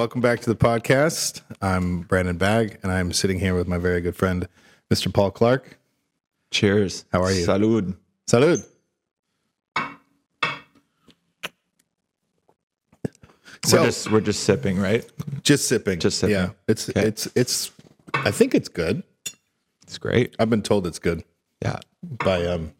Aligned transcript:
welcome 0.00 0.22
back 0.22 0.40
to 0.40 0.48
the 0.48 0.56
podcast. 0.56 1.42
I'm 1.60 2.00
Brandon 2.00 2.38
Bagg, 2.38 2.78
and 2.82 2.90
I'm 2.90 3.12
sitting 3.12 3.38
here 3.38 3.54
with 3.54 3.68
my 3.68 3.76
very 3.76 4.00
good 4.00 4.16
friend, 4.16 4.48
Mr. 4.90 5.12
Paul 5.12 5.30
Clark. 5.30 5.78
Cheers. 6.50 7.04
How 7.12 7.22
are 7.22 7.30
you? 7.30 7.46
Salud. 7.46 7.94
Salud. 8.26 8.64
So 13.66 13.76
we're 13.78 13.84
just 13.84 14.10
we're 14.10 14.20
just 14.22 14.44
sipping, 14.44 14.78
right? 14.78 15.04
just 15.42 15.68
sipping, 15.68 15.98
just 16.00 16.18
sipping. 16.18 16.34
Yeah, 16.34 16.50
it's 16.66 16.88
Okay. 16.88 17.02
it's 17.06 17.28
it's. 17.34 17.70
I 18.14 18.30
think 18.30 18.54
it's 18.54 18.70
good. 18.70 19.02
It's 19.82 19.98
great. 19.98 20.34
I've 20.38 20.48
been 20.48 20.62
told 20.62 20.86
it's 20.86 20.98
good 20.98 21.24
Yeah. 21.62 21.78
by 22.02 22.46
um 22.46 22.72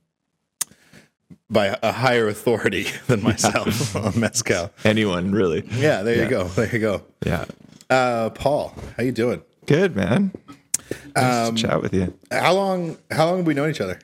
by 1.50 1.76
a 1.82 1.92
higher 1.92 2.28
authority 2.28 2.86
than 3.08 3.22
myself 3.22 3.94
on 3.96 4.18
mezcal. 4.18 4.70
Anyone 4.84 5.32
really? 5.32 5.64
Yeah, 5.72 6.02
there 6.02 6.16
Yeah. 6.16 6.22
you 6.24 6.28
go. 6.30 6.44
There 6.44 6.70
you 6.72 6.78
go. 6.78 7.02
Yeah. 7.26 7.44
Uh, 7.90 8.30
Paul, 8.30 8.74
how 8.96 9.02
you 9.02 9.12
doing? 9.12 9.42
Good 9.66 9.96
man. 9.96 10.32
Nice 11.16 11.48
Um, 11.48 11.56
to 11.56 11.62
chat 11.62 11.82
with 11.82 11.92
you. 11.94 12.14
How 12.30 12.54
long? 12.54 12.96
How 13.10 13.26
long 13.26 13.38
have 13.38 13.46
we 13.46 13.54
known 13.54 13.70
each 13.70 13.80
other? 13.80 13.98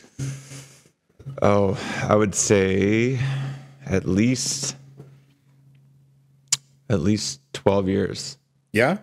Oh, 1.43 1.79
I 2.09 2.15
would 2.15 2.35
say 2.35 3.19
at 3.85 4.07
least 4.07 4.77
at 6.89 7.01
least 7.01 7.41
twelve 7.53 7.89
years. 7.89 8.39
Yeah, 8.73 8.99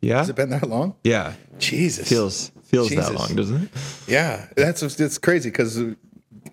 Yeah. 0.00 0.18
has 0.18 0.28
it 0.28 0.36
been 0.36 0.50
that 0.50 0.68
long? 0.68 0.94
Yeah. 1.04 1.34
Jesus, 1.58 2.08
Feels 2.08 2.50
feels 2.64 2.88
Jesus. 2.90 3.06
that 3.08 3.14
long, 3.14 3.34
doesn't 3.34 3.62
it? 3.64 3.68
Yeah, 4.06 4.46
that's 4.56 4.82
it's 4.82 5.18
crazy 5.18 5.48
because 5.50 5.78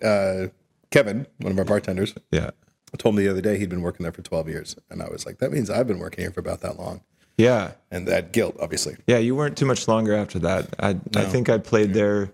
uh, 0.02 0.48
Kevin, 0.94 1.26
one 1.40 1.50
of 1.50 1.58
our 1.58 1.64
bartenders, 1.64 2.14
Yeah. 2.30 2.50
told 2.98 3.16
me 3.16 3.24
the 3.24 3.30
other 3.30 3.40
day 3.40 3.58
he'd 3.58 3.68
been 3.68 3.82
working 3.82 4.04
there 4.04 4.12
for 4.12 4.22
12 4.22 4.48
years, 4.48 4.76
and 4.88 5.02
I 5.02 5.08
was 5.08 5.26
like, 5.26 5.38
that 5.38 5.50
means 5.50 5.68
I've 5.68 5.88
been 5.88 5.98
working 5.98 6.22
here 6.22 6.30
for 6.30 6.38
about 6.38 6.60
that 6.60 6.78
long, 6.78 7.00
Yeah. 7.36 7.72
and 7.90 8.06
that 8.06 8.32
guilt, 8.32 8.54
obviously. 8.60 8.96
Yeah, 9.08 9.18
you 9.18 9.34
weren't 9.34 9.56
too 9.56 9.66
much 9.66 9.88
longer 9.88 10.14
after 10.14 10.38
that. 10.38 10.68
I 10.78 10.90
I 11.16 11.24
think 11.24 11.48
I 11.48 11.58
played 11.58 11.94
there 11.94 12.30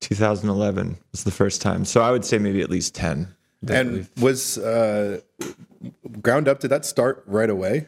2011 0.00 0.96
was 1.12 1.24
the 1.24 1.30
first 1.30 1.60
time. 1.60 1.84
So 1.84 2.00
I 2.00 2.10
would 2.10 2.24
say 2.24 2.38
maybe 2.38 2.62
at 2.62 2.70
least 2.70 2.94
10. 2.94 3.28
And 3.68 3.92
we've- 3.92 4.08
was 4.22 4.56
uh, 4.56 5.20
Ground 6.22 6.48
Up? 6.48 6.60
Did 6.60 6.68
that 6.68 6.86
start 6.86 7.22
right 7.26 7.50
away? 7.50 7.86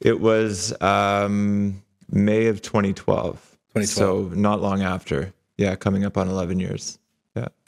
It 0.00 0.20
was 0.20 0.74
um, 0.82 1.82
May 2.10 2.46
of 2.46 2.62
2012. 2.62 3.34
2012. 3.74 3.86
So 3.86 4.34
not 4.38 4.60
long 4.60 4.82
after. 4.82 5.32
Yeah, 5.56 5.76
coming 5.76 6.04
up 6.04 6.16
on 6.16 6.28
11 6.28 6.58
years. 6.60 6.98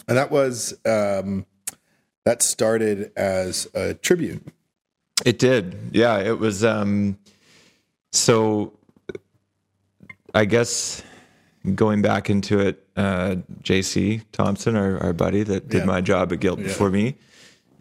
Yeah. 0.09 0.11
And 0.11 0.19
that 0.19 0.31
was 0.31 0.75
um, 0.87 1.47
that 2.25 2.43
started 2.43 3.13
as 3.17 3.69
a 3.75 3.95
tribute. 3.95 4.47
It 5.25 5.39
did. 5.39 5.77
Yeah, 5.93 6.19
it 6.19 6.39
was 6.39 6.65
um 6.65 7.19
so 8.13 8.73
I 10.35 10.45
guess 10.45 11.03
going 11.75 12.03
back 12.03 12.31
into 12.31 12.61
it, 12.61 12.87
uh 12.97 13.37
JC 13.63 14.23
Thompson, 14.33 14.77
our, 14.77 14.99
our 15.03 15.13
buddy 15.13 15.43
that 15.43 15.69
did 15.69 15.79
Yeah. 15.81 15.85
my 15.85 16.01
job 16.01 16.33
at 16.33 16.41
Guilt 16.41 16.59
before 16.61 16.91
me, 16.91 17.17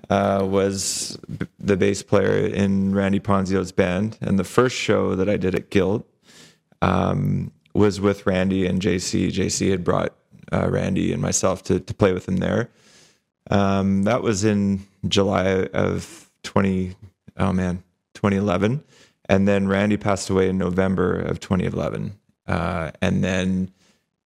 uh, 0.09 0.45
was 0.49 1.17
b- 1.37 1.45
the 1.59 1.77
bass 1.77 2.01
player 2.01 2.47
in 2.47 2.95
Randy 2.95 3.19
Ponzio's 3.19 3.71
band. 3.71 4.17
And 4.21 4.39
the 4.39 4.43
first 4.43 4.75
show 4.75 5.15
that 5.15 5.29
I 5.29 5.37
did 5.37 5.53
at 5.53 5.69
Guilt 5.69 6.07
um, 6.81 7.51
was 7.73 8.01
with 8.01 8.25
Randy 8.25 8.65
and 8.65 8.81
JC. 8.81 9.27
JC 9.31 9.69
had 9.69 9.83
brought 9.83 10.15
uh, 10.51 10.69
Randy 10.69 11.11
and 11.13 11.21
myself 11.21 11.63
to, 11.63 11.79
to 11.79 11.93
play 11.93 12.13
with 12.13 12.27
him 12.27 12.37
there. 12.37 12.69
Um, 13.49 14.03
that 14.03 14.21
was 14.21 14.43
in 14.43 14.85
July 15.07 15.65
of 15.73 16.29
20, 16.43 16.95
oh 17.37 17.53
man, 17.53 17.83
2011. 18.13 18.83
And 19.29 19.47
then 19.47 19.67
Randy 19.67 19.97
passed 19.97 20.29
away 20.29 20.49
in 20.49 20.57
November 20.57 21.19
of 21.19 21.39
2011. 21.39 22.17
Uh, 22.47 22.91
and 23.01 23.23
then 23.23 23.71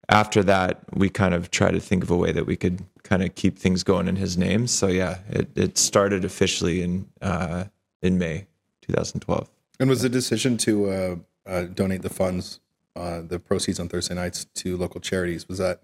after 0.09 0.43
that, 0.43 0.81
we 0.93 1.09
kind 1.09 1.33
of 1.33 1.49
tried 1.51 1.71
to 1.71 1.79
think 1.79 2.03
of 2.03 2.11
a 2.11 2.17
way 2.17 2.31
that 2.31 2.45
we 2.45 2.55
could 2.55 2.83
kind 3.03 3.23
of 3.23 3.33
keep 3.35 3.57
things 3.57 3.83
going 3.83 4.07
in 4.07 4.15
his 4.15 4.37
name. 4.37 4.67
So 4.67 4.87
yeah, 4.87 5.19
it, 5.29 5.49
it 5.55 5.77
started 5.77 6.23
officially 6.23 6.81
in, 6.81 7.07
uh, 7.21 7.65
in 8.01 8.17
May 8.17 8.45
2012. 8.81 9.49
And 9.79 9.89
was 9.89 10.01
the 10.01 10.09
decision 10.09 10.57
to 10.57 10.89
uh, 10.89 11.15
uh, 11.45 11.63
donate 11.63 12.03
the 12.03 12.09
funds, 12.09 12.59
uh, 12.95 13.21
the 13.21 13.39
proceeds 13.39 13.79
on 13.79 13.89
Thursday 13.89 14.13
nights 14.13 14.45
to 14.55 14.77
local 14.77 15.01
charities, 15.01 15.47
was 15.47 15.57
that 15.57 15.81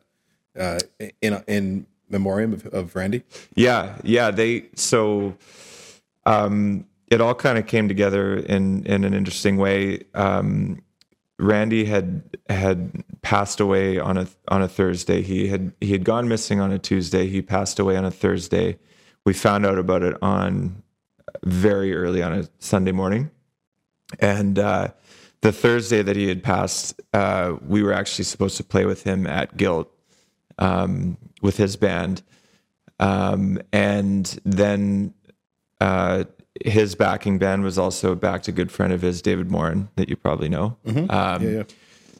uh, 0.57 0.79
in 1.21 1.43
in 1.47 1.87
memoriam 2.09 2.53
of, 2.53 2.65
of 2.67 2.95
Randy? 2.95 3.23
Yeah, 3.55 3.97
yeah. 4.03 4.31
They 4.31 4.65
so 4.75 5.35
um, 6.25 6.85
it 7.07 7.21
all 7.21 7.35
kind 7.35 7.57
of 7.57 7.67
came 7.67 7.87
together 7.87 8.35
in 8.35 8.85
in 8.85 9.03
an 9.03 9.13
interesting 9.13 9.57
way. 9.57 10.03
Um, 10.13 10.81
Randy 11.39 11.85
had 11.85 12.37
had 12.49 13.03
passed 13.21 13.59
away 13.59 13.99
on 13.99 14.17
a 14.17 14.27
on 14.47 14.61
a 14.61 14.67
Thursday. 14.67 15.21
He 15.21 15.47
had 15.47 15.73
he 15.79 15.91
had 15.91 16.03
gone 16.03 16.27
missing 16.27 16.59
on 16.59 16.71
a 16.71 16.79
Tuesday. 16.79 17.27
He 17.27 17.41
passed 17.41 17.79
away 17.79 17.95
on 17.95 18.05
a 18.05 18.11
Thursday. 18.11 18.77
We 19.25 19.33
found 19.33 19.65
out 19.65 19.77
about 19.77 20.03
it 20.03 20.17
on 20.21 20.83
very 21.43 21.93
early 21.95 22.23
on 22.23 22.33
a 22.33 22.49
Sunday 22.59 22.91
morning, 22.91 23.29
and 24.19 24.57
uh, 24.57 24.89
the 25.41 25.51
Thursday 25.51 26.01
that 26.01 26.15
he 26.15 26.27
had 26.27 26.43
passed, 26.43 26.99
uh, 27.13 27.55
we 27.65 27.83
were 27.83 27.93
actually 27.93 28.25
supposed 28.25 28.57
to 28.57 28.63
play 28.63 28.85
with 28.85 29.03
him 29.03 29.27
at 29.27 29.55
Guilt 29.57 29.91
um, 30.59 31.17
with 31.41 31.57
his 31.57 31.75
band. 31.75 32.21
Um, 32.99 33.59
and 33.71 34.39
then 34.43 35.13
uh, 35.79 36.23
his 36.65 36.95
backing 36.95 37.37
band 37.37 37.63
was 37.63 37.77
also 37.77 38.15
backed 38.15 38.47
a 38.47 38.51
good 38.51 38.71
friend 38.71 38.91
of 38.91 39.01
his, 39.01 39.21
David 39.21 39.51
Morin, 39.51 39.89
that 39.95 40.09
you 40.09 40.15
probably 40.15 40.49
know. 40.49 40.77
Um, 40.87 41.43
Yeah, 41.43 41.49
yeah. 41.49 41.63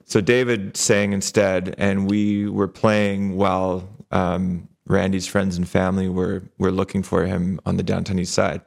so 0.06 0.22
David 0.22 0.78
sang 0.78 1.14
instead, 1.14 1.74
and 1.78 2.10
we 2.10 2.48
were 2.48 2.68
playing 2.68 3.38
while 3.38 3.90
um, 4.12 4.68
Randy's 4.86 5.28
friends 5.28 5.58
and 5.58 5.68
family 5.68 6.08
were 6.08 6.44
were 6.60 6.72
looking 6.72 7.04
for 7.04 7.26
him 7.26 7.60
on 7.66 7.78
the 7.78 7.84
downtown 7.84 8.20
east 8.20 8.34
side, 8.34 8.62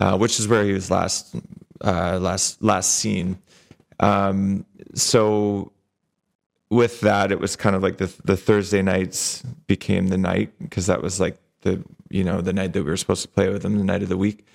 uh, 0.00 0.16
which 0.18 0.38
is 0.38 0.46
where 0.46 0.64
he 0.64 0.72
was 0.72 0.90
last 0.90 1.34
uh, 1.80 2.18
last 2.20 2.62
last 2.62 2.94
seen. 2.94 3.38
Um, 4.00 4.64
so 4.94 5.72
with 6.70 7.00
that, 7.00 7.32
it 7.32 7.40
was 7.40 7.56
kind 7.56 7.74
of 7.74 7.82
like 7.82 7.96
the 7.98 8.12
the 8.24 8.36
Thursday 8.36 8.82
nights 8.82 9.42
became 9.66 10.08
the 10.08 10.18
night 10.18 10.52
because 10.60 10.86
that 10.86 11.02
was 11.02 11.20
like 11.20 11.38
the 11.62 11.82
you 12.10 12.24
know 12.24 12.40
the 12.40 12.52
night 12.52 12.72
that 12.72 12.84
we 12.84 12.90
were 12.90 12.96
supposed 12.96 13.22
to 13.22 13.28
play 13.28 13.48
with 13.48 13.62
them, 13.62 13.78
the 13.78 13.84
night 13.84 14.02
of 14.02 14.08
the 14.08 14.16
week. 14.16 14.46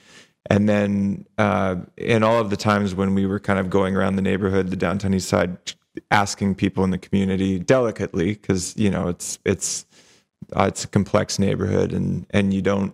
And 0.49 0.67
then 0.67 1.25
uh, 1.37 1.77
in 1.97 2.21
all 2.21 2.39
of 2.39 2.49
the 2.49 2.57
times 2.57 2.93
when 2.93 3.15
we 3.15 3.25
were 3.25 3.39
kind 3.39 3.59
of 3.59 3.69
going 3.69 3.95
around 3.95 4.17
the 4.17 4.21
neighborhood, 4.21 4.69
the 4.69 4.75
downtown 4.75 5.13
east 5.13 5.29
side, 5.29 5.57
asking 6.11 6.55
people 6.55 6.83
in 6.83 6.89
the 6.89 6.97
community 6.97 7.59
delicately, 7.59 8.33
because 8.33 8.75
you 8.77 8.91
know 8.91 9.07
it's 9.07 9.39
it's 9.45 9.85
uh, 10.55 10.65
it's 10.67 10.83
a 10.83 10.87
complex 10.87 11.39
neighborhood, 11.39 11.93
and 11.93 12.27
and 12.31 12.53
you 12.53 12.61
don't, 12.61 12.93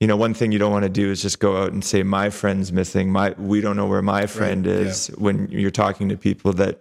you 0.00 0.06
know, 0.06 0.16
one 0.16 0.34
thing 0.34 0.52
you 0.52 0.58
don't 0.58 0.72
want 0.72 0.84
to 0.84 0.88
do 0.88 1.10
is 1.10 1.20
just 1.20 1.40
go 1.40 1.56
out 1.56 1.72
and 1.72 1.84
say 1.84 2.02
my 2.02 2.30
friend's 2.30 2.72
missing. 2.72 3.10
My 3.10 3.34
we 3.38 3.60
don't 3.60 3.76
know 3.76 3.86
where 3.86 4.02
my 4.02 4.26
friend 4.26 4.64
yeah. 4.64 4.72
is 4.72 5.08
when 5.18 5.48
you're 5.50 5.70
talking 5.70 6.08
to 6.10 6.16
people 6.16 6.52
that 6.54 6.78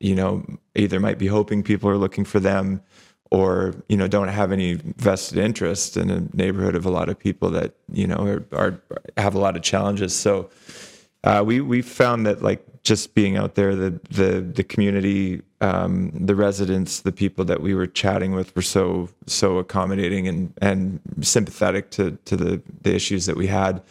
you 0.00 0.14
know 0.14 0.44
either 0.74 0.98
might 0.98 1.18
be 1.18 1.26
hoping 1.26 1.62
people 1.62 1.88
are 1.88 1.96
looking 1.96 2.24
for 2.24 2.40
them 2.40 2.82
or 3.30 3.74
you 3.88 3.96
know 3.96 4.08
don't 4.08 4.28
have 4.28 4.52
any 4.52 4.74
vested 4.74 5.38
interest 5.38 5.96
in 5.96 6.10
a 6.10 6.20
neighborhood 6.34 6.74
of 6.74 6.84
a 6.84 6.90
lot 6.90 7.08
of 7.08 7.18
people 7.18 7.50
that 7.50 7.74
you 7.92 8.06
know 8.06 8.16
are, 8.16 8.44
are 8.52 8.82
have 9.16 9.34
a 9.34 9.38
lot 9.38 9.56
of 9.56 9.62
challenges. 9.62 10.14
So 10.14 10.50
uh, 11.24 11.42
we 11.46 11.60
we 11.60 11.82
found 11.82 12.26
that 12.26 12.42
like 12.42 12.64
just 12.82 13.14
being 13.14 13.36
out 13.36 13.54
there 13.54 13.74
the 13.76 14.00
the 14.10 14.40
the 14.40 14.64
community 14.64 15.42
um, 15.60 16.10
the 16.14 16.34
residents 16.34 17.00
the 17.00 17.12
people 17.12 17.44
that 17.44 17.60
we 17.60 17.74
were 17.74 17.86
chatting 17.86 18.32
with 18.32 18.54
were 18.56 18.62
so 18.62 19.08
so 19.26 19.58
accommodating 19.58 20.26
and 20.26 20.52
and 20.60 21.00
sympathetic 21.20 21.90
to 21.90 22.18
to 22.24 22.36
the 22.36 22.62
the 22.82 22.94
issues 22.94 23.26
that 23.26 23.36
we 23.36 23.46
had 23.46 23.82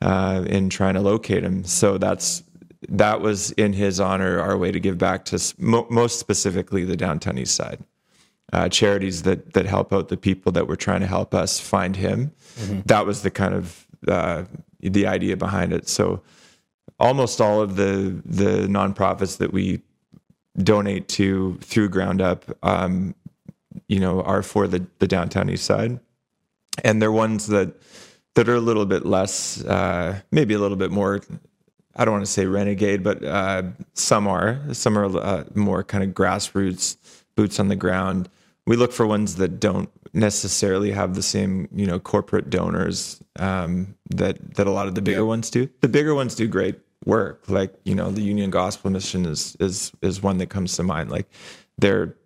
uh, 0.00 0.44
in 0.48 0.68
trying 0.68 0.94
to 0.94 1.00
locate 1.00 1.44
him 1.44 1.64
so 1.64 1.96
that's 1.98 2.42
that 2.88 3.20
was 3.20 3.52
in 3.52 3.72
his 3.72 4.00
honor 4.00 4.40
our 4.40 4.56
way 4.56 4.72
to 4.72 4.80
give 4.80 4.98
back 4.98 5.24
to 5.26 5.54
mo- 5.58 5.86
most 5.90 6.18
specifically 6.18 6.84
the 6.84 6.96
downtown 6.96 7.38
east 7.38 7.54
side 7.54 7.82
uh, 8.52 8.68
charities 8.68 9.22
that 9.22 9.54
that 9.54 9.66
help 9.66 9.92
out 9.92 10.08
the 10.08 10.16
people 10.16 10.52
that 10.52 10.66
were 10.66 10.76
trying 10.76 11.00
to 11.00 11.06
help 11.06 11.34
us 11.34 11.58
find 11.58 11.96
him. 11.96 12.32
That 12.86 13.06
was 13.06 13.22
the 13.22 13.30
kind 13.30 13.54
of 13.54 13.86
uh, 14.06 14.44
the 14.80 15.06
idea 15.06 15.36
behind 15.36 15.72
it. 15.72 15.88
So 15.88 16.22
almost 17.00 17.40
all 17.40 17.60
of 17.62 17.76
the 17.76 18.20
the 18.24 18.66
nonprofits 18.68 19.38
that 19.38 19.52
we 19.52 19.80
donate 20.62 21.08
to 21.08 21.56
through 21.62 21.88
Ground 21.88 22.20
Up, 22.20 22.44
um, 22.62 23.14
you 23.88 24.00
know, 24.00 24.22
are 24.22 24.42
for 24.42 24.68
the 24.68 24.86
the 24.98 25.08
downtown 25.08 25.48
east 25.48 25.64
side, 25.64 25.98
and 26.84 27.00
they're 27.00 27.12
ones 27.12 27.46
that 27.46 27.74
that 28.34 28.48
are 28.48 28.54
a 28.54 28.60
little 28.60 28.86
bit 28.86 29.04
less, 29.04 29.62
uh, 29.64 30.20
maybe 30.30 30.54
a 30.54 30.58
little 30.58 30.76
bit 30.76 30.90
more. 30.90 31.20
I 31.96 32.04
don't 32.04 32.12
want 32.12 32.24
to 32.24 32.30
say 32.30 32.46
renegade, 32.46 33.02
but 33.02 33.22
uh, 33.24 33.62
some 33.94 34.26
are. 34.26 34.60
Some 34.72 34.98
are 34.98 35.04
uh, 35.04 35.44
more 35.54 35.84
kind 35.84 36.02
of 36.02 36.10
grassroots, 36.10 36.96
boots 37.36 37.60
on 37.60 37.68
the 37.68 37.76
ground. 37.76 38.28
We 38.66 38.76
look 38.76 38.92
for 38.92 39.06
ones 39.06 39.36
that 39.36 39.60
don't 39.60 39.90
necessarily 40.14 40.90
have 40.92 41.14
the 41.14 41.22
same, 41.22 41.68
you 41.74 41.86
know, 41.86 41.98
corporate 41.98 42.50
donors 42.50 43.20
um, 43.38 43.94
that 44.10 44.54
that 44.54 44.66
a 44.66 44.70
lot 44.70 44.86
of 44.86 44.94
the 44.94 45.02
bigger 45.02 45.24
ones 45.24 45.50
do. 45.50 45.68
The 45.80 45.88
bigger 45.88 46.14
ones 46.14 46.34
do 46.34 46.46
great 46.46 46.78
work. 47.04 47.48
Like 47.48 47.74
you 47.84 47.94
know, 47.94 48.10
the 48.10 48.22
Union 48.22 48.50
Gospel 48.50 48.90
Mission 48.90 49.26
is 49.26 49.56
is 49.60 49.92
is 50.02 50.22
one 50.22 50.38
that 50.38 50.48
comes 50.48 50.76
to 50.76 50.82
mind. 50.82 51.10
Like 51.10 51.28
they're 51.78 52.16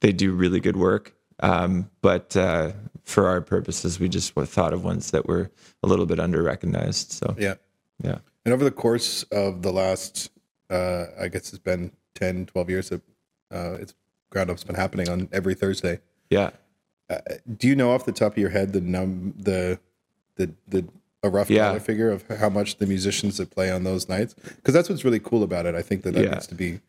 they 0.00 0.12
do 0.12 0.32
really 0.32 0.60
good 0.60 0.76
work, 0.76 1.14
um, 1.40 1.90
but 2.02 2.36
uh, 2.36 2.72
for 3.04 3.28
our 3.28 3.40
purposes, 3.40 3.98
we 3.98 4.08
just 4.08 4.32
thought 4.34 4.72
of 4.72 4.84
ones 4.84 5.10
that 5.10 5.26
were 5.26 5.50
a 5.82 5.86
little 5.86 6.06
bit 6.06 6.20
under 6.20 6.42
recognized. 6.42 7.12
So 7.12 7.34
Yeah. 7.38 7.54
yeah, 8.02 8.18
And 8.46 8.52
over 8.52 8.62
the 8.62 8.70
course 8.70 9.24
of 9.24 9.62
the 9.62 9.72
last, 9.72 10.30
uh, 10.70 11.06
I 11.20 11.26
guess 11.26 11.48
it's 11.52 11.58
been 11.58 11.90
10, 12.14 12.46
12 12.46 12.70
years 12.70 12.88
that 12.90 13.00
uh, 13.52 13.72
it's 13.80 13.92
ground 14.30 14.50
up's 14.50 14.62
been 14.62 14.76
happening 14.76 15.08
on 15.08 15.28
every 15.32 15.54
Thursday. 15.54 15.98
yeah. 16.30 16.50
Do 17.58 17.66
you 17.68 17.74
know 17.76 17.90
off 17.92 18.04
the 18.04 18.12
top 18.12 18.32
of 18.32 18.38
your 18.38 18.50
head 18.50 18.72
the 18.72 18.80
num 18.80 19.32
the 19.38 19.78
the 20.36 20.50
the 20.68 20.84
a 21.22 21.28
rough 21.28 21.48
Yeah. 21.50 21.68
dollar 21.68 21.78
figure 21.80 22.10
of 22.10 22.24
how 22.28 22.48
much 22.48 22.78
the 22.78 22.86
musicians 22.86 23.36
that 23.38 23.50
play 23.50 23.70
on 23.70 23.82
those 23.84 24.08
nights? 24.08 24.34
Because 24.34 24.74
that's 24.74 24.88
what's 24.88 25.04
really 25.04 25.20
cool 25.20 25.42
about 25.44 25.66
it. 25.66 25.74
I 25.76 25.82
think 25.82 26.02
that 26.02 26.14
that 26.14 26.24
Yeah. 26.24 26.30
needs 26.32 26.46
to 26.48 26.54
be 26.56 26.80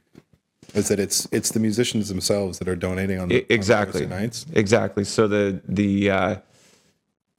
is 0.76 0.88
that 0.90 1.00
it's 1.00 1.28
it's 1.32 1.52
the 1.52 1.60
musicians 1.60 2.10
themselves 2.10 2.58
that 2.60 2.68
are 2.68 2.76
donating 2.76 3.18
on, 3.20 3.32
on 3.32 3.42
exactly 3.50 4.02
Thursday 4.02 4.16
nights. 4.20 4.46
exactly 4.54 5.04
so 5.04 5.28
the 5.28 5.62
the 5.68 6.10
uh 6.10 6.36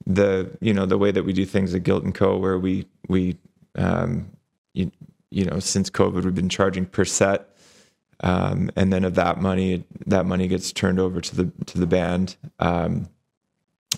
the 0.07 0.49
you 0.61 0.73
know 0.73 0.85
the 0.85 0.97
way 0.97 1.11
that 1.11 1.23
we 1.23 1.33
do 1.33 1.45
things 1.45 1.73
at 1.75 1.83
Guilt 1.83 2.03
and 2.05 2.15
Co 2.15 2.37
where 2.37 2.57
we 2.57 2.85
we 3.09 3.35
um 3.75 4.29
you, 4.73 4.91
you 5.31 5.45
know 5.45 5.59
since 5.59 5.89
covid 5.89 6.23
we've 6.23 6.35
been 6.35 6.49
charging 6.49 6.85
per 6.85 7.05
set 7.05 7.49
um 8.21 8.69
and 8.75 8.91
then 8.91 9.03
of 9.03 9.15
that 9.15 9.41
money 9.41 9.83
that 10.05 10.25
money 10.25 10.47
gets 10.47 10.71
turned 10.71 10.99
over 10.99 11.21
to 11.21 11.35
the 11.35 11.51
to 11.65 11.77
the 11.77 11.87
band 11.87 12.35
um 12.59 13.07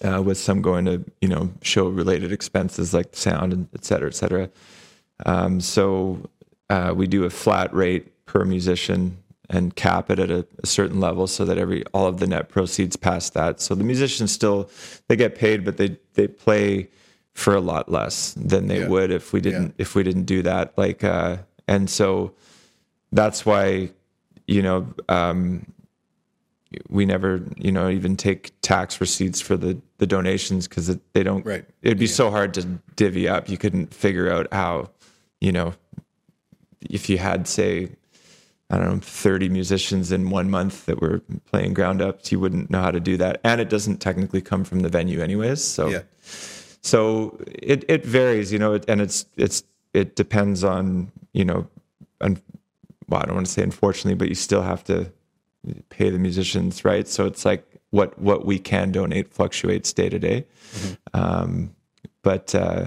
uh, 0.03 0.21
with 0.21 0.37
some 0.37 0.61
going 0.61 0.85
to 0.85 1.03
you 1.21 1.27
know 1.27 1.51
show 1.61 1.87
related 1.87 2.31
expenses 2.31 2.93
like 2.93 3.15
sound 3.15 3.53
and 3.53 3.67
et 3.73 3.83
cetera 3.85 4.07
et 4.07 4.15
cetera 4.15 4.49
um, 5.25 5.61
so 5.61 6.29
uh, 6.69 6.93
we 6.95 7.07
do 7.07 7.25
a 7.25 7.29
flat 7.29 7.73
rate 7.73 8.25
per 8.25 8.45
musician 8.45 9.17
and 9.49 9.75
cap 9.75 10.09
it 10.09 10.19
at 10.19 10.31
a, 10.31 10.47
a 10.63 10.65
certain 10.65 10.99
level 10.99 11.27
so 11.27 11.43
that 11.43 11.57
every 11.57 11.83
all 11.93 12.07
of 12.07 12.19
the 12.19 12.27
net 12.27 12.49
proceeds 12.49 12.95
past 12.95 13.33
that. 13.33 13.59
So 13.59 13.75
the 13.75 13.83
musicians 13.83 14.31
still 14.31 14.69
they 15.07 15.15
get 15.15 15.35
paid, 15.35 15.65
but 15.65 15.77
they 15.77 15.97
they 16.13 16.27
play 16.27 16.89
for 17.33 17.55
a 17.55 17.61
lot 17.61 17.89
less 17.89 18.33
than 18.37 18.67
they 18.67 18.79
Yeah. 18.81 18.87
would 18.87 19.11
if 19.11 19.33
we 19.33 19.41
didn't 19.41 19.73
if 19.77 19.95
we 19.95 20.03
didn't 20.03 20.25
do 20.25 20.41
that. 20.43 20.77
Like 20.77 21.03
uh, 21.03 21.37
and 21.67 21.89
so 21.89 22.33
that's 23.11 23.45
why 23.45 23.91
you 24.47 24.61
know 24.61 24.87
um, 25.09 25.65
we 26.89 27.05
never 27.05 27.43
you 27.57 27.71
know 27.71 27.89
even 27.89 28.15
take 28.15 28.51
tax 28.61 28.99
receipts 29.01 29.39
for 29.41 29.57
the 29.57 29.79
the 29.97 30.07
donations 30.07 30.67
because 30.67 30.87
they 31.13 31.23
don't 31.23 31.45
Right. 31.45 31.65
it'd 31.81 31.99
be 31.99 32.07
so 32.07 32.31
hard 32.31 32.53
to 32.55 32.63
divvy 32.95 33.27
up 33.27 33.49
you 33.49 33.57
couldn't 33.57 33.93
figure 33.93 34.31
out 34.31 34.47
how 34.51 34.89
you 35.39 35.51
know 35.51 35.73
if 36.89 37.09
you 37.09 37.17
had 37.17 37.47
say 37.47 37.89
i 38.69 38.77
don't 38.77 38.87
know 38.89 38.99
30 39.01 39.49
musicians 39.49 40.11
in 40.11 40.29
one 40.29 40.49
month 40.49 40.85
that 40.85 41.01
were 41.01 41.21
playing 41.45 41.73
ground 41.73 42.01
ups 42.01 42.31
you 42.31 42.39
wouldn't 42.39 42.69
know 42.71 42.81
how 42.81 42.91
to 42.91 42.99
do 43.01 43.15
that 43.17 43.39
and 43.43 43.59
it 43.61 43.69
doesn't 43.69 43.97
technically 43.97 44.41
come 44.41 44.63
from 44.63 44.79
the 44.79 44.89
venue 44.89 45.19
anyways 45.21 45.61
so 45.63 45.89
Yeah. 45.89 46.01
So 46.81 47.37
it 47.47 47.85
it 47.87 48.05
varies 48.05 48.51
you 48.51 48.59
know 48.59 48.73
it, 48.73 48.85
and 48.87 49.01
it's 49.01 49.25
it's 49.37 49.63
it 49.93 50.15
depends 50.15 50.63
on 50.63 51.11
you 51.33 51.45
know 51.45 51.67
un, 52.21 52.41
well 53.07 53.21
i 53.21 53.25
don't 53.25 53.35
want 53.35 53.45
to 53.45 53.51
say 53.51 53.63
unfortunately 53.63 54.15
but 54.15 54.29
you 54.29 54.35
still 54.35 54.61
have 54.61 54.83
to 54.83 55.11
pay 55.89 56.09
the 56.09 56.17
musicians 56.19 56.83
right? 56.83 57.07
So 57.07 57.25
it's 57.25 57.45
like 57.45 57.63
what 57.91 58.17
what 58.17 58.45
we 58.45 58.57
can 58.57 58.91
donate 58.91 59.31
fluctuates 59.31 59.93
day 59.93 60.09
to 60.09 60.19
day. 60.19 60.45
Um 61.13 61.75
but 62.23 62.55
uh 62.55 62.85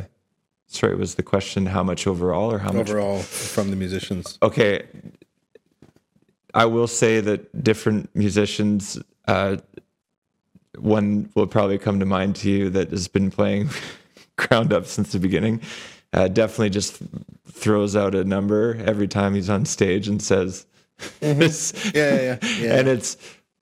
sorry 0.66 0.96
was 0.96 1.14
the 1.14 1.22
question 1.22 1.66
how 1.66 1.82
much 1.84 2.06
overall 2.06 2.50
or 2.50 2.58
how 2.58 2.72
much? 2.72 2.90
Overall, 2.90 3.20
from 3.20 3.70
the 3.70 3.76
musicians. 3.76 4.38
okay. 4.42 4.86
I 6.52 6.66
will 6.66 6.86
say 6.86 7.20
that 7.20 7.62
different 7.62 8.14
musicians 8.14 8.98
uh 9.28 9.58
one 10.78 11.30
will 11.34 11.46
probably 11.46 11.78
come 11.78 12.00
to 12.00 12.06
mind 12.06 12.36
to 12.36 12.50
you 12.50 12.70
that 12.70 12.90
has 12.90 13.08
been 13.08 13.30
playing 13.30 13.70
ground 14.36 14.72
up 14.72 14.86
since 14.86 15.12
the 15.12 15.18
beginning 15.18 15.60
uh, 16.12 16.28
definitely 16.28 16.70
just 16.70 17.02
throws 17.50 17.96
out 17.96 18.14
a 18.14 18.24
number 18.24 18.76
every 18.84 19.08
time 19.08 19.34
he's 19.34 19.50
on 19.50 19.64
stage 19.64 20.08
and 20.08 20.22
says 20.22 20.66
this 21.20 21.72
Yeah, 21.94 22.14
yeah, 22.14 22.20
yeah. 22.42 22.48
yeah. 22.60 22.78
and 22.78 22.88
it's 22.88 23.16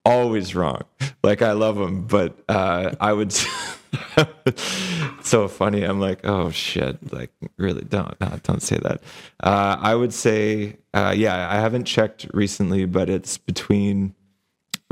always 0.05 0.55
wrong. 0.55 0.82
Like 1.23 1.43
I 1.43 1.53
love 1.53 1.79
him, 1.79 2.06
but 2.06 2.38
uh, 2.49 2.94
I 3.00 3.12
would. 3.12 3.32
so 5.23 5.49
funny. 5.49 5.82
I'm 5.82 6.00
like, 6.00 6.20
oh 6.25 6.50
shit! 6.50 7.12
Like 7.12 7.31
really, 7.56 7.82
don't 7.82 8.19
no, 8.20 8.38
don't 8.43 8.62
say 8.62 8.79
that. 8.79 9.03
Uh, 9.43 9.76
I 9.81 9.94
would 9.94 10.12
say, 10.12 10.76
uh, 10.94 11.14
yeah, 11.17 11.49
I 11.50 11.56
haven't 11.61 11.85
checked 11.85 12.26
recently, 12.32 12.85
but 12.85 13.09
it's 13.09 13.38
between 13.38 14.14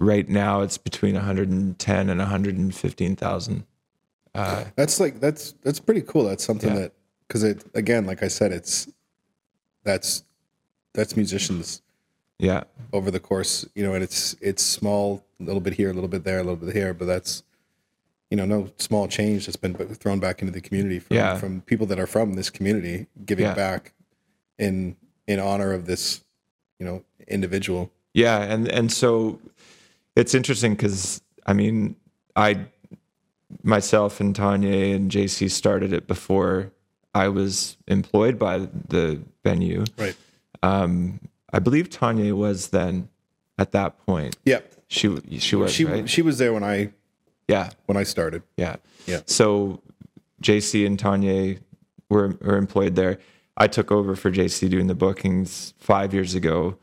right 0.00 0.28
now. 0.28 0.62
It's 0.62 0.78
between 0.78 1.14
110 1.14 2.10
and 2.10 2.18
115,000. 2.18 3.64
Uh, 4.34 4.64
that's 4.76 4.98
like 5.00 5.20
that's 5.20 5.54
that's 5.62 5.80
pretty 5.80 6.02
cool. 6.02 6.24
That's 6.24 6.44
something 6.44 6.70
Yeah. 6.72 6.80
that 6.82 6.92
because 7.26 7.42
it 7.44 7.64
again, 7.74 8.06
like 8.06 8.22
I 8.22 8.28
said, 8.28 8.52
it's 8.52 8.88
that's 9.84 10.24
that's 10.94 11.16
musicians 11.16 11.82
Yeah, 12.38 12.64
over 12.92 13.10
the 13.10 13.20
course, 13.20 13.66
you 13.74 13.82
know, 13.84 13.94
and 13.94 14.02
it's 14.04 14.36
it's 14.40 14.62
small, 14.62 15.24
a 15.40 15.44
little 15.44 15.60
bit 15.60 15.74
here, 15.74 15.90
a 15.90 15.92
little 15.92 16.08
bit 16.08 16.24
there, 16.24 16.38
a 16.38 16.42
little 16.42 16.56
bit 16.56 16.74
here, 16.74 16.94
but 16.94 17.06
that's 17.06 17.42
you 18.30 18.36
know 18.36 18.44
no 18.46 18.70
small 18.78 19.08
change 19.08 19.46
that's 19.46 19.56
been 19.56 19.74
thrown 19.74 20.20
back 20.20 20.40
into 20.40 20.52
the 20.52 20.60
community 20.60 21.00
from 21.00 21.16
Yeah. 21.16 21.36
from 21.36 21.62
people 21.62 21.86
that 21.86 21.98
are 21.98 22.06
from 22.06 22.34
this 22.34 22.50
community 22.50 23.06
giving 23.26 23.46
Yeah. 23.46 23.54
back 23.54 23.92
in 24.58 24.96
in 25.26 25.40
honor 25.40 25.72
of 25.72 25.86
this 25.86 26.20
you 26.78 26.86
know 26.86 27.02
individual. 27.26 27.90
Yeah, 28.14 28.40
and 28.42 28.68
and 28.68 28.92
so 28.92 29.40
it's 30.16 30.34
interesting 30.34 30.74
because 30.74 31.22
I 31.46 31.52
mean, 31.52 31.96
I 32.36 32.66
myself 33.62 34.20
and 34.20 34.34
Tanya 34.34 34.94
and 34.94 35.10
JC 35.10 35.50
started 35.50 35.92
it 35.92 36.06
before 36.06 36.72
I 37.14 37.28
was 37.28 37.76
employed 37.88 38.38
by 38.38 38.58
the 38.88 39.20
venue. 39.44 39.84
Right. 39.98 40.16
Um, 40.62 41.20
I 41.52 41.58
believe 41.58 41.90
Tanya 41.90 42.34
was 42.36 42.68
then 42.68 43.08
at 43.58 43.72
that 43.72 43.98
point. 44.06 44.36
Yeah. 44.44 44.60
She 44.88 45.08
she 45.38 45.56
was 45.56 45.72
She 45.72 45.84
right. 45.84 46.08
she 46.08 46.22
was 46.22 46.38
there 46.38 46.52
when 46.52 46.64
I 46.64 46.90
Yeah, 47.48 47.70
when 47.86 47.96
I 47.96 48.02
started. 48.04 48.42
yeah, 48.56 48.76
Yeah. 49.06 49.20
So 49.26 49.82
JC 50.42 50.86
and 50.86 50.98
Tanya 50.98 51.56
were 52.08 52.36
were 52.40 52.56
employed 52.56 52.94
there. 52.96 53.18
I 53.56 53.66
took 53.66 53.92
over 53.92 54.16
for 54.16 54.30
JC 54.30 54.68
doing 54.70 54.86
the 54.86 54.94
bookings 54.94 55.74
five 55.78 56.14
years 56.14 56.34
ago. 56.34 56.76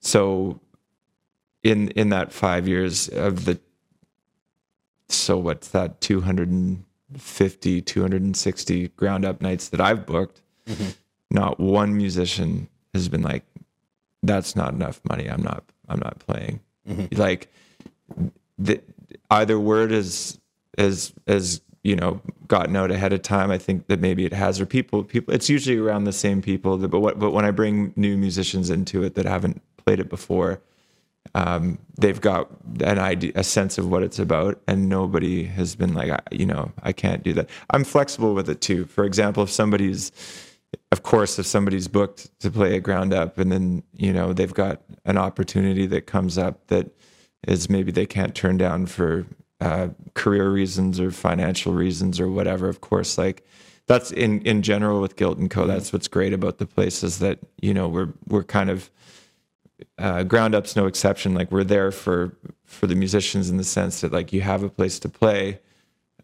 So 0.00 0.60
in 1.62 1.88
in 1.88 2.08
that 2.10 2.32
five 2.32 2.66
years 2.66 3.08
of 3.08 3.44
the 3.44 3.60
so 5.08 5.36
what's 5.36 5.68
that 5.68 6.00
250 6.00 7.82
260 7.82 8.88
ground 8.88 9.24
up 9.24 9.40
nights 9.40 9.68
that 9.68 9.80
I've 9.80 10.06
booked 10.06 10.40
mm-hmm. 10.66 10.90
not 11.30 11.58
one 11.60 11.96
musician 11.96 12.68
has 12.94 13.08
been 13.08 13.22
like 13.22 13.44
that's 14.22 14.54
not 14.54 14.72
enough 14.72 15.00
money 15.08 15.28
I'm 15.28 15.42
not 15.42 15.64
I'm 15.88 15.98
not 15.98 16.18
playing 16.20 16.60
mm-hmm. 16.88 17.16
like 17.16 17.52
the, 18.58 18.80
either 19.30 19.58
word 19.58 19.92
is 19.92 20.38
is 20.78 21.12
is 21.26 21.60
you 21.82 21.96
know 21.96 22.20
gotten 22.46 22.76
out 22.76 22.90
ahead 22.90 23.12
of 23.12 23.22
time. 23.22 23.50
I 23.50 23.58
think 23.58 23.86
that 23.86 24.00
maybe 24.00 24.24
it 24.24 24.32
has, 24.32 24.60
or 24.60 24.66
people 24.66 25.02
people. 25.02 25.34
It's 25.34 25.48
usually 25.48 25.78
around 25.78 26.04
the 26.04 26.12
same 26.12 26.42
people. 26.42 26.76
That, 26.76 26.88
but 26.88 27.00
what 27.00 27.18
but 27.18 27.30
when 27.30 27.44
I 27.44 27.50
bring 27.50 27.92
new 27.96 28.16
musicians 28.16 28.70
into 28.70 29.02
it 29.02 29.14
that 29.14 29.24
haven't 29.24 29.62
played 29.76 30.00
it 30.00 30.10
before, 30.10 30.60
um, 31.34 31.78
they've 31.98 32.20
got 32.20 32.50
an 32.80 32.98
idea, 32.98 33.32
a 33.34 33.44
sense 33.44 33.78
of 33.78 33.90
what 33.90 34.02
it's 34.02 34.18
about, 34.18 34.60
and 34.66 34.88
nobody 34.88 35.44
has 35.44 35.74
been 35.74 35.94
like, 35.94 36.10
you 36.32 36.46
know, 36.46 36.72
I 36.82 36.92
can't 36.92 37.22
do 37.22 37.32
that. 37.34 37.48
I'm 37.70 37.84
flexible 37.84 38.34
with 38.34 38.48
it 38.48 38.60
too. 38.60 38.86
For 38.86 39.04
example, 39.04 39.42
if 39.42 39.50
somebody's 39.50 40.12
of 40.92 41.02
course, 41.02 41.38
if 41.38 41.46
somebody's 41.46 41.88
booked 41.88 42.38
to 42.40 42.50
play 42.50 42.76
a 42.76 42.80
ground 42.80 43.12
up 43.12 43.38
and 43.38 43.50
then, 43.50 43.82
you 43.96 44.12
know, 44.12 44.32
they've 44.32 44.54
got 44.54 44.82
an 45.04 45.18
opportunity 45.18 45.86
that 45.86 46.06
comes 46.06 46.38
up 46.38 46.66
that 46.68 46.90
is 47.46 47.70
maybe 47.70 47.92
they 47.92 48.06
can't 48.06 48.34
turn 48.34 48.56
down 48.56 48.86
for 48.86 49.26
uh, 49.60 49.88
career 50.14 50.50
reasons 50.50 51.00
or 51.00 51.10
financial 51.10 51.72
reasons 51.72 52.20
or 52.20 52.30
whatever, 52.30 52.68
of 52.68 52.80
course, 52.80 53.18
like 53.18 53.44
that's 53.86 54.10
in, 54.12 54.40
in 54.42 54.62
general 54.62 55.00
with 55.00 55.16
Guilt 55.16 55.38
and 55.38 55.50
Co. 55.50 55.66
That's 55.66 55.92
what's 55.92 56.08
great 56.08 56.32
about 56.32 56.58
the 56.58 56.66
place 56.66 57.02
is 57.02 57.18
that, 57.18 57.38
you 57.60 57.74
know, 57.74 57.88
we're, 57.88 58.12
we're 58.28 58.44
kind 58.44 58.70
of, 58.70 58.90
uh, 59.98 60.22
ground 60.24 60.54
up's 60.54 60.76
no 60.76 60.86
exception. 60.86 61.34
Like 61.34 61.50
we're 61.50 61.64
there 61.64 61.90
for, 61.90 62.36
for 62.64 62.86
the 62.86 62.94
musicians 62.94 63.50
in 63.50 63.56
the 63.56 63.64
sense 63.64 64.00
that 64.00 64.12
like 64.12 64.32
you 64.32 64.40
have 64.40 64.62
a 64.62 64.68
place 64.68 64.98
to 65.00 65.08
play, 65.08 65.60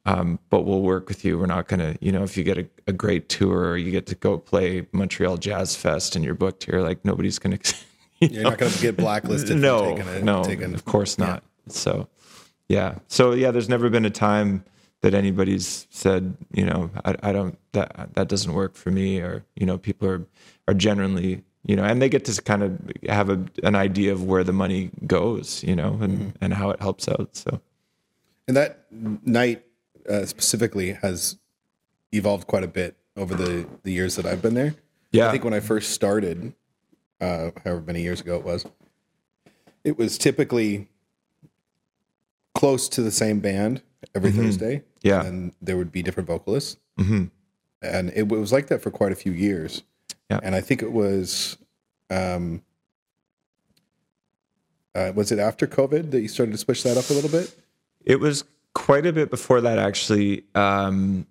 um, 0.05 0.39
but 0.51 0.63
we'll 0.63 0.83
work 0.83 1.09
with 1.09 1.25
you. 1.25 1.39
We're 1.39 1.47
not 1.47 1.69
going 1.69 1.81
to, 1.81 1.99
you 2.01 2.13
know, 2.13 2.23
if 2.23 2.37
you 2.37 2.45
get 2.45 2.59
a, 2.59 2.69
a 2.87 2.93
great 2.93 3.29
tour 3.29 3.69
or 3.71 3.77
you 3.77 3.91
get 3.91 4.07
to 4.07 4.15
go 4.15 4.39
play 4.39 4.87
Montreal 4.93 5.37
Jazz 5.37 5.75
Fest 5.75 6.17
and 6.17 6.25
you're 6.25 6.35
booked 6.35 6.65
here, 6.65 6.81
like 6.81 7.05
nobody's 7.05 7.39
going 7.39 7.59
to. 7.59 7.77
You're 8.21 8.45
not 8.45 8.59
to 8.59 8.79
get 8.81 8.97
blacklisted. 8.97 9.57
no, 9.59 9.97
a, 9.97 10.21
no, 10.23 10.43
taking, 10.43 10.73
of 10.73 10.85
course 10.85 11.19
not. 11.19 11.43
So, 11.69 12.09
yeah. 12.69 12.99
So, 13.09 13.33
yeah, 13.33 13.51
there's 13.51 13.69
never 13.69 13.91
been 13.91 14.07
a 14.07 14.11
time 14.11 14.65
that 15.03 15.15
anybody's 15.15 15.87
said, 15.91 16.37
you 16.53 16.65
know, 16.65 16.91
I, 17.05 17.15
I 17.23 17.33
don't 17.33 17.59
that 17.73 18.15
that 18.15 18.29
doesn't 18.29 18.53
work 18.53 18.75
for 18.75 18.91
me, 18.91 19.21
or 19.21 19.45
you 19.55 19.67
know, 19.67 19.79
people 19.79 20.09
are 20.09 20.27
are 20.67 20.75
generally, 20.75 21.45
you 21.67 21.75
know, 21.77 21.85
and 21.85 22.01
they 22.01 22.09
get 22.09 22.25
to 22.27 22.43
kind 22.43 22.63
of 22.63 22.71
have 23.09 23.29
a, 23.29 23.39
an 23.63 23.75
idea 23.75 24.13
of 24.13 24.23
where 24.25 24.45
the 24.45 24.53
money 24.53 24.91
goes, 25.07 25.63
you 25.65 25.75
know, 25.77 25.99
and 26.01 26.19
Mm-hmm. 26.19 26.31
and 26.45 26.55
how 26.55 26.71
it 26.71 26.81
helps 26.81 27.09
out. 27.09 27.31
So 27.37 27.61
And 28.49 28.57
that 28.57 28.87
night 28.91 29.65
uh, 30.09 30.25
specifically 30.27 30.93
has 31.03 31.37
evolved 32.13 32.47
quite 32.47 32.63
a 32.65 32.69
bit 32.69 32.97
over 33.17 33.35
the, 33.35 33.67
the 33.83 33.91
years 33.93 34.15
that 34.17 34.27
I've 34.27 34.41
been 34.43 34.55
there. 34.55 34.75
yeah, 35.11 35.29
I 35.29 35.33
think 35.33 35.43
when 35.45 35.55
I 35.55 35.61
first 35.61 35.91
started, 35.91 36.53
uh, 37.21 37.51
however 37.65 37.83
many 37.87 38.03
years 38.03 38.21
ago 38.21 38.37
it 38.37 38.45
was, 38.45 38.65
it 39.83 39.99
was 39.99 40.19
typically 40.19 40.89
close 42.55 42.89
to 42.91 43.03
the 43.03 43.11
same 43.11 43.41
band 43.41 43.83
every 44.15 44.31
Thursday. 44.33 44.83
Yeah. 45.03 45.25
And 45.25 45.53
there 45.61 45.77
would 45.77 45.93
be 45.93 46.03
different 46.03 46.27
vocalists. 46.29 46.77
Mhm. 46.99 47.31
And 47.83 48.11
it 48.15 48.29
was 48.29 48.53
like 48.53 48.69
that 48.69 48.81
for 48.83 48.91
quite 48.91 49.13
a 49.13 49.17
few 49.17 49.33
years. 49.33 49.83
Yeah. 50.31 50.41
And 50.43 50.55
I 50.55 50.61
think 50.61 50.83
it 50.83 50.93
was, 50.93 51.57
um, 52.11 52.63
uh, 54.95 55.13
was 55.15 55.31
it 55.31 55.39
after 55.39 55.67
COVID 55.67 56.11
that 56.11 56.21
you 56.21 56.29
started 56.29 56.53
to 56.53 56.59
switch 56.59 56.83
that 56.83 56.97
up 56.97 57.11
a 57.11 57.13
little 57.13 57.31
bit? 57.31 57.55
It 58.05 58.19
was 58.19 58.45
quite 58.75 59.07
a 59.07 59.13
bit 59.13 59.31
before 59.31 59.61
that, 59.61 59.79
actually. 59.79 60.45
Um, 60.55 61.27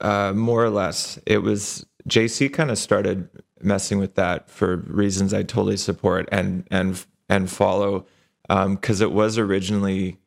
uh, 0.00 0.32
more 0.34 0.64
or 0.64 0.70
less, 0.70 1.18
it 1.26 1.38
was 1.38 1.86
JC 2.08 2.52
kind 2.52 2.70
of 2.70 2.78
started 2.78 3.28
messing 3.60 3.98
with 3.98 4.16
that 4.16 4.50
for 4.50 4.76
reasons 4.76 5.32
I 5.32 5.42
totally 5.42 5.76
support 5.76 6.28
and 6.32 6.66
and 6.70 7.04
and 7.28 7.48
follow, 7.48 8.06
because 8.48 9.00
it 9.00 9.12
was 9.12 9.38
originally 9.38 10.18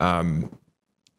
um, 0.00 0.56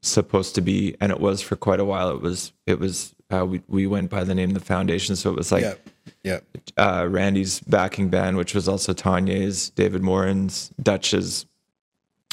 supposed 0.02 0.56
to 0.56 0.62
be, 0.62 0.96
and 1.02 1.12
it 1.12 1.20
was 1.20 1.42
for 1.42 1.56
quite 1.56 1.80
a 1.80 1.86
while. 1.86 2.12
It 2.12 2.22
was 2.22 2.54
it 2.68 2.80
was 2.80 3.16
uh, 3.32 3.46
we 3.46 3.62
we 3.68 3.88
went 3.88 4.10
by 4.10 4.24
the 4.24 4.36
name 4.36 4.52
of 4.52 4.56
the 4.56 4.66
foundation, 4.66 5.16
so 5.16 5.32
it 5.32 5.36
was 5.36 5.52
like. 5.52 5.80
Yeah. 6.24 6.40
uh, 6.78 7.08
Randy's 7.10 7.60
backing 7.62 8.10
band, 8.10 8.38
which 8.38 8.54
was 8.54 8.68
also 8.68 8.94
Tanya's, 8.94 9.70
David 9.70 10.02
Morin's, 10.02 10.72
Dutch's, 10.82 11.46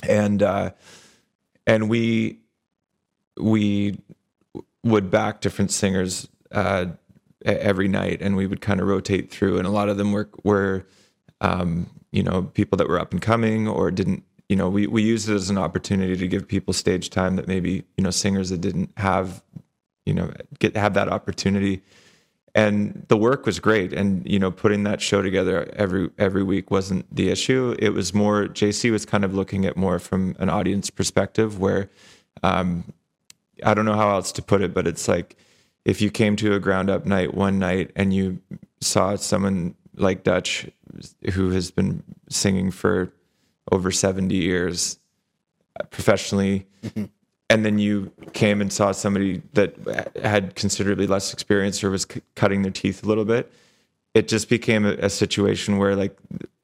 and 0.09 0.43
uh, 0.43 0.71
and 1.67 1.89
we 1.89 2.39
we 3.39 3.99
would 4.83 5.11
back 5.11 5.41
different 5.41 5.71
singers 5.71 6.29
uh, 6.53 6.87
every 7.45 7.89
night, 7.89 8.21
and 8.23 8.37
we 8.37 8.47
would 8.47 8.61
kind 8.61 8.81
of 8.81 8.87
rotate 8.87 9.31
through, 9.31 9.59
and 9.59 9.67
a 9.67 9.71
lot 9.71 9.89
of 9.89 9.97
them 9.97 10.13
were 10.13 10.29
were 10.43 10.87
um, 11.41 11.89
you 12.13 12.23
know 12.23 12.43
people 12.43 12.77
that 12.77 12.89
were 12.89 12.99
up 12.99 13.13
and 13.13 13.23
coming 13.23 13.69
or 13.69 13.91
didn't. 13.91 14.25
You 14.49 14.57
know, 14.57 14.69
we, 14.69 14.89
we 14.89 15.03
used 15.03 15.29
it 15.29 15.35
as 15.35 15.49
an 15.49 15.59
opportunity 15.59 16.17
to 16.17 16.27
give 16.27 16.49
people 16.49 16.75
stage 16.75 17.11
time 17.11 17.37
that 17.37 17.47
maybe 17.47 17.85
you 17.97 18.03
know 18.03 18.11
singers 18.11 18.51
that 18.51 18.61
didn't 18.61 18.91
have, 18.97 19.45
you 20.05 20.13
know, 20.13 20.33
get 20.59 20.77
have 20.77 20.95
that 20.95 21.09
opportunity 21.09 21.83
and 22.55 23.05
the 23.09 23.17
work 23.17 23.47
was 23.47 23.61
great. 23.61 23.93
And 23.93 24.27
you 24.29 24.39
know 24.39 24.51
putting 24.51 24.83
that 24.85 25.01
show 25.01 25.23
together 25.23 25.69
every 25.77 26.11
every 26.19 26.43
week 26.43 26.71
wasn't 26.71 27.07
the 27.15 27.31
issue. 27.31 27.75
It 27.79 27.91
was 27.91 28.13
more 28.15 28.47
jc 28.47 28.91
was 28.91 29.07
kind 29.07 29.25
of 29.25 29.35
looking 29.35 29.65
at 29.65 29.77
more 29.77 29.99
from 29.99 30.37
an 30.39 30.49
audience 30.49 30.91
perspective 30.91 31.59
where 31.59 31.91
um, 32.43 32.93
i 33.65 33.75
don't 33.75 33.85
know 33.85 33.95
how 33.95 34.11
else 34.11 34.33
to 34.33 34.43
put 34.43 34.61
it 34.61 34.75
but 34.75 34.87
it's 34.87 35.09
like 35.09 35.37
if 35.85 36.01
you 36.01 36.11
came 36.11 36.37
to 36.37 36.55
a 36.55 36.61
ground 36.61 36.91
up 36.91 37.07
night 37.07 37.35
one 37.35 37.59
night 37.59 37.91
and 37.97 38.13
you 38.15 38.41
saw 38.81 39.17
someone 39.17 39.75
like 39.97 40.23
dutch 40.23 40.69
who 41.33 41.51
has 41.51 41.71
been 41.71 42.03
singing 42.29 42.71
for 42.71 43.13
over 43.73 43.91
70 43.91 44.35
years 44.35 44.99
uh, 45.79 45.85
professionally 45.85 46.67
and 47.51 47.65
then 47.67 47.79
you 47.79 48.11
came 48.33 48.61
and 48.63 48.73
saw 48.73 48.93
somebody 48.93 49.43
that 49.53 49.75
had 50.23 50.55
considerably 50.55 51.07
less 51.07 51.33
experience 51.35 51.85
or 51.85 51.91
was 51.91 52.07
c- 52.11 52.23
cutting 52.37 52.63
their 52.63 52.73
teeth 52.73 53.03
a 53.05 53.07
little 53.07 53.25
bit 53.27 53.53
it 54.15 54.27
just 54.29 54.49
became 54.49 54.87
a, 54.87 54.93
a 54.95 55.11
situation 55.11 55.77
where 55.77 55.95
like 55.95 56.17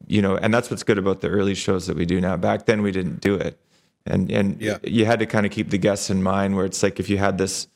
you 0.07 0.23
know 0.23 0.37
and 0.37 0.55
that's 0.55 0.71
what's 0.71 0.83
good 0.85 0.99
about 0.99 1.21
the 1.21 1.29
early 1.29 1.55
shows 1.55 1.87
that 1.87 1.97
we 1.97 2.05
do 2.07 2.21
now. 2.21 2.37
Back 2.37 2.67
then 2.67 2.81
we 2.83 2.91
didn't 2.93 3.21
do 3.21 3.35
it. 3.35 3.59
And 4.07 4.31
and 4.31 4.61
Yeah. 4.61 4.79
you 4.85 5.05
had 5.05 5.19
to 5.19 5.27
kind 5.27 5.45
of 5.47 5.53
keep 5.53 5.71
the 5.71 5.79
guests 5.79 6.11
in 6.11 6.23
mind 6.23 6.57
where 6.57 6.65
it's 6.65 6.83
like 6.83 6.99
if 7.01 7.09
you 7.11 7.19
had 7.19 7.39
this 7.39 7.69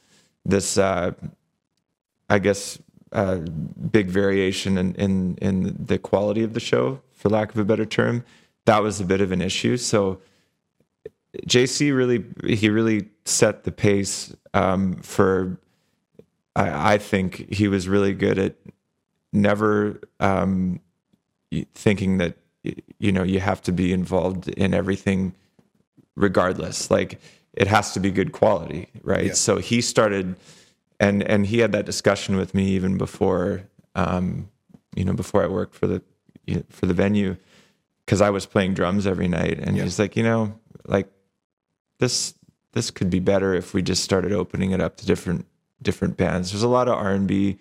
this 0.44 0.78
uh 0.78 1.12
i 2.28 2.38
guess 2.38 2.78
uh 3.12 3.36
big 3.92 4.08
variation 4.08 4.78
in 4.78 4.94
in 4.94 5.36
in 5.42 5.76
the 5.86 5.98
quality 5.98 6.42
of 6.42 6.54
the 6.54 6.60
show 6.60 7.00
for 7.12 7.28
lack 7.28 7.50
of 7.52 7.58
a 7.58 7.64
better 7.64 7.84
term 7.86 8.24
that 8.66 8.82
was 8.82 9.00
a 9.00 9.04
bit 9.04 9.20
of 9.20 9.32
an 9.32 9.40
issue. 9.40 9.76
So 9.76 10.20
JC 11.46 11.94
really 11.94 12.24
he 12.44 12.70
really 12.70 13.08
set 13.24 13.64
the 13.64 13.72
pace 13.72 14.34
um, 14.54 14.94
for. 14.96 15.58
I, 16.56 16.94
I 16.94 16.98
think 16.98 17.52
he 17.52 17.68
was 17.68 17.88
really 17.88 18.12
good 18.12 18.38
at 18.38 18.56
never 19.32 20.00
um, 20.18 20.80
thinking 21.74 22.18
that 22.18 22.36
you 22.98 23.12
know 23.12 23.22
you 23.22 23.40
have 23.40 23.62
to 23.62 23.72
be 23.72 23.92
involved 23.92 24.48
in 24.48 24.74
everything, 24.74 25.34
regardless. 26.16 26.90
Like 26.90 27.20
it 27.54 27.66
has 27.66 27.92
to 27.94 28.00
be 28.00 28.10
good 28.10 28.32
quality, 28.32 28.88
right? 29.02 29.26
Yeah. 29.26 29.32
So 29.34 29.58
he 29.58 29.80
started, 29.80 30.34
and 30.98 31.22
and 31.22 31.46
he 31.46 31.58
had 31.60 31.72
that 31.72 31.86
discussion 31.86 32.36
with 32.36 32.54
me 32.54 32.66
even 32.70 32.98
before, 32.98 33.62
um, 33.94 34.48
you 34.96 35.04
know, 35.04 35.12
before 35.12 35.44
I 35.44 35.46
worked 35.46 35.74
for 35.74 35.86
the 35.86 36.02
for 36.70 36.86
the 36.86 36.94
venue, 36.94 37.36
because 38.04 38.20
I 38.20 38.30
was 38.30 38.46
playing 38.46 38.74
drums 38.74 39.06
every 39.06 39.28
night, 39.28 39.60
and 39.60 39.76
Yeah. 39.76 39.84
he's 39.84 40.00
like, 40.00 40.16
you 40.16 40.24
know, 40.24 40.58
like 40.86 41.08
this 42.00 42.34
this 42.72 42.90
could 42.90 43.10
be 43.10 43.20
better 43.20 43.54
if 43.54 43.74
we 43.74 43.82
just 43.82 44.02
started 44.02 44.32
opening 44.32 44.72
it 44.72 44.80
up 44.80 44.96
to 44.96 45.06
different 45.06 45.46
different 45.82 46.16
bands. 46.16 46.50
There's 46.50 46.62
a 46.62 46.68
lot 46.68 46.88
of 46.88 46.94
R 46.94 47.12
and 47.12 47.26
B, 47.26 47.58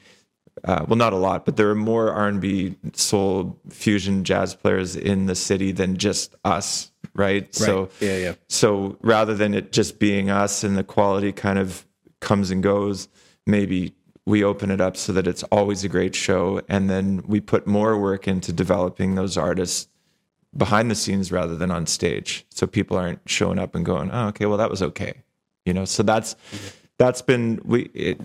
uh, 0.63 0.85
well, 0.87 0.97
not 0.97 1.13
a 1.13 1.17
lot, 1.17 1.45
but 1.45 1.55
there 1.57 1.69
are 1.69 1.75
more 1.75 2.11
R 2.11 2.27
and 2.27 2.41
B, 2.41 2.75
soul, 2.93 3.59
fusion, 3.69 4.23
jazz 4.23 4.55
players 4.55 4.95
in 4.95 5.25
the 5.27 5.35
city 5.35 5.71
than 5.71 5.97
just 5.97 6.35
us, 6.43 6.91
right? 7.13 7.53
So 7.53 7.89
yeah, 7.99 8.17
yeah. 8.17 8.33
so 8.47 8.97
rather 9.01 9.35
than 9.35 9.53
it 9.53 9.71
just 9.71 9.99
being 9.99 10.29
us 10.29 10.63
and 10.63 10.77
the 10.77 10.83
quality 10.83 11.31
kind 11.31 11.59
of 11.59 11.85
comes 12.19 12.51
and 12.51 12.61
goes, 12.61 13.07
maybe 13.45 13.93
we 14.25 14.43
open 14.43 14.69
it 14.69 14.81
up 14.81 14.95
so 14.95 15.11
that 15.13 15.25
it's 15.25 15.43
always 15.43 15.83
a 15.83 15.89
great 15.89 16.13
show, 16.13 16.61
and 16.67 16.89
then 16.89 17.23
we 17.25 17.39
put 17.39 17.65
more 17.65 17.97
work 17.97 18.27
into 18.27 18.53
developing 18.53 19.15
those 19.15 19.37
artists 19.37 19.87
behind 20.55 20.89
the 20.89 20.95
scenes 20.95 21.31
rather 21.31 21.55
than 21.55 21.71
on 21.71 21.85
stage. 21.85 22.45
So 22.49 22.67
people 22.67 22.97
aren't 22.97 23.21
showing 23.27 23.59
up 23.59 23.75
and 23.75 23.85
going 23.85 24.09
oh 24.11 24.27
okay 24.27 24.45
well 24.45 24.57
that 24.57 24.69
was 24.69 24.81
okay 24.81 25.23
you 25.69 25.73
know? 25.73 25.85
So 25.85 26.03
that's 26.03 26.35
that's 26.97 27.21
been 27.21 27.61
we 27.63 27.83
it, 27.93 28.17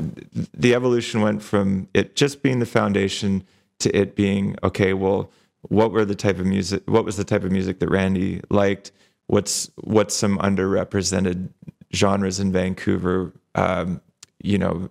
the 0.59 0.75
evolution 0.75 1.21
went 1.21 1.43
from 1.43 1.89
it 1.95 2.17
just 2.17 2.43
being 2.43 2.59
the 2.59 2.67
foundation 2.67 3.45
to 3.81 3.95
it 3.97 4.17
being 4.17 4.57
okay 4.65 4.95
well 4.95 5.31
what 5.63 5.93
were 5.93 6.05
the 6.05 6.15
type 6.15 6.39
of 6.39 6.47
music 6.47 6.83
what 6.87 7.05
was 7.05 7.17
the 7.17 7.25
type 7.25 7.45
of 7.45 7.53
music 7.53 7.79
that 7.79 7.91
randy 7.91 8.41
liked? 8.51 8.93
What's 9.27 9.71
what's 9.77 10.15
some 10.15 10.39
underrepresented 10.39 11.51
genres 11.95 12.41
in 12.41 12.51
vancouver 12.51 13.33
um, 13.55 14.01
you 14.43 14.59
know, 14.59 14.91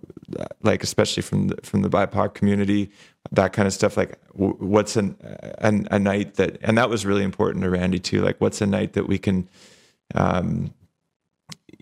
like 0.62 0.82
especially 0.82 1.22
from 1.22 1.48
the, 1.48 1.56
from 1.62 1.82
the 1.82 1.88
BIPOC 1.88 2.34
community, 2.34 2.90
that 3.32 3.52
kind 3.52 3.66
of 3.66 3.72
stuff. 3.72 3.96
Like, 3.96 4.18
what's 4.32 4.96
an, 4.96 5.16
an 5.58 5.88
a 5.90 5.98
night 5.98 6.34
that, 6.34 6.58
and 6.62 6.76
that 6.78 6.90
was 6.90 7.06
really 7.06 7.24
important 7.24 7.64
to 7.64 7.70
Randy 7.70 7.98
too. 7.98 8.22
Like, 8.22 8.40
what's 8.40 8.60
a 8.60 8.66
night 8.66 8.92
that 8.94 9.08
we 9.08 9.18
can, 9.18 9.48
um, 10.14 10.72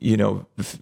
you 0.01 0.17
know, 0.17 0.47
f- 0.59 0.81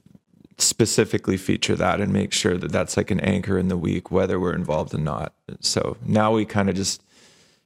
specifically 0.59 1.37
feature 1.37 1.75
that 1.77 2.01
and 2.01 2.13
make 2.13 2.33
sure 2.33 2.57
that 2.59 2.71
that's 2.71 2.97
like 2.97 3.11
an 3.11 3.21
anchor 3.21 3.59
in 3.59 3.69
the 3.69 3.77
week, 3.77 4.11
whether 4.11 4.39
we're 4.39 4.55
involved 4.55 4.95
or 4.95 4.99
not. 4.99 5.35
So 5.61 5.97
now 6.05 6.33
we 6.33 6.45
kind 6.45 6.69
of 6.69 6.75
just, 6.75 7.03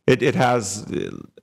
it 0.06 0.22
it 0.22 0.34
has 0.34 0.86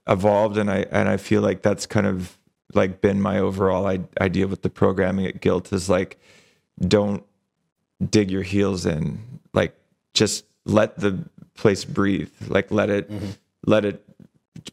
evolved, 0.07 0.57
and 0.57 0.69
I 0.69 0.85
and 0.91 1.09
I 1.09 1.17
feel 1.17 1.41
like 1.41 1.61
that's 1.61 1.85
kind 1.85 2.07
of 2.07 2.37
like 2.73 3.01
been 3.01 3.21
my 3.21 3.39
overall 3.39 3.85
I- 3.87 4.07
idea 4.19 4.47
with 4.47 4.61
the 4.61 4.69
programming 4.69 5.25
at 5.25 5.41
Guilt 5.41 5.73
is 5.73 5.89
like, 5.89 6.19
don't 6.79 7.23
dig 8.09 8.31
your 8.31 8.41
heels 8.41 8.85
in 8.85 9.19
like 9.53 9.75
just 10.13 10.45
let 10.65 10.97
the 10.99 11.23
place 11.61 11.85
breathe 11.85 12.31
like 12.47 12.71
let 12.71 12.89
it 12.89 13.09
let 13.67 13.85
it 13.85 14.03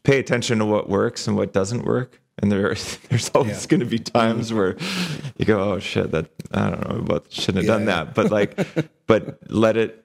pay 0.03 0.17
attention 0.19 0.57
to 0.59 0.65
what 0.65 0.89
works 0.89 1.27
and 1.27 1.37
what 1.37 1.53
doesn't 1.53 1.83
work 1.85 2.19
and 2.39 2.51
there 2.51 2.73
there's 3.09 3.29
always 3.35 3.61
Yeah. 3.63 3.67
going 3.69 3.79
to 3.81 3.85
be 3.85 3.99
times 3.99 4.51
where 4.51 4.75
you 5.37 5.45
go 5.45 5.57
oh 5.73 5.79
shit 5.79 6.09
that 6.11 6.25
i 6.51 6.69
don't 6.71 6.89
know 6.89 7.01
but 7.01 7.31
shouldn't 7.31 7.57
have 7.65 7.67
done 7.67 7.81
Yeah. 7.87 8.03
that 8.05 8.15
but 8.15 8.31
like 8.31 8.51
but 9.07 9.39
let 9.51 9.77
it 9.77 10.03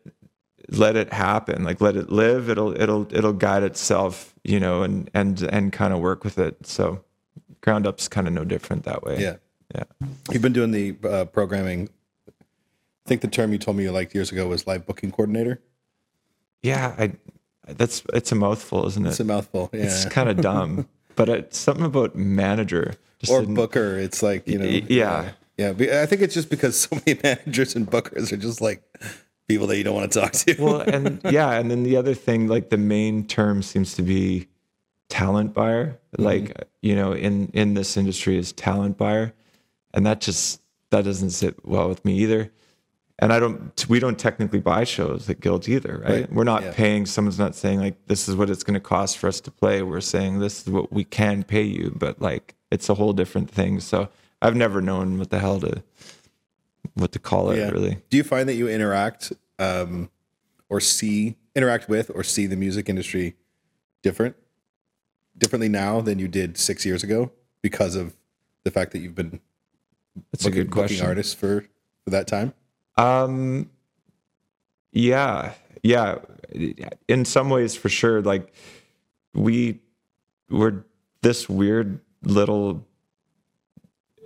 let 0.69 0.95
it 0.97 1.13
happen 1.13 1.65
like 1.65 1.81
let 1.81 1.97
it 1.97 2.11
live 2.11 2.51
it'll 2.51 2.79
it'll 2.81 3.07
it'll 3.15 3.33
guide 3.33 3.63
itself 3.63 4.35
you 4.45 4.61
know 4.61 4.83
and 4.83 5.11
and 5.15 5.41
and 5.43 5.73
kind 5.73 5.95
of 5.95 6.01
work 6.01 6.23
with 6.25 6.39
it 6.39 6.67
so 6.67 7.03
ground 7.63 7.87
up's 7.87 8.09
kind 8.09 8.27
of 8.27 8.33
no 8.35 8.45
different 8.45 8.85
that 8.85 9.03
way 9.03 9.17
Yeah. 9.21 9.37
yeah 9.75 9.85
You've 10.31 10.43
been 10.43 10.53
doing 10.53 10.71
the 10.71 10.97
uh, 11.09 11.25
programming. 11.27 11.89
I 12.29 13.09
think 13.09 13.21
the 13.21 13.29
term 13.29 13.53
you 13.53 13.59
told 13.59 13.77
me 13.77 13.83
you 13.85 13.93
liked 13.93 14.15
years 14.15 14.33
ago 14.33 14.47
was 14.49 14.67
live 14.67 14.87
booking 14.87 15.11
coordinator. 15.11 15.61
Yeah 16.65 16.95
i 16.99 17.13
that's 17.67 18.03
it's 18.13 18.33
a 18.33 18.35
mouthful 18.35 18.87
isn't 18.87 19.07
it 19.07 19.11
It's 19.11 19.21
a 19.21 19.25
mouthful. 19.25 19.71
Yeah. 19.73 19.85
It's 19.85 20.05
kind 20.07 20.29
of 20.29 20.41
dumb, 20.41 20.87
but 21.17 21.29
it's 21.29 21.59
something 21.59 21.87
about 21.87 22.15
manager. 22.15 22.95
Or 23.31 23.43
booker. 23.43 23.99
It's 23.99 24.23
like, 24.23 24.47
you 24.47 24.59
know, 24.59 24.67
yeah. 24.67 25.31
Yeah, 25.57 25.71
I 25.71 26.07
think 26.07 26.21
it's 26.21 26.35
just 26.35 26.51
because 26.51 26.79
so 26.81 26.97
many 26.97 27.19
managers 27.23 27.75
and 27.75 27.91
bookers 27.91 28.33
are 28.33 28.37
just 28.37 28.61
like 28.61 28.83
people 29.49 29.67
that 29.69 29.79
you 29.79 29.85
don't 29.85 29.95
want 29.95 30.13
to 30.13 30.21
talk 30.21 30.33
to. 30.33 30.57
well, 30.59 30.81
and 30.81 31.21
yeah, 31.31 31.53
and 31.53 31.71
then 31.71 31.85
the 31.85 31.97
other 31.97 32.13
thing, 32.15 32.49
like 32.49 32.69
the 32.71 32.77
main 32.77 33.27
term 33.27 33.63
seems 33.63 33.95
to 33.95 34.03
be 34.03 34.49
talent 35.09 35.55
buyer. 35.55 35.99
Mm-hmm. 36.17 36.23
Like 36.23 36.69
you 36.83 36.95
know, 36.95 37.13
in 37.13 37.49
in 37.55 37.75
this 37.75 37.97
industry 37.97 38.37
is 38.37 38.53
talent 38.53 38.99
buyer, 38.99 39.33
and 39.95 40.05
that 40.05 40.21
just 40.21 40.61
that 40.91 41.05
doesn't 41.05 41.31
sit 41.31 41.65
well 41.65 41.89
with 41.89 42.05
me 42.05 42.19
either. 42.19 42.51
And 43.21 43.33
I 43.33 43.39
don't, 43.39 43.89
we 43.89 44.01
don't 44.01 44.19
technically 44.19 44.59
buy 44.61 44.83
shows 44.85 45.31
at 45.31 45.41
Guilt 45.41 45.69
either, 45.69 46.01
right? 46.05 46.11
Right. 46.23 46.33
We're 46.33 46.43
not 46.45 46.63
Yeah. 46.65 46.73
paying. 46.73 47.07
Someone's 47.07 47.39
not 47.39 47.55
saying 47.55 47.79
like 47.79 48.07
this 48.07 48.29
is 48.29 48.35
what 48.35 48.51
it's 48.51 48.65
going 48.65 48.75
to 48.75 48.81
cost 48.81 49.19
for 49.19 49.29
us 49.29 49.41
to 49.43 49.51
play. 49.53 49.83
We're 49.83 50.01
saying 50.01 50.41
this 50.41 50.63
is 50.63 50.69
what 50.69 50.93
we 50.93 51.05
can 51.05 51.45
pay 51.45 51.63
you, 51.63 51.95
but 51.97 52.21
like 52.21 52.55
it's 52.73 52.89
a 52.89 52.95
whole 52.95 53.13
different 53.13 53.49
thing. 53.51 53.79
So 53.79 54.09
I've 54.43 54.57
never 54.57 54.81
known 54.81 55.19
what 55.19 55.31
the 55.31 55.39
hell 55.39 55.61
to 55.61 55.83
what 56.95 57.13
to 57.13 57.19
call 57.21 57.51
it 57.51 57.59
Yeah. 57.59 57.71
really. 57.71 57.99
Do 58.11 58.17
you 58.17 58.25
find 58.25 58.49
that 58.49 58.55
you 58.55 58.69
interact 58.69 59.33
um, 59.61 60.11
or 60.69 60.81
see 60.81 61.37
interact 61.55 61.89
with 61.89 62.11
or 62.15 62.25
see 62.25 62.47
the 62.47 62.57
music 62.57 62.89
industry 62.89 63.37
different 64.03 64.35
differently 65.39 65.69
now 65.69 66.01
than 66.01 66.19
you 66.19 66.27
did 66.27 66.59
six 66.59 66.85
years 66.85 67.05
ago 67.05 67.31
because 67.63 67.95
of 67.95 68.17
the 68.65 68.71
fact 68.73 68.91
that 68.93 68.99
you've 68.99 69.15
been 69.15 69.39
That's 70.33 70.45
a 70.45 70.49
booking, 70.49 70.63
good 70.65 70.71
question. 70.73 71.07
artists 71.07 71.33
for 71.33 71.65
for 72.03 72.11
that 72.11 72.27
time? 72.27 72.55
Um, 72.97 73.71
yeah, 74.93 75.55
yeah. 75.83 76.19
In 77.09 77.25
some 77.25 77.51
ways, 77.51 77.75
for 77.77 77.89
sure. 77.89 78.23
Like 78.23 78.53
we 79.35 79.81
were 80.51 80.85
this 81.23 81.49
weird 81.49 82.01
little 82.23 82.87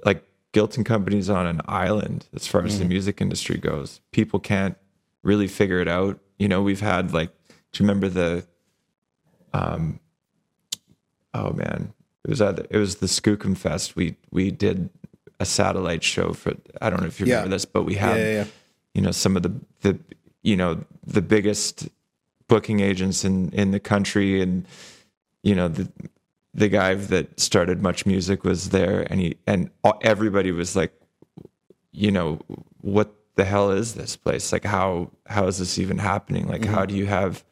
like 0.04 0.22
Guilt 0.52 0.76
and 0.76 0.84
companies 0.86 1.30
on 1.30 1.46
an 1.46 1.60
island 1.66 2.26
as 2.34 2.46
far 2.46 2.64
as 2.64 2.78
the 2.78 2.84
music 2.84 3.20
industry 3.20 3.56
goes. 3.58 4.00
People 4.12 4.38
can't 4.40 4.76
really 5.22 5.48
figure 5.48 5.80
it 5.80 5.88
out. 5.88 6.18
You 6.38 6.48
know, 6.48 6.62
we've 6.62 6.80
had 6.80 7.12
like, 7.12 7.30
do 7.72 7.82
you 7.82 7.88
remember 7.88 8.08
the, 8.08 8.46
um, 9.52 10.00
oh 11.34 11.52
man, 11.52 11.92
it 12.24 12.30
was 12.30 12.40
at 12.42 12.58
it 12.70 12.76
was 12.76 12.96
the 12.96 13.06
Skookum 13.06 13.56
Fest. 13.56 13.96
We 13.96 14.16
we 14.30 14.50
did 14.50 14.90
a 15.40 15.44
satellite 15.46 16.02
show 16.02 16.32
for. 16.32 16.52
I 16.82 16.90
don't 16.90 17.00
know 17.00 17.06
if 17.06 17.20
you 17.20 17.26
Yeah. 17.26 17.36
remember 17.36 17.54
this, 17.56 17.64
but 17.64 17.84
we 17.84 17.94
had 17.94 18.18
yeah, 18.18 18.30
yeah. 18.32 18.44
You 18.98 19.04
know 19.04 19.12
some 19.12 19.36
of 19.36 19.44
the 19.44 19.52
the 19.82 19.96
you 20.42 20.56
know 20.56 20.84
the 21.06 21.22
biggest 21.22 21.88
booking 22.48 22.80
agents 22.80 23.24
in 23.24 23.50
in 23.50 23.70
the 23.70 23.78
country. 23.78 24.42
And 24.42 24.66
you 25.44 25.54
know 25.54 25.68
the 25.68 25.88
the 26.52 26.66
guy 26.66 26.94
that 26.94 27.38
started 27.38 27.80
MuchMusic 27.80 28.42
was 28.42 28.70
there 28.70 29.06
and 29.08 29.20
he 29.20 29.36
and 29.46 29.70
everybody 30.02 30.50
was 30.50 30.74
like 30.74 30.92
you 31.92 32.10
know 32.10 32.40
what 32.80 33.14
the 33.36 33.44
hell 33.44 33.70
is 33.70 33.94
this 33.94 34.16
place? 34.16 34.52
Like 34.52 34.64
how 34.64 35.12
how 35.26 35.46
is 35.46 35.58
this 35.58 35.78
even 35.78 35.98
happening? 35.98 36.48
Like 36.48 36.64
how 36.64 36.78
mm-hmm. 36.78 36.88
do 36.88 36.96
you 36.96 37.06
have 37.06 37.44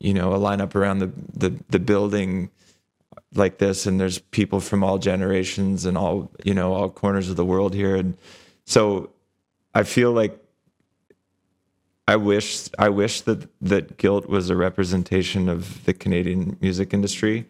you 0.00 0.14
know 0.14 0.32
a 0.32 0.38
lineup 0.38 0.74
around 0.74 1.00
the 1.00 1.12
the 1.34 1.54
the 1.68 1.78
building 1.78 2.48
like 3.34 3.58
this? 3.58 3.84
And 3.84 4.00
there's 4.00 4.20
people 4.20 4.60
from 4.60 4.82
all 4.82 4.96
generations 4.96 5.84
and 5.84 5.98
all 5.98 6.30
you 6.44 6.54
know 6.54 6.72
all 6.72 6.88
corners 6.88 7.28
of 7.28 7.36
the 7.36 7.44
world 7.44 7.74
here. 7.74 7.94
And 7.94 8.16
so 8.64 9.10
i 9.76 9.82
feel 9.82 10.10
like 10.10 10.45
i 12.08 12.16
wish 12.16 12.68
i 12.78 12.88
wish 12.88 13.20
that 13.22 13.48
that 13.60 13.96
guilt 13.98 14.28
was 14.28 14.50
a 14.50 14.56
representation 14.56 15.48
of 15.48 15.84
the 15.84 15.92
canadian 15.94 16.56
music 16.60 16.92
industry 16.94 17.46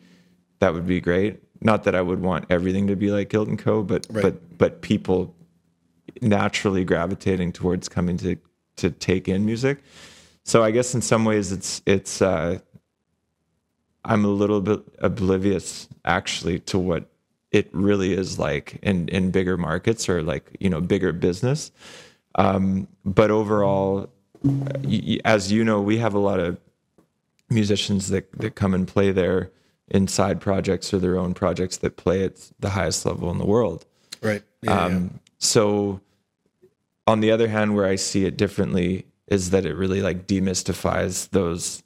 that 0.61 0.73
would 0.75 0.87
be 0.87 1.01
great 1.01 1.41
not 1.61 1.85
that 1.85 1.95
i 1.95 2.01
would 2.01 2.21
want 2.21 2.45
everything 2.51 2.87
to 2.87 2.97
be 2.97 3.11
like 3.11 3.29
guilt 3.29 3.49
and 3.49 3.59
co 3.59 3.83
but 3.83 4.07
Right. 4.11 4.23
but 4.23 4.59
but 4.59 4.83
people 4.83 5.35
naturally 6.23 6.85
gravitating 6.85 7.53
towards 7.53 7.89
coming 7.89 8.17
to 8.19 8.37
to 8.77 8.91
take 8.91 9.29
in 9.29 9.45
music 9.45 9.83
so 10.45 10.63
i 10.63 10.71
guess 10.71 10.95
in 10.95 11.03
some 11.03 11.25
ways 11.25 11.53
it's 11.53 11.83
it's 11.87 12.23
uh 12.23 12.59
I'm 14.09 14.25
a 14.25 14.29
little 14.29 14.61
bit 14.61 14.83
oblivious 15.01 15.89
actually 16.05 16.61
to 16.61 16.79
what 16.79 17.11
it 17.51 17.69
really 17.73 18.13
is 18.13 18.39
like 18.39 18.79
in 18.81 19.09
in 19.09 19.33
bigger 19.33 19.57
markets 19.57 20.09
or 20.09 20.23
like 20.23 20.57
you 20.61 20.71
know 20.71 20.81
bigger 20.81 21.13
business. 21.13 21.73
Um, 22.37 22.87
but 23.05 23.33
overall, 23.33 24.09
as 25.25 25.53
you 25.53 25.65
know, 25.65 25.81
we 25.81 25.99
have 25.99 26.15
a 26.15 26.19
lot 26.19 26.41
of 26.41 26.59
musicians 27.49 28.09
that 28.09 28.31
that 28.33 28.55
come 28.55 28.75
and 28.75 28.89
play 28.89 29.13
there 29.13 29.51
inside 29.89 30.41
projects 30.41 30.93
or 30.93 30.99
their 30.99 31.17
own 31.17 31.33
projects 31.33 31.77
that 31.79 31.97
play 31.97 32.25
at 32.25 32.51
the 32.59 32.71
highest 32.71 33.07
level 33.07 33.31
in 33.31 33.39
the 33.39 33.47
world. 33.47 33.87
Right. 34.21 34.43
Yeah, 34.63 34.71
yeah. 34.73 34.85
Um, 34.85 35.21
so 35.39 36.01
on 37.07 37.21
the 37.21 37.31
other 37.31 37.49
hand, 37.49 37.77
where 37.77 37.87
I 37.87 37.97
see 37.97 38.25
it 38.25 38.37
differently 38.37 39.07
is 39.29 39.51
that 39.51 39.65
it 39.65 39.75
really 39.75 40.03
like 40.03 40.27
demystifies 40.27 41.31
those 41.31 41.83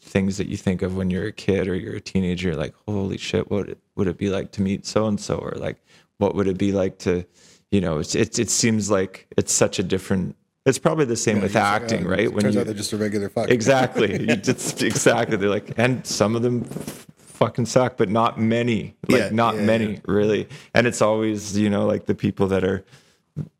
things 0.00 0.36
that 0.36 0.48
you 0.48 0.56
think 0.56 0.82
of 0.82 0.96
when 0.96 1.10
you're 1.10 1.26
a 1.26 1.32
kid 1.32 1.68
or 1.68 1.74
you're 1.74 1.96
a 1.96 2.00
teenager. 2.00 2.56
Like, 2.56 2.74
holy 2.86 3.18
shit, 3.18 3.50
what 3.50 3.58
would 3.58 3.68
it, 3.70 3.78
would 3.94 4.08
it 4.08 4.18
be 4.18 4.30
like 4.30 4.52
to 4.52 4.62
meet 4.62 4.86
so 4.86 5.06
and 5.06 5.20
so, 5.20 5.36
or 5.36 5.52
like, 5.56 5.78
what 6.18 6.34
would 6.34 6.46
it 6.46 6.58
be 6.58 6.72
like 6.72 6.98
to, 6.98 7.24
you 7.70 7.80
know, 7.80 7.98
it's, 7.98 8.14
it 8.14 8.38
it 8.38 8.50
seems 8.50 8.90
like 8.90 9.26
it's 9.36 9.52
such 9.52 9.78
a 9.78 9.82
different. 9.82 10.36
It's 10.66 10.78
probably 10.78 11.04
the 11.04 11.16
same 11.16 11.36
with 11.36 11.46
It's 11.46 11.54
like, 11.54 11.62
acting, 11.64 12.06
oh, 12.06 12.10
right? 12.10 12.20
It 12.20 12.40
turns 12.40 12.56
out 12.56 12.64
they're 12.64 12.74
just 12.74 12.92
a 12.92 12.96
regular 12.96 13.28
fuck. 13.28 13.50
exactly, 13.50 14.18
You 14.28 14.36
just 14.36 14.82
exactly. 14.82 15.36
They're 15.36 15.50
like, 15.50 15.72
and 15.76 16.06
some 16.06 16.34
of 16.34 16.42
them 16.42 16.64
fucking 16.64 17.66
suck, 17.66 17.96
but 17.96 18.08
not 18.08 18.40
many. 18.40 18.96
Like 19.08 19.20
Yeah, 19.20 19.28
not 19.30 19.56
yeah, 19.56 19.60
many, 19.62 19.92
yeah. 19.94 20.00
really. 20.06 20.48
And 20.72 20.86
it's 20.86 21.02
always, 21.02 21.58
you 21.58 21.68
know, 21.68 21.84
like 21.86 22.06
the 22.06 22.14
people 22.14 22.46
that 22.48 22.64
are 22.64 22.84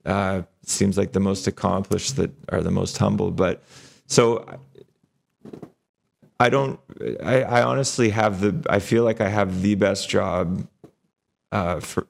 uh, 0.06 0.42
seems 0.62 0.96
like 0.96 1.12
the 1.12 1.20
most 1.20 1.46
accomplished 1.46 2.16
that 2.16 2.30
are 2.48 2.62
the 2.62 2.70
most 2.70 2.96
humble. 2.96 3.30
But 3.30 3.62
so 4.06 4.46
I 6.40 6.48
don't. 6.48 6.80
I, 7.22 7.42
I 7.42 7.62
honestly 7.62 8.10
have 8.10 8.40
the. 8.40 8.64
I 8.70 8.78
feel 8.78 9.04
like 9.04 9.20
I 9.20 9.28
have 9.28 9.62
the 9.62 9.74
best 9.74 10.08
job 10.08 10.66
uh, 11.52 11.80
for 11.80 12.06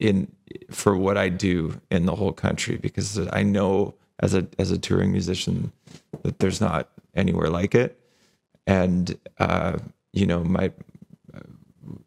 in 0.00 0.30
for 0.70 0.96
what 0.96 1.16
I 1.16 1.28
do 1.28 1.80
in 1.90 2.06
the 2.06 2.14
whole 2.14 2.32
country 2.32 2.76
because 2.76 3.18
I 3.32 3.42
know 3.42 3.94
as 4.20 4.34
a 4.34 4.46
as 4.58 4.70
a 4.70 4.78
touring 4.78 5.12
musician 5.12 5.72
that 6.22 6.38
there's 6.38 6.60
not 6.60 6.88
anywhere 7.14 7.50
like 7.50 7.74
it, 7.74 7.98
and 8.66 9.18
uh, 9.38 9.78
you 10.12 10.26
know 10.26 10.42
my 10.44 10.70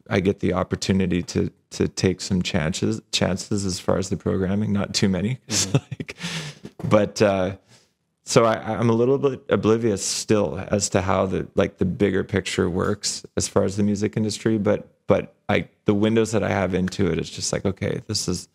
I 0.10 0.20
get 0.20 0.40
the 0.40 0.54
opportunity 0.54 1.22
to 1.24 1.52
to 1.72 1.88
take 1.88 2.22
some 2.22 2.42
chances 2.42 3.02
chances 3.12 3.66
as 3.66 3.80
far 3.80 3.98
as 3.98 4.10
the 4.10 4.18
programming, 4.18 4.72
not 4.72 4.94
too 4.94 5.10
many, 5.10 5.40
like, 5.74 6.16
but 6.84 7.22
uh, 7.22 7.58
so 8.24 8.46
I, 8.46 8.56
I'm 8.56 8.90
a 8.90 8.94
little 8.94 9.18
bit 9.18 9.44
oblivious 9.50 10.04
still 10.04 10.64
as 10.70 10.90
to 10.90 11.02
how 11.02 11.26
the 11.26 11.48
like 11.56 11.78
the 11.78 11.86
bigger 11.86 12.24
picture 12.24 12.70
works 12.70 13.26
as 13.36 13.48
far 13.48 13.64
as 13.64 13.78
the 13.78 13.84
music 13.84 14.18
industry, 14.18 14.58
but 14.58 14.88
but 15.08 15.36
I 15.50 15.68
the 15.86 15.94
windows 15.94 16.32
that 16.32 16.44
I 16.44 16.50
have 16.50 16.74
into 16.74 17.08
it, 17.08 17.14
it 17.14 17.20
is 17.20 17.30
just 17.30 17.52
like 17.54 17.66
okay, 17.66 18.02
this 18.08 18.28
is 18.28 18.48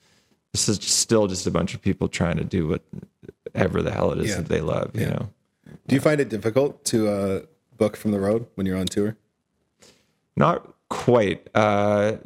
this 0.53 0.69
is 0.69 0.77
still 0.79 1.27
just 1.27 1.47
a 1.47 1.51
bunch 1.51 1.75
of 1.75 1.83
people 1.83 2.09
trying 2.09 2.37
to 2.37 2.45
do 2.45 2.67
whatever 3.53 3.83
the 3.83 3.91
hell 3.93 4.13
it 4.13 4.19
is 4.19 4.31
Yeah. 4.31 4.37
that 4.37 4.47
they 4.49 4.61
love, 4.61 4.91
you 4.95 5.07
know. 5.07 5.29
Do 5.87 5.95
you 5.95 6.01
find 6.01 6.21
it 6.21 6.29
difficult 6.29 6.85
to 6.87 7.09
uh, 7.09 7.41
book 7.77 7.97
from 7.97 8.11
the 8.13 8.21
road 8.21 8.47
when 8.55 8.67
you're 8.67 8.77
on 8.79 8.87
tour? 8.87 9.17
Not 10.37 10.75
quite. 10.89 11.49
Uh, 11.55 12.17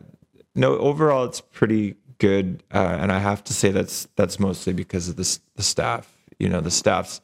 no, 0.54 0.78
overall 0.78 1.24
it's 1.24 1.40
pretty 1.40 1.96
good, 2.18 2.62
uh, 2.72 2.78
and 3.00 3.12
I 3.12 3.18
have 3.18 3.42
to 3.44 3.52
say 3.52 3.70
that's 3.70 4.08
that's 4.16 4.38
mostly 4.40 4.72
because 4.72 5.08
of 5.08 5.16
the 5.16 5.38
the 5.56 5.62
staff. 5.62 6.12
You 6.38 6.48
know, 6.48 6.60
the 6.60 6.70
staff's 6.70 7.20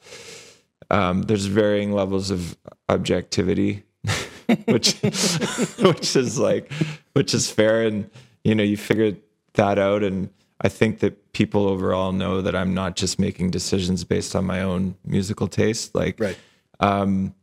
um, 0.90 1.22
there's 1.22 1.46
varying 1.46 1.92
levels 1.92 2.30
of 2.30 2.56
objectivity, 2.88 3.84
which 4.66 4.94
which 5.78 6.16
is 6.16 6.38
like 6.38 6.70
which 7.12 7.32
is 7.34 7.50
fair, 7.50 7.82
and 7.86 8.10
you 8.44 8.54
know 8.54 8.64
you 8.64 8.76
figure 8.76 9.16
that 9.54 9.78
out, 9.78 10.02
and 10.02 10.28
I 10.62 10.68
think 10.68 11.00
that 11.00 11.32
people 11.32 11.66
overall 11.66 12.12
know 12.12 12.40
that 12.40 12.54
I'm 12.54 12.72
not 12.72 12.96
just 12.96 13.18
making 13.18 13.50
decisions 13.50 14.04
based 14.04 14.36
on 14.36 14.44
my 14.44 14.62
own 14.62 14.94
musical 15.04 15.48
taste. 15.48 15.94
Like, 15.94 16.20
Right. 16.20 16.38
um, 16.80 17.34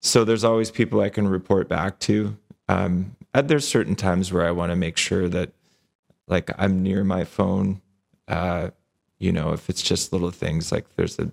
so 0.00 0.24
there's 0.24 0.44
always 0.44 0.70
people 0.70 1.00
I 1.00 1.08
can 1.08 1.26
report 1.26 1.68
back 1.68 1.98
to. 2.00 2.36
Um, 2.68 3.16
and 3.34 3.48
there's 3.48 3.66
certain 3.66 3.96
times 3.96 4.32
where 4.32 4.46
I 4.46 4.52
want 4.52 4.70
to 4.70 4.76
make 4.76 4.96
sure 4.96 5.28
that 5.28 5.52
like 6.28 6.50
I'm 6.58 6.82
near 6.82 7.02
my 7.04 7.24
phone. 7.24 7.80
Uh, 8.28 8.70
you 9.18 9.32
know, 9.32 9.52
if 9.52 9.68
it's 9.68 9.82
just 9.82 10.12
little 10.12 10.30
things 10.30 10.70
like 10.70 10.94
there's 10.96 11.18
a 11.18 11.32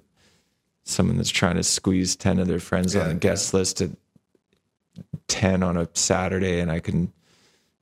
someone 0.83 1.17
that's 1.17 1.29
trying 1.29 1.55
to 1.55 1.63
squeeze 1.63 2.15
ten 2.15 2.39
of 2.39 2.47
their 2.47 2.59
friends 2.59 2.95
on 2.95 3.05
Yeah, 3.05 3.11
a 3.11 3.15
guest 3.15 3.53
list 3.53 3.81
at 3.81 3.91
ten 5.27 5.61
on 5.63 5.77
a 5.77 5.87
Saturday, 5.93 6.59
and 6.59 6.71
I 6.71 6.79
can 6.79 7.11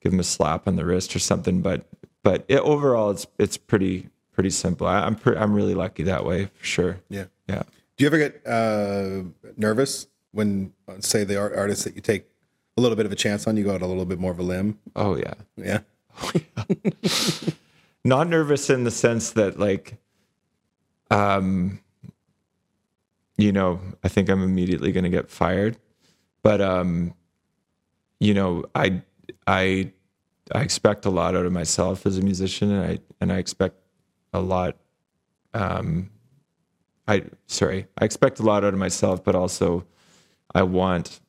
give 0.02 0.12
them 0.12 0.20
a 0.20 0.24
slap 0.24 0.66
on 0.68 0.76
the 0.76 0.84
wrist 0.84 1.14
or 1.14 1.18
something. 1.18 1.62
But 1.62 1.86
but 2.24 2.44
it, 2.48 2.58
overall, 2.58 3.10
it's 3.10 3.28
it's 3.38 3.56
pretty 3.56 4.08
pretty 4.32 4.50
simple. 4.50 4.88
I, 4.88 5.02
I'm 5.06 5.14
pre- 5.14 5.36
I'm 5.36 5.54
really 5.54 5.74
lucky 5.74 6.02
that 6.04 6.24
way 6.24 6.46
for 6.56 6.64
sure. 6.64 7.00
Yeah. 7.08 7.26
Yeah. 7.48 7.62
Do 7.96 8.02
you 8.02 8.06
ever 8.08 8.18
get 8.18 8.44
uh, 8.44 9.22
nervous 9.56 10.08
when, 10.32 10.72
uh, 10.88 10.94
say, 10.98 11.22
the 11.22 11.38
art- 11.38 11.54
artists 11.54 11.84
that 11.84 11.94
you 11.94 12.00
take 12.00 12.26
a 12.76 12.80
little 12.80 12.96
bit 12.96 13.06
of 13.06 13.12
a 13.12 13.14
chance 13.14 13.46
on, 13.46 13.56
you 13.56 13.62
go 13.62 13.72
out 13.72 13.82
a 13.82 13.86
little 13.86 14.04
bit 14.04 14.18
more 14.18 14.32
of 14.32 14.40
a 14.40 14.42
limb? 14.42 14.80
Oh 14.96 15.16
yeah. 15.16 15.34
Yeah. 15.56 15.80
not 18.04 18.28
nervous 18.28 18.68
in 18.70 18.84
the 18.84 18.90
sense 18.90 19.32
that 19.32 19.58
like 19.58 19.96
um 21.10 21.80
you 23.36 23.50
know 23.50 23.80
i 24.04 24.08
think 24.08 24.28
i'm 24.28 24.42
immediately 24.42 24.92
going 24.92 25.02
to 25.02 25.10
get 25.10 25.28
fired 25.28 25.76
but 26.44 26.60
um 26.60 27.12
you 28.20 28.32
know 28.32 28.64
i 28.76 29.02
i 29.48 29.90
i 30.52 30.60
expect 30.60 31.04
a 31.06 31.10
lot 31.10 31.34
out 31.34 31.46
of 31.46 31.52
myself 31.52 32.06
as 32.06 32.18
a 32.18 32.22
musician 32.22 32.70
and 32.70 32.84
i 32.84 32.98
and 33.20 33.32
i 33.32 33.38
expect 33.38 33.76
a 34.32 34.40
lot 34.40 34.76
um 35.54 36.10
i 37.08 37.22
sorry 37.46 37.86
i 37.98 38.04
expect 38.04 38.40
a 38.40 38.42
lot 38.42 38.64
out 38.64 38.72
of 38.72 38.78
myself 38.78 39.22
but 39.22 39.34
also 39.34 39.86
i 40.54 40.62
want 40.62 41.20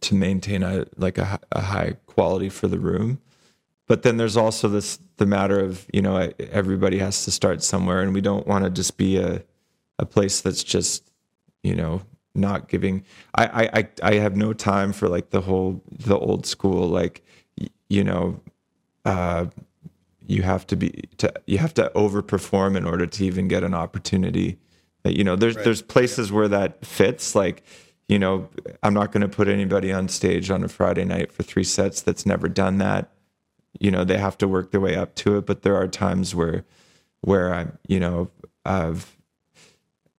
to 0.00 0.14
maintain 0.14 0.62
a 0.62 0.86
like 0.96 1.18
a, 1.18 1.40
a 1.52 1.60
high 1.60 1.96
quality 2.06 2.48
for 2.48 2.68
the 2.68 2.78
room. 2.78 3.20
But 3.86 4.02
then 4.02 4.16
there's 4.18 4.36
also 4.36 4.68
this 4.68 4.98
the 5.16 5.26
matter 5.26 5.58
of 5.60 5.86
you 5.92 6.02
know 6.02 6.30
everybody 6.38 6.98
has 6.98 7.24
to 7.24 7.30
start 7.30 7.62
somewhere 7.62 8.02
and 8.02 8.14
we 8.14 8.20
don't 8.20 8.46
want 8.46 8.64
to 8.64 8.70
just 8.70 8.96
be 8.96 9.16
a 9.18 9.42
a 9.98 10.06
place 10.06 10.40
that's 10.40 10.62
just 10.62 11.10
you 11.62 11.74
know 11.74 12.02
not 12.34 12.68
giving 12.68 13.04
I, 13.34 13.68
I 13.72 13.88
i 14.02 14.14
have 14.14 14.36
no 14.36 14.52
time 14.52 14.92
for 14.92 15.08
like 15.08 15.30
the 15.30 15.40
whole 15.40 15.82
the 15.90 16.16
old 16.16 16.46
school 16.46 16.86
like 16.86 17.24
you 17.88 18.04
know 18.04 18.40
uh 19.04 19.46
you 20.26 20.42
have 20.42 20.66
to 20.66 20.76
be 20.76 20.90
to 21.16 21.32
you 21.46 21.58
have 21.58 21.74
to 21.74 21.90
overperform 21.94 22.76
in 22.76 22.84
order 22.84 23.06
to 23.06 23.24
even 23.24 23.48
get 23.48 23.62
an 23.62 23.74
opportunity 23.74 24.58
you 25.04 25.24
know 25.24 25.36
there's 25.36 25.56
right. 25.56 25.64
there's 25.64 25.82
places 25.82 26.28
yeah. 26.28 26.36
where 26.36 26.48
that 26.48 26.84
fits 26.84 27.34
like 27.34 27.62
you 28.08 28.18
know 28.18 28.48
i'm 28.82 28.94
not 28.94 29.12
going 29.12 29.22
to 29.22 29.28
put 29.28 29.48
anybody 29.48 29.92
on 29.92 30.08
stage 30.08 30.50
on 30.50 30.62
a 30.62 30.68
friday 30.68 31.04
night 31.04 31.32
for 31.32 31.42
three 31.42 31.64
sets 31.64 32.02
that's 32.02 32.26
never 32.26 32.48
done 32.48 32.78
that 32.78 33.10
you 33.80 33.90
know 33.90 34.04
they 34.04 34.18
have 34.18 34.36
to 34.36 34.46
work 34.46 34.70
their 34.70 34.80
way 34.80 34.96
up 34.96 35.14
to 35.14 35.36
it 35.36 35.46
but 35.46 35.62
there 35.62 35.76
are 35.76 35.88
times 35.88 36.34
where 36.34 36.64
where 37.22 37.54
i'm 37.54 37.78
you 37.86 37.98
know 37.98 38.30
i've 38.64 39.18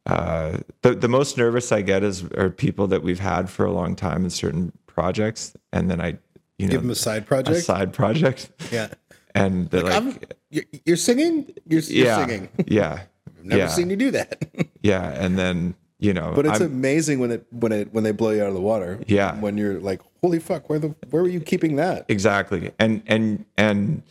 uh, 0.10 0.58
the 0.82 0.95
the 0.95 1.08
most 1.08 1.38
nervous 1.38 1.71
I 1.71 1.82
get 1.82 2.03
is 2.03 2.23
are 2.32 2.49
people 2.49 2.88
that 2.88 3.03
we've 3.03 3.19
had 3.19 3.49
for 3.49 3.65
a 3.65 3.71
long 3.71 3.95
time 3.95 4.23
in 4.23 4.32
certain 4.32 4.71
projects, 4.88 5.55
and 5.71 5.89
then 5.89 6.01
I 6.01 6.17
you 6.59 6.67
know 6.67 6.71
give 6.71 6.81
them 6.81 6.91
a 6.91 6.95
side 6.95 7.25
project. 7.25 7.57
A 7.57 7.61
side 7.61 7.93
project. 7.93 8.49
Yeah. 8.71 8.89
And 9.35 9.69
they're 9.69 9.83
like, 9.83 10.33
like 10.49 10.81
you're 10.85 10.97
singing. 10.97 11.53
You're, 11.67 11.81
you're 11.81 12.05
yeah, 12.07 12.25
singing. 12.25 12.49
Yeah. 12.67 13.03
I've 13.37 13.45
never 13.45 13.61
yeah. 13.61 13.67
seen 13.67 13.89
you 13.89 13.95
do 13.95 14.11
that. 14.11 14.43
yeah, 14.83 15.11
and 15.11 15.37
then 15.37 15.75
you 15.99 16.13
know, 16.13 16.33
but 16.35 16.45
it's 16.45 16.59
I'm, 16.59 16.67
amazing 16.67 17.19
when 17.19 17.31
it 17.31 17.45
when 17.51 17.71
it 17.71 17.93
when 17.93 18.03
they 18.03 18.11
blow 18.11 18.31
you 18.31 18.41
out 18.41 18.49
of 18.49 18.53
the 18.55 18.61
water. 18.61 18.99
Yeah. 19.07 19.39
When 19.39 19.57
you're 19.57 19.79
like, 19.79 20.01
holy 20.21 20.39
fuck, 20.39 20.69
where 20.69 20.79
the 20.79 20.95
where 21.09 21.21
were 21.21 21.29
you 21.29 21.39
keeping 21.39 21.77
that? 21.77 22.05
Exactly. 22.09 22.71
And 22.79 23.03
and 23.05 23.45
and 23.57 24.03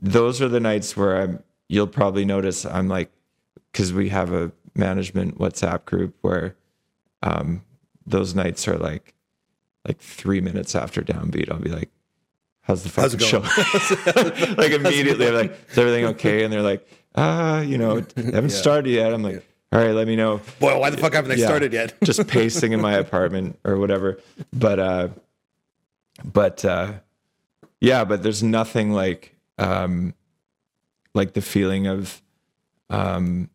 those 0.00 0.42
are 0.42 0.48
the 0.48 0.60
nights 0.60 0.96
where 0.96 1.20
I'm 1.20 1.42
you'll 1.68 1.86
probably 1.86 2.24
notice 2.24 2.64
I'm 2.64 2.88
like 2.88 3.12
because 3.70 3.92
we 3.92 4.08
have 4.08 4.32
a 4.32 4.50
management 4.74 5.38
WhatsApp 5.38 5.84
group 5.84 6.16
where 6.22 6.56
um 7.22 7.62
those 8.06 8.34
nights 8.34 8.66
are 8.66 8.78
like 8.78 9.14
like 9.86 9.98
three 9.98 10.40
minutes 10.40 10.74
after 10.74 11.02
downbeat, 11.02 11.50
I'll 11.50 11.58
be 11.58 11.70
like, 11.70 11.90
How's 12.62 12.82
the 12.82 12.88
fucking 12.88 13.18
How's 13.20 13.28
show? 13.28 14.54
like 14.56 14.72
immediately 14.72 15.28
I'm 15.28 15.34
like, 15.34 15.70
is 15.70 15.78
everything 15.78 16.04
okay? 16.06 16.42
And 16.42 16.52
they're 16.52 16.62
like, 16.62 16.86
ah, 17.14 17.58
uh, 17.58 17.60
you 17.60 17.78
know, 17.78 17.96
haven't 18.16 18.32
yeah. 18.32 18.48
started 18.48 18.90
yet. 18.90 19.12
I'm 19.14 19.22
like, 19.22 19.34
yeah 19.34 19.40
all 19.72 19.80
right, 19.80 19.92
let 19.92 20.06
me 20.06 20.16
know. 20.16 20.40
Boy, 20.60 20.78
why 20.78 20.90
the 20.90 20.96
fuck 20.96 21.12
haven't 21.12 21.30
they 21.30 21.36
yeah, 21.36 21.46
started 21.46 21.72
yet? 21.72 21.94
just 22.04 22.26
pacing 22.28 22.72
in 22.72 22.80
my 22.80 22.94
apartment 22.94 23.58
or 23.64 23.78
whatever. 23.78 24.18
But 24.52 24.78
uh 24.78 25.08
but 26.24 26.64
uh 26.64 26.94
yeah, 27.80 28.04
but 28.04 28.22
there's 28.22 28.42
nothing 28.42 28.92
like 28.92 29.34
um 29.58 30.14
like 31.14 31.34
the 31.34 31.42
feeling 31.42 31.88
of 31.88 32.22
um 32.90 33.50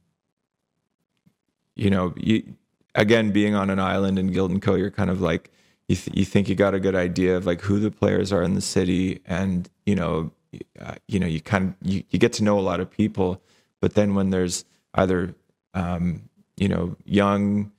you 1.75 1.89
know, 1.89 2.13
you 2.17 2.55
again 2.93 3.31
being 3.31 3.55
on 3.55 3.69
an 3.69 3.79
island 3.79 4.19
in 4.19 4.27
Guilt 4.27 4.51
and 4.51 4.61
Co, 4.61 4.75
you're 4.75 4.91
kind 4.91 5.09
of 5.09 5.21
like 5.21 5.49
you 5.91 5.95
th- 5.95 6.17
you 6.17 6.25
think 6.25 6.49
you 6.49 6.55
got 6.55 6.73
a 6.73 6.79
good 6.79 6.95
idea 6.95 7.37
of 7.37 7.45
like 7.45 7.61
who 7.61 7.79
the 7.79 7.91
players 7.91 8.31
are 8.33 8.43
in 8.43 8.53
the 8.55 8.61
city 8.61 9.21
and 9.25 9.69
you 9.85 9.95
know 9.95 10.31
uh, 10.79 10.95
you 11.07 11.19
know 11.19 11.27
you 11.27 11.41
kind 11.41 11.69
of 11.69 11.75
you, 11.91 12.03
you 12.09 12.19
get 12.19 12.33
to 12.33 12.43
know 12.43 12.57
a 12.57 12.65
lot 12.71 12.79
of 12.79 12.89
people 12.89 13.41
but 13.79 13.93
then 13.93 14.15
when 14.15 14.29
there's 14.29 14.65
either 14.95 15.35
um, 15.73 16.29
you 16.57 16.67
know, 16.67 16.95
young, 17.05 17.71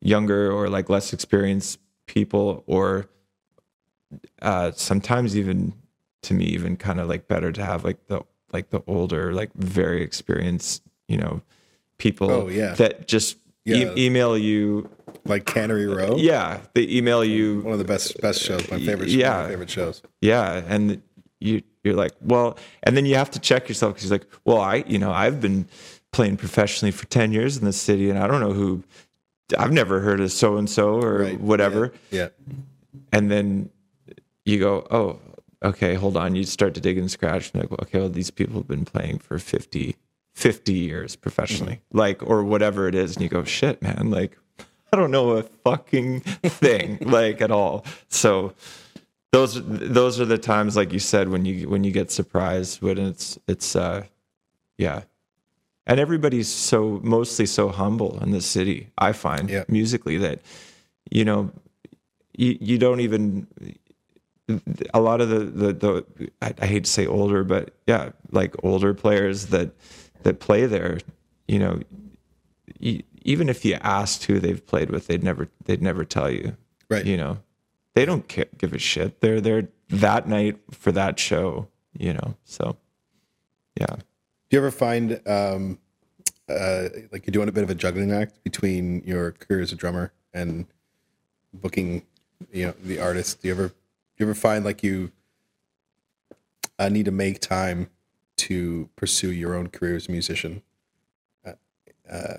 younger 0.00 0.52
or 0.52 0.68
like 0.68 0.88
less 0.88 1.12
experienced 1.12 1.80
people, 2.06 2.62
or 2.66 3.08
uh, 4.40 4.70
sometimes 4.70 5.36
even 5.36 5.74
to 6.22 6.34
me, 6.34 6.44
even 6.44 6.76
kind 6.76 7.00
of 7.00 7.08
like 7.08 7.26
better 7.26 7.50
to 7.50 7.64
have 7.64 7.84
like 7.84 8.06
the 8.06 8.22
like 8.52 8.70
the 8.70 8.82
older, 8.86 9.32
like 9.32 9.52
very 9.54 10.02
experienced, 10.02 10.82
you 11.08 11.16
know, 11.16 11.42
people 11.98 12.30
oh, 12.30 12.48
yeah. 12.48 12.74
that 12.74 13.08
just 13.08 13.36
yeah. 13.70 13.94
e- 13.94 14.06
email 14.06 14.36
you 14.36 14.88
like 15.24 15.46
Cannery 15.46 15.86
uh, 15.86 15.96
Row. 15.96 16.16
Yeah, 16.16 16.60
they 16.74 16.88
email 16.88 17.24
you 17.24 17.60
one 17.60 17.72
of 17.72 17.78
the 17.78 17.84
best 17.84 18.20
best 18.20 18.42
shows. 18.42 18.70
My 18.70 18.78
favorite. 18.78 19.08
Yeah, 19.08 19.42
my 19.42 19.48
favorite 19.48 19.70
shows. 19.70 20.02
Yeah, 20.20 20.62
and 20.66 21.02
you 21.40 21.62
you're 21.82 21.94
like, 21.94 22.12
well, 22.20 22.58
and 22.82 22.96
then 22.96 23.06
you 23.06 23.14
have 23.16 23.30
to 23.30 23.40
check 23.40 23.68
yourself 23.68 23.94
because 23.94 24.10
you're 24.10 24.18
like, 24.18 24.28
well, 24.44 24.60
I 24.60 24.84
you 24.86 24.98
know 24.98 25.12
I've 25.12 25.40
been 25.40 25.66
playing 26.12 26.36
professionally 26.36 26.90
for 26.90 27.06
10 27.06 27.32
years 27.32 27.56
in 27.56 27.64
the 27.64 27.72
city 27.72 28.10
and 28.10 28.18
I 28.18 28.26
don't 28.26 28.40
know 28.40 28.52
who 28.52 28.82
I've 29.56 29.72
never 29.72 30.00
heard 30.00 30.20
of 30.20 30.32
so 30.32 30.56
and 30.56 30.68
so 30.68 31.00
or 31.00 31.18
right. 31.18 31.40
whatever. 31.40 31.92
Yeah. 32.10 32.30
yeah. 32.48 32.54
And 33.12 33.30
then 33.30 33.70
you 34.44 34.58
go, 34.58 34.86
"Oh, 34.90 35.18
okay, 35.62 35.94
hold 35.94 36.16
on." 36.16 36.34
You 36.34 36.44
start 36.44 36.74
to 36.74 36.80
dig 36.80 36.98
and 36.98 37.10
scratch 37.10 37.52
and 37.52 37.62
like, 37.62 37.72
"Okay, 37.82 38.00
well 38.00 38.08
these 38.08 38.30
people 38.30 38.56
have 38.56 38.68
been 38.68 38.84
playing 38.84 39.18
for 39.18 39.38
50 39.38 39.96
50 40.34 40.72
years 40.72 41.16
professionally." 41.16 41.74
Mm-hmm. 41.74 41.98
Like 41.98 42.22
or 42.22 42.44
whatever 42.44 42.88
it 42.88 42.94
is 42.94 43.16
and 43.16 43.22
you 43.22 43.28
go, 43.28 43.44
"Shit, 43.44 43.82
man, 43.82 44.10
like 44.10 44.38
I 44.92 44.96
don't 44.96 45.10
know 45.10 45.30
a 45.38 45.42
fucking 45.42 46.20
thing 46.20 46.98
like 47.02 47.40
at 47.40 47.50
all." 47.50 47.84
So 48.08 48.54
those 49.32 49.60
those 49.64 50.20
are 50.20 50.24
the 50.24 50.38
times 50.38 50.76
like 50.76 50.92
you 50.92 50.98
said 50.98 51.28
when 51.28 51.44
you 51.44 51.68
when 51.68 51.84
you 51.84 51.92
get 51.92 52.10
surprised 52.10 52.82
when 52.82 52.98
it's 52.98 53.38
it's 53.46 53.76
uh 53.76 54.04
yeah 54.76 55.02
and 55.86 56.00
everybody's 56.00 56.48
so 56.48 57.00
mostly 57.02 57.46
so 57.46 57.68
humble 57.68 58.18
in 58.22 58.32
the 58.32 58.40
city 58.40 58.88
i 58.98 59.12
find 59.12 59.48
yeah. 59.48 59.64
musically 59.68 60.16
that 60.16 60.40
you 61.10 61.24
know 61.24 61.50
you, 62.36 62.58
you 62.60 62.78
don't 62.78 63.00
even 63.00 63.46
a 64.92 65.00
lot 65.00 65.20
of 65.20 65.28
the 65.28 65.38
the, 65.38 65.72
the 65.72 66.30
I, 66.42 66.54
I, 66.60 66.66
hate 66.66 66.84
to 66.84 66.90
say 66.90 67.06
older 67.06 67.44
but 67.44 67.72
yeah 67.86 68.10
like 68.32 68.56
older 68.64 68.94
players 68.94 69.46
that 69.46 69.70
that 70.22 70.40
play 70.40 70.66
there 70.66 70.98
you 71.46 71.58
know 71.58 71.80
even 73.22 73.48
if 73.48 73.64
you 73.64 73.74
asked 73.82 74.24
who 74.24 74.38
they've 74.38 74.66
played 74.66 74.90
with 74.90 75.06
they'd 75.06 75.24
never 75.24 75.48
they'd 75.64 75.82
never 75.82 76.04
tell 76.04 76.30
you 76.30 76.56
right. 76.88 77.06
you 77.06 77.16
know. 77.16 77.38
They 77.92 78.04
don't 78.04 78.28
care, 78.28 78.46
give 78.56 78.72
a 78.72 78.78
shit. 78.78 79.20
They're 79.20 79.40
there 79.40 79.66
that 79.88 80.28
night 80.28 80.58
for 80.70 80.92
that 80.92 81.18
show 81.18 81.68
you 81.98 82.12
know 82.12 82.36
so 82.44 82.76
yeah. 83.78 83.96
Do 83.96 84.56
you 84.56 84.58
ever 84.58 84.70
find 84.70 85.20
um, 85.26 85.78
uh, 86.48 86.88
like 87.12 87.26
you're 87.26 87.32
doing 87.32 87.48
a 87.48 87.52
bit 87.52 87.62
of 87.62 87.70
a 87.70 87.74
juggling 87.74 88.12
act 88.12 88.42
between 88.42 89.02
your 89.04 89.32
career 89.32 89.60
as 89.60 89.72
a 89.72 89.76
drummer 89.76 90.12
and 90.34 90.66
booking, 91.54 92.02
you 92.52 92.66
know, 92.66 92.74
the 92.82 92.98
artist? 92.98 93.42
Do 93.42 93.48
you 93.48 93.54
ever 93.54 93.68
do 93.68 93.74
you 94.18 94.26
ever 94.26 94.34
find 94.34 94.64
like 94.64 94.82
you 94.82 95.12
uh, 96.78 96.88
need 96.88 97.04
to 97.04 97.12
make 97.12 97.40
time 97.40 97.88
to 98.48 98.88
pursue 98.96 99.30
your 99.30 99.54
own 99.54 99.68
career 99.68 99.96
as 99.96 100.08
a 100.08 100.12
musician? 100.12 100.62
Uh, 101.44 101.52
uh, 102.10 102.36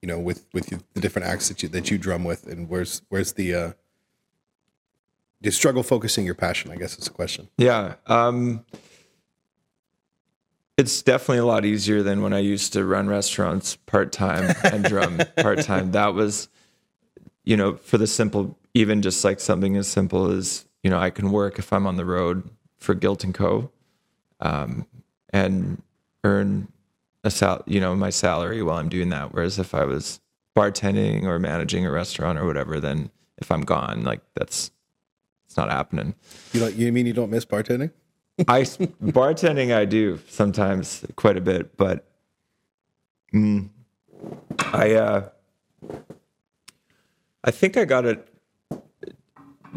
you 0.00 0.06
know, 0.06 0.18
with 0.18 0.46
with 0.52 0.66
the 0.94 1.00
different 1.00 1.28
acts 1.28 1.48
that 1.48 1.62
you 1.62 1.68
that 1.68 1.90
you 1.90 1.98
drum 1.98 2.24
with, 2.24 2.46
and 2.46 2.68
where's 2.68 3.02
where's 3.08 3.34
the 3.34 3.54
uh, 3.54 3.72
you 5.42 5.50
struggle 5.50 5.82
focusing 5.82 6.24
your 6.24 6.34
passion? 6.34 6.70
I 6.70 6.76
guess 6.76 6.98
is 6.98 7.04
the 7.04 7.10
question. 7.10 7.48
Yeah. 7.56 7.94
Um, 8.06 8.64
it's 10.80 11.02
definitely 11.02 11.38
a 11.38 11.44
lot 11.44 11.66
easier 11.66 12.02
than 12.02 12.22
when 12.22 12.32
I 12.32 12.38
used 12.38 12.72
to 12.72 12.84
run 12.84 13.06
restaurants 13.06 13.76
part 13.76 14.12
time 14.12 14.54
and 14.64 14.82
drum 14.82 15.20
part 15.36 15.60
time. 15.60 15.92
That 15.92 16.14
was, 16.14 16.48
you 17.44 17.56
know, 17.56 17.76
for 17.76 17.98
the 17.98 18.06
simple, 18.06 18.58
even 18.72 19.02
just 19.02 19.22
like 19.22 19.40
something 19.40 19.76
as 19.76 19.88
simple 19.88 20.30
as, 20.30 20.64
you 20.82 20.88
know, 20.88 20.98
I 20.98 21.10
can 21.10 21.32
work 21.32 21.58
if 21.58 21.70
I'm 21.72 21.86
on 21.86 21.96
the 21.96 22.06
road 22.06 22.48
for 22.78 22.94
Guilt 22.94 23.24
and 23.24 23.34
Co. 23.34 23.70
Um, 24.40 24.86
and 25.32 25.82
earn 26.24 26.68
a 27.24 27.30
sal, 27.30 27.62
you 27.66 27.80
know, 27.80 27.94
my 27.94 28.10
salary 28.10 28.62
while 28.62 28.78
I'm 28.78 28.88
doing 28.88 29.10
that. 29.10 29.32
Whereas 29.32 29.58
if 29.58 29.74
I 29.74 29.84
was 29.84 30.20
bartending 30.56 31.24
or 31.24 31.38
managing 31.38 31.86
a 31.86 31.90
restaurant 31.90 32.38
or 32.38 32.46
whatever, 32.46 32.80
then 32.80 33.10
if 33.38 33.50
I'm 33.50 33.62
gone, 33.62 34.04
like 34.04 34.20
that's 34.34 34.70
it's 35.46 35.56
not 35.56 35.70
happening. 35.70 36.14
You 36.52 36.60
don't, 36.60 36.74
you 36.76 36.92
mean 36.92 37.06
you 37.06 37.12
don't 37.12 37.30
miss 37.30 37.44
bartending? 37.44 37.90
I 38.48 38.62
bartending 38.62 39.74
I 39.74 39.84
do 39.84 40.20
sometimes 40.28 41.04
quite 41.16 41.36
a 41.36 41.40
bit, 41.40 41.76
but 41.76 42.06
mm, 43.34 43.68
I 44.58 44.94
uh, 44.94 45.28
I 47.44 47.50
think 47.50 47.76
I 47.76 47.84
got 47.84 48.04
it 48.04 48.28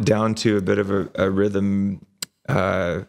down 0.04 0.36
to 0.36 0.58
a 0.58 0.62
bit 0.62 0.78
of 0.78 0.92
a, 0.92 1.10
a 1.16 1.30
rhythm 1.30 2.06
uh, 2.48 3.02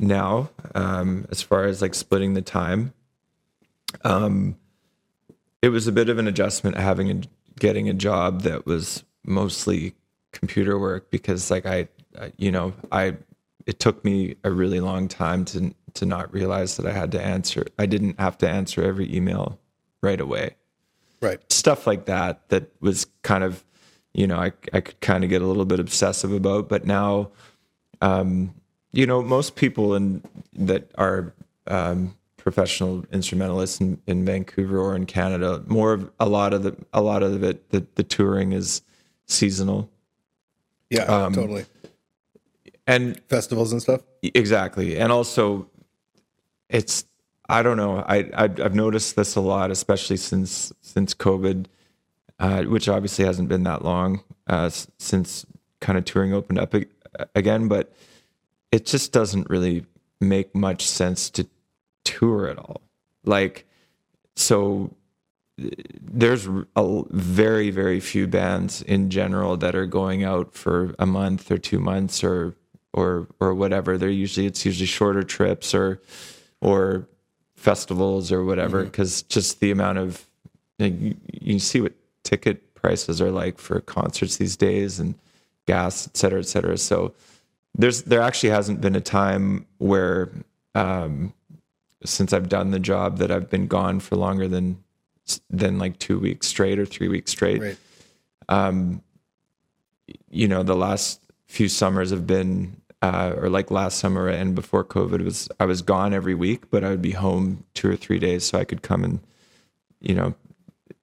now 0.00 0.50
um, 0.74 1.26
as 1.30 1.42
far 1.42 1.64
as 1.64 1.82
like 1.82 1.94
splitting 1.94 2.34
the 2.34 2.42
time. 2.42 2.92
Um, 4.02 4.56
it 5.62 5.68
was 5.68 5.86
a 5.86 5.92
bit 5.92 6.08
of 6.08 6.18
an 6.18 6.26
adjustment 6.26 6.76
having 6.76 7.10
a, 7.10 7.20
getting 7.58 7.88
a 7.88 7.94
job 7.94 8.42
that 8.42 8.66
was 8.66 9.04
mostly 9.24 9.94
computer 10.32 10.78
work 10.78 11.10
because 11.10 11.50
like 11.50 11.66
I, 11.66 11.88
I 12.18 12.32
you 12.38 12.50
know 12.50 12.72
I 12.90 13.16
it 13.66 13.78
took 13.78 14.04
me 14.04 14.36
a 14.44 14.50
really 14.50 14.80
long 14.80 15.08
time 15.08 15.44
to 15.46 15.74
to 15.94 16.06
not 16.06 16.32
realize 16.32 16.76
that 16.76 16.86
I 16.86 16.92
had 16.92 17.10
to 17.12 17.20
answer 17.20 17.66
I 17.78 17.86
didn't 17.86 18.18
have 18.20 18.38
to 18.38 18.48
answer 18.48 18.82
every 18.82 19.14
email 19.14 19.58
right 20.02 20.20
away 20.20 20.54
Right. 21.20 21.40
stuff 21.52 21.86
like 21.86 22.06
that 22.06 22.48
that 22.48 22.70
was 22.80 23.06
kind 23.22 23.42
of 23.44 23.64
you 24.14 24.26
know 24.26 24.38
I, 24.38 24.52
I 24.72 24.80
could 24.80 25.00
kind 25.00 25.24
of 25.24 25.30
get 25.30 25.42
a 25.42 25.46
little 25.46 25.66
bit 25.66 25.80
obsessive 25.80 26.32
about 26.32 26.68
but 26.68 26.86
now 26.86 27.30
um, 28.00 28.54
you 28.92 29.06
know 29.06 29.22
most 29.22 29.56
people 29.56 29.94
in 29.94 30.22
that 30.54 30.90
are 30.96 31.32
um, 31.66 32.16
professional 32.36 33.04
instrumentalists 33.12 33.80
in, 33.80 34.00
in 34.06 34.24
Vancouver 34.24 34.78
or 34.78 34.96
in 34.96 35.06
Canada 35.06 35.62
more 35.66 35.92
of 35.92 36.10
a 36.18 36.26
lot 36.28 36.52
of 36.54 36.62
the 36.62 36.76
a 36.92 37.00
lot 37.00 37.22
of 37.22 37.42
it 37.42 37.70
the, 37.70 37.86
the 37.94 38.02
touring 38.02 38.52
is 38.52 38.82
seasonal 39.26 39.88
Yeah. 40.90 41.02
Um, 41.04 41.32
totally. 41.34 41.66
and 42.86 43.20
Festivals 43.28 43.72
and 43.72 43.80
stuff. 43.80 44.00
Exactly, 44.22 44.98
and 44.98 45.12
also, 45.12 45.68
it's 46.68 47.04
I 47.48 47.62
don't 47.62 47.76
know. 47.76 47.98
I, 47.98 48.28
I 48.34 48.44
I've 48.44 48.74
noticed 48.74 49.16
this 49.16 49.36
a 49.36 49.40
lot, 49.40 49.70
especially 49.70 50.16
since 50.16 50.72
since 50.80 51.14
COVID, 51.14 51.66
uh, 52.38 52.64
which 52.64 52.88
obviously 52.88 53.24
hasn't 53.24 53.48
been 53.48 53.62
that 53.64 53.84
long 53.84 54.22
uh, 54.48 54.70
since 54.98 55.46
kind 55.80 55.96
of 55.98 56.04
touring 56.04 56.34
opened 56.34 56.58
up 56.58 56.74
again. 57.34 57.68
But 57.68 57.94
it 58.72 58.86
just 58.86 59.12
doesn't 59.12 59.50
really 59.50 59.84
make 60.20 60.54
much 60.54 60.86
sense 60.86 61.30
to 61.30 61.46
tour 62.04 62.48
at 62.48 62.58
all. 62.58 62.82
Like, 63.24 63.66
so 64.36 64.94
there's 66.00 66.48
a 66.76 67.02
very 67.10 67.70
very 67.70 68.00
few 68.00 68.26
bands 68.26 68.80
in 68.82 69.10
general 69.10 69.56
that 69.58 69.74
are 69.74 69.86
going 69.86 70.24
out 70.24 70.54
for 70.54 70.94
a 70.98 71.04
month 71.04 71.50
or 71.50 71.58
two 71.58 71.78
months 71.78 72.24
or 72.24 72.54
or 72.92 73.28
or 73.40 73.54
whatever. 73.54 73.98
They're 73.98 74.08
usually 74.08 74.46
it's 74.46 74.64
usually 74.64 74.86
shorter 74.86 75.22
trips 75.22 75.74
or 75.74 76.00
or 76.60 77.06
festivals 77.54 78.32
or 78.32 78.44
whatever 78.44 78.78
mm-hmm. 78.78 78.90
because 78.90 79.22
just 79.22 79.60
the 79.60 79.70
amount 79.70 79.98
of 79.98 80.26
you, 80.78 81.14
you 81.30 81.58
see 81.58 81.82
what 81.82 81.92
ticket 82.24 82.74
prices 82.74 83.20
are 83.20 83.30
like 83.30 83.58
for 83.58 83.80
concerts 83.80 84.38
these 84.38 84.56
days 84.56 84.98
and 84.98 85.14
gas 85.66 86.06
et 86.06 86.16
cetera 86.16 86.38
et 86.40 86.46
cetera. 86.46 86.78
So 86.78 87.12
there's 87.74 88.02
there 88.02 88.22
actually 88.22 88.50
hasn't 88.50 88.80
been 88.80 88.96
a 88.96 89.00
time 89.00 89.66
where 89.78 90.30
um 90.74 91.32
since 92.04 92.32
I've 92.32 92.48
done 92.48 92.70
the 92.70 92.80
job 92.80 93.18
that 93.18 93.30
I've 93.30 93.50
been 93.50 93.66
gone 93.66 94.00
for 94.00 94.16
longer 94.16 94.48
than 94.48 94.82
than 95.48 95.78
like 95.78 95.98
two 95.98 96.18
weeks 96.18 96.46
straight 96.46 96.78
or 96.78 96.86
three 96.86 97.08
weeks 97.08 97.30
straight. 97.30 97.60
Right. 97.60 97.76
Um, 98.48 99.02
you 100.30 100.48
know, 100.48 100.62
the 100.62 100.74
last 100.74 101.20
few 101.46 101.68
summers 101.68 102.10
have 102.10 102.26
been, 102.26 102.80
uh, 103.02 103.34
or 103.36 103.48
like 103.48 103.70
last 103.70 103.98
summer 103.98 104.28
and 104.28 104.54
before 104.54 104.84
COVID 104.84 105.22
was, 105.24 105.48
I 105.60 105.66
was 105.66 105.82
gone 105.82 106.12
every 106.12 106.34
week, 106.34 106.70
but 106.70 106.84
I 106.84 106.90
would 106.90 107.02
be 107.02 107.12
home 107.12 107.64
two 107.74 107.90
or 107.90 107.96
three 107.96 108.18
days 108.18 108.44
so 108.44 108.58
I 108.58 108.64
could 108.64 108.82
come 108.82 109.04
and, 109.04 109.20
you 110.00 110.14
know, 110.14 110.34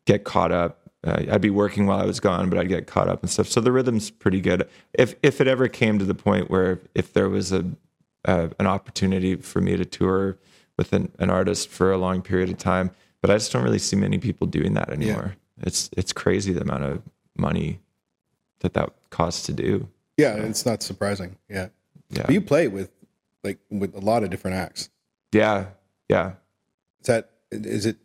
get 0.05 0.23
caught 0.23 0.51
up. 0.51 0.76
Uh, 1.03 1.23
I'd 1.31 1.41
be 1.41 1.49
working 1.51 1.85
while 1.85 1.99
I 1.99 2.05
was 2.05 2.19
gone, 2.19 2.49
but 2.49 2.57
I'd 2.57 2.69
get 2.69 2.87
caught 2.87 3.07
up 3.07 3.21
and 3.21 3.29
stuff. 3.29 3.47
So 3.47 3.61
the 3.61 3.71
rhythm's 3.71 4.09
pretty 4.09 4.41
good. 4.41 4.67
If 4.93 5.15
if 5.21 5.39
it 5.39 5.47
ever 5.47 5.67
came 5.67 5.99
to 5.99 6.05
the 6.05 6.15
point 6.15 6.49
where 6.49 6.79
if 6.95 7.13
there 7.13 7.29
was 7.29 7.51
a 7.51 7.65
uh, 8.25 8.49
an 8.59 8.67
opportunity 8.67 9.35
for 9.35 9.61
me 9.61 9.77
to 9.77 9.85
tour 9.85 10.37
with 10.77 10.93
an, 10.93 11.11
an 11.19 11.29
artist 11.29 11.69
for 11.69 11.91
a 11.91 11.97
long 11.97 12.21
period 12.21 12.49
of 12.49 12.57
time, 12.57 12.91
but 13.21 13.29
I 13.31 13.35
just 13.35 13.51
don't 13.51 13.63
really 13.63 13.79
see 13.79 13.95
many 13.95 14.17
people 14.17 14.47
doing 14.47 14.73
that 14.73 14.89
anymore. 14.89 15.35
It's 15.61 15.89
it's 15.95 16.11
crazy 16.13 16.51
the 16.51 16.61
amount 16.61 16.83
of 16.83 17.01
money 17.37 17.79
that 18.59 18.73
that 18.73 18.91
costs 19.11 19.45
to 19.45 19.53
do. 19.53 19.87
Yeah, 20.17 20.35
it's 20.35 20.65
not 20.65 20.81
surprising. 20.81 21.37
Yeah. 21.49 21.67
Yeah, 22.09 22.23
But 22.23 22.31
you 22.31 22.41
play 22.41 22.67
with 22.67 22.89
like 23.43 23.59
with 23.69 23.93
a 23.95 23.99
lot 23.99 24.23
of 24.23 24.29
different 24.29 24.57
acts. 24.57 24.89
yeah, 25.31 25.67
yeah. 26.09 26.33
Is 27.01 27.07
that 27.07 27.29
is 27.51 27.85
it 27.85 27.97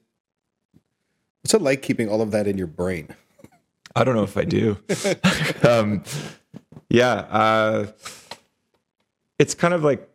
what's 1.42 1.54
it 1.54 1.62
like 1.62 1.82
keeping 1.82 2.08
all 2.08 2.20
of 2.20 2.30
that 2.30 2.46
in 2.46 2.58
your 2.58 2.66
brain? 2.66 3.08
I 3.94 4.04
don't 4.04 4.14
know 4.14 4.22
if 4.22 4.36
I 4.36 4.44
do. 4.44 4.78
um, 5.68 6.02
yeah, 6.88 7.12
uh, 7.12 7.86
it's 9.38 9.54
kind 9.54 9.74
of 9.74 9.84
like 9.84 10.08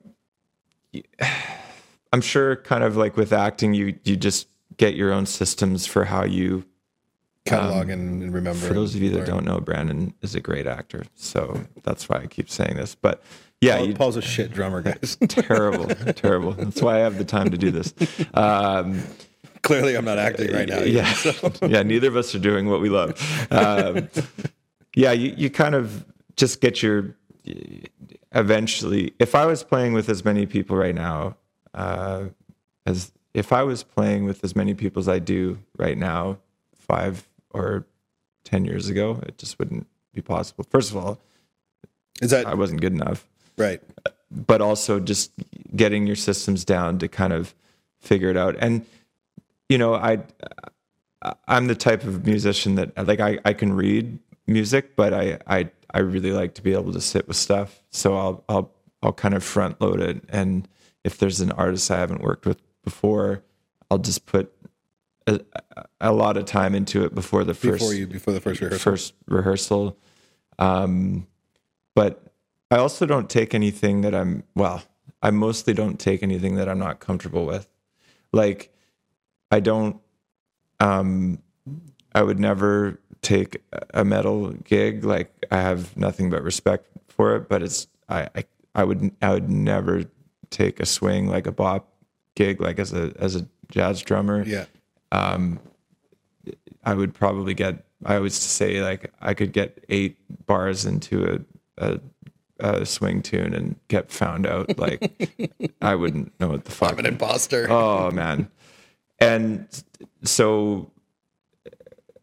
I'm 2.13 2.21
sure, 2.21 2.55
kind 2.55 2.83
of 2.83 2.97
like 2.97 3.17
with 3.17 3.33
acting, 3.33 3.73
you 3.73 3.97
you 4.03 4.15
just 4.15 4.47
get 4.77 4.95
your 4.95 5.11
own 5.11 5.25
systems 5.25 5.85
for 5.85 6.05
how 6.05 6.23
you. 6.23 6.65
Catalog 7.45 7.89
and, 7.89 8.21
and 8.23 8.33
remember. 8.33 8.59
Um, 8.59 8.67
For 8.67 8.73
those 8.73 8.95
of 8.95 9.01
you 9.01 9.09
that 9.11 9.25
don't 9.25 9.45
know, 9.45 9.59
Brandon 9.59 10.13
is 10.21 10.35
a 10.35 10.41
great 10.41 10.67
actor, 10.67 11.03
so 11.15 11.65
that's 11.83 12.09
why 12.09 12.17
I 12.17 12.27
keep 12.27 12.49
saying 12.49 12.75
this. 12.75 12.95
But 12.95 13.23
yeah, 13.61 13.77
Paul, 13.77 13.93
Paul's 13.93 14.17
a 14.17 14.21
shit 14.21 14.51
drummer, 14.51 14.81
guys. 14.81 15.17
terrible, 15.29 15.87
terrible. 16.13 16.51
That's 16.51 16.81
why 16.81 16.95
I 16.95 16.99
have 16.99 17.17
the 17.17 17.25
time 17.25 17.49
to 17.51 17.57
do 17.57 17.71
this. 17.71 17.93
Um, 18.33 19.01
Clearly, 19.61 19.95
I'm 19.95 20.05
not 20.05 20.17
acting 20.17 20.51
right 20.53 20.67
now. 20.67 20.79
yeah, 20.79 21.13
yeah. 21.61 21.83
Neither 21.83 22.07
of 22.07 22.15
us 22.15 22.33
are 22.35 22.39
doing 22.39 22.69
what 22.69 22.81
we 22.81 22.89
love. 22.89 23.19
Um, 23.51 24.09
yeah, 24.95 25.11
you, 25.11 25.33
you 25.37 25.49
kind 25.49 25.75
of 25.75 26.05
just 26.35 26.61
get 26.61 26.81
your. 26.81 27.15
Eventually, 28.33 29.13
if 29.19 29.35
I 29.35 29.45
was 29.45 29.63
playing 29.63 29.93
with 29.93 30.09
as 30.09 30.25
many 30.25 30.45
people 30.45 30.75
right 30.75 30.93
now, 30.93 31.37
uh, 31.73 32.25
as 32.85 33.11
if 33.33 33.53
I 33.53 33.63
was 33.63 33.83
playing 33.83 34.25
with 34.25 34.43
as 34.43 34.55
many 34.55 34.73
people 34.73 34.99
as 34.99 35.07
I 35.07 35.19
do 35.19 35.59
right 35.77 35.97
now, 35.97 36.37
five 36.75 37.27
or 37.51 37.85
ten 38.43 38.65
years 38.65 38.89
ago, 38.89 39.19
it 39.25 39.37
just 39.37 39.57
wouldn't 39.59 39.87
be 40.13 40.21
possible. 40.21 40.65
First 40.69 40.91
of 40.91 40.97
all, 40.97 41.19
Is 42.21 42.31
that 42.31 42.45
I 42.45 42.53
wasn't 42.53 42.81
good 42.81 42.93
enough 42.93 43.27
right? 43.57 43.81
but 44.29 44.61
also 44.61 44.99
just 44.99 45.31
getting 45.75 46.05
your 46.05 46.15
systems 46.15 46.65
down 46.65 46.97
to 46.99 47.07
kind 47.07 47.31
of 47.33 47.55
figure 47.99 48.29
it 48.29 48.37
out. 48.37 48.55
And 48.59 48.85
you 49.69 49.77
know, 49.77 49.95
I 49.95 50.19
I'm 51.47 51.67
the 51.67 51.75
type 51.75 52.03
of 52.03 52.25
musician 52.25 52.75
that 52.75 53.07
like 53.07 53.19
I, 53.19 53.39
I 53.43 53.53
can 53.53 53.73
read 53.73 54.19
music, 54.45 54.95
but 54.95 55.13
I, 55.13 55.39
I 55.47 55.69
I 55.93 55.99
really 55.99 56.31
like 56.31 56.53
to 56.55 56.61
be 56.61 56.73
able 56.73 56.93
to 56.93 57.01
sit 57.01 57.27
with 57.27 57.37
stuff. 57.37 57.83
So 57.89 58.15
I'll 58.17 58.43
I'll 58.49 58.71
I'll 59.01 59.13
kind 59.13 59.33
of 59.33 59.43
front 59.43 59.81
load 59.81 59.99
it. 60.01 60.23
And 60.29 60.67
if 61.03 61.17
there's 61.17 61.41
an 61.41 61.51
artist 61.51 61.89
I 61.91 61.97
haven't 61.97 62.21
worked 62.21 62.45
with 62.45 62.61
before, 62.83 63.43
I'll 63.89 63.97
just 63.97 64.25
put 64.25 64.53
a, 65.25 65.39
a 65.99 66.13
lot 66.13 66.37
of 66.37 66.45
time 66.45 66.73
into 66.75 67.03
it 67.03 67.13
before 67.13 67.43
the 67.43 67.53
first 67.53 67.79
Before 67.79 67.93
you 67.93 68.07
before 68.07 68.33
the 68.33 68.41
first 68.41 68.61
rehearsal. 68.61 68.79
first 68.91 69.13
rehearsal. 69.27 69.97
Um, 70.59 71.27
but 71.95 72.23
I 72.71 72.77
also 72.77 73.05
don't 73.05 73.29
take 73.29 73.53
anything 73.53 74.01
that 74.01 74.13
I'm 74.15 74.43
well. 74.55 74.83
I 75.21 75.31
mostly 75.31 75.73
don't 75.73 75.99
take 75.99 76.21
anything 76.23 76.55
that 76.55 76.69
I'm 76.69 76.79
not 76.79 76.99
comfortable 76.99 77.45
with. 77.45 77.67
Like 78.31 78.71
I 79.51 79.59
don't. 79.59 79.99
Um, 80.79 81.39
I 82.13 82.21
would 82.23 82.39
never 82.39 82.99
take 83.21 83.61
a 83.93 84.03
metal 84.05 84.51
gig. 84.51 85.03
Like 85.03 85.45
I 85.51 85.61
have 85.61 85.95
nothing 85.97 86.29
but 86.29 86.43
respect 86.43 86.87
for 87.07 87.35
it. 87.35 87.49
But 87.49 87.63
it's 87.63 87.87
I 88.09 88.29
I, 88.35 88.45
I 88.75 88.83
would 88.83 89.11
I 89.21 89.33
would 89.33 89.49
never 89.49 90.05
take 90.49 90.79
a 90.79 90.85
swing 90.85 91.27
like 91.27 91.47
a 91.47 91.51
bop 91.51 91.93
gig 92.35 92.61
like 92.61 92.79
as 92.79 92.93
a 92.93 93.13
as 93.19 93.35
a 93.35 93.47
jazz 93.69 94.01
drummer. 94.01 94.43
Yeah. 94.45 94.65
I 96.83 96.93
would 96.93 97.13
probably 97.13 97.53
get. 97.53 97.83
I 98.05 98.15
always 98.15 98.35
say 98.35 98.81
like 98.81 99.11
I 99.19 99.33
could 99.33 99.51
get 99.51 99.83
eight 99.89 100.17
bars 100.45 100.85
into 100.85 101.43
a, 101.77 101.85
a, 101.85 101.99
a 102.59 102.85
swing 102.85 103.21
tune 103.21 103.53
and 103.53 103.75
get 103.89 104.11
found 104.11 104.45
out. 104.47 104.77
Like 104.77 105.51
I 105.81 105.95
wouldn't 105.95 106.39
know 106.39 106.49
what 106.49 106.65
the 106.65 106.71
fuck. 106.71 106.93
I'm 106.93 106.99
an 106.99 107.05
imposter. 107.05 107.67
Oh 107.69 108.09
man, 108.11 108.49
and 109.19 109.67
so 110.23 110.91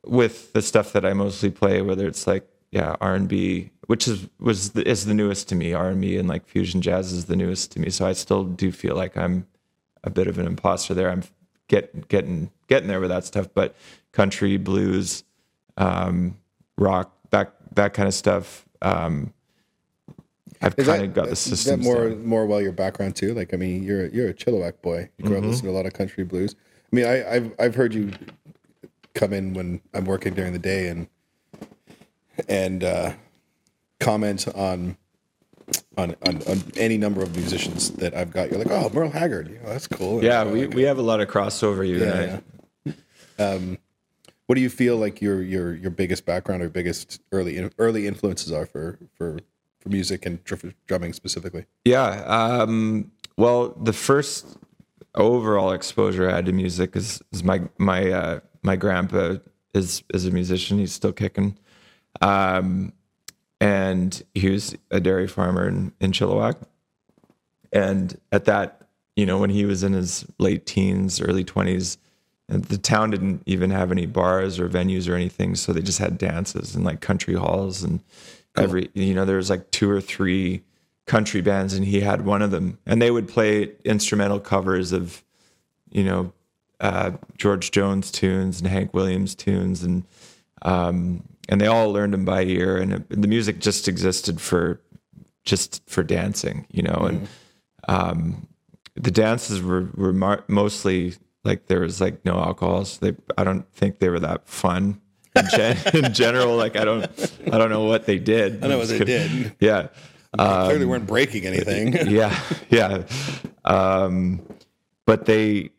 with 0.05 0.53
the 0.53 0.63
stuff 0.63 0.93
that 0.93 1.05
I 1.05 1.13
mostly 1.13 1.51
play, 1.51 1.83
whether 1.83 2.07
it's 2.07 2.27
like 2.27 2.47
yeah 2.71 2.97
R 3.01 3.15
and 3.15 3.29
B, 3.29 3.71
which 3.87 4.07
is 4.09 4.29
was 4.39 4.71
the, 4.71 4.87
is 4.89 5.07
the 5.07 5.15
newest 5.15 5.49
to 5.51 5.55
me. 5.55 5.73
R 5.73 5.89
and 5.89 6.01
B 6.01 6.17
and 6.17 6.29
like 6.29 6.47
fusion 6.47 6.83
jazz 6.83 7.13
is 7.13 7.27
the 7.27 7.37
newest 7.37 7.73
to 7.73 7.81
me. 7.81 7.91
So 7.91 8.07
I 8.07 8.13
still 8.13 8.45
do 8.45 8.73
feel 8.73 8.97
like 8.97 9.17
I'm 9.17 9.47
a 10.03 10.11
bit 10.11 10.27
of 10.27 10.39
an 10.39 10.47
imposter 10.47 10.95
there. 10.95 11.11
I'm 11.11 11.23
get 11.69 12.09
getting 12.09 12.51
getting 12.69 12.89
there 12.89 13.01
with 13.01 13.11
that 13.11 13.25
stuff, 13.25 13.49
but 13.55 13.75
country, 14.13 14.57
blues, 14.57 15.25
um, 15.77 16.37
rock, 16.77 17.13
that 17.31 17.55
that 17.75 17.95
kind 17.95 18.09
of 18.09 18.15
stuff. 18.15 18.67
Um, 18.83 19.33
I've 20.63 20.77
kind 20.77 21.03
of 21.03 21.15
got 21.15 21.27
the 21.27 21.33
is 21.33 21.65
that 21.65 21.79
more 21.79 22.09
down. 22.09 22.25
more 22.25 22.47
well 22.47 22.61
your 22.61 22.73
background 22.73 23.17
too? 23.17 23.35
Like 23.35 23.53
I 23.53 23.57
mean, 23.57 23.83
you're 23.83 24.07
you're 24.07 24.29
a 24.29 24.35
Chilliwack 24.35 24.81
boy. 24.83 25.11
You 25.19 25.25
grew 25.25 25.39
up 25.39 25.45
listening 25.45 25.73
to 25.73 25.77
a 25.77 25.79
lot 25.79 25.87
of 25.87 25.93
country 25.93 26.25
blues. 26.25 26.55
I 26.95 26.97
mean, 26.97 27.07
I, 27.07 27.35
I've 27.35 27.55
I've 27.59 27.75
heard 27.75 27.93
you 27.93 28.13
come 29.17 29.33
in 29.33 29.53
when 29.53 29.81
I'm 29.95 30.05
working 30.05 30.33
during 30.33 30.53
the 30.53 30.61
day 30.61 30.87
and 30.87 31.09
and 32.49 32.85
uh, 32.85 33.13
comment 33.99 34.47
on 34.55 34.97
on, 35.97 36.15
on 36.25 36.41
on 36.47 36.63
any 36.77 36.97
number 36.97 37.21
of 37.21 37.35
musicians 37.35 37.91
that 37.95 38.15
I've 38.15 38.31
got. 38.31 38.49
You're 38.49 38.61
like, 38.61 38.71
oh, 38.71 38.91
Merle 38.95 39.11
Haggard, 39.11 39.49
you 39.49 39.59
know, 39.59 39.71
that's 39.71 39.89
cool. 39.89 40.23
Yeah, 40.23 40.43
And, 40.43 40.53
we, 40.53 40.67
like, 40.67 40.77
we 40.77 40.83
have 40.83 40.99
a 40.99 41.03
lot 41.03 41.21
of 41.21 41.29
crossover. 41.29 41.85
You 41.85 41.97
yeah, 41.99 42.13
and 42.13 42.43
I. 42.87 42.93
yeah. 43.39 43.45
Um, 43.45 43.79
what 44.47 44.55
do 44.55 44.61
you 44.61 44.71
feel 44.71 44.97
like 44.97 45.21
your 45.21 45.43
your 45.43 45.75
your 45.75 45.91
biggest 45.91 46.25
background 46.25 46.63
or 46.63 46.69
biggest 46.69 47.21
early 47.33 47.71
early 47.77 48.07
influences 48.07 48.53
are 48.53 48.67
for 48.67 49.01
for 49.19 49.41
for 49.81 49.89
music 49.89 50.27
and 50.27 50.45
dr- 50.45 50.77
drumming 50.87 51.13
specifically? 51.13 51.67
Yeah. 51.85 52.23
Um, 52.23 53.11
well, 53.37 53.71
the 53.71 53.93
first 53.93 54.59
overall 55.15 55.73
exposure 55.73 56.29
I 56.29 56.35
had 56.35 56.47
to 56.47 56.53
music 56.53 56.97
is, 56.97 57.23
is 57.33 57.45
my 57.45 57.63
my 57.79 58.11
uh, 58.11 58.41
my 58.63 58.77
grandpa 58.77 59.37
is 59.75 60.03
is 60.13 60.27
a 60.27 60.31
musician. 60.31 60.79
He's 60.79 60.93
still 60.93 61.13
kicking, 61.13 61.59
um, 62.21 62.93
and 63.61 64.23
he 64.35 64.51
was 64.51 64.77
a 64.91 65.01
dairy 65.01 65.29
farmer 65.29 65.69
in, 65.69 65.93
in 66.01 66.13
Chilliwack. 66.13 66.57
And 67.73 68.19
at 68.31 68.45
that, 68.45 68.89
you 69.17 69.27
know, 69.27 69.39
when 69.39 69.51
he 69.51 69.65
was 69.65 69.83
in 69.83 69.93
his 69.93 70.25
late 70.39 70.67
teens, 70.67 71.21
early 71.21 71.45
twenties, 71.45 71.99
the 72.49 72.79
town 72.79 73.11
didn't 73.11 73.43
even 73.47 73.71
have 73.71 73.91
any 73.91 74.07
bars 74.07 74.59
or 74.59 74.69
venues 74.69 75.09
or 75.09 75.15
anything, 75.15 75.55
so 75.55 75.73
they 75.73 75.83
just 75.83 75.99
had 75.99 76.19
dances 76.19 76.75
and 76.75 76.85
like 76.85 77.01
country 77.01 77.35
halls 77.35 77.83
and 77.83 78.01
every 78.57 78.89
you 78.95 79.15
know 79.15 79.25
there 79.25 79.37
was 79.37 79.51
like 79.51 79.71
two 79.71 79.91
or 79.91 80.01
three 80.01 80.63
country 81.07 81.41
bands 81.41 81.75
and 81.75 81.85
he 81.85 82.01
had 82.01 82.25
one 82.25 82.43
of 82.43 82.51
them. 82.51 82.79
And 82.87 83.01
they 83.01 83.11
would 83.11 83.29
play 83.29 83.73
instrumental 83.85 84.41
covers 84.41 84.93
of 84.93 85.23
you 85.91 86.05
know 86.05 86.33
uh, 86.81 87.13
George 87.39 87.71
Jones 87.71 88.11
tunes 88.11 88.61
and 88.61 88.69
Hank 88.69 88.95
Williams 88.95 89.35
tunes 89.35 89.83
and 89.83 90.05
um, 90.63 91.23
and 91.49 91.61
they 91.61 91.67
all 91.67 91.93
learned 91.93 92.15
them 92.15 92.25
by 92.25 92.43
ear. 92.45 92.79
And 92.79 92.93
it, 92.95 93.09
the 93.11 93.29
music 93.29 93.59
just 93.61 93.87
existed 93.89 94.41
for 94.41 94.81
just 95.45 95.83
for 95.87 96.03
dancing 96.03 96.67
you 96.71 96.83
know 96.83 97.05
and 97.07 97.29
um, 97.87 98.49
the 98.95 99.11
dances 99.11 99.61
were 99.61 99.91
were 99.95 100.13
mar- 100.13 100.45
mostly 100.49 101.15
like 101.45 101.67
there 101.67 101.81
was 101.81 102.01
like 102.01 102.25
no 102.25 102.39
alcohol 102.39 102.85
so 102.87 103.05
they 103.05 103.17
I 103.37 103.45
don't 103.45 103.71
think 103.75 103.99
they 103.99 104.09
were 104.09 104.21
that 104.21 104.49
fun. 104.49 105.01
In, 105.37 105.45
gen- 105.51 105.77
in 106.05 106.15
general 106.15 106.57
like 106.57 106.77
I 106.77 106.85
don't 106.87 107.05
I 107.53 107.59
don't 107.59 107.69
know 107.69 107.85
what 107.85 108.07
they 108.07 108.19
did. 108.19 108.65
I 108.65 108.69
know 108.69 108.79
what 108.79 108.89
they 108.89 108.99
did. 109.05 109.55
yeah 109.61 109.89
Clearly, 110.39 110.87
weren't 110.87 111.07
breaking 111.07 111.47
anything. 111.47 111.93
yeah 112.09 112.39
yeah. 112.71 113.05
Um 113.65 114.43
but 115.07 115.27
they 115.27 115.71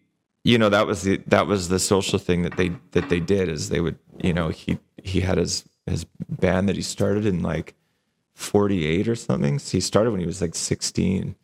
you 0.43 0.57
know 0.57 0.69
that 0.69 0.87
was 0.87 1.03
the 1.03 1.17
that 1.27 1.47
was 1.47 1.69
the 1.69 1.79
social 1.79 2.19
thing 2.19 2.43
that 2.43 2.57
they 2.57 2.71
that 2.91 3.09
they 3.09 3.19
did 3.19 3.49
is 3.49 3.69
they 3.69 3.81
would 3.81 3.97
you 4.21 4.33
know 4.33 4.49
he 4.49 4.77
he 5.03 5.21
had 5.21 5.37
his 5.37 5.65
his 5.85 6.05
band 6.29 6.67
that 6.69 6.75
he 6.75 6.81
started 6.81 7.25
in 7.25 7.43
like 7.43 7.75
48 8.33 9.07
or 9.07 9.15
something. 9.15 9.59
So 9.59 9.77
he 9.77 9.81
started 9.81 10.11
when 10.11 10.19
he 10.19 10.25
was 10.25 10.41
like 10.41 10.55
16 10.55 11.35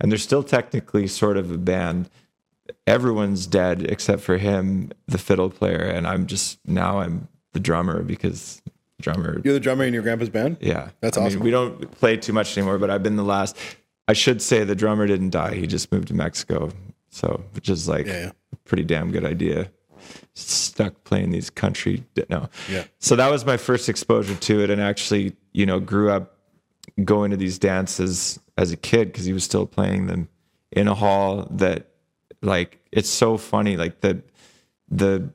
and 0.00 0.12
they're 0.12 0.18
still 0.18 0.42
technically 0.42 1.06
sort 1.06 1.36
of 1.36 1.50
a 1.50 1.58
band. 1.58 2.10
Everyone's 2.86 3.46
dead 3.46 3.82
except 3.82 4.22
for 4.22 4.38
him 4.38 4.92
the 5.06 5.18
fiddle 5.18 5.50
player 5.50 5.82
and 5.82 6.06
i'm 6.06 6.26
just 6.26 6.58
now 6.66 7.00
i'm 7.00 7.28
the 7.52 7.60
drummer 7.60 8.02
because 8.02 8.62
drummer 9.04 9.40
You're 9.44 9.54
the 9.54 9.60
drummer 9.60 9.84
in 9.84 9.94
your 9.94 10.02
grandpa's 10.02 10.30
band. 10.30 10.56
yeah. 10.60 10.88
That's 11.00 11.16
I 11.16 11.20
mean, 11.20 11.26
awesome. 11.28 11.40
we 11.42 11.50
don't 11.50 11.90
play 12.00 12.16
too 12.16 12.32
much 12.32 12.56
anymore, 12.58 12.78
but 12.78 12.90
I've 12.90 13.02
been 13.02 13.16
the 13.16 13.22
last. 13.24 13.56
I 14.08 14.12
should 14.12 14.42
say 14.42 14.64
the 14.64 14.74
drummer 14.74 15.06
didn't 15.06 15.30
die. 15.30 15.54
He 15.54 15.66
just 15.66 15.92
moved 15.92 16.08
to 16.08 16.14
Mexico. 16.14 16.70
So, 17.10 17.44
which 17.52 17.68
is 17.68 17.88
like 17.88 18.06
Yeah, 18.06 18.20
yeah. 18.24 18.30
a 18.52 18.56
pretty 18.64 18.82
damn 18.84 19.12
good 19.12 19.24
idea. 19.24 19.70
Stuck 20.34 21.04
playing 21.04 21.30
these 21.30 21.48
country. 21.48 22.04
No. 22.28 22.48
Yeah. 22.70 22.84
So 22.98 23.14
that 23.16 23.30
was 23.30 23.46
my 23.46 23.56
first 23.56 23.88
exposure 23.88 24.34
to 24.34 24.60
it. 24.62 24.68
And 24.70 24.80
actually, 24.80 25.36
you 25.52 25.64
know, 25.64 25.78
grew 25.80 26.10
up 26.10 26.36
going 27.04 27.30
to 27.30 27.36
these 27.36 27.58
dances 27.58 28.38
as 28.58 28.72
a 28.72 28.76
kid 28.76 29.12
because 29.12 29.24
he 29.24 29.32
was 29.32 29.44
still 29.44 29.66
playing 29.66 30.06
them 30.06 30.28
in 30.72 30.88
a 30.88 30.94
hall 30.94 31.46
that, 31.52 31.88
like, 32.42 32.80
it's 32.92 33.08
so 33.08 33.36
funny. 33.36 33.76
Like, 33.76 34.00
the, 34.00 34.22
the, 34.90 35.30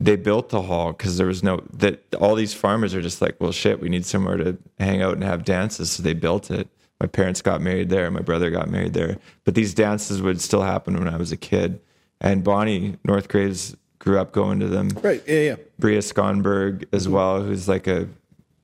they 0.00 0.16
built 0.16 0.50
the 0.50 0.62
hall 0.62 0.92
because 0.92 1.16
there 1.16 1.26
was 1.26 1.42
no 1.42 1.60
that 1.72 2.02
all 2.20 2.34
these 2.34 2.54
farmers 2.54 2.94
are 2.94 3.02
just 3.02 3.20
like 3.20 3.36
well 3.40 3.52
shit 3.52 3.80
we 3.80 3.88
need 3.88 4.06
somewhere 4.06 4.36
to 4.36 4.56
hang 4.78 5.02
out 5.02 5.14
and 5.14 5.24
have 5.24 5.44
dances. 5.44 5.90
So 5.90 6.02
they 6.02 6.14
built 6.14 6.50
it. 6.50 6.68
My 7.00 7.06
parents 7.06 7.42
got 7.42 7.60
married 7.60 7.88
there 7.90 8.10
my 8.10 8.20
brother 8.20 8.50
got 8.50 8.68
married 8.70 8.94
there. 8.94 9.18
But 9.44 9.54
these 9.54 9.74
dances 9.74 10.22
would 10.22 10.40
still 10.40 10.62
happen 10.62 10.96
when 10.98 11.08
i 11.08 11.16
was 11.16 11.32
a 11.32 11.36
kid. 11.36 11.80
And 12.20 12.42
Bonnie 12.42 12.96
Northgraves 13.06 13.76
grew 14.00 14.18
up 14.18 14.32
going 14.32 14.60
to 14.60 14.66
them. 14.68 14.88
Right. 15.02 15.22
Yeah. 15.26 15.40
Yeah. 15.40 15.56
bria 15.78 15.98
skonberg 16.00 16.84
as 16.92 17.08
well 17.08 17.42
who's 17.42 17.68
like 17.68 17.86
a 17.86 18.08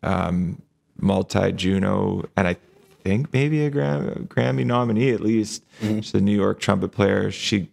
um, 0.02 0.60
multi 1.00 1.50
juno 1.52 2.24
and 2.36 2.46
i 2.46 2.56
think 3.02 3.32
maybe 3.32 3.64
a 3.66 3.70
Gram- 3.70 4.26
grammy 4.30 4.64
nominee 4.64 5.10
at 5.10 5.20
least. 5.20 5.62
She's 5.82 6.14
a 6.14 6.20
new 6.20 6.34
york 6.36 6.58
trumpet 6.60 6.92
player. 6.92 7.30
She 7.30 7.70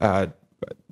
uh, 0.00 0.26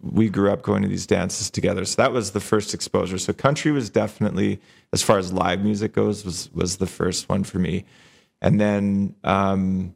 we 0.03 0.29
grew 0.29 0.51
up 0.51 0.63
going 0.63 0.83
to 0.83 0.89
these 0.89 1.07
dances 1.07 1.51
together. 1.51 1.85
So 1.85 2.03
that 2.03 2.13
was 2.13 2.31
the 2.31 2.41
first 2.41 2.75
exposure. 2.75 3.19
So 3.19 3.33
country 3.33 3.71
was 3.71 3.91
definitely, 3.91 4.61
as 4.93 5.03
far 5.03 5.19
as 5.19 5.33
live 5.33 5.63
music 5.63 5.93
goes, 5.93 6.25
was 6.25 6.51
was 6.53 6.79
the 6.79 6.87
first 6.87 7.29
one 7.29 7.45
for 7.45 7.59
me, 7.59 7.85
and 8.41 8.61
then 8.61 9.15
um, 9.25 9.95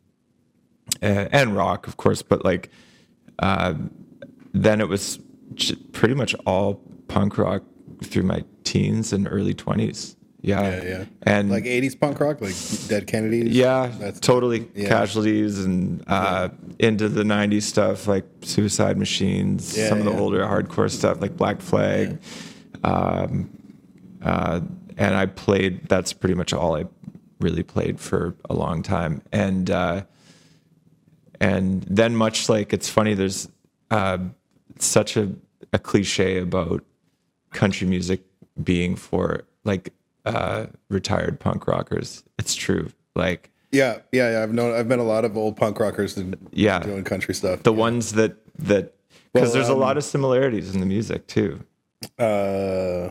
uh, 1.03 1.29
and 1.33 1.57
rock, 1.57 1.87
of 1.87 1.97
course. 1.97 2.23
But 2.23 2.45
like, 2.45 2.71
uh, 3.39 3.75
then 4.53 4.81
it 4.81 4.89
was 4.89 5.19
pretty 5.93 6.15
much 6.15 6.35
all 6.47 6.81
punk 7.09 7.39
rock 7.39 7.63
through 8.03 8.25
my 8.25 8.45
teens 8.65 9.13
and 9.13 9.27
early 9.31 9.55
twenties. 9.55 10.17
Yeah, 10.47 10.61
Yeah. 10.61 10.83
Yeah. 10.85 11.05
and 11.23 11.49
Like 11.51 11.65
'80s 11.65 11.99
punk 11.99 12.21
rock, 12.21 12.43
like 12.43 12.55
Dead 12.89 13.07
Kennedys. 13.07 13.49
yeah, 13.57 13.87
That's- 13.99 14.21
totally 14.21 14.69
yeah. 14.75 14.89
casualties 14.89 15.65
and 15.65 16.05
uh, 16.07 16.51
into 16.79 17.09
the 17.09 17.23
'90s 17.25 17.63
stuff 17.63 18.07
like 18.07 18.27
Suicide 18.43 18.99
Machines, 18.99 19.77
Yeah, 19.77 19.89
some 19.89 19.99
of 20.01 20.05
the 20.05 20.11
yeah. 20.13 20.21
older 20.21 20.41
hardcore 20.45 20.91
stuff 20.91 21.21
like 21.23 21.37
Black 21.39 21.63
Flag, 21.63 22.19
um, 22.85 23.49
uh, 24.23 24.61
and 24.99 25.15
I 25.15 25.27
played. 25.27 25.89
That's 25.89 26.13
pretty 26.13 26.35
much 26.35 26.53
all 26.53 26.77
I 26.77 26.85
really 27.41 27.63
played 27.63 27.99
for 27.99 28.35
a 28.51 28.55
long 28.55 28.83
time, 28.83 29.23
and 29.33 29.71
uh, 29.71 30.03
and 31.41 31.83
then 31.85 32.15
much 32.17 32.49
like 32.51 32.73
it's 32.75 32.89
funny, 32.91 33.15
there's 33.15 33.49
uh, 33.91 34.19
such 34.79 35.17
a, 35.17 35.33
a 35.73 35.79
cliche 35.79 36.39
about 36.39 36.85
country 37.51 37.87
music 37.87 38.21
being 38.63 38.95
for 38.97 39.45
like 39.65 39.93
uh, 40.25 40.67
retired 40.89 41.39
punk 41.41 41.67
rockers. 41.67 42.25
It's 42.39 42.55
true. 42.55 42.89
Like 43.15 43.51
Yeah. 43.73 43.99
Yeah. 44.13 44.31
Yeah. 44.33 44.43
I've 44.43 44.53
known. 44.53 44.75
I've 44.75 44.87
met 44.87 44.99
a 44.99 45.03
lot 45.05 45.25
of 45.25 45.37
old 45.37 45.57
punk 45.57 45.79
rockers 45.81 46.17
and 46.17 46.37
Yeah. 46.53 46.79
doing 46.81 47.05
country 47.05 47.35
stuff. 47.35 47.63
the 47.63 47.73
ones 47.73 48.13
that 48.13 48.37
that 48.59 48.95
because 49.33 49.49
Well, 49.49 49.55
there's 49.55 49.69
a 49.69 49.73
um, 49.73 49.81
lot 49.81 49.97
of 49.97 50.05
similarities 50.05 50.75
in 50.75 50.81
the 50.81 50.87
music 50.87 51.27
too. 51.27 51.61
uh, 52.19 53.11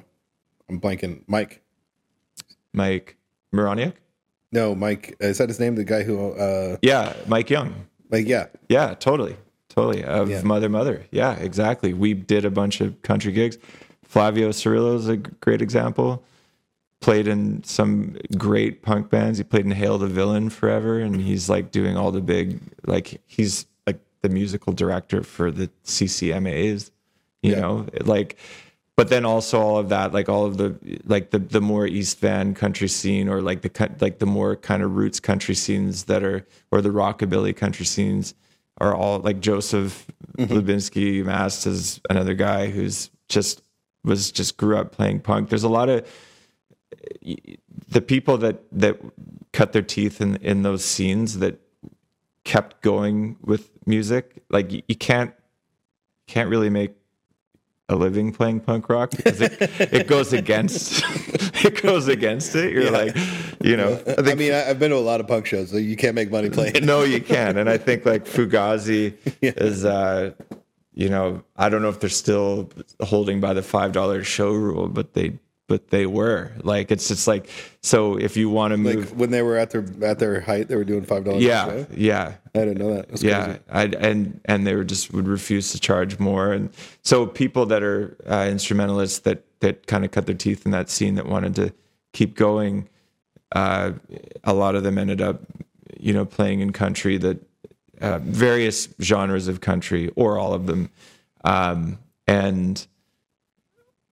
I'm 0.70 0.80
blanking. 0.80 1.22
Mike. 1.28 1.62
Mike 2.74 3.18
Moroniak? 3.54 3.94
No, 4.52 4.74
Mike. 4.76 5.16
Is 5.20 5.38
that 5.40 5.50
his 5.50 5.60
name? 5.60 5.76
The 5.76 5.84
guy 5.84 6.04
who. 6.04 6.32
Uh, 6.32 6.78
Yeah, 6.82 7.14
Mike 7.28 7.50
Young. 7.50 7.88
like 8.10 8.28
yeah. 8.28 8.48
Yeah, 8.70 8.94
totally. 8.96 9.36
Totally. 9.70 10.04
Of 10.04 10.30
Yeah. 10.30 10.42
Mother 10.44 10.70
Mother. 10.70 11.06
Yeah, 11.12 11.34
exactly. 11.38 11.94
We 11.94 12.14
did 12.14 12.46
a 12.46 12.52
bunch 12.52 12.80
of 12.82 13.02
country 13.02 13.32
gigs. 13.32 13.58
Flavio 14.04 14.50
Cirillo 14.50 14.96
is 14.96 15.08
a 15.08 15.18
great 15.18 15.62
example. 15.62 16.24
Played 17.04 17.28
in 17.28 17.64
some 17.64 18.18
great 18.38 18.82
punk 18.82 19.10
bands. 19.10 19.38
He 19.38 19.44
played 19.44 19.66
in 19.66 19.72
Hail 19.72 19.98
the 19.98 20.08
Villain 20.08 20.50
forever, 20.50 21.00
and 21.00 21.20
he's 21.20 21.50
like 21.50 21.72
doing 21.72 21.98
all 21.98 22.12
the 22.12 22.22
big, 22.22 22.60
like, 22.86 23.22
he's 23.28 23.66
like 23.86 24.00
the 24.22 24.30
musical 24.30 24.74
director 24.74 25.22
for 25.24 25.52
the 25.52 25.70
CCMAs, 25.86 26.92
you 27.42 27.52
Yeah. 27.52 27.60
know, 27.60 27.86
like, 28.02 28.38
but 28.96 29.10
then 29.10 29.26
also 29.26 29.60
all 29.60 29.78
of 29.78 29.90
that, 29.90 30.14
like 30.14 30.30
all 30.30 30.46
of 30.46 30.58
the, 30.58 30.76
like 31.06 31.32
the, 31.32 31.40
the 31.40 31.62
more 31.62 31.86
East 31.86 32.20
Van 32.20 32.54
country 32.54 32.88
scene 32.88 33.28
or 33.28 33.42
like 33.42 33.62
the, 33.62 33.70
cut- 33.70 34.02
like 34.02 34.20
the 34.20 34.26
more 34.26 34.56
kind 34.56 34.84
of 34.84 34.96
roots 34.96 35.20
country 35.20 35.56
scenes 35.56 36.06
that 36.06 36.24
are, 36.24 36.46
or 36.72 36.82
the 36.82 36.90
rockabilly 36.90 37.56
country 37.56 37.86
scenes 37.86 38.34
are 38.80 38.96
all 38.96 39.20
like 39.20 39.40
Joseph 39.40 40.08
mm-hmm. 40.38 40.54
Lubinsky 40.54 41.24
Mast 41.24 41.68
is 41.68 42.00
another 42.10 42.34
guy 42.34 42.70
who's 42.70 43.10
just 43.30 43.62
was 44.04 44.32
just 44.32 44.58
grew 44.58 44.78
up 44.78 44.92
playing 44.92 45.22
punk. 45.22 45.50
There's 45.50 45.64
a 45.64 45.70
lot 45.70 45.90
of 45.90 46.06
the 47.90 48.02
people 48.02 48.38
that 48.38 48.64
that 48.72 49.00
cut 49.52 49.72
their 49.74 49.82
teeth 49.82 50.22
in 50.22 50.36
in 50.38 50.64
those 50.64 50.84
scenes 50.84 51.40
that 51.40 51.60
kept 52.44 52.82
going 52.82 53.38
with 53.42 53.70
music. 53.86 54.44
Like 54.50 54.72
you, 54.72 54.82
you 54.88 54.96
can't 54.96 55.34
can't 56.28 56.50
really 56.50 56.70
make 56.70 56.94
a 57.90 57.96
living 57.96 58.32
playing 58.32 58.62
punk 58.62 58.88
rock 58.90 59.12
because 59.12 59.42
it, 59.42 59.58
it 59.94 60.08
goes 60.08 60.32
against 60.34 61.04
it 61.66 61.82
goes 61.82 62.08
against 62.08 62.56
it. 62.56 62.72
You're 62.72 62.84
Yeah. 62.86 62.90
like, 62.92 63.16
you 63.62 63.76
know, 63.78 64.02
I 64.08 64.32
I 64.32 64.36
mean, 64.36 64.54
I, 64.54 64.70
I've 64.70 64.80
been 64.80 64.92
to 64.92 64.98
a 64.98 65.00
lot 65.00 65.20
of 65.20 65.28
punk 65.28 65.46
shows. 65.46 65.70
So 65.72 65.78
you 65.78 65.96
can't 65.98 66.16
make 66.16 66.32
money 66.32 66.50
playing. 66.50 66.86
no, 66.86 67.04
you 67.04 67.22
can. 67.22 67.58
And 67.58 67.70
I 67.70 67.78
think 67.78 68.06
like 68.06 68.26
Fugazi 68.26 69.16
is, 69.42 69.84
uh, 69.86 70.32
you 70.94 71.10
know, 71.10 71.44
I 71.58 71.70
don't 71.70 71.82
know 71.82 71.90
if 71.90 72.00
they're 72.00 72.10
still 72.10 72.70
holding 73.02 73.42
by 73.42 73.54
the 73.54 73.62
five 73.64 73.92
dollar 73.92 74.24
show 74.24 74.52
rule, 74.54 74.88
but 74.88 75.14
they, 75.14 75.38
but 75.74 75.88
they 75.90 76.06
were. 76.06 76.52
Like 76.62 76.92
it's 76.92 77.08
just 77.08 77.28
like 77.28 77.50
so 77.82 78.16
if 78.16 78.38
you 78.38 78.48
want 78.48 78.76
to 78.76 78.78
Like 78.78 78.96
move 78.96 79.18
when 79.18 79.32
they 79.32 79.42
were 79.42 79.58
at 79.58 79.72
their 79.72 79.84
at 80.04 80.20
their 80.20 80.40
height, 80.40 80.68
they 80.68 80.76
were 80.76 80.84
doing 80.84 81.04
five 81.04 81.26
dollars. 81.26 81.42
yeah 81.42 81.86
yeah. 81.92 82.36
I 82.54 82.60
didn't 82.60 82.78
know 82.78 82.94
that. 82.94 83.10
That's 83.10 83.24
yeah 83.24 83.58
and 83.68 84.40
and 84.46 84.68
they 84.68 84.76
were 84.76 84.84
just 84.84 85.12
would 85.14 85.28
refuse 85.28 85.72
to 85.72 85.80
charge 85.80 86.20
more. 86.20 86.54
And 86.54 86.70
so 87.02 87.26
people 87.26 87.66
that 87.66 87.82
are 87.82 88.16
uh, 88.30 88.48
instrumentalists 88.52 89.18
that 89.20 89.46
that 89.62 89.88
kind 89.88 90.06
of 90.06 90.12
cut 90.12 90.28
their 90.28 90.36
teeth 90.36 90.64
in 90.64 90.72
that 90.74 90.92
scene 90.92 91.16
that 91.16 91.26
wanted 91.26 91.56
to 91.56 91.74
keep 92.12 92.36
going 92.36 92.88
uh, 93.54 93.94
a 94.44 94.54
lot 94.54 94.76
of 94.76 94.84
them 94.84 95.00
ended 95.00 95.22
up 95.22 95.42
you 96.00 96.14
know 96.14 96.24
playing 96.24 96.60
in 96.60 96.72
country 96.72 97.18
that 97.18 97.40
uh, 98.00 98.20
various 98.20 98.90
genres 99.02 99.48
of 99.48 99.60
country 99.62 100.12
or 100.16 100.38
all 100.38 100.54
of 100.54 100.68
them. 100.68 100.92
Um, 101.44 101.98
and 102.28 102.86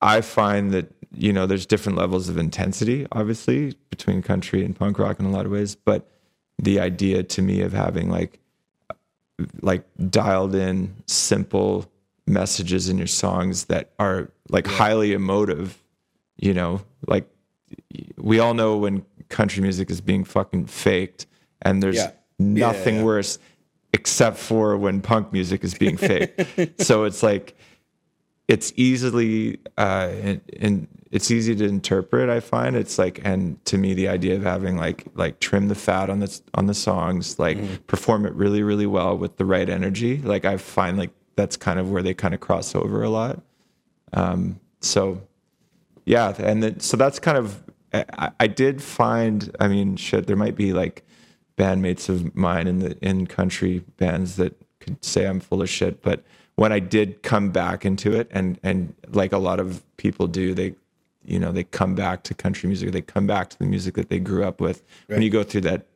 I 0.01 0.21
find 0.21 0.71
that 0.71 0.91
you 1.13 1.33
know 1.33 1.45
there's 1.45 1.65
different 1.65 1.97
levels 1.97 2.29
of 2.29 2.37
intensity, 2.37 3.05
obviously, 3.11 3.75
between 3.89 4.21
country 4.21 4.63
and 4.65 4.75
punk 4.75 4.97
rock 4.99 5.19
in 5.19 5.25
a 5.25 5.29
lot 5.31 5.45
of 5.45 5.51
ways. 5.51 5.75
But 5.75 6.07
the 6.57 6.79
idea 6.79 7.23
to 7.23 7.41
me 7.41 7.61
of 7.61 7.73
having 7.73 8.09
like 8.09 8.39
like 9.61 9.83
dialed 10.09 10.53
in 10.55 10.95
simple 11.07 11.89
messages 12.27 12.89
in 12.89 12.97
your 12.97 13.07
songs 13.07 13.65
that 13.65 13.91
are 13.97 14.29
like 14.49 14.67
highly 14.67 15.13
emotive, 15.13 15.81
you 16.37 16.53
know, 16.53 16.81
like 17.07 17.27
we 18.17 18.39
all 18.39 18.53
know 18.53 18.77
when 18.77 19.03
country 19.29 19.61
music 19.63 19.89
is 19.89 20.01
being 20.01 20.23
fucking 20.23 20.65
faked, 20.67 21.25
and 21.61 21.81
there's 21.81 21.95
Yeah. 21.95 22.11
nothing 22.37 22.97
yeah. 22.97 23.03
worse 23.03 23.39
except 23.93 24.37
for 24.37 24.77
when 24.77 25.01
punk 25.01 25.33
music 25.33 25.63
is 25.63 25.73
being 25.73 25.97
faked. 25.97 26.81
so 26.81 27.03
it's 27.03 27.23
like 27.23 27.55
it's 28.51 28.73
easily 28.75 29.57
uh 29.77 30.09
and, 30.21 30.41
and 30.59 30.87
it's 31.09 31.31
easy 31.31 31.55
to 31.55 31.65
interpret 31.65 32.29
i 32.29 32.41
find. 32.41 32.75
It's 32.75 32.97
like 32.99 33.21
and 33.23 33.63
to 33.65 33.77
me 33.77 33.93
the 33.93 34.09
idea 34.09 34.35
of 34.35 34.43
having 34.43 34.75
like 34.77 35.05
like 35.15 35.39
trim 35.39 35.69
the 35.69 35.75
fat 35.75 36.09
on 36.09 36.19
the 36.19 36.41
on 36.53 36.65
the 36.65 36.73
songs 36.73 37.39
like 37.39 37.87
perform 37.87 38.25
it 38.25 38.33
really 38.33 38.61
really 38.61 38.85
well 38.85 39.17
with 39.17 39.37
the 39.37 39.45
right 39.45 39.69
energy. 39.69 40.17
Like 40.17 40.43
i 40.43 40.57
find 40.57 40.97
like 40.97 41.11
that's 41.37 41.55
kind 41.55 41.79
of 41.79 41.91
where 41.91 42.03
they 42.03 42.13
kind 42.13 42.33
of 42.33 42.41
cross 42.41 42.75
over 42.75 43.03
a 43.03 43.09
lot. 43.09 43.41
Um 44.11 44.59
so 44.81 45.21
yeah 46.05 46.33
and 46.37 46.61
then, 46.61 46.79
so 46.81 46.97
that's 46.97 47.19
kind 47.19 47.37
of 47.37 47.63
I, 47.93 48.31
I 48.39 48.47
did 48.47 48.81
find 48.81 49.55
i 49.59 49.67
mean 49.67 49.95
shit 49.95 50.27
there 50.27 50.35
might 50.35 50.55
be 50.55 50.73
like 50.73 51.05
bandmates 51.57 52.09
of 52.09 52.35
mine 52.35 52.67
in 52.67 52.79
the 52.79 52.97
in 53.01 53.27
country 53.27 53.79
bands 53.97 54.35
that 54.37 54.53
could 54.79 55.03
say 55.03 55.25
i'm 55.25 55.39
full 55.39 55.61
of 55.61 55.69
shit 55.69 56.01
but 56.01 56.23
when 56.61 56.71
i 56.71 56.79
did 56.79 57.23
come 57.23 57.49
back 57.49 57.85
into 57.85 58.13
it 58.13 58.27
and 58.31 58.59
and 58.61 58.93
like 59.09 59.31
a 59.31 59.37
lot 59.37 59.59
of 59.59 59.83
people 59.97 60.27
do 60.27 60.53
they 60.53 60.75
you 61.25 61.39
know 61.39 61.51
they 61.51 61.63
come 61.63 61.95
back 61.95 62.23
to 62.23 62.33
country 62.33 62.67
music 62.67 62.91
they 62.91 63.01
come 63.01 63.25
back 63.25 63.49
to 63.49 63.57
the 63.57 63.65
music 63.65 63.95
that 63.95 64.09
they 64.09 64.19
grew 64.19 64.43
up 64.43 64.61
with 64.61 64.83
when 65.07 65.21
you 65.21 65.29
go 65.29 65.43
through 65.43 65.61
that 65.61 65.87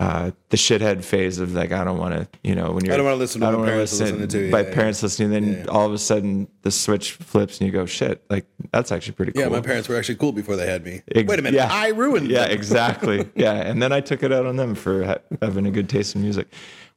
uh, 0.00 0.32
the 0.48 0.56
shithead 0.56 1.04
phase 1.04 1.38
of 1.38 1.54
like 1.54 1.70
I 1.70 1.84
don't 1.84 1.98
want 1.98 2.14
to, 2.14 2.28
you 2.42 2.54
know, 2.54 2.72
when 2.72 2.84
you're 2.84 2.94
I 2.94 2.96
don't 2.96 3.06
wanna 3.06 3.16
listen 3.16 3.40
to 3.40 3.46
my 3.46 3.50
what 3.50 3.52
don't 3.52 3.60
wanna 3.60 3.72
parents 3.72 4.00
are 4.00 4.04
listening 4.04 4.28
to, 4.28 4.50
by 4.50 4.60
yeah, 4.62 4.68
yeah. 4.68 4.74
parents 4.74 5.02
listening, 5.02 5.30
then 5.30 5.68
all 5.68 5.86
of 5.86 5.92
a 5.92 5.98
sudden 5.98 6.48
the 6.62 6.72
switch 6.72 7.12
flips 7.12 7.58
and 7.58 7.66
you 7.66 7.72
go, 7.72 7.86
shit, 7.86 8.24
like 8.28 8.44
that's 8.72 8.90
actually 8.90 9.14
pretty 9.14 9.32
cool. 9.32 9.42
Yeah, 9.42 9.48
my 9.48 9.60
parents 9.60 9.88
were 9.88 9.96
actually 9.96 10.16
cool 10.16 10.32
before 10.32 10.56
they 10.56 10.66
had 10.66 10.84
me. 10.84 11.02
Ex- 11.14 11.28
Wait 11.28 11.38
a 11.38 11.42
minute, 11.42 11.56
yeah. 11.56 11.68
I 11.70 11.88
ruined. 11.90 12.28
Yeah, 12.28 12.44
exactly. 12.58 13.30
yeah, 13.36 13.52
and 13.52 13.80
then 13.80 13.92
I 13.92 14.00
took 14.00 14.24
it 14.24 14.32
out 14.32 14.46
on 14.46 14.56
them 14.56 14.74
for 14.74 15.04
ha- 15.04 15.18
having 15.40 15.64
a 15.64 15.70
good 15.70 15.88
taste 15.88 16.16
in 16.16 16.22
music. 16.22 16.48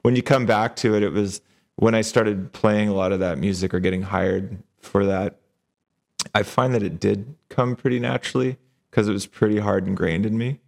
When 0.02 0.16
you 0.16 0.22
come 0.22 0.44
back 0.44 0.74
to 0.76 0.96
it, 0.96 1.04
it 1.04 1.12
was 1.12 1.40
when 1.78 1.94
I 1.94 2.00
started 2.00 2.52
playing 2.52 2.88
a 2.88 2.92
lot 2.92 3.12
of 3.12 3.20
that 3.20 3.38
music 3.38 3.72
or 3.72 3.78
getting 3.78 4.02
hired 4.02 4.60
for 4.80 5.06
that. 5.06 5.38
I 6.34 6.42
find 6.42 6.74
that 6.74 6.82
it 6.82 6.98
did 6.98 7.36
come 7.50 7.76
pretty 7.76 8.00
naturally 8.00 8.58
because 8.90 9.06
it 9.06 9.12
was 9.12 9.26
pretty 9.26 9.60
hard 9.60 9.86
ingrained 9.86 10.26
in 10.26 10.36
me, 10.36 10.58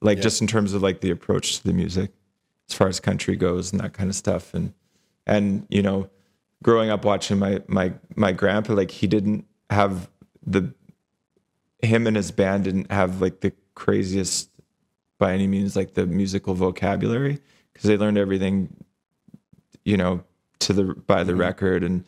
like 0.00 0.20
just 0.20 0.40
in 0.40 0.48
terms 0.48 0.74
of 0.74 0.82
like 0.82 1.00
the 1.02 1.10
approach 1.10 1.58
to 1.58 1.64
the 1.64 1.72
music, 1.72 2.10
as 2.68 2.74
far 2.74 2.88
as 2.88 2.98
country 2.98 3.36
goes 3.36 3.70
and 3.70 3.80
that 3.80 3.92
kind 3.92 4.10
of 4.10 4.16
stuff, 4.16 4.54
and 4.54 4.74
and 5.24 5.68
you 5.70 5.82
know, 5.82 6.10
growing 6.64 6.90
up 6.90 7.04
watching 7.04 7.38
my 7.38 7.62
my 7.68 7.92
my 8.16 8.32
grandpa, 8.32 8.72
like 8.72 8.90
he 8.90 9.06
didn't 9.06 9.46
have 9.70 10.10
the 10.44 10.74
him 11.80 12.08
and 12.08 12.16
his 12.16 12.32
band 12.32 12.64
didn't 12.64 12.90
have 12.90 13.20
like 13.20 13.40
the 13.40 13.52
craziest 13.76 14.50
by 15.18 15.32
any 15.32 15.46
means 15.46 15.76
like 15.76 15.94
the 15.94 16.06
musical 16.06 16.54
vocabulary 16.54 17.38
because 17.72 17.86
they 17.86 17.96
learned 17.96 18.18
everything 18.18 18.84
you 19.84 19.96
know 19.96 20.22
to 20.60 20.72
the 20.72 20.84
by 21.06 21.22
the 21.22 21.34
record 21.34 21.82
and 21.82 22.04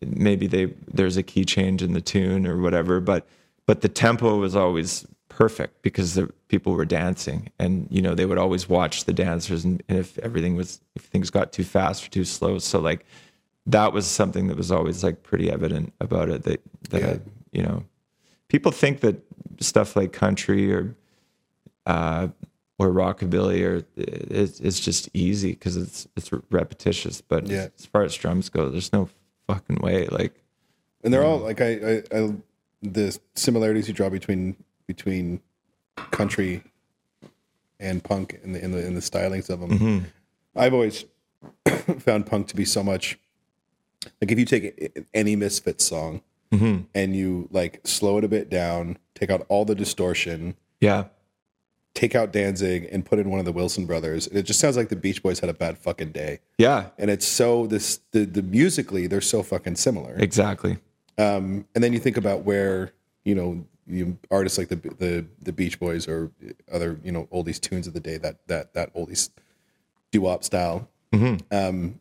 maybe 0.00 0.46
they 0.46 0.66
there's 0.92 1.16
a 1.16 1.22
key 1.22 1.44
change 1.44 1.82
in 1.82 1.92
the 1.92 2.00
tune 2.00 2.46
or 2.46 2.60
whatever 2.60 3.00
but 3.00 3.26
but 3.66 3.80
the 3.80 3.88
tempo 3.88 4.36
was 4.36 4.56
always 4.56 5.06
perfect 5.28 5.80
because 5.82 6.14
the 6.14 6.26
people 6.48 6.74
were 6.74 6.84
dancing 6.84 7.50
and 7.58 7.86
you 7.90 8.02
know 8.02 8.14
they 8.14 8.26
would 8.26 8.38
always 8.38 8.68
watch 8.68 9.04
the 9.04 9.12
dancers 9.12 9.64
and, 9.64 9.82
and 9.88 9.98
if 9.98 10.18
everything 10.18 10.56
was 10.56 10.80
if 10.94 11.02
things 11.02 11.30
got 11.30 11.52
too 11.52 11.64
fast 11.64 12.06
or 12.06 12.10
too 12.10 12.24
slow 12.24 12.58
so 12.58 12.78
like 12.78 13.06
that 13.66 13.92
was 13.92 14.06
something 14.06 14.48
that 14.48 14.56
was 14.56 14.70
always 14.72 15.02
like 15.04 15.22
pretty 15.22 15.50
evident 15.50 15.92
about 16.00 16.28
it 16.28 16.42
that 16.42 16.60
that 16.90 17.00
Yeah. 17.00 17.08
I, 17.08 17.20
you 17.52 17.62
know 17.62 17.84
people 18.48 18.72
think 18.72 19.00
that 19.00 19.16
stuff 19.60 19.96
like 19.96 20.12
country 20.12 20.72
or 20.72 20.94
uh, 21.86 22.28
or 22.82 22.92
rockabilly 22.92 23.64
or 23.64 23.84
it's, 23.96 24.60
it's 24.60 24.80
just 24.80 25.08
easy 25.14 25.52
because 25.52 25.76
it's 25.76 26.08
it's 26.16 26.30
repetitious. 26.50 27.20
But 27.20 27.48
Yeah. 27.48 27.68
as 27.78 27.86
far 27.86 28.02
as 28.02 28.14
drums 28.14 28.48
go, 28.48 28.68
there's 28.68 28.92
no 28.92 29.08
fucking 29.46 29.76
way. 29.76 30.06
Like 30.06 30.42
and 31.02 31.12
they're 31.12 31.24
all 31.24 31.36
um, 31.36 31.42
like 31.42 31.60
I, 31.60 32.02
I, 32.12 32.18
I 32.18 32.34
the 32.82 33.18
similarities 33.34 33.88
you 33.88 33.94
draw 33.94 34.08
between 34.10 34.56
between 34.86 35.40
country 36.10 36.62
and 37.78 38.02
punk 38.02 38.40
in 38.42 38.52
the 38.52 38.64
in 38.64 38.72
the 38.72 38.86
in 38.86 38.94
the 38.94 39.00
stylings 39.00 39.48
of 39.50 39.60
them. 39.60 39.70
Mm-hmm. 39.70 39.98
I've 40.56 40.74
always 40.74 41.04
found 42.00 42.26
punk 42.26 42.48
to 42.48 42.56
be 42.56 42.64
so 42.64 42.82
much 42.82 43.18
like 44.20 44.30
if 44.30 44.38
you 44.38 44.44
take 44.44 45.06
any 45.14 45.36
Misfits 45.36 45.84
song 45.84 46.22
mm-hmm. 46.50 46.82
and 46.94 47.16
you 47.16 47.48
like 47.50 47.80
slow 47.84 48.18
it 48.18 48.24
a 48.24 48.28
bit 48.28 48.50
down, 48.50 48.98
take 49.14 49.30
out 49.30 49.46
all 49.48 49.64
the 49.64 49.74
distortion, 49.74 50.56
yeah, 50.80 51.04
take 51.94 52.14
out 52.14 52.32
Danzig 52.32 52.88
and 52.90 53.04
put 53.04 53.18
in 53.18 53.28
one 53.30 53.38
of 53.38 53.44
the 53.44 53.52
Wilson 53.52 53.84
brothers, 53.86 54.26
And 54.26 54.36
it 54.38 54.44
just 54.44 54.58
sounds 54.60 54.76
like 54.76 54.88
the 54.88 54.96
Beach 54.96 55.22
Boys 55.22 55.40
had 55.40 55.50
a 55.50 55.54
bad 55.54 55.76
fucking 55.78 56.12
day. 56.12 56.40
yeah, 56.58 56.86
And 56.98 57.10
it's 57.10 57.26
so 57.26 57.66
this 57.66 58.00
the, 58.12 58.24
the 58.24 58.42
musically 58.42 59.06
they're 59.06 59.20
so 59.20 59.42
fucking 59.42 59.76
similar. 59.76 60.14
exactly. 60.16 60.78
Um, 61.18 61.66
and 61.74 61.84
then 61.84 61.92
you 61.92 61.98
think 61.98 62.16
about 62.16 62.44
where 62.44 62.92
you 63.24 63.34
know 63.34 63.64
you 63.86 64.16
artists 64.30 64.56
like 64.58 64.68
the 64.68 64.76
the 64.76 65.26
the 65.42 65.52
Beach 65.52 65.78
Boys 65.78 66.08
or 66.08 66.30
other 66.72 66.98
you 67.04 67.12
know 67.12 67.28
oldies 67.32 67.60
tunes 67.60 67.86
of 67.86 67.92
the 67.92 68.00
day 68.00 68.16
that 68.16 68.46
that 68.46 68.72
that 68.74 68.94
oldies 68.94 69.28
doo 70.10 70.22
wop 70.22 70.42
style 70.44 70.88
um, 71.50 72.00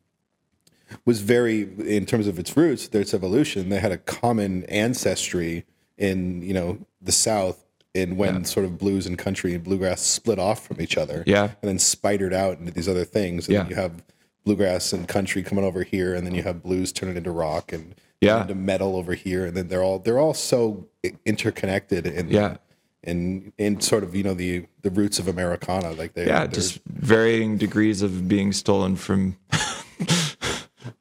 was 1.05 1.21
very 1.21 1.61
in 1.85 2.05
terms 2.05 2.27
of 2.27 2.39
its 2.39 2.55
roots, 2.55 2.87
its 2.93 3.13
evolution. 3.13 3.67
They 3.69 3.79
had 3.79 3.91
a 3.91 3.97
common 3.97 4.63
ancestry 4.65 5.65
in 5.97 6.41
you 6.41 6.53
know 6.53 6.77
the 7.01 7.11
South. 7.11 7.65
In 7.93 8.15
when 8.15 8.45
sort 8.45 8.65
of 8.65 8.77
blues 8.77 9.05
and 9.05 9.17
country 9.17 9.53
and 9.53 9.61
bluegrass 9.61 9.99
split 10.01 10.39
off 10.39 10.65
from 10.65 10.79
each 10.79 10.97
other, 10.97 11.25
Yeah. 11.27 11.43
and 11.61 11.69
then 11.69 11.77
spidered 11.77 12.33
out 12.33 12.57
into 12.57 12.71
these 12.71 12.87
other 12.87 13.03
things, 13.03 13.47
and 13.49 13.57
then 13.57 13.65
Yeah. 13.65 13.69
you 13.69 13.75
have 13.75 14.01
bluegrass 14.45 14.93
and 14.93 15.05
country 15.09 15.43
coming 15.43 15.65
over 15.65 15.83
here, 15.83 16.15
and 16.15 16.25
then 16.25 16.33
you 16.33 16.43
have 16.43 16.63
blues 16.63 16.93
turning 16.93 17.17
into 17.17 17.31
rock 17.31 17.73
and 17.73 17.93
Yeah. 18.21 18.43
into 18.43 18.55
metal 18.55 18.95
over 18.95 19.13
here, 19.13 19.45
and 19.45 19.57
then 19.57 19.67
they're 19.67 19.83
all 19.83 19.99
they're 19.99 20.19
all 20.19 20.33
so 20.33 20.87
interconnected 21.25 22.07
and 22.07 22.31
Yeah. 22.31 22.57
and 23.03 23.51
in 23.57 23.81
sort 23.81 24.03
of 24.05 24.15
you 24.15 24.23
know 24.23 24.35
the 24.35 24.67
the 24.83 24.89
roots 24.89 25.19
of 25.19 25.27
Americana, 25.27 25.91
like 25.91 26.13
they 26.13 26.27
Yeah, 26.27 26.47
just 26.47 26.79
varying 26.87 27.57
degrees 27.57 28.01
of 28.01 28.29
being 28.29 28.53
stolen 28.53 28.95
from. 28.95 29.35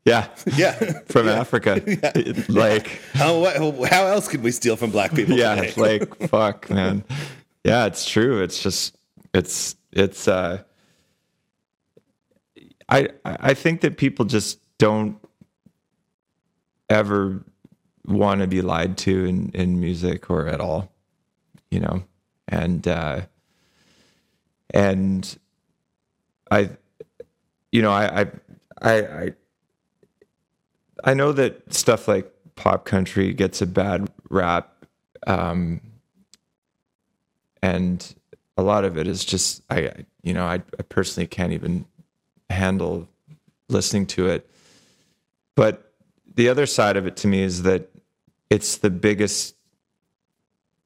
yeah, 0.04 0.28
yeah. 0.56 0.72
from 1.08 1.28
Africa. 1.28 1.80
Like 2.48 2.88
how 3.12 3.38
what, 3.38 3.90
how 3.90 4.06
else 4.06 4.28
could 4.28 4.42
we 4.42 4.50
steal 4.50 4.76
from 4.76 4.90
black 4.90 5.14
people? 5.14 5.36
yeah 5.36 5.54
today? 5.56 5.98
like 5.98 6.28
fuck 6.28 6.70
man 6.70 7.04
yeah 7.64 7.86
it's 7.86 8.08
true 8.08 8.42
it's 8.42 8.62
just 8.62 8.96
it's 9.34 9.76
it's 9.92 10.26
uh 10.26 10.62
i 12.88 13.08
i 13.24 13.54
think 13.54 13.82
that 13.82 13.96
people 13.96 14.24
just 14.24 14.58
don't 14.78 15.16
ever 16.88 17.44
want 18.06 18.40
to 18.40 18.46
be 18.46 18.62
lied 18.62 18.96
to 18.98 19.24
in 19.26 19.50
in 19.54 19.78
music 19.80 20.30
or 20.30 20.46
at 20.46 20.60
all 20.60 20.92
you 21.70 21.80
know 21.80 22.02
and 22.48 22.88
uh 22.88 23.20
and 24.70 25.38
i 26.50 26.70
you 27.70 27.82
know 27.82 27.92
i 27.92 28.22
i 28.22 28.26
i, 28.82 28.94
I 28.96 29.32
I 31.04 31.14
know 31.14 31.32
that 31.32 31.72
stuff 31.72 32.08
like 32.08 32.32
pop 32.56 32.84
country 32.84 33.32
gets 33.32 33.62
a 33.62 33.66
bad 33.66 34.08
rap, 34.28 34.84
um, 35.26 35.80
and 37.62 38.14
a 38.56 38.62
lot 38.62 38.84
of 38.84 38.98
it 38.98 39.06
is 39.06 39.24
just 39.24 39.62
I, 39.70 40.04
you 40.22 40.34
know, 40.34 40.44
I, 40.44 40.54
I 40.54 40.82
personally 40.88 41.26
can't 41.26 41.52
even 41.52 41.86
handle 42.48 43.08
listening 43.68 44.06
to 44.06 44.28
it. 44.28 44.48
But 45.54 45.92
the 46.34 46.48
other 46.48 46.66
side 46.66 46.96
of 46.96 47.06
it 47.06 47.16
to 47.18 47.28
me 47.28 47.42
is 47.42 47.62
that 47.62 47.90
it's 48.48 48.76
the 48.78 48.90
biggest 48.90 49.54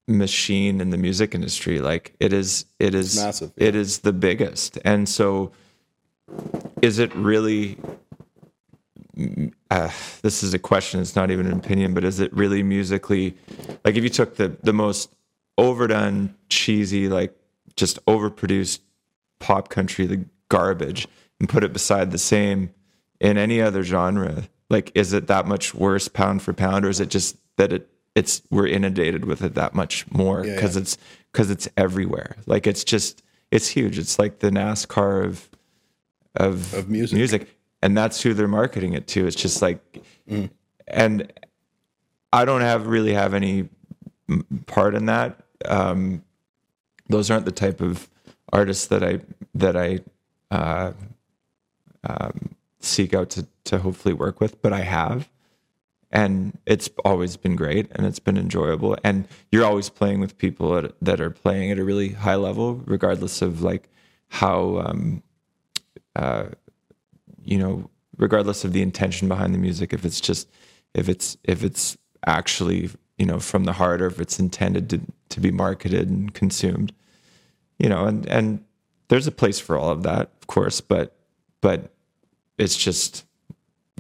machine 0.07 0.81
in 0.81 0.91
the 0.91 0.99
music 0.99 1.35
industry. 1.35 1.81
Like 1.81 2.15
it 2.21 2.33
is, 2.33 2.67
it 2.79 2.95
is 2.95 3.17
massive, 3.17 3.53
It 3.57 3.75
is 3.75 4.01
the 4.01 4.13
biggest, 4.13 4.79
and 4.85 5.09
so 5.09 5.53
is 6.83 6.99
it 6.99 7.15
really? 7.15 7.79
Uh, 9.75 9.91
this 10.23 10.43
is 10.43 10.55
a 10.55 10.59
question. 10.59 11.01
It's 11.01 11.17
not 11.17 11.31
even 11.31 11.47
an 11.47 11.59
opinion, 11.59 11.95
but 11.95 12.05
is 12.05 12.21
it 12.21 12.33
really 12.33 12.63
musically? 12.63 13.37
Like 13.85 13.97
if 13.97 14.05
you 14.05 14.11
took 14.11 14.37
the 14.37 14.57
the 14.63 14.73
most 14.73 15.15
overdone, 15.59 16.35
cheesy, 16.49 17.09
like 17.09 17.35
just 17.77 18.05
overproduced 18.07 18.81
pop 19.41 19.69
country, 19.69 20.07
the 20.07 20.25
garbage, 20.49 21.09
and 21.41 21.49
put 21.49 21.65
it 21.65 21.73
beside 21.73 22.11
the 22.11 22.19
same 22.19 22.73
in 23.21 23.39
any 23.39 23.61
other 23.61 23.83
genre, 23.83 24.45
like 24.71 24.91
is 24.95 25.13
it 25.13 25.27
that 25.27 25.47
much 25.47 25.75
worse 25.75 26.09
pound 26.09 26.43
for 26.43 26.53
pound, 26.53 26.85
or 26.85 26.89
is 26.89 27.01
it 27.01 27.11
just 27.11 27.37
that 27.57 27.73
it 27.73 27.89
it's 28.15 28.43
we're 28.51 28.67
inundated 28.67 29.25
with 29.25 29.43
it 29.43 29.55
that 29.55 29.75
much 29.75 30.11
more 30.13 30.43
because 30.43 30.77
yeah. 30.77 30.83
it's 30.83 30.99
because 31.33 31.51
it's 31.51 31.69
everywhere. 31.77 32.37
Like 32.47 32.67
it's 32.67 32.85
just 32.85 33.23
it's 33.51 33.69
huge. 33.69 33.99
It's 33.99 34.19
like 34.19 34.39
the 34.39 34.51
NASCAR 34.51 35.25
of 35.25 35.49
of, 36.37 36.75
Of 36.75 36.89
music. 36.89 37.17
music, 37.17 37.59
and 37.85 37.95
that's 37.95 38.23
who 38.23 38.33
they're 38.33 38.49
marketing 38.49 38.95
it 38.95 39.07
to. 39.09 39.27
It's 39.27 39.37
just 39.37 39.61
like, 39.61 40.03
and 40.89 41.31
I 42.33 42.47
don't 42.47 42.63
have 42.63 42.87
really 42.87 43.13
have 43.13 43.35
any 43.35 43.69
part 44.65 44.95
in 44.95 45.05
that. 45.05 45.39
Um, 45.67 46.25
those 47.11 47.31
aren't 47.31 47.45
the 47.45 47.53
type 47.53 47.83
of 47.83 48.09
artists 48.51 48.87
that 48.87 49.05
I 49.05 49.21
that 49.55 49.77
I 49.77 50.01
uh, 50.51 50.93
um, 52.05 52.55
seek 52.81 53.13
out 53.13 53.29
to 53.31 53.47
to 53.65 53.79
hopefully 53.81 54.15
work 54.15 54.41
with, 54.41 54.63
but 54.63 54.73
I 54.73 54.81
have, 54.81 55.29
and 56.11 56.57
it's 56.65 56.89
always 57.05 57.37
been 57.37 57.55
great 57.55 57.89
and 57.91 58.07
it's 58.07 58.19
been 58.19 58.39
enjoyable. 58.39 58.97
And 59.05 59.29
you're 59.53 59.67
always 59.67 59.91
playing 59.91 60.21
with 60.21 60.39
people 60.39 60.79
at, 60.79 60.93
that 61.03 61.21
are 61.21 61.29
playing 61.29 61.71
at 61.71 61.79
a 61.79 61.85
really 61.85 62.13
high 62.13 62.37
level, 62.37 62.77
regardless 62.87 63.43
of 63.43 63.61
like 63.61 63.91
how 64.29 64.79
um, 64.87 65.23
uh, 66.17 66.47
you 67.45 67.59
know, 67.59 67.91
regardless 68.17 68.65
of 68.65 68.73
the 68.73 68.83
intention 68.83 69.29
behind 69.29 69.55
the 69.55 69.59
music. 69.59 69.93
If 69.93 70.05
it's 70.05 70.21
just 70.21 70.49
if 70.95 71.09
it's 71.09 71.37
if 71.45 71.65
it's 71.65 71.97
actually 72.27 72.91
you 73.19 73.27
know 73.27 73.39
from 73.39 73.65
the 73.65 73.73
heart 73.73 74.01
or 74.01 74.07
if 74.07 74.21
it's 74.21 74.39
intended 74.39 74.91
to 74.91 75.01
to 75.29 75.41
be 75.41 75.51
marketed 75.51 76.09
and 76.09 76.33
consumed 76.35 76.93
you 77.79 77.89
know 77.89 78.07
and 78.07 78.27
and 78.27 78.65
there's 79.09 79.27
a 79.27 79.33
place 79.33 79.59
for 79.59 79.77
all 79.77 79.91
of 79.91 80.03
that 80.03 80.31
of 80.41 80.47
course 80.47 80.81
but 80.81 81.17
but 81.61 81.93
it's 82.59 82.77
just 82.77 83.25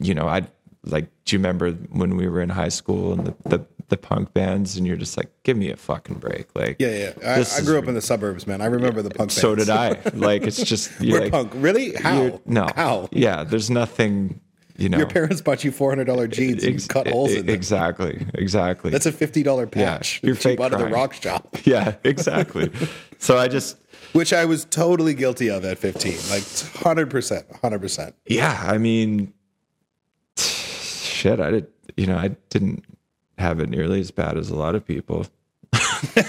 you 0.00 0.14
know 0.14 0.26
i 0.26 0.42
like 0.84 1.08
do 1.24 1.34
you 1.36 1.38
remember 1.40 1.72
when 1.72 2.16
we 2.16 2.28
were 2.28 2.40
in 2.40 2.48
high 2.50 2.68
school 2.68 3.12
and 3.12 3.26
the 3.26 3.34
the, 3.48 3.66
the 3.88 3.96
punk 3.96 4.32
bands 4.34 4.76
and 4.76 4.86
you're 4.86 4.96
just 4.96 5.16
like 5.16 5.30
give 5.42 5.56
me 5.56 5.70
a 5.70 5.76
fucking 5.76 6.16
break 6.18 6.48
like 6.54 6.76
Yeah, 6.78 7.12
yeah. 7.22 7.36
I, 7.36 7.58
I 7.58 7.60
grew 7.62 7.78
up 7.78 7.86
in 7.88 7.94
the 7.94 8.00
suburbs, 8.02 8.46
man. 8.46 8.60
I 8.60 8.66
remember 8.66 9.02
the 9.02 9.10
punk. 9.10 9.30
so 9.30 9.54
bands. 9.54 9.66
did 9.66 9.74
i 9.74 9.88
like 10.14 10.42
it's 10.42 10.62
just 10.62 10.90
you're 11.00 11.18
We're 11.18 11.22
like 11.24 11.32
punk. 11.32 11.52
Really? 11.54 11.94
How? 11.94 12.40
no 12.46 12.68
How? 12.76 13.08
yeah 13.12 13.44
there's 13.44 13.70
nothing 13.70 14.40
you 14.76 14.88
know 14.88 14.98
Your 14.98 15.06
parents 15.06 15.40
bought 15.40 15.62
you 15.64 15.70
four 15.70 15.90
hundred 15.90 16.06
dollar 16.06 16.26
jeans 16.26 16.62
and 16.64 16.72
you 16.72 16.74
Ex- 16.74 16.86
cut 16.88 17.06
holes 17.06 17.32
in 17.32 17.46
them. 17.46 17.54
exactly 17.54 18.26
exactly 18.34 18.90
That's 18.90 19.06
a 19.06 19.12
fifty 19.12 19.42
dollar 19.44 19.66
patch. 19.66 20.20
you're 20.24 20.34
fake 20.34 20.52
you 20.52 20.56
bought 20.58 20.72
at 20.74 20.80
the 20.80 20.86
rock 20.88 21.12
shop, 21.14 21.56
yeah 21.64 21.94
exactly 22.04 22.70
so 23.18 23.38
i 23.38 23.46
just 23.48 23.78
which 24.12 24.32
I 24.32 24.44
was 24.44 24.64
totally 24.66 25.14
guilty 25.14 25.48
of 25.50 25.64
at 25.64 25.78
fifteen. 25.78 26.16
Like 26.30 26.44
hundred 26.84 27.10
percent, 27.10 27.46
hundred 27.62 27.80
percent. 27.80 28.14
yeah 28.26 28.62
i 28.66 28.78
mean 28.78 29.32
shit 31.24 31.40
i 31.40 31.50
did 31.50 31.66
you 31.96 32.06
know 32.06 32.16
i 32.18 32.28
didn't 32.50 32.84
have 33.38 33.58
it 33.60 33.68
nearly 33.70 33.98
as 33.98 34.10
bad 34.12 34.36
as 34.38 34.48
a 34.50 34.54
lot 34.54 34.76
of 34.76 34.84
people. 34.86 35.26
I 35.72 36.22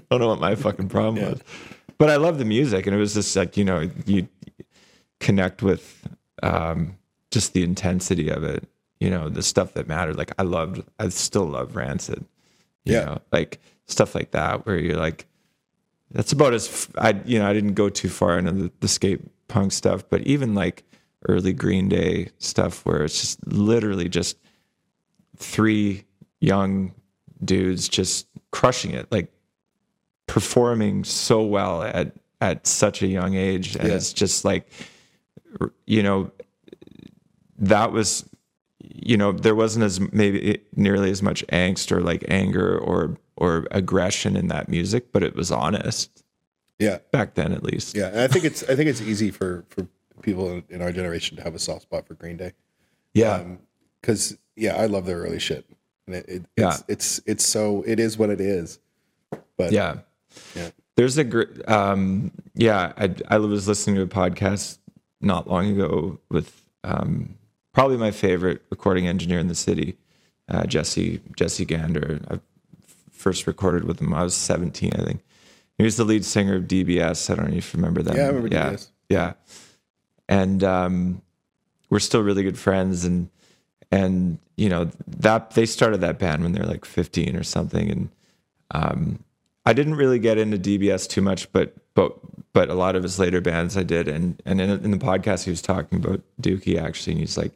don't 0.10 0.20
know 0.20 0.28
what 0.28 0.40
my 0.40 0.54
fucking 0.54 0.88
problem 0.88 1.22
was. 1.22 1.40
But 1.98 2.08
i 2.10 2.16
love 2.16 2.38
the 2.38 2.44
music 2.44 2.86
and 2.86 2.94
it 2.96 2.98
was 2.98 3.12
just 3.14 3.34
like 3.36 3.56
you 3.56 3.64
know 3.64 3.90
you 4.06 4.26
connect 5.20 5.62
with 5.62 6.06
um 6.42 6.96
just 7.30 7.52
the 7.52 7.62
intensity 7.64 8.28
of 8.30 8.42
it 8.44 8.64
you 9.00 9.10
know 9.10 9.28
the 9.28 9.42
stuff 9.42 9.74
that 9.74 9.86
mattered. 9.88 10.16
Like 10.16 10.32
i 10.38 10.42
loved 10.44 10.82
i 10.98 11.08
still 11.08 11.44
love 11.46 11.76
rancid 11.76 12.24
you 12.84 12.94
Yeah. 12.94 13.04
know 13.04 13.18
like 13.32 13.60
stuff 13.86 14.14
like 14.14 14.30
that 14.30 14.64
where 14.64 14.78
you're 14.78 14.96
like 14.96 15.26
that's 16.10 16.32
about 16.32 16.54
as 16.54 16.88
I 16.96 17.20
you 17.26 17.38
know 17.38 17.46
I 17.48 17.52
didn't 17.52 17.74
go 17.74 17.90
too 17.90 18.08
far 18.08 18.38
into 18.38 18.52
the, 18.52 18.72
the 18.80 18.88
skate 18.88 19.20
punk 19.48 19.72
stuff, 19.72 20.08
but 20.08 20.22
even 20.22 20.54
like 20.54 20.84
early 21.28 21.52
Green 21.52 21.88
Day 21.88 22.28
stuff 22.38 22.84
where 22.86 23.02
it's 23.04 23.20
just 23.20 23.46
literally 23.46 24.08
just 24.08 24.36
three 25.36 26.04
young 26.40 26.92
dudes 27.44 27.88
just 27.88 28.26
crushing 28.50 28.92
it, 28.92 29.10
like 29.10 29.32
performing 30.26 31.04
so 31.04 31.42
well 31.42 31.82
at 31.82 32.12
at 32.40 32.66
such 32.66 33.02
a 33.02 33.06
young 33.08 33.34
age, 33.34 33.74
and 33.76 33.88
Yeah. 33.88 33.94
it's 33.94 34.12
just 34.12 34.44
like 34.44 34.68
you 35.86 36.02
know 36.02 36.30
that 37.58 37.90
was 37.92 38.28
you 38.80 39.16
know 39.16 39.32
there 39.32 39.54
wasn't 39.54 39.84
as 39.84 39.98
maybe 40.12 40.60
nearly 40.76 41.10
as 41.10 41.22
much 41.22 41.44
angst 41.48 41.90
or 41.90 42.00
like 42.00 42.24
anger 42.28 42.78
or 42.78 43.16
or 43.36 43.66
aggression 43.70 44.36
in 44.36 44.48
that 44.48 44.68
music 44.68 45.10
but 45.12 45.22
it 45.22 45.34
was 45.34 45.50
honest 45.50 46.22
Yeah, 46.78 46.98
back 47.12 47.34
then 47.34 47.52
at 47.52 47.62
least 47.64 47.96
yeah. 47.96 48.08
And 48.08 48.20
I 48.20 48.28
think 48.28 48.44
it's 48.44 48.62
I 48.64 48.76
think 48.76 48.88
it's 48.88 49.00
easy 49.00 49.30
for 49.30 49.64
for 49.70 49.88
people 50.22 50.62
in, 50.68 50.82
our 50.82 50.92
generation 50.92 51.36
to 51.36 51.42
have 51.42 51.54
a 51.54 51.58
soft 51.58 51.82
spot 51.82 52.06
for 52.06 52.14
Green 52.14 52.36
Day. 52.36 52.52
yeah. 53.14 53.44
Because 54.00 54.38
yeah, 54.56 54.76
I 54.76 54.86
love 54.86 55.06
their 55.06 55.18
early 55.18 55.40
shit, 55.40 55.64
and 56.06 56.14
it, 56.16 56.28
it 56.28 56.42
Yeah. 56.56 56.68
it's, 56.70 56.82
it's 56.88 57.20
it's 57.26 57.46
so 57.46 57.82
it 57.86 57.98
is 57.98 58.16
what 58.16 58.30
it 58.30 58.40
is. 58.40 58.78
But 59.56 59.72
yeah. 59.72 59.98
Yeah, 60.54 60.70
there's 60.96 61.18
a 61.18 61.24
gr- 61.24 61.44
um 61.66 62.30
yeah 62.54 62.92
I, 62.96 63.12
I 63.28 63.38
was 63.38 63.66
listening 63.66 63.96
to 63.96 64.02
a 64.02 64.06
podcast 64.06 64.78
not 65.20 65.48
long 65.48 65.68
ago 65.72 66.20
with 66.30 66.64
um 66.84 67.34
probably 67.72 67.96
my 67.96 68.10
favorite 68.12 68.62
recording 68.70 69.08
engineer 69.08 69.38
in 69.40 69.48
the 69.48 69.54
city 69.54 69.96
uh 70.48 70.64
jesse 70.66 71.20
jesse 71.36 71.64
gander. 71.64 72.20
I 72.30 72.38
first 73.10 73.46
recorded 73.48 73.82
with 73.84 74.00
him 74.00 74.14
i 74.14 74.22
was 74.22 74.34
17 74.34 74.92
i 74.94 75.02
think. 75.02 75.22
He 75.76 75.82
was 75.84 75.96
the 75.96 76.04
lead 76.04 76.24
singer 76.24 76.54
of 76.56 76.64
dbs 76.64 77.30
i 77.30 77.34
don't 77.34 77.50
know 77.50 77.56
if 77.56 77.72
you 77.74 77.78
remember 77.78 78.02
that. 78.02 78.14
Yeah, 78.14 78.24
I 78.24 78.26
remember 78.28 78.48
yeah. 78.48 78.70
DBS. 78.72 78.88
yeah 79.08 79.32
and 80.28 80.62
um 80.62 81.22
we're 81.90 81.98
still 81.98 82.22
really 82.22 82.42
good 82.42 82.58
friends 82.58 83.04
and 83.04 83.30
and 83.90 84.38
you 84.56 84.68
know 84.68 84.90
that 85.06 85.52
they 85.52 85.66
started 85.66 86.00
that 86.00 86.18
band 86.18 86.42
when 86.42 86.52
they 86.52 86.60
were 86.60 86.66
like 86.66 86.84
15 86.84 87.36
or 87.36 87.42
something. 87.42 87.90
And 87.90 88.08
um 88.72 89.24
I 89.64 89.72
didn't 89.72 89.96
really 89.96 90.18
get 90.18 90.38
into 90.38 90.58
DBS 90.58 91.08
too 91.08 91.22
much, 91.22 91.50
but 91.52 91.74
but 91.94 92.18
but 92.52 92.70
a 92.70 92.74
lot 92.74 92.96
of 92.96 93.02
his 93.02 93.18
later 93.18 93.40
bands 93.40 93.76
I 93.76 93.82
did, 93.82 94.08
and 94.08 94.40
and 94.44 94.60
in, 94.60 94.70
in 94.70 94.90
the 94.90 94.98
podcast 94.98 95.44
he 95.44 95.50
was 95.50 95.62
talking 95.62 95.98
about 95.98 96.22
Dookie 96.40 96.80
actually, 96.80 97.12
and 97.12 97.20
he's 97.20 97.36
like, 97.38 97.52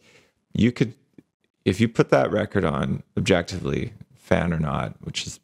you 0.53 0.73
could 0.73 0.95
if 1.65 1.81
you 1.81 1.89
put 1.89 2.11
that 2.11 2.31
record 2.31 2.65
on 2.65 3.03
objectively, 3.17 3.93
fan 4.15 4.53
or 4.53 4.59
not, 4.59 4.95
which 5.03 5.27
is 5.27 5.41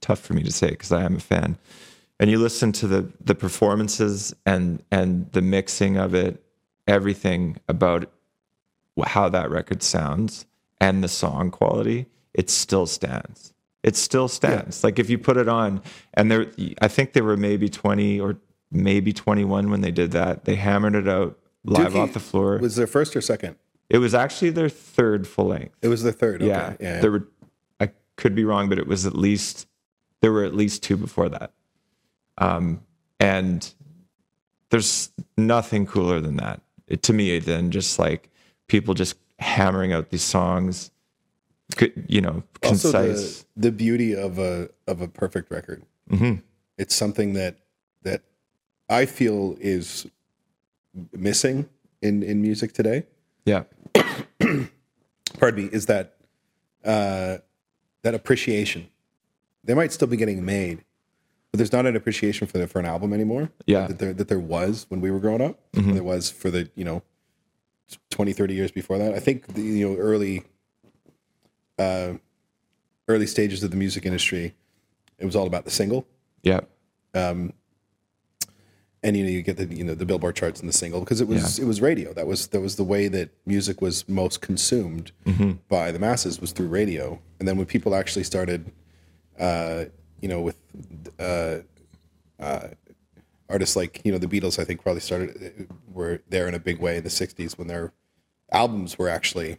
tough 0.00 0.20
for 0.20 0.34
me 0.34 0.42
to 0.42 0.52
say 0.52 0.70
because 0.70 0.92
I 0.92 1.02
am 1.02 1.16
a 1.16 1.20
fan, 1.20 1.58
and 2.18 2.30
you 2.30 2.38
listen 2.38 2.72
to 2.72 2.86
the 2.86 3.12
the 3.20 3.34
performances 3.34 4.34
and 4.44 4.82
and 4.90 5.30
the 5.32 5.42
mixing 5.42 5.96
of 5.96 6.14
it, 6.14 6.42
everything 6.86 7.58
about 7.68 8.10
how 9.04 9.28
that 9.28 9.50
record 9.50 9.82
sounds 9.82 10.46
and 10.80 11.02
the 11.02 11.08
song 11.08 11.50
quality, 11.50 12.06
it 12.34 12.50
still 12.50 12.86
stands. 12.86 13.52
It 13.82 13.96
still 13.96 14.28
stands. 14.28 14.84
Like 14.84 14.98
if 14.98 15.08
you 15.08 15.18
put 15.18 15.36
it 15.36 15.48
on, 15.48 15.82
and 16.14 16.30
there, 16.30 16.46
I 16.82 16.88
think 16.88 17.12
they 17.14 17.22
were 17.22 17.36
maybe 17.36 17.68
twenty 17.68 18.20
or 18.20 18.36
maybe 18.70 19.12
twenty 19.12 19.44
one 19.44 19.70
when 19.70 19.80
they 19.80 19.90
did 19.90 20.12
that. 20.12 20.44
They 20.44 20.56
hammered 20.56 20.94
it 20.94 21.08
out 21.08 21.38
live 21.64 21.92
Dookie 21.92 21.96
off 21.96 22.12
the 22.12 22.20
floor. 22.20 22.58
was 22.58 22.76
their 22.76 22.86
first 22.86 23.16
or 23.16 23.20
second? 23.20 23.56
it 23.88 23.98
was 23.98 24.14
actually 24.14 24.50
their 24.50 24.68
third 24.68 25.26
full 25.26 25.46
length. 25.46 25.76
It 25.82 25.88
was 25.88 26.02
the 26.02 26.12
third. 26.12 26.42
Okay. 26.42 26.50
Yeah, 26.50 26.76
yeah, 26.80 27.00
there 27.00 27.10
were. 27.10 27.28
I 27.80 27.90
could 28.16 28.34
be 28.34 28.44
wrong, 28.44 28.68
but 28.68 28.78
it 28.78 28.86
was 28.86 29.06
at 29.06 29.14
least 29.14 29.66
there 30.20 30.32
were 30.32 30.44
at 30.44 30.54
least 30.54 30.82
two 30.82 30.96
before 30.96 31.28
that. 31.30 31.52
Um, 32.38 32.82
and 33.18 33.72
there's 34.70 35.10
nothing 35.36 35.86
cooler 35.86 36.20
than 36.20 36.36
that 36.36 36.60
it, 36.90 37.02
to 37.04 37.12
me 37.12 37.38
than 37.38 37.70
just 37.70 37.98
like 37.98 38.28
people 38.66 38.92
just 38.94 39.16
hammering 39.38 39.92
out 39.92 40.10
these 40.10 40.22
songs, 40.22 40.90
you 42.06 42.20
know, 42.20 42.42
also 42.62 42.92
concise. 42.92 43.44
the, 43.56 43.70
the 43.70 43.72
beauty 43.72 44.14
of 44.14 44.38
a 44.38 44.68
of 44.86 45.00
a 45.00 45.08
perfect 45.08 45.50
record. 45.50 45.82
Mhm. 46.10 46.42
It's 46.76 46.94
something 46.94 47.32
that 47.34 47.56
that 48.02 48.22
I 48.88 49.06
feel 49.06 49.56
is 49.60 50.06
missing 51.12 51.68
in 52.02 52.22
in 52.22 52.42
music 52.42 52.72
today. 52.72 53.06
Yeah, 53.46 53.64
Pardon 55.38 55.64
me. 55.64 55.70
Is 55.72 55.86
that 55.86 56.16
uh, 56.84 57.38
that 58.02 58.14
appreciation? 58.14 58.88
They 59.64 59.74
might 59.74 59.92
still 59.92 60.08
be 60.08 60.16
getting 60.16 60.44
made, 60.44 60.84
but 61.50 61.58
there's 61.58 61.72
not 61.72 61.86
an 61.86 61.96
appreciation 61.96 62.46
for 62.46 62.58
the, 62.58 62.66
for 62.66 62.78
an 62.78 62.86
album 62.86 63.12
anymore. 63.12 63.50
Yeah. 63.66 63.86
that 63.88 63.98
there 63.98 64.12
that 64.14 64.28
there 64.28 64.38
was 64.38 64.86
when 64.88 65.00
we 65.00 65.10
were 65.10 65.18
growing 65.20 65.42
up. 65.42 65.58
There 65.72 66.02
was 66.02 66.30
for 66.30 66.50
the 66.50 66.70
you 66.74 66.84
know 66.84 67.02
20, 68.10 68.32
30 68.32 68.54
years 68.54 68.70
before 68.70 68.98
that. 68.98 69.14
I 69.14 69.18
think 69.18 69.54
the 69.54 69.62
you 69.62 69.88
know 69.88 69.96
early 69.96 70.44
uh, 71.78 72.14
early 73.08 73.26
stages 73.26 73.62
of 73.62 73.70
the 73.70 73.76
music 73.76 74.06
industry, 74.06 74.54
it 75.18 75.24
was 75.24 75.34
all 75.34 75.46
about 75.46 75.64
the 75.64 75.70
single. 75.70 76.06
Yeah. 76.42 76.60
Um, 77.14 77.52
and 79.02 79.16
you 79.16 79.24
know 79.24 79.30
you 79.30 79.42
get 79.42 79.56
the 79.56 79.64
you 79.74 79.82
know 79.82 79.94
the 79.94 80.04
billboard 80.04 80.36
charts 80.36 80.60
and 80.60 80.68
the 80.68 80.72
single 80.72 81.00
because 81.00 81.20
it 81.20 81.26
was 81.26 81.58
it 81.58 81.64
was 81.64 81.80
radio 81.80 82.12
that 82.12 82.26
was 82.26 82.48
that 82.48 82.60
was 82.60 82.76
the 82.76 82.84
way 82.84 83.08
that 83.08 83.30
music 83.46 83.80
was 83.80 84.06
most 84.08 84.40
consumed 84.42 85.10
by 85.68 85.90
the 85.90 85.98
masses 85.98 86.38
was 86.38 86.52
through 86.52 86.68
radio 86.68 87.18
and 87.38 87.48
then 87.48 87.56
when 87.56 87.66
people 87.66 87.94
actually 87.94 88.22
started 88.24 88.70
uh 89.38 89.86
you 90.20 90.28
know 90.28 90.40
with 90.40 90.56
uh 91.18 91.58
uh 92.38 92.68
artists 93.48 93.76
like 93.76 94.00
you 94.04 94.12
know 94.12 94.18
the 94.18 94.26
beatles 94.26 94.58
i 94.58 94.64
think 94.64 94.82
probably 94.82 95.00
started 95.00 95.68
were 95.92 96.20
there 96.28 96.46
in 96.46 96.54
a 96.54 96.58
big 96.58 96.78
way 96.78 96.96
in 96.96 97.02
the 97.02 97.10
60s 97.10 97.58
when 97.58 97.66
their 97.66 97.92
albums 98.52 98.98
were 98.98 99.08
actually 99.08 99.58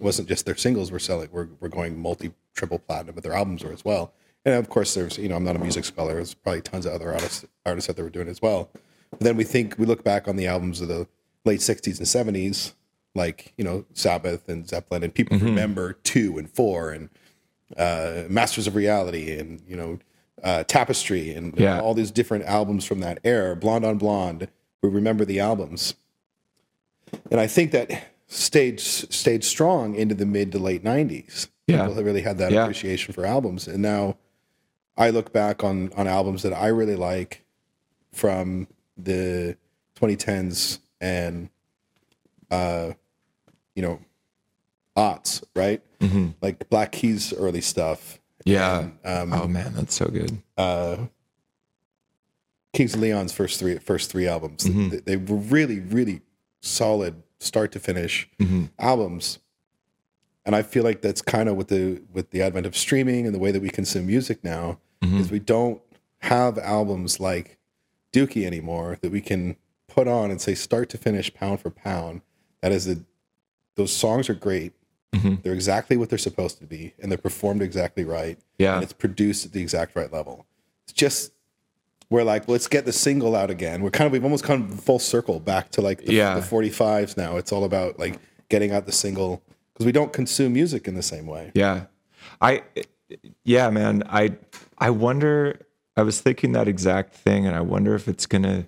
wasn't 0.00 0.28
just 0.28 0.46
their 0.46 0.56
singles 0.56 0.90
were 0.90 0.98
selling 0.98 1.28
were, 1.32 1.48
were 1.60 1.68
going 1.68 1.98
multi 1.98 2.32
triple 2.54 2.78
platinum 2.78 3.14
but 3.14 3.24
their 3.24 3.32
albums 3.32 3.64
were 3.64 3.72
as 3.72 3.84
well. 3.84 4.12
And 4.44 4.54
of 4.54 4.68
course 4.68 4.94
there's 4.94 5.18
you 5.18 5.28
know 5.28 5.36
i'm 5.36 5.44
not 5.44 5.56
a 5.56 5.58
music 5.58 5.84
scholar 5.84 6.14
there's 6.14 6.34
probably 6.34 6.62
tons 6.62 6.86
of 6.86 6.92
other 6.92 7.12
artists 7.12 7.44
artists 7.66 7.86
that 7.86 7.96
they 7.96 8.02
were 8.02 8.10
doing 8.10 8.28
as 8.28 8.40
well. 8.40 8.70
But 9.10 9.20
then 9.20 9.36
we 9.36 9.44
think 9.44 9.76
we 9.78 9.86
look 9.86 10.04
back 10.04 10.28
on 10.28 10.36
the 10.36 10.46
albums 10.46 10.80
of 10.80 10.88
the 10.88 11.06
late 11.44 11.60
60s 11.60 11.98
and 11.98 12.06
70s 12.06 12.72
like 13.14 13.52
you 13.56 13.64
know 13.64 13.84
sabbath 13.94 14.48
and 14.48 14.68
zeppelin 14.68 15.02
and 15.02 15.14
people 15.14 15.38
remember 15.38 15.94
two 15.94 16.36
and 16.38 16.50
four 16.50 16.90
and 16.90 17.08
uh, 17.76 18.24
masters 18.28 18.66
of 18.66 18.74
reality 18.74 19.38
and 19.38 19.60
you 19.68 19.76
know 19.76 19.98
uh, 20.42 20.64
tapestry 20.64 21.32
and 21.34 21.58
Yeah. 21.58 21.80
all 21.80 21.94
these 21.94 22.10
different 22.10 22.44
albums 22.44 22.84
from 22.84 23.00
that 23.00 23.18
era 23.24 23.54
blonde 23.56 23.84
on 23.84 23.98
blonde 23.98 24.48
we 24.82 24.88
remember 24.88 25.24
the 25.24 25.40
albums 25.40 25.94
and 27.30 27.40
I 27.40 27.46
think 27.46 27.72
that 27.72 28.08
stayed 28.26 28.78
stayed 28.80 29.42
strong 29.44 29.94
into 29.94 30.14
the 30.14 30.26
mid 30.26 30.52
to 30.52 30.58
late 30.58 30.84
'90s. 30.84 31.48
Yeah. 31.66 31.86
People 31.86 32.02
really 32.02 32.20
had 32.22 32.38
that 32.38 32.52
Yeah. 32.52 32.62
appreciation 32.64 33.14
for 33.14 33.24
albums, 33.24 33.66
and 33.66 33.80
now 33.82 34.16
I 34.96 35.08
look 35.10 35.32
back 35.32 35.64
on 35.64 35.90
on 35.96 36.06
albums 36.06 36.42
that 36.42 36.52
I 36.52 36.68
really 36.68 36.96
like 36.96 37.44
from 38.12 38.68
the 38.96 39.56
2010s 39.94 40.80
and 41.00 41.48
uh, 42.50 42.92
you 43.74 43.82
know, 43.82 44.00
aughts, 44.98 45.42
right? 45.54 45.80
Mm-hmm. 46.00 46.28
Like 46.42 46.68
Black 46.68 46.92
Keys 46.92 47.32
early 47.32 47.60
stuff, 47.60 48.18
Yeah. 48.44 48.88
um, 49.04 49.32
oh 49.32 49.46
man, 49.46 49.74
that's 49.74 49.94
so 49.94 50.06
good. 50.06 50.42
uh, 50.56 51.06
Kings 52.72 52.94
of 52.94 53.00
Leon's 53.00 53.32
first 53.32 53.58
three 53.58 53.78
first 53.78 54.10
three 54.10 54.26
albums. 54.28 54.64
Mm-hmm. 54.64 54.88
They, 54.90 54.96
they 54.98 55.16
were 55.16 55.36
really 55.38 55.80
really 55.80 56.20
solid 56.60 57.22
start 57.38 57.72
to 57.72 57.78
finish 57.80 58.28
Mm-hmm. 58.38 58.64
albums, 58.78 59.38
and 60.44 60.54
I 60.54 60.62
feel 60.62 60.84
like 60.84 61.00
that's 61.02 61.22
kind 61.22 61.48
of 61.48 61.56
with 61.56 61.68
the 61.68 62.02
with 62.12 62.30
the 62.30 62.42
advent 62.42 62.66
of 62.66 62.76
streaming 62.76 63.26
and 63.26 63.34
the 63.34 63.38
way 63.38 63.50
that 63.52 63.62
we 63.62 63.70
consume 63.70 64.06
music 64.06 64.42
now 64.44 64.78
Mm-hmm. 65.02 65.18
is 65.20 65.30
we 65.30 65.38
don't 65.38 65.80
have 66.22 66.58
albums 66.58 67.20
like 67.20 67.56
Dookie 68.12 68.44
anymore 68.44 68.98
that 69.00 69.12
we 69.12 69.20
can 69.20 69.54
put 69.86 70.08
on 70.08 70.30
and 70.32 70.40
say 70.40 70.54
start 70.56 70.88
to 70.90 70.98
finish 70.98 71.32
pound 71.32 71.60
for 71.60 71.70
pound. 71.70 72.20
That 72.62 72.72
is 72.72 72.84
the 72.86 73.04
those 73.76 73.92
songs 73.92 74.28
are 74.28 74.34
great. 74.34 74.72
Mm-hmm. 75.12 75.36
They're 75.42 75.54
exactly 75.54 75.96
what 75.96 76.10
they're 76.10 76.18
supposed 76.18 76.58
to 76.58 76.66
be, 76.66 76.92
and 77.00 77.10
they're 77.10 77.16
performed 77.18 77.62
exactly 77.62 78.04
right 78.04 78.38
Yeah. 78.58 78.74
and 78.74 78.82
it's 78.84 78.92
produced 78.92 79.46
at 79.46 79.52
the 79.52 79.62
exact 79.62 79.96
right 79.96 80.12
level. 80.12 80.46
It's 80.84 80.92
just 80.92 81.32
we're 82.10 82.22
like, 82.24 82.48
let's 82.48 82.68
get 82.68 82.84
the 82.86 82.92
single 82.92 83.34
out 83.36 83.50
again. 83.50 83.82
We're 83.82 83.90
kind 83.90 84.06
of 84.06 84.12
we've 84.12 84.24
almost 84.24 84.44
come 84.44 84.68
full 84.70 84.98
circle 84.98 85.40
back 85.40 85.70
to 85.72 85.80
like 85.82 86.04
the, 86.04 86.12
Yeah. 86.14 86.34
the 86.34 86.40
45s 86.40 87.16
now. 87.16 87.36
It's 87.36 87.52
all 87.52 87.64
about 87.64 87.98
like 87.98 88.18
getting 88.48 88.72
out 88.72 88.86
the 88.86 88.92
single 88.92 89.42
because 89.72 89.86
we 89.86 89.92
don't 89.92 90.12
consume 90.12 90.52
music 90.54 90.88
in 90.88 90.94
the 90.94 91.02
same 91.02 91.26
way. 91.26 91.52
Yeah. 91.54 91.84
I 92.40 92.62
yeah, 93.44 93.70
man. 93.70 94.02
I 94.08 94.36
I 94.78 94.90
wonder 94.90 95.60
I 95.96 96.02
was 96.02 96.20
thinking 96.20 96.52
that 96.52 96.68
exact 96.68 97.14
thing 97.14 97.46
and 97.46 97.56
I 97.56 97.60
wonder 97.60 97.94
if 97.94 98.08
it's 98.08 98.26
going 98.26 98.42
to 98.44 98.66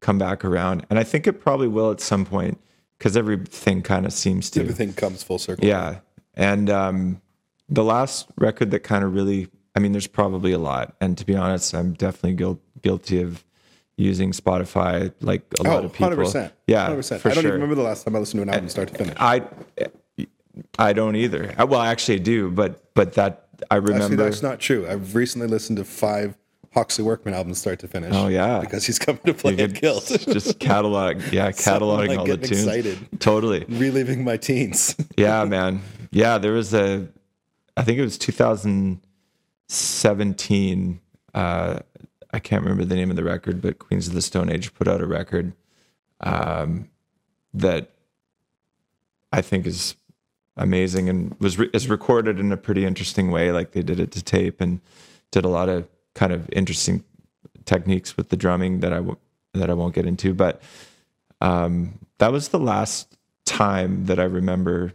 come 0.00 0.18
back 0.18 0.44
around. 0.44 0.84
And 0.90 0.98
I 0.98 1.04
think 1.04 1.26
it 1.26 1.34
probably 1.40 1.68
will 1.68 1.90
at 1.92 2.00
some 2.00 2.24
point 2.26 2.60
cuz 3.02 3.16
everything 3.16 3.82
kind 3.82 4.06
of 4.06 4.12
seems 4.12 4.48
to. 4.50 4.60
Everything 4.60 4.92
comes 4.92 5.22
full 5.22 5.38
circle. 5.38 5.64
Yeah. 5.66 5.98
And 6.34 6.70
um 6.70 7.20
the 7.68 7.84
last 7.84 8.26
record 8.36 8.70
that 8.70 8.80
kind 8.80 9.02
of 9.04 9.14
really 9.14 9.48
I 9.74 9.80
mean 9.80 9.92
there's 9.92 10.06
probably 10.20 10.52
a 10.52 10.58
lot 10.58 10.94
and 11.00 11.16
to 11.18 11.24
be 11.26 11.34
honest 11.36 11.74
I'm 11.74 11.92
definitely 11.92 12.36
guil- 12.42 12.60
guilty 12.82 13.20
of 13.22 13.44
using 13.96 14.32
Spotify 14.32 15.12
like 15.20 15.42
a 15.60 15.62
lot 15.64 15.82
Oh, 15.82 15.86
of 15.86 15.92
people. 15.92 16.10
100%. 16.10 16.50
Yeah. 16.66 16.88
100%. 16.88 17.20
For 17.20 17.28
I 17.30 17.34
don't 17.34 17.42
sure. 17.42 17.50
even 17.50 17.60
remember 17.60 17.74
the 17.74 17.82
last 17.90 18.04
time 18.04 18.16
I 18.16 18.18
listened 18.20 18.38
to 18.38 18.42
an 18.42 18.48
album 18.54 18.68
start 18.68 18.88
to 18.88 18.94
finish. 18.94 19.14
I 19.18 19.42
I 20.78 20.92
don't 20.92 21.16
either. 21.16 21.54
Uh, 21.58 21.66
Well, 21.66 21.80
I 21.80 21.88
actually, 21.88 22.16
I 22.16 22.18
do, 22.34 22.50
but 22.50 22.82
but 22.94 23.14
that 23.14 23.48
I 23.70 23.76
Actually, 23.76 23.92
remember. 23.94 24.16
that's 24.24 24.42
not 24.42 24.58
true. 24.60 24.86
I've 24.88 25.14
recently 25.14 25.46
listened 25.46 25.78
to 25.78 25.84
five 25.84 26.36
Hawksley 26.74 27.04
Workman 27.04 27.34
albums 27.34 27.58
start 27.58 27.78
to 27.80 27.88
finish. 27.88 28.14
Oh, 28.14 28.28
yeah. 28.28 28.60
because 28.60 28.86
he's 28.86 28.98
coming 28.98 29.20
to 29.26 29.34
play 29.34 29.58
at 29.58 29.74
Guilt. 29.74 30.06
just 30.06 30.58
catalog, 30.58 31.20
yeah, 31.30 31.50
cataloging 31.50 32.08
like 32.08 32.18
all 32.18 32.24
the 32.26 32.38
tunes. 32.38 32.64
excited. 32.66 33.20
Totally, 33.20 33.66
Reliving 33.68 34.24
my 34.24 34.38
teens. 34.38 34.96
yeah, 35.16 35.44
man. 35.44 35.82
Yeah, 36.10 36.38
there 36.38 36.52
was 36.52 36.72
a, 36.72 37.06
I 37.76 37.82
think 37.84 37.98
it 37.98 38.02
was 38.02 38.16
2017. 38.18 41.00
Uh, 41.34 41.78
I 42.32 42.38
can't 42.38 42.62
remember 42.62 42.84
the 42.86 42.94
name 42.94 43.10
of 43.10 43.16
the 43.16 43.24
record, 43.24 43.60
but 43.60 43.78
Queens 43.78 44.08
of 44.08 44.14
the 44.14 44.22
Stone 44.22 44.48
Age 44.50 44.72
put 44.74 44.88
out 44.88 45.02
a 45.02 45.06
record 45.06 45.52
um, 46.20 46.88
that 47.52 47.90
I 49.30 49.42
think 49.42 49.66
is 49.66 49.96
amazing 50.56 51.10
and 51.10 51.36
was 51.38 51.58
re- 51.58 51.68
is 51.74 51.88
recorded 51.88 52.40
in 52.40 52.50
a 52.52 52.56
pretty 52.56 52.86
interesting 52.86 53.30
way. 53.30 53.52
Like 53.52 53.72
they 53.72 53.82
did 53.82 54.00
it 54.00 54.10
to 54.12 54.22
tape 54.22 54.62
and 54.62 54.80
did 55.30 55.44
a 55.44 55.48
lot 55.48 55.68
of 55.68 55.86
kind 56.14 56.32
of 56.32 56.48
interesting 56.52 57.04
techniques 57.64 58.16
with 58.16 58.28
the 58.28 58.36
drumming 58.36 58.80
that 58.80 58.92
I 58.92 58.96
w- 58.96 59.16
that 59.54 59.70
I 59.70 59.74
won't 59.74 59.94
get 59.94 60.06
into. 60.06 60.34
But 60.34 60.62
um, 61.40 61.98
that 62.18 62.32
was 62.32 62.48
the 62.48 62.58
last 62.58 63.16
time 63.44 64.06
that 64.06 64.18
I 64.18 64.24
remember 64.24 64.92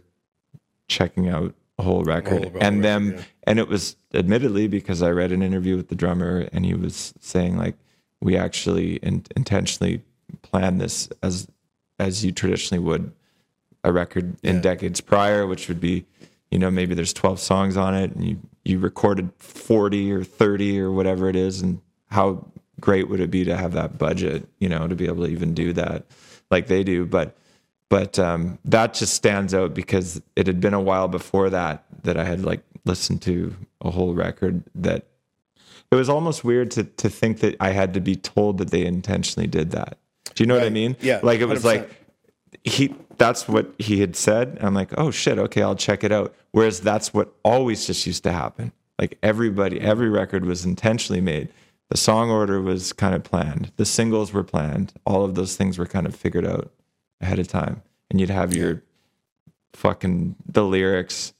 checking 0.88 1.28
out 1.28 1.54
a 1.78 1.82
whole 1.82 2.02
record 2.02 2.44
whole 2.44 2.52
and 2.60 2.78
record, 2.78 2.82
them 2.82 3.12
yeah. 3.12 3.22
and 3.44 3.58
it 3.58 3.68
was 3.68 3.96
admittedly 4.14 4.66
because 4.66 5.02
I 5.02 5.10
read 5.10 5.30
an 5.32 5.42
interview 5.42 5.76
with 5.76 5.88
the 5.88 5.94
drummer 5.94 6.48
and 6.52 6.64
he 6.64 6.74
was 6.74 7.12
saying 7.20 7.56
like 7.56 7.76
we 8.20 8.36
actually 8.36 8.96
in- 8.96 9.24
intentionally 9.36 10.02
planned 10.42 10.80
this 10.80 11.08
as 11.22 11.46
as 12.00 12.24
you 12.24 12.32
traditionally 12.32 12.82
would 12.82 13.12
a 13.84 13.92
record 13.92 14.34
in 14.42 14.56
Yeah. 14.56 14.62
decades 14.62 15.00
prior 15.00 15.46
which 15.46 15.68
would 15.68 15.78
be 15.80 16.06
you 16.50 16.58
know 16.58 16.70
maybe 16.70 16.94
there's 16.94 17.12
12 17.12 17.38
songs 17.38 17.76
on 17.76 17.94
it 17.94 18.12
and 18.12 18.24
you 18.26 18.38
you 18.68 18.78
recorded 18.78 19.30
40 19.38 20.12
or 20.12 20.24
30 20.24 20.80
or 20.80 20.92
whatever 20.92 21.28
it 21.28 21.36
is 21.36 21.60
and 21.62 21.80
how 22.10 22.46
great 22.80 23.08
would 23.08 23.20
it 23.20 23.30
be 23.30 23.44
to 23.44 23.56
have 23.56 23.72
that 23.72 23.98
budget 23.98 24.46
you 24.58 24.68
know 24.68 24.86
to 24.86 24.94
be 24.94 25.06
able 25.06 25.24
to 25.24 25.30
even 25.30 25.54
do 25.54 25.72
that 25.72 26.04
like 26.50 26.66
they 26.66 26.84
do 26.84 27.04
but 27.06 27.36
but 27.90 28.18
um, 28.18 28.58
that 28.66 28.92
just 28.92 29.14
stands 29.14 29.54
out 29.54 29.72
because 29.72 30.20
it 30.36 30.46
had 30.46 30.60
been 30.60 30.74
a 30.74 30.80
while 30.80 31.08
before 31.08 31.48
that 31.50 31.84
that 32.02 32.18
I 32.18 32.24
had 32.24 32.44
like 32.44 32.62
listened 32.84 33.22
to 33.22 33.54
a 33.80 33.90
whole 33.90 34.12
record 34.14 34.62
that 34.74 35.06
it 35.90 35.94
was 35.94 36.10
almost 36.10 36.44
weird 36.44 36.70
to 36.72 36.84
to 36.84 37.08
think 37.08 37.40
that 37.40 37.56
I 37.60 37.70
had 37.70 37.94
to 37.94 38.00
be 38.00 38.14
told 38.14 38.58
that 38.58 38.70
they 38.70 38.84
intentionally 38.84 39.46
did 39.46 39.70
that. 39.70 39.96
Do 40.34 40.42
you 40.44 40.46
know 40.46 40.54
what 40.56 40.64
I 40.64 40.68
mean? 40.70 40.96
Yeah, 41.00 41.20
Like 41.22 41.40
it 41.40 41.46
was 41.46 41.62
100%. 41.62 41.64
like 41.64 41.97
he 42.68 42.94
that's 43.16 43.48
what 43.48 43.74
he 43.78 44.00
had 44.00 44.14
said. 44.14 44.48
And 44.58 44.62
I'm 44.64 44.74
like, 44.74 44.92
oh 44.96 45.10
shit, 45.10 45.38
okay, 45.38 45.62
I'll 45.62 45.74
check 45.74 46.04
it 46.04 46.12
out. 46.12 46.34
Whereas 46.52 46.80
that's 46.80 47.12
what 47.12 47.32
always 47.42 47.86
just 47.86 48.06
used 48.06 48.22
to 48.24 48.32
happen. 48.32 48.72
Like 48.98 49.18
everybody, 49.22 49.80
every 49.80 50.08
record 50.08 50.44
was 50.44 50.64
intentionally 50.64 51.20
made. 51.20 51.48
The 51.90 51.96
song 51.96 52.30
order 52.30 52.60
was 52.60 52.92
kind 52.92 53.14
of 53.14 53.24
planned. 53.24 53.72
The 53.76 53.84
singles 53.86 54.32
were 54.32 54.44
planned. 54.44 54.92
All 55.04 55.24
of 55.24 55.34
those 55.34 55.56
things 55.56 55.78
were 55.78 55.86
kind 55.86 56.06
of 56.06 56.14
figured 56.14 56.46
out 56.46 56.70
ahead 57.20 57.38
of 57.38 57.48
time. 57.48 57.82
And 58.10 58.20
you'd 58.20 58.30
have 58.30 58.54
your 58.54 58.82
fucking 59.72 60.36
the 60.46 60.64
lyrics. 60.64 61.32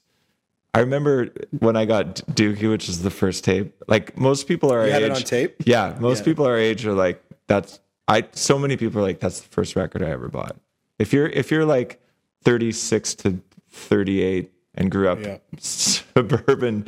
I 0.73 0.79
remember 0.79 1.29
when 1.57 1.75
I 1.75 1.85
got 1.85 2.15
Dookie, 2.33 2.69
which 2.69 2.89
is 2.89 3.01
the 3.01 3.09
first 3.09 3.43
tape. 3.43 3.73
Like 3.87 4.17
most 4.17 4.47
people 4.47 4.71
are 4.71 4.79
our 4.79 4.85
age. 4.87 5.01
it 5.03 5.11
on 5.11 5.21
tape? 5.21 5.55
Yeah, 5.65 5.95
most 5.99 6.19
Yeah. 6.19 6.25
people 6.25 6.45
our 6.45 6.57
age 6.57 6.85
are 6.85 6.93
like, 6.93 7.23
that's 7.47 7.79
I. 8.07 8.25
So 8.31 8.59
many 8.59 8.77
people 8.77 8.99
are 8.99 9.03
like, 9.03 9.19
that's 9.19 9.39
the 9.41 9.49
first 9.49 9.75
record 9.75 10.03
I 10.03 10.09
ever 10.09 10.27
bought. 10.29 10.55
If 10.99 11.13
you're 11.13 11.27
if 11.27 11.49
you're 11.51 11.65
like 11.65 12.01
36 12.43 13.15
to 13.15 13.39
38 13.71 14.51
and 14.75 14.91
grew 14.91 15.09
up 15.09 15.19
Yeah. 15.21 15.37
suburban 15.59 16.85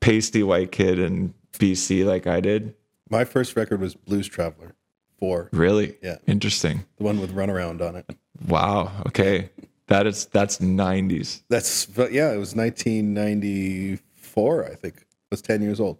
pasty 0.00 0.42
white 0.42 0.72
kid 0.72 0.98
in 0.98 1.34
BC 1.58 2.04
like 2.04 2.26
I 2.26 2.40
did, 2.40 2.74
My 3.10 3.24
first 3.24 3.56
record 3.56 3.80
was 3.80 3.94
Blues 3.94 4.28
Traveler, 4.28 4.74
four, 5.18 5.48
really, 5.52 5.96
Yeah. 6.02 6.16
interesting. 6.26 6.84
the 6.98 7.04
one 7.04 7.18
with 7.20 7.34
Runaround 7.34 7.80
on 7.86 7.96
it. 7.96 8.06
Wow. 8.46 8.92
Okay, 9.06 9.48
that 9.86 10.06
is 10.06 10.26
that's 10.26 10.58
90s. 10.58 11.42
That's 11.48 11.88
yeah, 12.10 12.32
it 12.32 12.38
was 12.38 12.54
1994. 12.54 14.64
I 14.70 14.74
think 14.74 14.96
I 14.98 15.02
was 15.30 15.40
10 15.42 15.62
years 15.62 15.80
old. 15.80 15.98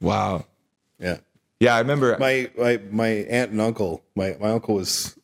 Wow. 0.00 0.46
Yeah, 0.98 1.18
Yeah, 1.60 1.76
I 1.76 1.80
remember. 1.80 2.16
my 2.18 2.50
my 2.58 2.80
my 2.90 3.08
aunt 3.08 3.50
and 3.52 3.60
uncle. 3.60 4.02
My 4.16 4.36
my 4.40 4.50
uncle 4.50 4.74
was. 4.76 5.18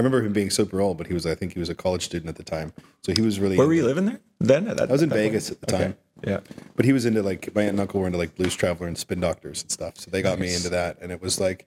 I 0.00 0.02
remember 0.02 0.22
him 0.24 0.32
being 0.32 0.48
super 0.48 0.80
old, 0.80 0.96
but 0.96 1.08
he 1.08 1.12
was 1.12 1.26
I 1.26 1.34
think 1.34 1.52
he 1.52 1.58
was 1.58 1.68
a 1.68 1.74
college 1.74 2.02
student 2.06 2.30
at 2.30 2.36
the 2.36 2.42
time, 2.42 2.72
so 3.02 3.12
he 3.14 3.20
was 3.20 3.38
really. 3.38 3.58
Where 3.58 3.66
were 3.66 3.74
you 3.74 3.84
living 3.84 4.06
there 4.06 4.20
then? 4.38 4.64
That, 4.64 4.80
I 4.80 4.86
was 4.86 5.02
in 5.02 5.10
that 5.10 5.16
point? 5.16 5.26
Vegas 5.26 5.50
at 5.50 5.60
the 5.60 5.66
time. 5.66 5.96
Yeah. 6.26 6.40
But 6.74 6.86
he 6.86 6.94
was 6.94 7.04
into 7.04 7.22
like 7.22 7.54
my 7.54 7.62
aunt 7.62 7.72
and 7.72 7.80
uncle 7.80 8.00
were 8.00 8.06
into 8.06 8.18
like 8.18 8.34
blues 8.34 8.54
traveler 8.54 8.86
and 8.88 8.96
spin 8.96 9.20
doctors 9.20 9.60
and 9.60 9.70
stuff. 9.70 9.98
So 9.98 10.10
they 10.10 10.22
got 10.22 10.38
me 10.38 10.54
into 10.54 10.70
that, 10.70 10.96
and 11.02 11.12
it 11.12 11.20
was 11.20 11.38
like, 11.38 11.66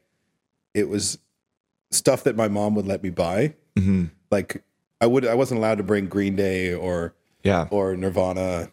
it 0.73 0.89
was 0.89 1.19
stuff 1.91 2.23
that 2.23 2.35
my 2.35 2.47
mom 2.47 2.73
would 2.73 2.87
let 2.87 3.03
me 3.03 3.11
buy. 3.11 3.53
Mm-hmm. 3.75 4.05
Like 4.31 4.63
I 4.99 5.05
would, 5.05 5.27
I 5.27 5.35
wasn't 5.35 5.59
allowed 5.59 5.77
to 5.77 5.83
bring 5.83 6.07
Green 6.07 6.35
Day 6.35 6.73
or 6.73 7.13
Yeah. 7.43 7.67
or 7.69 7.95
Nirvana 7.95 8.71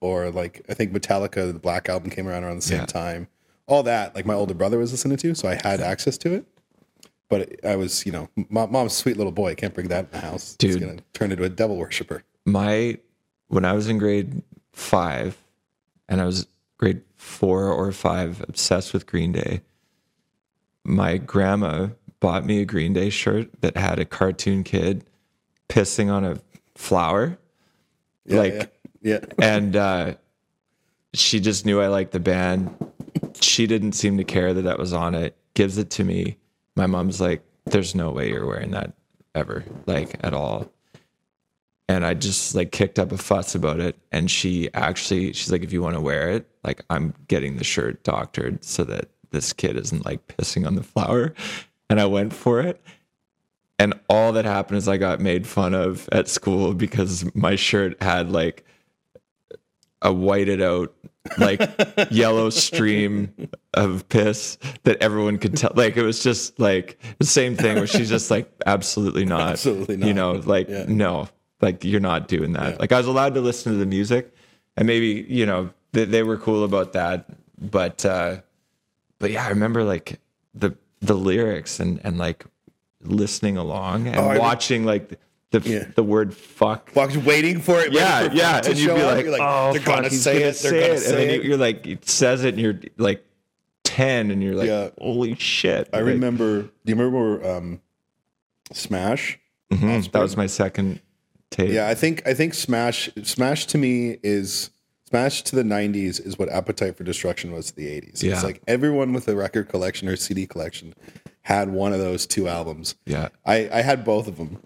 or 0.00 0.30
like 0.30 0.62
I 0.68 0.74
think 0.74 0.92
Metallica, 0.92 1.52
the 1.52 1.58
Black 1.60 1.88
album 1.88 2.10
came 2.10 2.26
around 2.26 2.42
around 2.42 2.56
the 2.56 2.62
same 2.62 2.80
Yeah. 2.80 2.86
time. 2.86 3.28
All 3.68 3.84
that 3.84 4.16
like 4.16 4.26
my 4.26 4.34
older 4.34 4.54
brother 4.54 4.78
was 4.78 4.90
listening 4.90 5.18
to, 5.18 5.36
so 5.36 5.48
I 5.48 5.54
had 5.54 5.80
access 5.80 6.18
to 6.18 6.34
it. 6.34 6.46
But 7.32 7.64
I 7.64 7.76
was, 7.76 8.04
you 8.04 8.12
know, 8.12 8.28
mom, 8.50 8.72
mom's 8.72 8.92
sweet 8.92 9.16
little 9.16 9.32
boy. 9.32 9.54
Can't 9.54 9.72
bring 9.72 9.88
that 9.88 10.04
in 10.04 10.10
the 10.10 10.20
house. 10.20 10.50
It's 10.52 10.56
Dude. 10.56 10.80
gonna 10.80 10.98
turn 11.14 11.32
into 11.32 11.44
a 11.44 11.48
devil 11.48 11.78
worshiper. 11.78 12.24
my 12.44 12.98
when 13.48 13.64
I 13.64 13.72
was 13.72 13.88
in 13.88 13.96
grade 13.96 14.42
five, 14.74 15.38
and 16.10 16.20
I 16.20 16.26
was 16.26 16.46
grade 16.76 17.00
four 17.16 17.68
or 17.72 17.90
five, 17.90 18.42
obsessed 18.42 18.92
with 18.92 19.06
Green 19.06 19.32
Day. 19.32 19.62
My 20.84 21.16
grandma 21.16 21.88
bought 22.20 22.44
me 22.44 22.60
a 22.60 22.66
Green 22.66 22.92
Day 22.92 23.08
shirt 23.08 23.48
that 23.62 23.78
had 23.78 23.98
a 23.98 24.04
cartoon 24.04 24.62
kid 24.62 25.06
pissing 25.70 26.12
on 26.12 26.26
a 26.26 26.38
flower, 26.74 27.38
Yeah, 28.26 28.36
like, 28.36 28.52
yeah, 28.52 28.66
yeah. 29.00 29.18
and 29.38 29.74
uh, 29.74 30.14
she 31.14 31.40
just 31.40 31.64
knew 31.64 31.80
I 31.80 31.86
liked 31.86 32.12
the 32.12 32.20
band. 32.20 32.76
She 33.40 33.66
didn't 33.66 33.92
seem 33.92 34.18
to 34.18 34.24
care 34.24 34.52
that 34.52 34.62
that 34.62 34.78
was 34.78 34.92
on 34.92 35.14
it. 35.14 35.34
Gives 35.54 35.78
it 35.78 35.88
to 35.92 36.04
me. 36.04 36.36
My 36.76 36.86
mom's 36.86 37.20
like, 37.20 37.42
"There's 37.66 37.94
no 37.94 38.10
way 38.10 38.30
you're 38.30 38.46
wearing 38.46 38.70
that 38.72 38.92
ever, 39.34 39.64
like 39.86 40.16
at 40.24 40.34
all." 40.34 40.72
And 41.88 42.04
I 42.06 42.14
just 42.14 42.54
like 42.54 42.72
kicked 42.72 42.98
up 42.98 43.12
a 43.12 43.18
fuss 43.18 43.54
about 43.54 43.80
it. 43.80 43.98
And 44.10 44.30
she 44.30 44.72
actually, 44.74 45.32
she's 45.32 45.52
like, 45.52 45.62
"If 45.62 45.72
you 45.72 45.82
want 45.82 45.96
to 45.96 46.00
wear 46.00 46.30
it, 46.30 46.48
like 46.64 46.84
I'm 46.90 47.14
getting 47.28 47.56
the 47.56 47.64
shirt 47.64 48.02
doctored 48.04 48.64
so 48.64 48.84
that 48.84 49.10
this 49.30 49.52
kid 49.52 49.76
isn't 49.76 50.04
like 50.04 50.26
pissing 50.28 50.66
on 50.66 50.74
the 50.74 50.82
flower." 50.82 51.34
And 51.90 52.00
I 52.00 52.06
went 52.06 52.32
for 52.32 52.60
it. 52.60 52.80
And 53.78 53.94
all 54.08 54.32
that 54.32 54.44
happened 54.44 54.78
is 54.78 54.88
I 54.88 54.96
got 54.96 55.20
made 55.20 55.46
fun 55.46 55.74
of 55.74 56.08
at 56.12 56.28
school 56.28 56.72
because 56.72 57.24
my 57.34 57.56
shirt 57.56 58.00
had 58.00 58.30
like 58.30 58.64
a 60.00 60.12
whited 60.12 60.62
out 60.62 60.94
like 61.38 61.60
yellow 62.10 62.50
stream 62.50 63.32
of 63.74 64.08
piss 64.08 64.58
that 64.82 65.00
everyone 65.02 65.38
could 65.38 65.56
tell 65.56 65.72
like 65.76 65.96
it 65.96 66.02
was 66.02 66.22
just 66.22 66.58
like 66.58 66.98
the 67.18 67.26
same 67.26 67.54
thing 67.56 67.76
where 67.76 67.86
she's 67.86 68.08
just 68.08 68.30
like 68.30 68.50
absolutely 68.66 69.24
not 69.24 69.50
Absolutely 69.52 69.96
not. 69.96 70.06
you 70.06 70.14
know 70.14 70.32
like 70.32 70.68
Yeah. 70.68 70.84
no 70.88 71.28
like 71.60 71.84
you're 71.84 72.00
not 72.00 72.26
doing 72.26 72.54
that 72.54 72.80
like 72.80 72.90
i 72.92 72.98
was 72.98 73.06
allowed 73.06 73.34
to 73.34 73.40
listen 73.40 73.70
to 73.72 73.78
the 73.78 73.86
music 73.86 74.34
and 74.76 74.86
maybe 74.86 75.24
you 75.28 75.46
know 75.46 75.70
they, 75.92 76.04
they 76.04 76.22
were 76.24 76.36
cool 76.38 76.64
about 76.64 76.92
that 76.94 77.26
but 77.58 78.04
uh 78.04 78.40
but 79.20 79.30
yeah 79.30 79.44
i 79.46 79.48
remember 79.48 79.84
like 79.84 80.18
the 80.54 80.76
the 81.00 81.14
lyrics 81.14 81.78
and 81.78 82.00
and 82.02 82.18
like 82.18 82.44
listening 83.04 83.56
along 83.56 84.06
and 84.08 84.16
Oh, 84.16 84.38
watching 84.40 84.84
like 84.84 85.18
the 85.52 85.60
Yeah. 85.64 85.84
the 85.94 86.02
word 86.02 86.34
fuck 86.34 86.90
Well, 86.94 87.04
I 87.04 87.06
was 87.06 87.18
waiting 87.18 87.60
for 87.60 87.80
it. 87.80 87.92
yeah, 87.92 88.28
for 88.28 88.34
yeah, 88.34 88.56
and 88.58 88.66
you'd 88.76 88.86
show 88.86 88.94
be 88.96 89.02
up. 89.02 89.14
like, 89.16 89.24
You're 89.26 89.36
"Oh, 89.40 89.72
they're 89.72 89.80
fuck, 89.80 89.94
gonna 89.96 90.08
he's 90.08 90.22
say 90.22 90.32
gonna 90.34 90.46
it. 90.46 90.56
They're 90.56 90.70
say 90.70 90.80
gonna 90.80 90.92
it," 90.94 90.98
say 91.00 91.08
and 91.10 91.18
then 91.18 91.30
it. 91.30 91.42
you- 91.42 91.48
you're 91.50 91.58
like, 91.58 91.86
it 91.86 92.08
says 92.08 92.44
it, 92.44 92.54
and 92.54 92.58
you're 92.60 92.80
like 92.98 93.24
ten, 93.84 94.30
and 94.30 94.42
you're 94.42 94.54
like, 94.54 94.66
Yeah. 94.68 94.88
holy 94.98 95.34
shit! 95.36 95.88
I 95.92 95.98
Like, 95.98 96.06
remember. 96.06 96.62
Do 96.62 96.68
you 96.86 96.94
remember 96.96 97.46
um, 97.48 97.80
Smash? 98.72 99.38
mhm, 99.72 100.10
that 100.12 100.20
was 100.22 100.36
my 100.36 100.46
second 100.46 101.00
tape. 101.50 101.70
Yeah, 101.70 101.88
I 101.88 101.94
think 101.94 102.26
I 102.26 102.34
think 102.34 102.54
Smash 102.54 103.10
Smash 103.22 103.66
to 103.66 103.78
me 103.78 104.18
is 104.22 104.70
Smash 105.08 105.42
to 105.42 105.56
the 105.56 105.62
'90s 105.62 106.18
is 106.24 106.38
what 106.38 106.48
Appetite 106.48 106.96
for 106.96 107.04
Destruction 107.04 107.52
was 107.52 107.66
to 107.70 107.76
the 107.76 107.86
'80s. 107.88 108.22
Yeah. 108.22 108.32
It's 108.34 108.44
like 108.44 108.62
everyone 108.66 109.12
with 109.12 109.28
a 109.28 109.36
record 109.36 109.68
collection 109.68 110.08
or 110.08 110.16
CD 110.16 110.46
collection 110.46 110.94
had 111.42 111.70
one 111.70 111.92
of 111.92 111.98
those 111.98 112.26
two 112.26 112.48
albums. 112.48 112.94
yeah, 113.04 113.28
I, 113.44 113.68
I 113.72 113.82
had 113.82 114.04
both 114.04 114.28
of 114.28 114.36
them. 114.38 114.58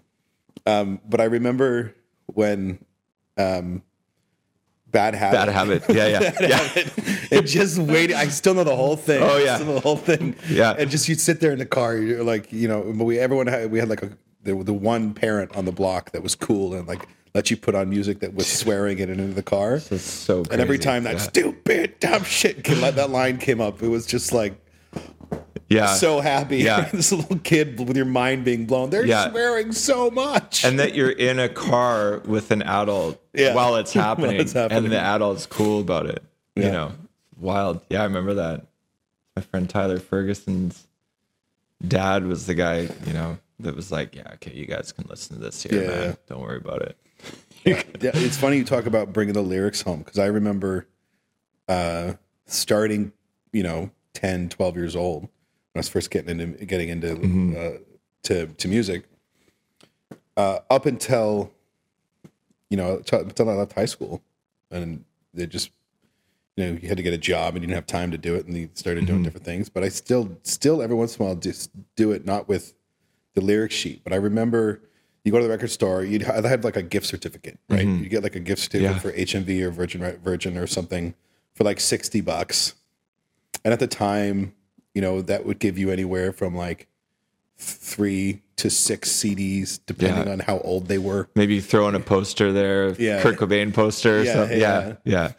Um, 0.67 0.99
but 1.07 1.21
I 1.21 1.25
remember 1.25 1.95
when 2.25 2.79
um, 3.37 3.83
Bad 4.91 5.15
Habit. 5.15 5.35
bad 5.35 5.49
habit. 5.49 5.83
Yeah, 5.89 6.07
yeah, 6.07 6.33
yeah. 6.41 7.37
and 7.37 7.47
just 7.47 7.77
waiting. 7.77 8.15
I 8.15 8.27
still 8.29 8.53
know 8.53 8.63
the 8.63 8.75
whole 8.75 8.95
thing. 8.95 9.21
Oh, 9.21 9.37
yeah. 9.37 9.57
the 9.57 9.79
whole 9.79 9.97
thing. 9.97 10.35
Yeah. 10.49 10.75
and 10.77 10.89
just 10.89 11.09
you'd 11.09 11.19
sit 11.19 11.39
there 11.39 11.51
in 11.51 11.59
the 11.59 11.65
car. 11.65 11.97
You're 11.97 12.23
like, 12.23 12.51
you 12.51 12.67
know, 12.67 12.81
but 12.95 13.03
we 13.03 13.19
everyone 13.19 13.47
had 13.47 13.69
we 13.69 13.79
had 13.79 13.89
like 13.89 14.01
a 14.01 14.11
the, 14.43 14.55
the 14.63 14.73
one 14.73 15.13
parent 15.13 15.55
on 15.55 15.65
the 15.65 15.71
block 15.71 16.11
that 16.11 16.23
was 16.23 16.35
cool 16.35 16.73
and 16.73 16.87
like 16.87 17.05
let 17.35 17.51
you 17.51 17.57
put 17.57 17.75
on 17.75 17.89
music 17.89 18.21
that 18.21 18.33
was 18.33 18.47
swearing 18.47 18.99
in 18.99 19.09
and 19.09 19.19
into 19.19 19.33
the 19.33 19.43
car. 19.43 19.79
So. 19.79 20.43
And 20.49 20.61
every 20.61 20.79
time 20.79 21.03
that 21.03 21.13
yeah. 21.15 21.19
stupid 21.19 21.99
dumb 21.99 22.23
shit 22.23 22.63
came, 22.63 22.79
that 22.79 23.09
line 23.09 23.37
came 23.37 23.59
up, 23.59 23.83
it 23.83 23.89
was 23.89 24.05
just 24.05 24.31
like 24.31 24.59
yeah, 25.69 25.87
so 25.95 26.19
happy. 26.21 26.57
yeah. 26.59 26.89
this 26.93 27.11
little 27.11 27.39
kid 27.39 27.79
with 27.85 27.95
your 27.97 28.05
mind 28.05 28.45
being 28.45 28.65
blown. 28.65 28.89
They're 28.89 29.05
Yeah. 29.05 29.29
swearing 29.31 29.71
so 29.71 30.09
much. 30.09 30.63
and 30.63 30.79
that 30.79 30.95
you're 30.95 31.09
in 31.11 31.39
a 31.39 31.49
car 31.49 32.19
with 32.25 32.51
an 32.51 32.61
adult 32.63 33.21
Yeah. 33.33 33.53
while 33.53 33.75
it's 33.75 33.93
While 33.95 34.03
happening, 34.05 34.39
it's 34.39 34.53
happening. 34.53 34.85
and 34.85 34.93
the 34.93 34.99
adult's 34.99 35.45
cool 35.45 35.81
about 35.81 36.05
it. 36.07 36.23
Yeah. 36.55 36.65
You 36.65 36.71
know, 36.71 36.91
wild. 37.39 37.81
Yeah, 37.89 38.01
I 38.01 38.05
remember 38.05 38.35
that. 38.35 38.65
My 39.35 39.41
friend 39.41 39.69
Tyler 39.69 39.99
Ferguson's 39.99 40.87
dad 41.85 42.25
was 42.25 42.45
the 42.47 42.55
guy, 42.55 42.89
you 43.05 43.13
know, 43.13 43.37
that 43.59 43.75
was 43.75 43.91
like, 43.91 44.15
"Yeah, 44.15 44.31
okay, 44.35 44.51
you 44.53 44.65
guys 44.65 44.91
can 44.91 45.05
listen 45.07 45.35
to 45.37 45.43
this 45.43 45.61
here, 45.61 45.81
Yeah. 45.83 45.87
man. 45.89 46.17
Don't 46.27 46.41
worry 46.41 46.57
about 46.57 46.81
it." 46.81 46.97
yeah, 47.65 47.81
it's 48.15 48.37
funny 48.37 48.57
you 48.57 48.63
talk 48.63 48.85
about 48.87 49.13
bringing 49.13 49.33
the 49.33 49.41
lyrics 49.43 49.81
home 49.81 49.99
because 49.99 50.17
I 50.17 50.25
remember 50.27 50.87
uh, 51.67 52.13
starting, 52.45 53.11
you 53.51 53.61
know, 53.63 53.91
10, 54.17 54.49
12 54.49 54.75
years 54.75 54.95
old 54.95 55.21
when 55.23 55.29
I 55.75 55.79
was 55.79 55.89
first 55.89 56.09
getting 56.09 56.39
into 56.39 56.65
getting 56.65 56.89
into 56.89 57.11
uh, 57.57 57.77
to 58.23 58.47
to 58.47 58.67
music. 58.67 59.03
Uh, 60.35 60.59
up 60.69 60.85
until 60.85 61.51
you 62.69 62.77
know 62.77 62.99
t- 62.99 63.15
until 63.17 63.49
I 63.49 63.53
left 63.53 63.73
high 63.73 63.85
school, 63.85 64.21
and 64.71 65.03
they 65.33 65.45
just 65.47 65.69
you 66.55 66.65
know 66.65 66.79
you 66.81 66.87
had 66.87 66.97
to 66.97 67.03
get 67.03 67.13
a 67.13 67.17
job 67.17 67.55
and 67.55 67.63
you 67.63 67.67
didn't 67.67 67.75
have 67.75 67.87
time 67.87 68.11
to 68.11 68.17
do 68.17 68.35
it, 68.35 68.45
and 68.47 68.55
you 68.57 68.69
started 68.73 69.05
doing 69.05 69.23
different 69.23 69.45
things. 69.45 69.69
But 69.69 69.83
I 69.83 69.89
still 69.89 70.37
still 70.43 70.81
every 70.81 70.95
once 70.95 71.15
in 71.17 71.21
a 71.21 71.25
while 71.25 71.35
just 71.35 71.69
do 71.95 72.11
it 72.11 72.25
not 72.25 72.47
with 72.47 72.73
the 73.35 73.41
lyric 73.41 73.71
sheet. 73.71 74.03
But 74.03 74.13
I 74.13 74.17
remember 74.17 74.81
you 75.23 75.31
go 75.31 75.37
to 75.39 75.43
the 75.43 75.49
record 75.49 75.69
store, 75.71 76.03
you'd 76.03 76.23
ha- 76.23 76.41
have 76.41 76.63
like 76.63 76.77
a 76.77 76.81
gift 76.83 77.05
certificate, 77.05 77.59
right? 77.69 77.85
You 77.85 78.07
get 78.09 78.23
like 78.23 78.35
a 78.35 78.39
gift 78.39 78.61
certificate 78.63 78.93
Yeah. 78.95 78.99
for 78.99 79.11
HMV 79.11 79.61
or 79.61 79.71
Virgin 79.71 80.01
Virgin 80.23 80.57
or 80.57 80.65
something 80.67 81.13
for 81.53 81.63
like 81.63 81.79
sixty 81.79 82.21
bucks. 82.21 82.73
And 83.63 83.73
at 83.73 83.79
the 83.79 83.87
time, 83.87 84.53
you 84.93 85.01
know, 85.01 85.21
that 85.21 85.45
would 85.45 85.59
give 85.59 85.77
you 85.77 85.89
anywhere 85.91 86.31
from 86.31 86.55
like 86.55 86.87
three 87.57 88.41
to 88.57 88.69
six 88.69 89.09
CDs, 89.11 89.79
depending 89.85 90.25
Yeah. 90.27 90.31
on 90.33 90.39
how 90.39 90.59
old 90.59 90.87
they 90.87 90.97
were. 90.97 91.27
Maybe 91.35 91.59
throw 91.59 91.87
in 91.87 91.95
a 91.95 91.99
poster 91.99 92.51
there, 92.51 92.89
Yeah. 92.99 93.21
Kurt 93.21 93.37
Cobain 93.37 93.73
poster 93.73 94.19
or 94.19 94.23
Yeah, 94.23 94.33
something. 94.33 94.59
Yeah, 94.59 94.87
yeah. 94.87 94.95
yeah. 95.03 95.31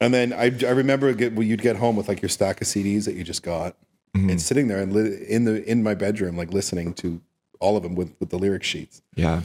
And 0.00 0.12
then 0.12 0.32
I, 0.32 0.52
I 0.66 0.70
remember 0.70 1.12
get, 1.14 1.34
well, 1.34 1.46
you'd 1.46 1.62
get 1.62 1.76
home 1.76 1.96
with 1.96 2.08
like 2.08 2.20
your 2.22 2.28
stack 2.28 2.60
of 2.60 2.66
CDs 2.66 3.04
that 3.04 3.14
you 3.14 3.24
just 3.24 3.42
got, 3.42 3.76
Mm-hmm. 4.14 4.28
and 4.28 4.42
sitting 4.42 4.68
there 4.68 4.78
and 4.78 4.92
li- 4.92 5.24
in 5.26 5.44
the 5.44 5.64
in 5.64 5.82
my 5.82 5.94
bedroom, 5.94 6.36
like 6.36 6.52
listening 6.52 6.92
to 6.94 7.22
all 7.60 7.78
of 7.78 7.82
them 7.82 7.94
with 7.94 8.12
with 8.20 8.28
the 8.28 8.36
lyric 8.38 8.62
sheets. 8.62 9.00
yeah. 9.14 9.44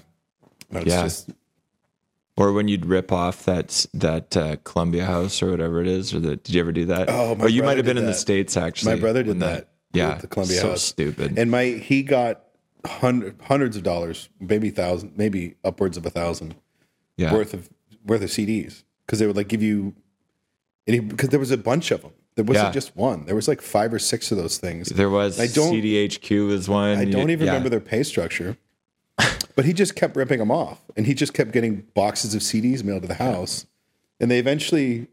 And 0.70 0.80
it's 0.84 0.88
Yeah. 0.88 1.03
just 1.03 1.30
Or 2.38 2.54
when 2.54 2.68
you'd 2.68 2.86
rip 2.86 3.12
off 3.12 3.44
that 3.46 3.88
that 3.96 4.38
uh, 4.38 4.58
Columbia 4.64 5.06
House 5.06 5.42
or 5.42 5.50
whatever 5.52 5.82
it 5.82 5.88
is, 5.88 6.14
or 6.14 6.20
the 6.20 6.36
did 6.36 6.54
you 6.54 6.62
ever 6.62 6.72
do 6.72 6.86
that? 6.86 7.10
Oh, 7.10 7.34
my 7.36 7.46
or 7.46 7.50
you 7.50 7.64
might 7.64 7.78
have 7.78 7.86
been 7.86 7.96
did 7.96 8.04
in 8.04 8.08
the 8.08 8.14
states 8.14 8.56
actually. 8.56 8.94
My 8.96 9.02
brother 9.02 9.24
did 9.24 9.40
that 9.40 9.70
Yeah, 9.92 10.16
the 10.20 10.28
Columbia 10.28 10.62
so 10.62 10.70
House. 10.70 10.84
stupid. 10.84 11.38
and 11.40 11.50
my 11.50 11.64
he 11.66 12.04
got 12.04 12.44
hundred, 12.86 13.36
hundreds 13.42 13.76
of 13.76 13.82
dollars, 13.84 14.30
maybe 14.40 14.70
thousand, 14.70 15.14
maybe 15.18 15.56
upwards 15.64 15.98
of 15.98 16.06
a 16.06 16.12
thousand 16.12 16.54
yeah, 17.18 17.34
worth 17.34 17.56
of 17.56 17.70
worth 18.06 18.22
of 18.22 18.30
CDs 18.30 18.84
because 19.06 19.18
they 19.18 19.26
would 19.26 19.36
like 19.36 19.48
give 19.48 19.64
you, 19.64 19.96
he, 20.86 21.00
because 21.00 21.30
there 21.30 21.40
was 21.40 21.50
a 21.52 21.58
bunch 21.58 21.90
of 21.92 22.04
them. 22.04 22.12
There 22.36 22.46
wasn't 22.46 22.68
Yeah. 22.68 22.72
just 22.72 22.96
one. 22.96 23.26
There 23.26 23.34
was 23.36 23.48
like 23.48 23.62
five 23.64 23.92
or 23.92 23.98
six 23.98 24.32
of 24.32 24.38
those 24.38 24.60
things. 24.60 24.90
there 24.90 25.10
was 25.10 25.40
I 25.40 25.48
don't- 25.48 25.74
CDHQ 25.74 26.48
was 26.50 26.70
one. 26.70 27.00
I 27.00 27.06
don't 27.06 27.32
even 27.32 27.48
yeah. 27.48 27.54
remember 27.54 27.70
their 27.70 27.80
pay 27.80 28.04
structure, 28.04 28.58
but 29.55 29.65
he 29.65 29.74
just 29.74 29.95
kept 29.95 30.15
ripping 30.15 30.39
them 30.39 30.51
off, 30.51 30.82
and 30.95 31.05
he 31.05 31.13
just 31.13 31.34
kept 31.34 31.51
getting 31.51 31.88
boxes 31.93 32.36
of 32.36 32.41
CDs 32.41 32.84
mailed 32.84 33.01
to 33.01 33.07
the 33.07 33.15
house, 33.15 33.65
and 34.20 34.30
they 34.30 34.39
eventually, 34.39 35.07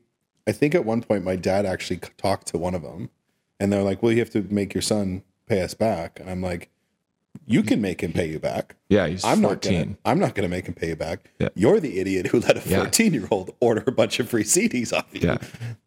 I 0.47 0.53
think 0.53 0.75
at 0.75 0.85
one 0.85 1.03
point 1.03 1.25
my 1.25 1.37
dad 1.37 1.67
actually 1.67 2.01
talked 2.17 2.47
to 2.49 2.59
one 2.59 2.75
of 2.75 2.83
them, 2.83 3.11
and 3.59 3.73
they're 3.73 3.83
like, 3.83 4.03
"Well, 4.03 4.13
you 4.13 4.19
have 4.19 4.31
to 4.31 4.43
make 4.43 4.75
your 4.75 4.83
son 4.83 5.23
pay 5.47 5.63
us 5.63 5.75
back," 5.75 6.21
and 6.21 6.31
I'm 6.31 6.43
like, 6.43 6.71
You 7.47 7.63
can 7.63 7.81
make 7.81 8.01
him 8.03 8.13
pay 8.13 8.29
you 8.31 8.39
back. 8.39 8.77
Yeah, 8.89 9.07
he's 9.07 9.25
I'm 9.25 9.43
14. 9.43 9.43
not 9.43 9.63
gonna. 9.85 9.97
I'm 10.05 10.19
not 10.19 10.35
gonna 10.35 10.49
make 10.49 10.67
him 10.67 10.75
pay 10.75 10.89
you 10.89 10.97
back. 10.97 11.31
Yeah. 11.39 11.49
You're 11.55 11.79
the 11.81 11.99
idiot 11.99 12.29
who 12.29 12.41
let 12.41 12.65
a 12.65 12.69
Yeah. 12.69 12.79
14 12.79 13.13
year 13.13 13.29
old 13.31 13.55
order 13.61 13.85
a 13.87 13.93
bunch 13.93 14.19
of 14.21 14.29
free 14.31 14.45
CDs 14.45 14.93
off 14.97 15.07
you. 15.13 15.21
Yeah. 15.23 15.39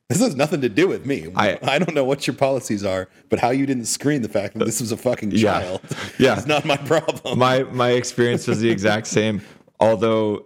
This 0.09 0.19
has 0.21 0.35
nothing 0.35 0.61
to 0.61 0.69
do 0.69 0.87
with 0.87 1.05
me. 1.05 1.27
I, 1.35 1.57
I- 1.63 1.79
don't 1.79 1.93
know 1.95 2.03
what 2.05 2.27
your 2.27 2.35
policies 2.35 2.85
are, 2.85 3.09
but 3.29 3.39
how 3.39 3.49
you 3.49 3.65
didn't 3.65 3.85
screen 3.85 4.21
the 4.21 4.29
fact 4.29 4.57
that 4.57 4.65
this 4.65 4.79
was 4.79 4.91
a 4.91 4.97
fucking 4.97 5.31
Yeah. 5.31 5.59
child 5.61 5.81
Yeah. 6.19 6.37
is 6.37 6.45
not 6.45 6.63
my 6.65 6.77
problem. 6.77 7.39
my 7.39 7.63
my 7.63 7.89
experience 7.91 8.47
was 8.47 8.59
the 8.61 8.69
exact 8.69 9.07
same. 9.07 9.41
Although 9.79 10.45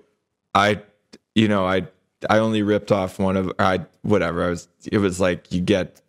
I, 0.56 0.82
you 1.36 1.48
know, 1.48 1.66
I 1.66 1.88
I 2.30 2.38
only 2.38 2.62
ripped 2.64 2.92
off 2.92 3.20
one 3.20 3.36
of 3.36 3.52
I 3.60 3.82
whatever 4.04 4.46
I 4.46 4.50
was. 4.52 4.68
It 4.92 5.00
was 5.00 5.20
like 5.20 5.52
you 5.52 5.60
get 5.62 6.02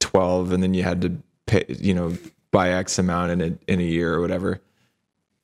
twelve, 0.00 0.52
and 0.52 0.62
then 0.62 0.72
you 0.74 0.82
had 0.82 1.02
to 1.02 1.16
pay, 1.46 1.64
you 1.68 1.92
know, 1.94 2.16
buy 2.54 2.70
X 2.70 3.00
amount 3.00 3.32
in 3.32 3.40
a 3.40 3.70
in 3.70 3.80
a 3.80 3.82
year 3.82 4.14
or 4.14 4.20
whatever. 4.20 4.62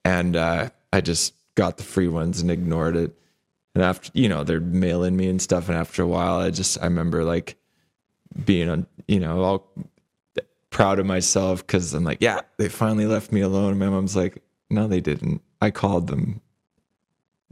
And 0.05 0.37
uh, 0.37 0.71
I 0.93 1.01
just 1.01 1.35
got 1.57 1.77
the 1.77 1.83
free 1.83 2.07
ones 2.07 2.41
and 2.41 2.51
ignored 2.53 2.97
it. 2.97 3.13
And 3.75 3.83
after 3.83 4.11
you 4.15 4.29
know 4.29 4.45
they're 4.45 4.61
mailing 4.61 5.17
me 5.17 5.29
and 5.29 5.43
stuff, 5.43 5.69
and 5.69 5.77
after 5.77 6.03
a 6.03 6.07
while, 6.07 6.37
I 6.37 6.51
just 6.51 6.81
I 6.81 6.85
remember 6.85 7.25
like 7.25 7.57
being 8.45 8.71
on 8.71 8.87
you 9.09 9.19
know 9.19 9.43
all 9.43 9.73
proud 10.71 11.01
of 11.01 11.07
myself 11.07 11.67
because 11.67 11.93
I'm 11.93 12.05
like, 12.05 12.19
yeah, 12.21 12.43
they 12.59 12.69
finally 12.69 13.07
left 13.07 13.33
me 13.33 13.41
alone. 13.41 13.77
My 13.79 13.89
mom's 13.89 14.15
like, 14.15 14.41
no, 14.71 14.87
they 14.87 15.01
didn't. 15.01 15.43
I 15.61 15.73
called 15.73 16.07
them 16.07 16.41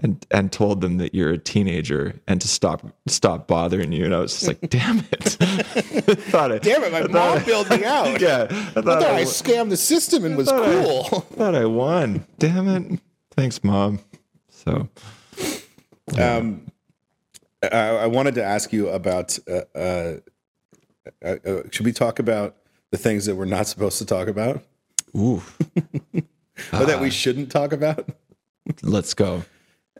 and 0.00 0.24
and 0.30 0.52
told 0.52 0.80
them 0.80 0.98
that 0.98 1.14
you're 1.14 1.30
a 1.32 1.38
teenager 1.38 2.14
and 2.28 2.40
to 2.40 2.46
stop 2.48 2.86
stop 3.06 3.48
bothering 3.48 3.90
you. 3.92 4.04
And 4.04 4.14
I 4.14 4.20
was 4.20 4.32
just 4.32 4.46
like, 4.46 4.60
damn 4.70 4.98
it. 5.10 5.36
I 5.40 6.14
thought 6.14 6.52
I, 6.52 6.58
Damn 6.58 6.84
it, 6.84 6.92
my 6.92 7.06
mom 7.08 7.44
bailed 7.44 7.68
me 7.70 7.84
out. 7.84 8.20
yeah, 8.20 8.46
I 8.50 8.54
I 8.54 8.56
thought 8.74 8.84
thought 8.84 9.02
I, 9.02 9.18
I 9.18 9.22
scammed 9.24 9.70
the 9.70 9.76
system 9.76 10.24
and 10.24 10.36
was 10.36 10.48
thought 10.48 10.62
I- 10.68 10.82
cool. 10.84 11.04
thought 11.36 11.54
I 11.54 11.64
won. 11.64 12.24
Damn 12.38 12.68
it. 12.68 13.00
Thanks, 13.32 13.62
mom. 13.64 14.00
So 14.50 14.88
Um, 16.18 16.66
I, 17.62 17.66
I 17.76 18.06
wanted 18.06 18.34
to 18.36 18.44
ask 18.44 18.72
you 18.72 18.88
about. 18.88 19.38
Uh, 19.50 19.60
uh, 19.78 20.14
uh, 21.24 21.36
uh, 21.46 21.62
should 21.70 21.86
we 21.86 21.92
talk 21.92 22.18
about 22.18 22.56
the 22.90 22.98
things 22.98 23.26
that 23.26 23.34
we're 23.34 23.44
not 23.46 23.66
supposed 23.66 23.98
to 23.98 24.04
talk 24.04 24.28
about, 24.28 24.62
ooh, 25.16 25.42
or 26.72 26.84
that 26.84 27.00
we 27.00 27.10
shouldn't 27.10 27.50
talk 27.50 27.72
about? 27.72 28.08
let's 28.82 29.14
go. 29.14 29.42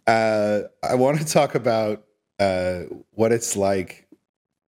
Uh, 0.08 0.62
I 0.82 0.94
want 0.94 1.18
to 1.18 1.24
talk 1.26 1.54
about 1.54 2.04
uh, 2.38 2.80
what 3.12 3.30
it's 3.30 3.56
like 3.56 4.06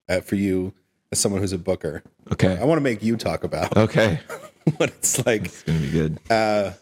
uh, 0.08 0.20
for 0.20 0.34
you 0.36 0.74
as 1.10 1.18
someone 1.18 1.40
who's 1.40 1.54
a 1.54 1.58
booker. 1.58 2.02
Okay. 2.32 2.58
I 2.58 2.64
want 2.64 2.76
to 2.76 2.82
make 2.82 3.02
you 3.02 3.16
talk 3.16 3.42
about 3.42 3.74
Okay. 3.76 4.20
what 4.76 4.90
it's 4.90 5.24
like 5.24 5.46
It's 5.46 5.62
gonna 5.62 5.78
be 5.78 5.90
good. 5.90 6.18
uh, 6.30 6.72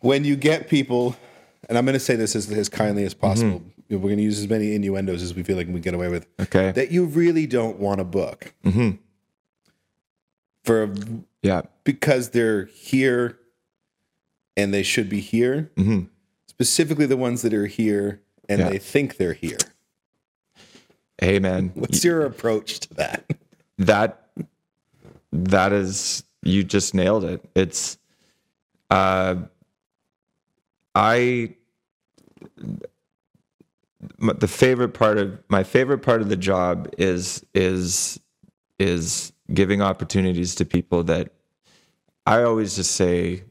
when 0.00 0.24
you 0.24 0.34
get 0.34 0.68
people, 0.68 1.14
and 1.68 1.76
I'm 1.76 1.84
going 1.84 1.92
to 1.92 2.00
say 2.00 2.16
this 2.16 2.34
as, 2.34 2.50
as 2.50 2.68
kindly 2.68 3.04
as 3.04 3.12
possible. 3.14 3.62
We're 3.90 3.98
going 3.98 4.16
to 4.16 4.22
use 4.22 4.38
as 4.40 4.48
many 4.48 4.74
innuendos 4.74 5.22
as 5.22 5.34
we 5.34 5.42
feel 5.42 5.56
like 5.58 5.66
we 5.66 5.74
can 5.74 5.82
get 5.82 5.92
away 5.94 6.08
with. 6.08 6.26
Okay. 6.40 6.72
That 6.72 6.90
you 6.90 7.04
really 7.04 7.46
don't 7.46 7.78
want 7.78 7.98
to 7.98 8.04
book 8.04 8.54
Mhm. 8.64 8.98
for 10.64 10.94
Yeah. 11.42 11.62
because 11.84 12.30
they're 12.30 12.64
here 12.66 13.38
and 14.56 14.72
they 14.72 14.82
should 14.82 15.10
be 15.10 15.20
here. 15.20 15.70
Mhm. 15.76 16.08
Specifically, 16.62 17.06
the 17.06 17.16
ones 17.16 17.42
that 17.42 17.52
are 17.52 17.66
here 17.66 18.20
and 18.48 18.60
Yeah. 18.60 18.68
they 18.70 18.78
think 18.78 19.16
they're 19.16 19.32
here. 19.32 19.58
Hey 21.18 21.40
man, 21.40 21.72
What's 21.74 22.04
your 22.04 22.24
approach 22.24 22.78
to 22.80 22.94
that? 22.94 23.24
that 23.78 24.28
that 25.32 25.72
is 25.72 26.22
you 26.42 26.62
just 26.62 26.94
nailed 26.94 27.24
it 27.24 27.42
it's 27.56 27.96
uh 28.90 29.34
i 30.94 31.52
the 34.18 34.46
favorite 34.46 34.90
part 34.90 35.16
of 35.18 35.38
my 35.48 35.64
favorite 35.64 35.98
part 35.98 36.20
of 36.20 36.28
the 36.28 36.36
job 36.36 36.88
is 36.98 37.44
is 37.54 38.20
is 38.78 39.32
giving 39.52 39.80
opportunities 39.82 40.54
to 40.56 40.64
people 40.66 41.02
that 41.02 41.32
i 42.26 42.42
always 42.42 42.76
just 42.76 42.92
say 42.92 43.42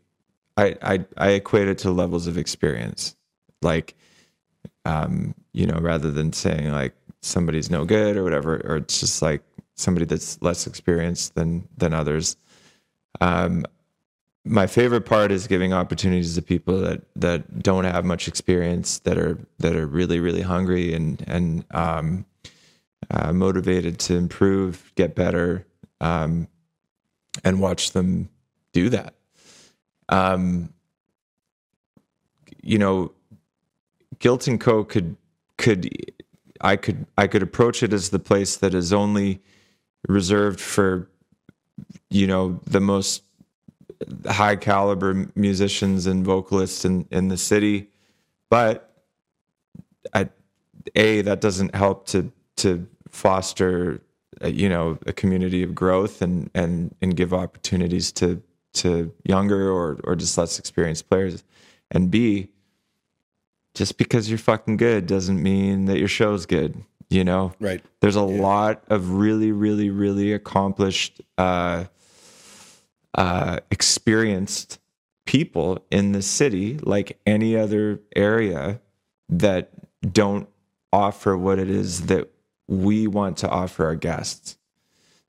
i 0.57 0.75
i, 0.81 1.05
I 1.17 1.29
equate 1.31 1.67
it 1.67 1.77
to 1.79 1.91
levels 1.91 2.27
of 2.27 2.37
experience. 2.37 3.15
Like 3.61 3.95
um 4.85 5.35
you 5.53 5.65
know 5.65 5.77
rather 5.79 6.11
than 6.11 6.33
saying 6.33 6.71
like 6.71 6.95
somebody's 7.21 7.69
no 7.69 7.85
good 7.85 8.17
or 8.17 8.23
whatever 8.23 8.61
or 8.65 8.77
it's 8.77 8.99
just 8.99 9.21
like 9.21 9.43
somebody 9.75 10.05
that's 10.05 10.41
less 10.41 10.67
experienced 10.67 11.35
than 11.35 11.67
than 11.77 11.93
others. 11.93 12.37
Um 13.19 13.65
my 14.43 14.65
favorite 14.65 15.05
part 15.05 15.31
is 15.31 15.45
giving 15.45 15.71
opportunities 15.71 16.35
to 16.35 16.41
people 16.41 16.79
that 16.81 17.01
that 17.15 17.61
don't 17.61 17.83
have 17.83 18.05
much 18.05 18.27
experience 18.27 18.99
that 18.99 19.17
are 19.17 19.37
that 19.59 19.75
are 19.75 19.85
really 19.85 20.19
really 20.19 20.41
hungry 20.41 20.93
and 20.93 21.23
and 21.27 21.65
um 21.71 22.25
uh, 23.09 23.33
motivated 23.33 23.99
to 23.99 24.15
improve 24.15 24.91
get 24.95 25.15
better 25.15 25.65
um 25.99 26.47
and 27.43 27.59
watch 27.59 27.91
them 27.91 28.29
do 28.73 28.89
that 28.89 29.13
um 30.11 30.73
you 32.63 32.77
know 32.77 33.11
guilt 34.19 34.47
and 34.47 34.61
co 34.61 34.83
could 34.83 35.17
could 35.57 35.89
i 36.61 36.75
could 36.75 37.05
i 37.17 37.27
could 37.27 37.43
approach 37.43 37.83
it 37.83 37.93
as 37.93 38.09
the 38.09 38.19
place 38.19 38.57
that 38.57 38.73
is 38.73 38.93
only 38.93 39.41
reserved 40.07 40.59
for 40.59 41.09
you 42.09 42.27
know 42.27 42.59
the 42.65 42.81
most 42.81 43.23
high 44.27 44.55
caliber 44.55 45.27
musicians 45.35 46.07
and 46.07 46.25
vocalists 46.25 46.85
in 46.85 47.07
in 47.11 47.27
the 47.27 47.37
city. 47.37 47.89
But 48.49 48.91
I, 50.13 50.29
a 50.95 51.21
that 51.21 51.41
doesn't 51.41 51.75
help 51.75 52.07
to 52.07 52.31
to 52.57 52.87
foster 53.09 54.01
uh, 54.43 54.47
you 54.47 54.69
know 54.69 54.97
a 55.05 55.13
community 55.13 55.63
of 55.63 55.75
growth 55.75 56.21
and 56.21 56.49
and 56.53 56.95
and 57.01 57.15
give 57.15 57.33
opportunities 57.33 58.11
to 58.13 58.41
to 58.73 59.13
younger 59.23 59.69
or 59.69 59.99
or 60.03 60.15
just 60.15 60.37
less 60.37 60.59
experienced 60.59 61.09
players. 61.09 61.43
And 61.91 62.09
b 62.09 62.49
just 63.73 63.97
because 63.97 64.29
you're 64.29 64.37
fucking 64.37 64.77
good 64.77 65.07
doesn't 65.07 65.41
mean 65.41 65.85
that 65.85 65.97
your 65.97 66.07
show's 66.07 66.45
good 66.45 66.83
you 67.09 67.25
know? 67.25 67.53
Right. 67.59 67.83
there's 67.99 68.15
a 68.15 68.21
lot 68.21 68.83
of 68.87 69.11
really 69.11 69.51
really 69.51 69.89
really 69.89 70.33
accomplished 70.33 71.21
uh 71.37 71.85
uh 73.15 73.59
experienced 73.69 74.79
people 75.25 75.85
in 75.91 76.13
the 76.13 76.21
city 76.21 76.77
like 76.79 77.19
any 77.25 77.55
other 77.57 77.99
area 78.15 78.79
that 79.29 79.71
don't 80.13 80.47
offer 80.93 81.37
what 81.37 81.59
it 81.59 81.69
is 81.69 82.07
that 82.07 82.29
we 82.67 83.07
want 83.07 83.37
to 83.37 83.49
offer 83.49 83.85
our 83.85 83.95
guests. 83.95 84.57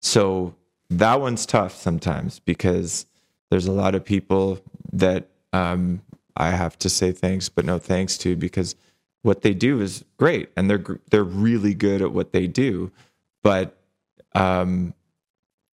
So 0.01 0.55
that 0.91 1.21
one's 1.21 1.47
tough 1.47 1.75
sometimes 1.75 2.39
because 2.41 3.07
there's 3.53 3.67
a 3.67 3.73
lot 3.73 3.95
of 3.95 4.03
people 4.03 4.59
that 4.95 5.27
um, 5.53 6.01
I 6.39 6.53
have 6.53 6.79
to 6.79 6.89
say 6.89 7.13
thanks, 7.13 7.51
but 7.51 7.67
no 7.67 7.79
thanks 7.79 8.17
to 8.19 8.35
because 8.35 8.75
what 9.21 9.43
they 9.43 9.53
do 9.53 9.83
is 9.83 10.07
great 10.17 10.49
and 10.57 10.71
they're 10.71 10.83
they're 11.11 11.23
really 11.23 11.75
good 11.75 12.01
at 12.01 12.13
what 12.13 12.33
they 12.33 12.47
do, 12.47 12.91
but 13.43 13.77
um, 14.35 14.95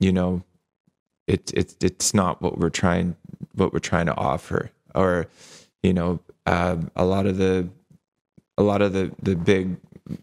you 0.02 0.12
know, 0.12 0.44
it's 1.26 1.54
it's 1.54 1.78
it's 1.80 2.14
not 2.14 2.42
what 2.42 2.60
we're 2.60 2.70
trying 2.70 3.16
what 3.56 3.72
we're 3.72 3.80
trying 3.80 4.08
to 4.08 4.16
offer, 4.16 4.72
or 4.94 5.28
you 5.82 5.94
know, 5.94 6.20
uh, 6.46 6.76
a 6.98 7.06
lot 7.06 7.28
of 7.28 7.38
the 7.38 7.70
a 8.58 8.62
lot 8.62 8.82
of 8.82 8.92
the 8.92 9.10
the 9.24 9.38
big 9.38 9.78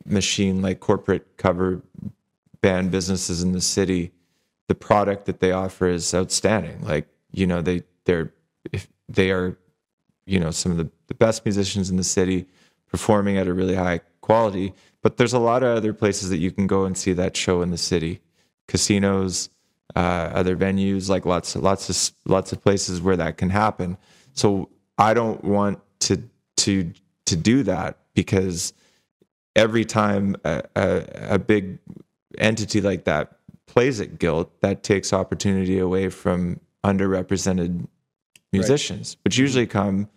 machine 0.04 0.60
like 0.60 0.80
corporate 0.80 1.38
cover 1.38 1.80
band 2.60 2.90
businesses 2.90 3.42
in 3.42 3.52
the 3.52 3.62
city 3.62 4.12
the 4.68 4.74
product 4.74 5.24
that 5.24 5.40
they 5.40 5.52
offer 5.52 5.88
is 5.88 6.12
outstanding. 6.12 6.82
Like 6.82 7.06
you 7.36 7.46
know 7.46 7.62
they 7.62 7.82
they're 8.04 8.32
if 8.72 8.88
they 9.08 9.30
are 9.30 9.56
you 10.26 10.40
know 10.40 10.50
some 10.50 10.72
of 10.72 10.78
the, 10.78 10.90
the 11.06 11.14
best 11.14 11.44
musicians 11.44 11.90
in 11.90 11.96
the 11.96 12.04
city 12.04 12.46
performing 12.88 13.36
at 13.36 13.46
a 13.46 13.54
really 13.54 13.74
high 13.74 14.00
quality. 14.20 14.72
But 15.02 15.18
there's 15.18 15.34
a 15.34 15.38
lot 15.38 15.62
of 15.62 15.76
other 15.76 15.92
places 15.92 16.30
that 16.30 16.38
you 16.38 16.50
can 16.50 16.66
go 16.66 16.84
and 16.84 16.96
see 16.96 17.12
that 17.12 17.36
show 17.36 17.62
in 17.62 17.70
the 17.70 17.78
city. 17.78 18.20
Casinos 18.66 19.50
uh, 19.94 20.30
other 20.34 20.56
venues 20.56 21.08
like 21.08 21.24
lots 21.24 21.54
of 21.54 21.62
lots 21.62 21.88
of 21.88 22.30
lots 22.30 22.52
of 22.52 22.62
places 22.62 23.00
where 23.00 23.16
that 23.16 23.38
can 23.38 23.50
happen. 23.50 23.96
So 24.32 24.70
i 24.98 25.14
don't 25.14 25.44
want 25.44 25.78
to 26.00 26.22
to 26.56 26.90
to 27.26 27.36
do 27.36 27.62
that 27.62 27.98
because 28.14 28.72
every 29.54 29.84
time 29.84 30.36
a, 30.44 30.62
a, 30.74 31.04
a 31.30 31.38
big 31.38 31.78
entity 32.38 32.80
like 32.80 33.04
that 33.04 33.32
plays 33.66 34.00
at 34.00 34.18
guilt, 34.18 34.50
that 34.60 34.82
takes 34.82 35.12
opportunity 35.12 35.78
away 35.78 36.08
from 36.08 36.60
underrepresented 36.86 37.88
musicians, 38.52 39.16
which 39.24 39.36
usually 39.36 39.66
come 39.66 40.08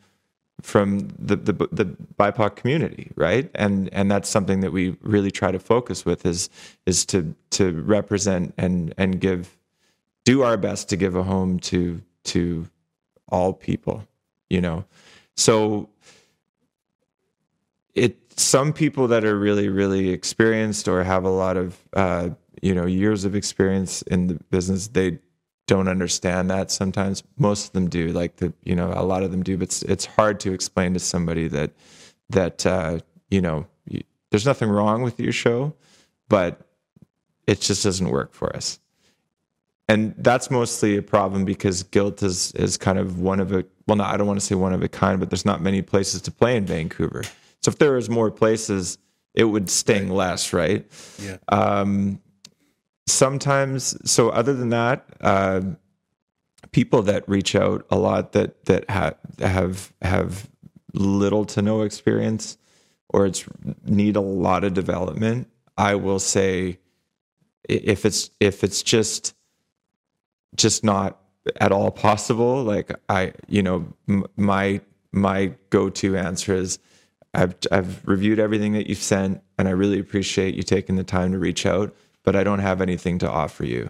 from 0.61 1.09
the, 1.17 1.35
the 1.35 1.53
the 1.71 1.85
BIPOC 2.17 2.55
community, 2.55 3.11
right? 3.15 3.49
And 3.55 3.89
and 3.93 4.11
that's 4.11 4.29
something 4.29 4.59
that 4.61 4.71
we 4.71 4.97
really 5.01 5.31
try 5.31 5.51
to 5.51 5.59
focus 5.59 6.05
with 6.05 6.25
is 6.25 6.49
is 6.85 7.05
to 7.07 7.33
to 7.51 7.81
represent 7.81 8.53
and 8.57 8.93
and 8.97 9.19
give 9.19 9.57
do 10.25 10.43
our 10.43 10.57
best 10.57 10.89
to 10.89 10.97
give 10.97 11.15
a 11.15 11.23
home 11.23 11.59
to 11.59 12.01
to 12.25 12.67
all 13.29 13.53
people, 13.53 14.05
you 14.49 14.61
know. 14.61 14.85
So 15.35 15.89
it 17.95 18.17
some 18.37 18.73
people 18.73 19.07
that 19.07 19.23
are 19.23 19.37
really 19.37 19.69
really 19.69 20.09
experienced 20.09 20.87
or 20.87 21.03
have 21.03 21.23
a 21.23 21.29
lot 21.29 21.57
of 21.57 21.77
uh, 21.93 22.29
you 22.61 22.75
know 22.75 22.85
years 22.85 23.23
of 23.23 23.35
experience 23.35 24.01
in 24.03 24.27
the 24.27 24.33
business, 24.51 24.87
they 24.89 25.19
don't 25.69 25.87
understand 25.87 26.49
that 26.49 26.71
sometimes. 26.71 27.23
Most 27.37 27.67
of 27.67 27.71
them 27.73 27.89
do, 27.89 28.09
like 28.09 28.35
the 28.37 28.51
you 28.63 28.75
know 28.75 28.91
a 28.93 29.03
lot 29.03 29.23
of 29.23 29.31
them 29.31 29.43
do, 29.43 29.57
but 29.57 29.69
it's, 29.69 29.81
it's 29.83 30.05
hard 30.05 30.39
to 30.41 30.51
explain 30.51 30.93
to 30.95 30.99
somebody 30.99 31.47
that 31.47 31.71
that 32.29 32.65
uh, 32.65 32.99
you 33.29 33.41
know 33.41 33.65
you, 33.85 34.01
there's 34.31 34.45
nothing 34.45 34.69
wrong 34.69 35.01
with 35.01 35.19
your 35.19 35.31
show, 35.31 35.73
but 36.27 36.61
it 37.47 37.61
just 37.61 37.83
doesn't 37.83 38.09
work 38.09 38.33
for 38.33 38.55
us 38.55 38.79
and 39.89 40.13
that's 40.19 40.51
mostly 40.51 40.97
a 40.97 41.01
problem 41.01 41.43
because 41.43 41.81
guilt 41.83 42.21
is 42.21 42.51
is 42.53 42.77
kind 42.77 42.99
of 42.99 43.19
one 43.19 43.39
of 43.39 43.51
a 43.51 43.65
well, 43.87 43.97
no, 43.97 44.03
I 44.03 44.17
don't 44.17 44.27
want 44.27 44.39
to 44.39 44.45
say 44.45 44.53
one 44.53 44.71
of 44.71 44.83
a 44.83 44.87
kind, 44.87 45.19
but 45.19 45.31
there's 45.31 45.45
not 45.45 45.61
many 45.61 45.81
places 45.81 46.21
to 46.21 46.31
play 46.31 46.55
in 46.55 46.65
Vancouver. 46.65 47.23
So 47.61 47.69
if 47.69 47.79
there 47.79 47.93
was 47.93 48.07
more 48.07 48.29
places, 48.29 48.99
it 49.33 49.45
would 49.45 49.67
sting 49.67 50.11
less, 50.11 50.53
right? 50.53 50.85
Yeah. 51.19 51.37
Um, 51.49 52.21
sometimes, 53.11 53.95
so 54.09 54.29
other 54.29 54.53
than 54.53 54.69
that, 54.69 55.05
uh, 55.21 55.61
people 56.71 57.01
that 57.03 57.27
reach 57.27 57.55
out 57.55 57.85
a 57.89 57.97
lot 57.97 58.33
that 58.33 58.65
that 58.65 58.89
ha- 58.89 59.13
have 59.39 59.93
have 60.01 60.49
little 60.93 61.45
to 61.45 61.61
no 61.61 61.81
experience 61.81 62.57
or 63.09 63.25
it's 63.25 63.45
need 63.85 64.15
a 64.15 64.21
lot 64.21 64.63
of 64.63 64.73
development. 64.73 65.49
I 65.77 65.95
will 65.95 66.19
say, 66.19 66.79
if 67.67 68.05
it's 68.05 68.29
if 68.39 68.63
it's 68.63 68.83
just 68.83 69.33
just 70.55 70.83
not 70.83 71.19
at 71.59 71.71
all 71.71 71.91
possible. 71.91 72.63
Like 72.63 72.91
I, 73.07 73.33
you 73.47 73.63
know, 73.63 73.93
m- 74.07 74.25
my 74.35 74.81
my 75.11 75.53
go-to 75.69 76.15
answer 76.17 76.53
is 76.53 76.79
I've 77.33 77.55
I've 77.71 78.05
reviewed 78.07 78.39
everything 78.39 78.73
that 78.73 78.87
you've 78.87 78.97
sent 78.99 79.41
and 79.57 79.67
I 79.67 79.71
really 79.71 79.99
appreciate 79.99 80.55
you 80.55 80.63
taking 80.63 80.95
the 80.95 81.03
time 81.03 81.31
to 81.31 81.39
reach 81.39 81.65
out, 81.65 81.95
but 82.23 82.35
I 82.35 82.43
don't 82.43 82.59
have 82.59 82.81
anything 82.81 83.19
to 83.19 83.29
offer 83.29 83.65
you. 83.65 83.89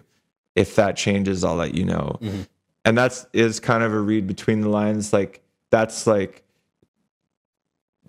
If 0.54 0.76
that 0.76 0.96
changes, 0.96 1.44
I'll 1.44 1.56
let 1.56 1.74
you 1.74 1.84
know. 1.84 2.18
Mm-hmm. 2.20 2.42
And 2.84 2.98
that's 2.98 3.26
is 3.32 3.60
kind 3.60 3.82
of 3.82 3.92
a 3.92 4.00
read 4.00 4.26
between 4.26 4.62
the 4.62 4.68
lines 4.68 5.12
like 5.12 5.42
that's 5.70 6.06
like 6.06 6.42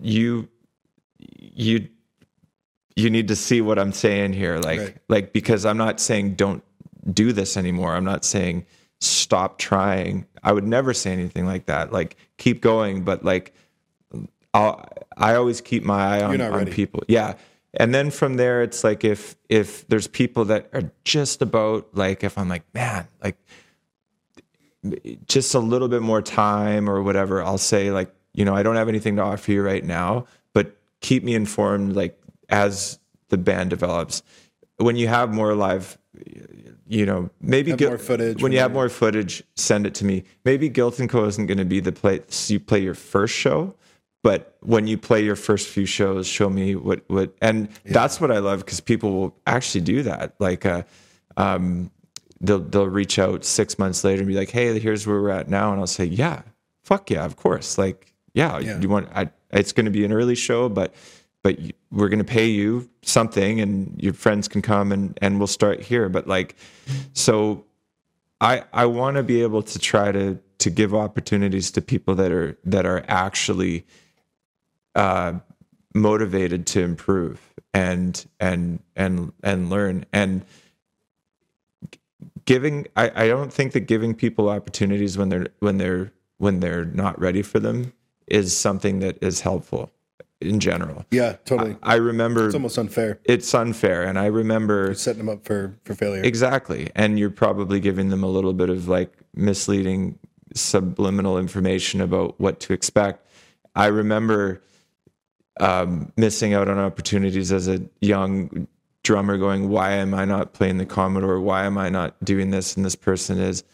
you 0.00 0.48
you 1.18 1.88
you 2.96 3.10
need 3.10 3.28
to 3.28 3.36
see 3.36 3.60
what 3.60 3.78
I'm 3.78 3.92
saying 3.92 4.32
here 4.32 4.58
like 4.58 4.80
Right. 4.80 4.96
like 5.08 5.32
because 5.32 5.64
I'm 5.66 5.76
not 5.76 6.00
saying 6.00 6.34
don't 6.34 6.62
do 7.12 7.32
this 7.32 7.56
anymore. 7.56 7.94
I'm 7.94 8.04
not 8.04 8.24
saying 8.24 8.66
stop 9.00 9.58
trying. 9.58 10.26
I 10.42 10.52
would 10.52 10.66
never 10.66 10.94
say 10.94 11.12
anything 11.12 11.46
like 11.46 11.66
that. 11.66 11.92
Like 11.92 12.16
keep 12.38 12.60
going, 12.60 13.04
but 13.04 13.24
like 13.24 13.54
I'll, 14.54 14.86
I 15.16 15.34
always 15.34 15.60
keep 15.60 15.82
my 15.82 16.18
eye 16.18 16.22
on, 16.22 16.40
on 16.40 16.66
people. 16.66 17.02
Yeah. 17.08 17.34
And 17.74 17.94
then 17.94 18.10
from 18.10 18.34
there, 18.34 18.62
it's 18.62 18.84
like 18.84 19.04
if 19.04 19.36
if 19.48 19.86
there's 19.88 20.06
people 20.06 20.44
that 20.46 20.68
are 20.72 20.90
just 21.04 21.40
about 21.40 21.88
like 21.94 22.22
if 22.22 22.36
I'm 22.36 22.48
like 22.48 22.64
man 22.74 23.08
like 23.22 23.36
just 25.26 25.54
a 25.54 25.58
little 25.58 25.88
bit 25.88 26.02
more 26.02 26.20
time 26.20 26.88
or 26.88 27.02
whatever, 27.02 27.42
I'll 27.42 27.58
say 27.58 27.90
like 27.90 28.14
you 28.34 28.44
know 28.44 28.54
I 28.54 28.62
don't 28.62 28.76
have 28.76 28.88
anything 28.88 29.16
to 29.16 29.22
offer 29.22 29.52
you 29.52 29.62
right 29.62 29.84
now, 29.84 30.26
but 30.52 30.76
keep 31.00 31.24
me 31.24 31.34
informed 31.34 31.96
like 31.96 32.20
as 32.48 32.98
the 33.28 33.38
band 33.38 33.70
develops. 33.70 34.22
When 34.76 34.96
you 34.96 35.08
have 35.08 35.32
more 35.32 35.54
live, 35.54 35.96
you 36.86 37.06
know 37.06 37.30
maybe 37.40 37.70
Have 37.70 37.78
Gil- 37.78 37.90
more 37.90 37.98
footage 37.98 38.36
When 38.36 38.42
when 38.42 38.52
you 38.52 38.58
have 38.58 38.72
more 38.72 38.90
footage, 38.90 39.42
send 39.56 39.86
it 39.86 39.94
to 39.94 40.04
me. 40.04 40.24
Maybe 40.44 40.68
Guilt 40.68 40.98
and 40.98 41.08
Co 41.08 41.24
isn't 41.24 41.46
going 41.46 41.58
to 41.58 41.64
be 41.64 41.80
the 41.80 41.92
place 41.92 42.50
you 42.50 42.60
play 42.60 42.80
your 42.80 42.94
first 42.94 43.34
show, 43.34 43.74
but 44.22 44.56
when 44.60 44.86
you 44.86 44.96
play 44.98 45.24
your 45.24 45.36
first 45.36 45.68
few 45.68 45.84
shows, 45.86 46.26
show 46.26 46.48
me 46.48 46.74
what 46.76 47.02
what. 47.08 47.34
And 47.40 47.68
that's 47.84 48.20
what 48.20 48.30
I 48.30 48.38
love 48.38 48.60
because 48.60 48.80
people 48.80 49.12
will 49.12 49.36
actually 49.46 49.80
do 49.82 50.02
that. 50.04 50.34
Like, 50.38 50.64
uh, 50.64 50.82
um, 51.36 51.90
they'll 52.40 52.60
they'll 52.60 52.86
reach 52.88 53.18
out 53.18 53.44
six 53.44 53.78
months 53.78 54.04
later 54.04 54.20
and 54.22 54.28
be 54.28 54.34
like, 54.34 54.50
"Hey, 54.50 54.78
here's 54.78 55.06
where 55.06 55.20
we're 55.20 55.30
at 55.30 55.48
now," 55.48 55.72
and 55.72 55.80
I'll 55.80 55.86
say, 55.86 56.04
"Yeah, 56.04 56.42
fuck 56.82 57.10
yeah, 57.10 57.24
of 57.24 57.36
course." 57.36 57.78
Like, 57.78 58.12
yeah, 58.34 58.58
Yeah. 58.60 58.80
you 58.80 58.88
want? 58.88 59.08
I, 59.14 59.30
it's 59.52 59.72
going 59.72 59.86
to 59.86 59.90
be 59.92 60.04
an 60.04 60.12
early 60.12 60.34
show, 60.36 60.68
but 60.68 60.94
but 61.42 61.58
you- 61.58 61.72
we're 61.90 62.08
going 62.08 62.20
to 62.20 62.24
pay 62.24 62.46
you 62.46 62.88
something, 63.02 63.60
and 63.60 64.00
your 64.00 64.12
friends 64.14 64.46
can 64.48 64.62
come 64.62 64.92
and 64.92 65.18
and 65.20 65.38
we'll 65.38 65.46
start 65.48 65.80
here. 65.80 66.08
But 66.08 66.28
like, 66.28 66.54
so 67.12 67.64
I 68.40 68.62
I 68.72 68.86
want 68.86 69.16
to 69.16 69.22
be 69.24 69.42
able 69.42 69.62
to 69.64 69.78
try 69.80 70.12
to 70.12 70.38
to 70.58 70.70
give 70.70 70.94
opportunities 70.94 71.72
to 71.72 71.82
people 71.82 72.14
that 72.14 72.30
are 72.30 72.56
that 72.64 72.86
are 72.86 73.04
actually 73.08 73.84
uh, 74.94 75.34
motivated 75.94 76.66
to 76.66 76.82
improve 76.82 77.40
and 77.74 78.26
and 78.40 78.80
and 78.96 79.32
and 79.42 79.70
learn 79.70 80.04
and 80.12 80.44
giving 82.44 82.86
I, 82.96 83.24
I 83.24 83.28
don't 83.28 83.52
think 83.52 83.72
that 83.72 83.80
giving 83.80 84.14
people 84.14 84.48
opportunities 84.48 85.16
when 85.16 85.28
they're 85.28 85.48
when 85.60 85.78
they're 85.78 86.12
when 86.38 86.60
they're 86.60 86.84
not 86.84 87.18
ready 87.20 87.42
for 87.42 87.60
them 87.60 87.92
is 88.26 88.56
something 88.56 89.00
that 89.00 89.18
is 89.22 89.40
helpful 89.40 89.90
in 90.40 90.58
general. 90.58 91.06
Yeah, 91.10 91.36
totally. 91.44 91.76
I 91.82 91.96
remember 91.96 92.46
it's 92.46 92.54
almost 92.54 92.78
unfair. 92.78 93.20
it's 93.24 93.54
unfair 93.54 94.02
and 94.02 94.18
I 94.18 94.26
remember 94.26 94.94
Setting 94.94 95.24
them 95.24 95.28
up 95.28 95.44
for 95.44 95.78
for 95.84 95.94
failure. 95.94 96.22
Exactly. 96.22 96.90
And 96.94 97.18
you're 97.18 97.30
probably 97.30 97.80
giving 97.80 98.08
them 98.08 98.22
a 98.22 98.28
little 98.28 98.52
bit 98.52 98.70
of 98.70 98.88
like 98.88 99.12
misleading 99.34 100.18
subliminal 100.54 101.38
information 101.38 102.00
about 102.00 102.38
what 102.40 102.60
to 102.60 102.72
expect. 102.72 103.26
I 103.74 103.86
remember 103.86 104.60
um, 105.60 106.12
missing 106.16 106.54
out 106.54 106.68
on 106.68 106.78
opportunities 106.78 107.52
as 107.52 107.68
a 107.68 107.80
young 108.00 108.66
drummer 109.02 109.36
going, 109.36 109.68
why 109.68 109.92
am 109.92 110.14
I 110.14 110.24
not 110.24 110.52
playing 110.52 110.78
the 110.78 110.86
Commodore? 110.86 111.40
Why 111.40 111.64
am 111.64 111.76
I 111.76 111.88
not 111.88 112.22
doing 112.24 112.50
this? 112.50 112.76
And 112.76 112.84
this 112.84 112.96
person 112.96 113.38
is. 113.38 113.64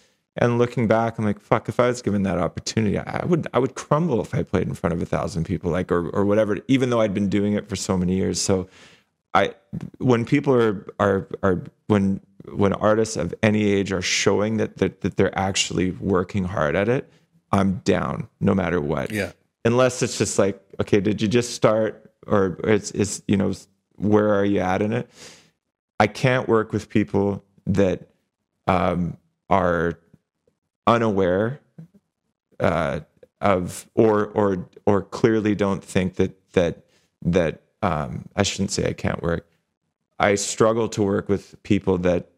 And 0.40 0.56
looking 0.56 0.86
back, 0.86 1.18
I'm 1.18 1.24
like, 1.24 1.40
fuck, 1.40 1.68
if 1.68 1.80
I 1.80 1.88
was 1.88 2.00
given 2.00 2.22
that 2.22 2.38
opportunity, 2.38 2.96
I 2.96 3.24
would 3.26 3.48
I 3.52 3.58
would 3.58 3.74
crumble 3.74 4.20
if 4.20 4.32
I 4.36 4.44
played 4.44 4.68
in 4.68 4.74
front 4.74 4.94
of 4.94 5.02
a 5.02 5.06
thousand 5.06 5.44
people, 5.44 5.68
like 5.72 5.90
or 5.90 6.08
or 6.10 6.24
whatever, 6.24 6.58
even 6.68 6.90
though 6.90 7.00
I'd 7.00 7.12
been 7.12 7.28
doing 7.28 7.54
it 7.54 7.68
for 7.68 7.74
so 7.74 7.98
many 7.98 8.14
years. 8.14 8.40
So 8.40 8.68
I 9.34 9.54
when 9.98 10.24
people 10.24 10.54
are 10.54 10.86
are 11.00 11.28
are 11.42 11.64
when 11.88 12.20
when 12.52 12.72
artists 12.74 13.16
of 13.16 13.34
any 13.42 13.64
age 13.64 13.90
are 13.90 14.00
showing 14.00 14.58
that 14.58 14.76
that, 14.76 15.00
that 15.00 15.16
they're 15.16 15.36
actually 15.36 15.90
working 15.90 16.44
hard 16.44 16.76
at 16.76 16.88
it, 16.88 17.10
I'm 17.50 17.78
down 17.78 18.28
no 18.38 18.54
matter 18.54 18.80
what. 18.80 19.10
Yeah. 19.10 19.32
Unless 19.64 20.02
it's 20.02 20.18
just 20.18 20.38
like, 20.38 20.61
okay, 20.80 21.00
did 21.00 21.20
you 21.20 21.28
just 21.28 21.54
start 21.54 22.12
or 22.26 22.59
it's 22.64 22.90
it's 22.92 23.22
you 23.26 23.36
know 23.36 23.52
where 23.96 24.32
are 24.34 24.44
you 24.44 24.61
at 24.61 24.82
in 24.82 24.92
it? 24.92 25.11
I 26.00 26.06
can't 26.06 26.48
work 26.48 26.72
with 26.72 26.88
people 26.88 27.44
that 27.66 28.09
um, 28.66 29.16
are 29.50 29.98
unaware 30.86 31.61
uh, 32.61 33.00
of 33.40 33.88
or 33.94 34.26
or 34.26 34.68
or 34.86 35.02
clearly 35.02 35.54
don't 35.54 35.82
think 35.82 36.14
that 36.16 36.52
that 36.52 36.84
that 37.22 37.62
um, 37.82 38.28
I 38.36 38.42
shouldn't 38.42 38.70
say 38.70 38.88
I 38.88 38.92
can't 38.92 39.22
work. 39.22 39.48
I 40.18 40.34
struggle 40.34 40.88
to 40.90 41.02
work 41.02 41.28
with 41.28 41.61
people 41.62 41.98
that 41.98 42.30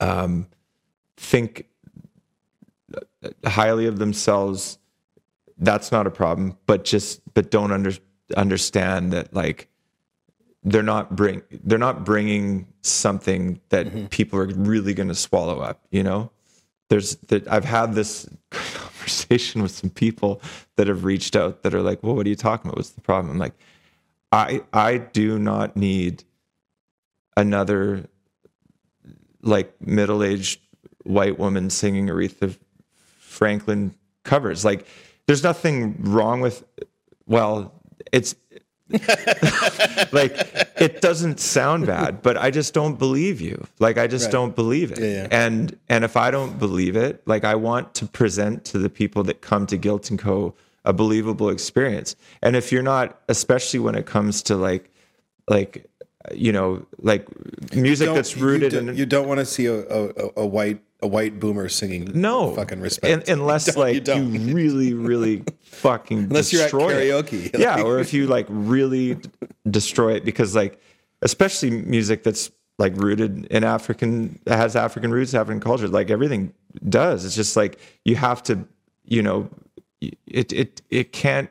um, 0.00 0.48
think 1.16 1.66
highly 3.44 3.86
of 3.86 3.98
themselves. 3.98 4.78
That's 5.62 5.92
not 5.92 6.06
a 6.08 6.10
problem, 6.10 6.58
but 6.66 6.84
just 6.84 7.20
but 7.34 7.50
don't 7.50 7.70
under, 7.70 7.92
understand 8.36 9.12
that 9.12 9.32
like 9.32 9.68
they're 10.64 10.82
not 10.82 11.14
bring 11.14 11.42
they're 11.64 11.78
not 11.78 12.04
bringing 12.04 12.66
something 12.82 13.60
that 13.68 13.86
mm-hmm. 13.86 14.06
people 14.06 14.40
are 14.40 14.46
really 14.46 14.92
going 14.92 15.08
to 15.08 15.14
swallow 15.14 15.60
up. 15.60 15.80
You 15.90 16.02
know, 16.02 16.30
there's 16.88 17.14
that 17.28 17.46
I've 17.50 17.64
had 17.64 17.94
this 17.94 18.28
conversation 18.50 19.62
with 19.62 19.70
some 19.70 19.90
people 19.90 20.42
that 20.76 20.88
have 20.88 21.04
reached 21.04 21.36
out 21.36 21.62
that 21.62 21.74
are 21.74 21.82
like, 21.82 22.02
"Well, 22.02 22.16
what 22.16 22.26
are 22.26 22.30
you 22.30 22.36
talking 22.36 22.68
about? 22.68 22.78
What's 22.78 22.90
the 22.90 23.00
problem?" 23.00 23.32
I'm 23.32 23.38
like, 23.38 23.54
I 24.32 24.62
I 24.72 24.98
do 24.98 25.38
not 25.38 25.76
need 25.76 26.24
another 27.36 28.06
like 29.42 29.74
middle-aged 29.80 30.60
white 31.04 31.38
woman 31.38 31.70
singing 31.70 32.08
Aretha 32.08 32.56
Franklin 33.18 33.94
covers. 34.24 34.64
Like 34.64 34.86
there's 35.32 35.42
nothing 35.42 35.96
wrong 36.00 36.42
with 36.42 36.62
well, 37.26 37.72
it's 38.12 38.34
like 40.12 40.32
it 40.78 41.00
doesn't 41.00 41.40
sound 41.40 41.86
bad, 41.86 42.20
but 42.20 42.36
I 42.36 42.50
just 42.50 42.74
don't 42.74 42.98
believe 42.98 43.40
you. 43.40 43.64
Like 43.78 43.96
I 43.96 44.06
just 44.06 44.26
Right. 44.26 44.32
don't 44.32 44.54
believe 44.54 44.92
it. 44.92 44.98
Yeah, 44.98 45.06
yeah. 45.22 45.28
And 45.30 45.78
and 45.88 46.04
if 46.04 46.18
I 46.18 46.30
don't 46.30 46.58
believe 46.58 46.96
it, 46.96 47.22
like 47.26 47.44
I 47.44 47.54
want 47.54 47.94
to 47.94 48.06
present 48.06 48.66
to 48.66 48.78
the 48.78 48.90
people 48.90 49.22
that 49.24 49.40
come 49.40 49.66
to 49.68 49.78
Guilt 49.78 50.10
and 50.10 50.18
Co 50.18 50.54
a 50.84 50.92
believable 50.92 51.48
experience. 51.48 52.14
And 52.42 52.54
if 52.56 52.70
you're 52.72 52.82
not, 52.82 53.18
especially 53.28 53.78
when 53.80 53.94
it 53.94 54.04
comes 54.04 54.42
to 54.42 54.56
like 54.56 54.90
like 55.48 55.86
you 56.34 56.52
know, 56.52 56.84
like 56.98 57.26
music 57.74 58.12
that's 58.14 58.36
rooted 58.36 58.72
don't- 58.72 58.90
in 58.90 58.96
you 58.96 59.06
don't 59.06 59.26
want 59.26 59.40
to 59.40 59.46
see 59.46 59.64
a, 59.66 59.80
a, 59.88 60.30
a 60.36 60.46
white 60.46 60.82
a 61.02 61.06
white 61.06 61.40
boomer 61.40 61.68
singing 61.68 62.10
no 62.14 62.54
fucking 62.54 62.80
respect. 62.80 63.28
Un- 63.28 63.38
unless 63.38 63.66
You 63.74 63.80
like 63.82 64.06
you 64.06 64.14
you, 64.22 64.54
really 64.54 64.94
really 64.94 65.44
fucking 65.62 66.18
Unless 66.24 66.52
you're 66.52 66.62
at 66.62 66.66
destroy 66.66 66.94
it. 66.94 67.26
karaoke. 67.26 67.58
yeah 67.58 67.82
or 67.82 67.98
if 67.98 68.12
you 68.14 68.26
like 68.26 68.46
really 68.48 69.18
destroy 69.68 70.14
it 70.14 70.24
because 70.24 70.54
like 70.54 70.80
especially 71.22 71.70
music 71.70 72.22
that's 72.22 72.50
like 72.78 72.96
rooted 72.96 73.46
in 73.46 73.64
african 73.64 74.38
has 74.46 74.76
african 74.76 75.10
roots 75.10 75.34
african 75.34 75.60
culture 75.60 75.88
like 75.88 76.10
everything 76.10 76.52
does 76.88 77.24
it's 77.24 77.34
just 77.36 77.56
like 77.56 77.78
you 78.04 78.16
have 78.16 78.42
to 78.42 78.66
you 79.04 79.22
know 79.22 79.48
it 80.26 80.52
it 80.52 80.82
it 80.90 81.12
can't 81.12 81.50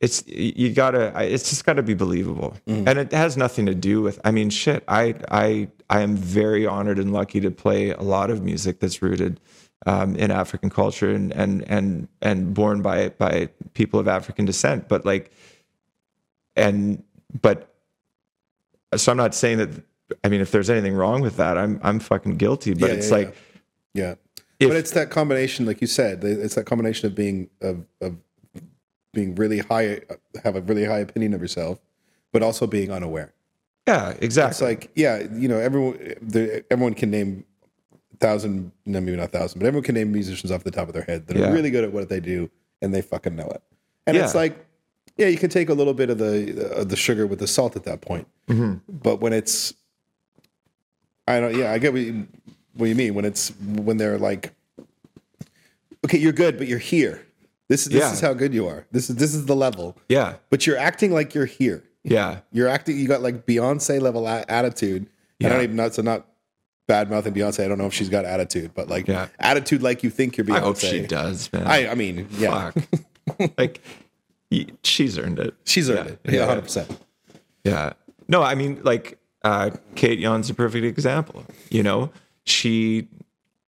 it's 0.00 0.26
you 0.26 0.72
gotta 0.72 1.12
it's 1.22 1.48
just 1.50 1.64
gotta 1.64 1.82
be 1.82 1.94
believable 1.94 2.56
Mm. 2.66 2.88
and 2.88 2.98
it 2.98 3.12
has 3.12 3.36
nothing 3.36 3.66
to 3.66 3.74
do 3.74 4.02
with 4.02 4.20
i 4.24 4.30
mean 4.30 4.50
shit 4.50 4.82
i 4.88 5.14
i 5.30 5.68
i 5.88 6.00
am 6.00 6.16
very 6.16 6.66
honored 6.66 6.98
and 6.98 7.12
lucky 7.12 7.40
to 7.40 7.50
play 7.50 7.90
a 7.90 8.02
lot 8.02 8.30
of 8.30 8.42
music 8.42 8.80
that's 8.80 9.00
rooted 9.02 9.40
um, 9.86 10.16
in 10.16 10.30
african 10.30 10.68
culture 10.70 11.10
and 11.10 11.32
and 11.32 11.64
and 11.68 12.08
and 12.22 12.54
born 12.54 12.82
by 12.82 13.10
by 13.10 13.48
people 13.74 14.00
of 14.00 14.08
african 14.08 14.44
descent 14.44 14.88
but 14.88 15.04
like 15.06 15.30
and 16.56 17.02
but 17.40 17.74
so 18.96 19.12
i'm 19.12 19.16
not 19.18 19.34
saying 19.34 19.58
that 19.58 19.70
i 20.24 20.28
mean 20.28 20.40
if 20.40 20.50
there's 20.50 20.70
anything 20.70 20.94
wrong 20.94 21.20
with 21.20 21.36
that 21.36 21.56
i'm 21.56 21.78
i'm 21.82 22.00
fucking 22.00 22.36
guilty 22.36 22.74
but 22.74 22.90
Yeah, 22.90 22.96
it's 22.96 23.10
yeah, 23.10 23.16
like 23.16 23.36
yeah. 23.94 24.14
if- 24.58 24.68
but 24.68 24.76
it's 24.76 24.90
that 24.92 25.10
combination, 25.10 25.66
like 25.66 25.80
you 25.80 25.86
said, 25.86 26.24
it's 26.24 26.54
that 26.56 26.64
combination 26.64 27.06
of 27.06 27.14
being 27.14 27.50
of, 27.60 27.84
of 28.00 28.16
being 29.14 29.34
really 29.36 29.58
high, 29.60 30.00
have 30.42 30.56
a 30.56 30.60
really 30.60 30.84
high 30.84 30.98
opinion 30.98 31.32
of 31.34 31.40
yourself, 31.40 31.78
but 32.32 32.42
also 32.42 32.66
being 32.66 32.90
unaware. 32.90 33.32
yeah 33.86 34.10
exactly 34.20 34.50
It's 34.50 34.60
like, 34.62 34.90
yeah, 34.94 35.22
you 35.32 35.48
know, 35.48 35.58
everyone, 35.58 35.96
the, 36.20 36.64
everyone 36.70 36.94
can 36.94 37.10
name 37.10 37.44
a 38.12 38.16
thousand, 38.16 38.72
no, 38.86 39.00
maybe 39.00 39.16
not 39.16 39.24
a 39.24 39.28
thousand, 39.38 39.58
but 39.60 39.66
everyone 39.66 39.84
can 39.84 39.94
name 39.94 40.12
musicians 40.12 40.50
off 40.52 40.64
the 40.64 40.70
top 40.70 40.88
of 40.88 40.94
their 40.94 41.04
head 41.04 41.26
that 41.28 41.36
Yeah. 41.36 41.48
are 41.48 41.52
really 41.52 41.70
good 41.70 41.84
at 41.84 41.92
what 41.92 42.08
they 42.08 42.20
do, 42.20 42.50
and 42.82 42.92
they 42.94 43.02
fucking 43.02 43.34
know 43.36 43.46
it. 43.48 43.62
And 44.06 44.16
it's 44.16 44.34
like, 44.34 44.54
yeah, 45.16 45.28
you 45.28 45.38
can 45.38 45.48
take 45.48 45.68
a 45.70 45.74
little 45.74 45.94
bit 45.94 46.10
of 46.10 46.18
the 46.18 46.72
of 46.80 46.88
the 46.88 46.96
sugar 46.96 47.26
with 47.26 47.38
the 47.38 47.46
salt 47.46 47.76
at 47.76 47.84
that 47.84 48.00
point, 48.02 48.26
Mm-hmm. 48.48 48.74
but 48.88 49.20
when 49.20 49.32
it's, 49.32 49.72
I 51.26 51.40
don't, 51.40 51.56
yeah, 51.56 51.72
I 51.72 51.78
get 51.78 51.92
what 51.92 52.02
you, 52.02 52.26
what 52.74 52.86
you 52.88 52.94
mean 52.94 53.14
when 53.14 53.24
it's 53.24 53.48
when 53.60 53.96
they're 53.96 54.18
like, 54.18 54.52
okay, 56.04 56.18
you're 56.18 56.32
good, 56.32 56.58
but 56.58 56.66
you're 56.66 56.78
here. 56.78 57.24
This 57.68 57.86
is 57.86 57.92
this 57.92 58.00
Yeah. 58.02 58.12
is 58.12 58.20
how 58.20 58.34
good 58.34 58.52
you 58.54 58.66
are. 58.68 58.86
This 58.92 59.08
is 59.10 59.16
this 59.16 59.34
is 59.34 59.46
the 59.46 59.56
level, 59.56 59.96
yeah 60.08 60.34
but 60.50 60.66
you're 60.66 60.76
acting 60.78 61.12
like 61.12 61.34
you're 61.34 61.46
here. 61.46 61.82
yeah 62.02 62.40
You're 62.52 62.68
acting. 62.68 62.98
You 62.98 63.08
got 63.08 63.22
like 63.22 63.46
Beyonce 63.46 64.00
level 64.00 64.28
attitude. 64.28 65.06
I 65.06 65.08
Yeah. 65.40 65.48
don't 65.50 65.62
even. 65.62 65.76
Not 65.76 65.94
so 65.94 66.02
not 66.02 66.26
bad 66.86 67.10
mouthing 67.10 67.32
Beyonce. 67.34 67.64
I 67.64 67.68
don't 67.68 67.78
know 67.78 67.86
if 67.86 67.94
she's 67.94 68.10
got 68.10 68.24
attitude, 68.26 68.72
but 68.74 68.88
like 68.88 69.08
Yeah. 69.08 69.28
attitude 69.38 69.82
like 69.82 70.02
you 70.02 70.10
think 70.10 70.36
you're 70.36 70.44
Beyonce. 70.44 70.56
i 70.56 70.60
hope 70.60 70.78
she 70.78 71.00
does 71.00 71.50
man 71.52 71.66
I. 71.66 71.88
I 71.88 71.94
mean, 71.94 72.28
yeah, 72.38 72.70
fuck 72.70 73.56
like 73.58 73.80
she's 74.82 75.18
earned 75.18 75.38
it 75.38 75.54
she's 75.64 75.88
earned 75.90 76.10
it. 76.10 76.18
Yeah, 76.26 76.32
yeah. 76.32 76.46
hundred 76.46 76.62
percent. 76.62 76.98
Yeah. 77.64 77.94
No, 78.28 78.42
I 78.42 78.54
mean, 78.54 78.80
like, 78.84 79.18
uh, 79.42 79.70
Kate 79.96 80.18
Young's 80.18 80.48
a 80.50 80.54
perfect 80.54 80.84
example. 80.84 81.44
You 81.70 81.82
know, 81.82 82.10
she, 82.44 83.08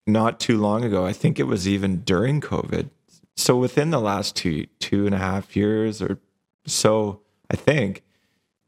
not 0.07 0.39
too 0.39 0.57
long 0.57 0.83
ago, 0.83 1.05
I 1.05 1.13
think 1.13 1.39
it 1.39 1.43
was 1.43 1.67
even 1.67 1.97
during 2.01 2.41
COVID. 2.41 2.89
So 3.37 3.55
within 3.55 3.91
the 3.91 3.99
last 4.01 4.35
two, 4.35 4.65
two 4.79 5.05
and 5.05 5.15
a 5.15 5.17
half 5.19 5.55
years 5.55 6.01
or 6.01 6.19
so, 6.65 7.21
I 7.49 7.55
think, 7.55 8.03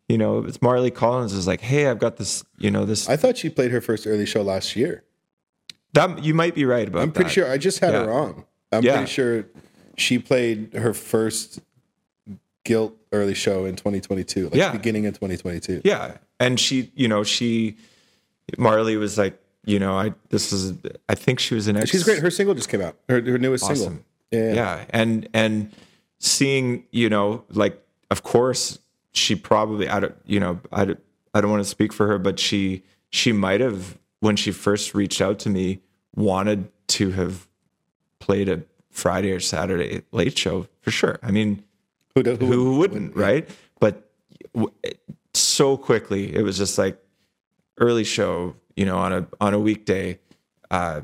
you 0.08 0.18
know, 0.18 0.46
it's 0.46 0.62
Marley 0.62 0.92
Collins 0.92 1.34
is 1.34 1.48
like, 1.48 1.60
hey, 1.60 1.88
I've 1.88 2.00
got 2.00 2.18
this, 2.18 2.44
you 2.60 2.70
know, 2.72 2.86
this, 2.86 3.10
I 3.10 3.18
thought 3.18 3.36
she 3.36 3.50
played 3.50 3.72
her 3.72 3.82
first 3.82 4.06
early 4.08 4.26
show 4.26 4.42
last 4.44 4.76
year. 4.76 5.04
that 5.94 6.24
you 6.24 6.36
might 6.36 6.54
be 6.54 6.66
right 6.66 6.88
about 6.88 7.02
I'm 7.02 7.12
pretty 7.12 7.30
that. 7.30 7.34
sure. 7.34 7.52
I 7.52 7.58
just 7.58 7.80
had 7.80 7.94
Yeah. 7.94 8.02
her 8.04 8.08
wrong. 8.10 8.46
I'm 8.72 8.84
Yeah. 8.84 8.98
pretty 8.98 9.12
sure 9.12 9.46
she 9.98 10.20
played 10.20 10.74
her 10.76 10.94
first 10.94 11.60
Guilt 12.64 12.96
early 13.12 13.34
show 13.34 13.66
in 13.66 13.76
2022, 13.76 14.46
like 14.46 14.54
Yeah. 14.54 14.72
beginning 14.72 15.08
of 15.08 15.16
2022. 15.16 15.82
Yeah. 15.84 16.18
And 16.40 16.60
she, 16.60 16.92
you 16.96 17.08
know, 17.08 17.24
she, 17.24 17.76
Marley 18.58 18.98
was 18.98 19.18
like, 19.18 19.42
you 19.66 19.80
know, 19.80 19.98
I, 19.98 20.14
this 20.30 20.54
is, 20.54 20.74
I 21.10 21.16
think 21.16 21.40
she 21.40 21.56
was 21.56 21.68
an 21.68 21.76
ex. 21.78 21.90
She's 21.90 22.04
great. 22.04 22.20
Her 22.20 22.30
single 22.30 22.54
just 22.54 22.70
came 22.70 22.82
out. 22.82 22.96
Her, 23.10 23.20
her 23.22 23.38
newest 23.40 23.66
single. 23.66 23.86
Awesome. 23.88 23.96
Yeah, 23.96 24.04
yeah. 24.32 24.54
yeah 24.54 24.86
and 24.92 25.28
and 25.34 25.72
seeing 26.20 26.86
you 26.92 27.10
know 27.10 27.44
like 27.50 27.82
of 28.12 28.24
course 28.24 28.80
she 29.12 29.36
probably 29.36 29.88
i 29.90 30.00
don't 30.00 30.16
you 30.26 30.40
know 30.40 30.60
i 30.72 30.86
don't, 30.86 31.00
I 31.34 31.42
don't 31.42 31.50
want 31.52 31.64
to 31.64 31.70
speak 31.70 31.94
for 31.94 32.08
her 32.08 32.18
but 32.18 32.40
she 32.40 32.84
she 33.10 33.32
might 33.32 33.62
have 33.62 33.98
when 34.20 34.36
she 34.36 34.52
first 34.52 34.94
reached 34.94 35.22
out 35.22 35.40
to 35.40 35.50
me 35.50 35.82
wanted 36.16 36.70
to 36.90 37.12
have 37.12 37.48
played 38.20 38.50
a 38.50 38.64
friday 38.92 39.32
or 39.32 39.40
saturday 39.40 40.02
late 40.12 40.38
show 40.38 40.68
for 40.82 40.92
sure. 40.92 41.20
I 41.24 41.32
mean 41.32 41.64
Who, 42.16 42.24
who, 42.24 42.36
who 42.36 42.78
wouldn't? 42.78 43.16
right? 43.16 43.48
But 43.80 44.10
w- 44.54 44.74
so 45.34 45.78
quickly 45.78 46.36
it 46.36 46.42
was 46.42 46.58
just 46.58 46.78
like 46.78 46.98
early 47.78 48.04
show 48.04 48.56
you 48.76 48.86
know 48.86 48.98
on 48.98 49.14
a 49.14 49.28
on 49.40 49.54
a 49.54 49.60
weekday 49.60 50.20
uh 50.72 51.02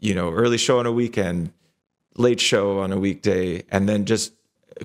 you 0.00 0.14
know 0.14 0.30
early 0.32 0.58
show 0.58 0.78
on 0.80 0.86
a 0.86 0.92
weekend 0.92 1.52
late 2.16 2.40
show 2.40 2.78
on 2.80 2.92
a 2.92 2.98
weekday 2.98 3.62
and 3.70 3.88
then 3.88 4.04
just 4.04 4.32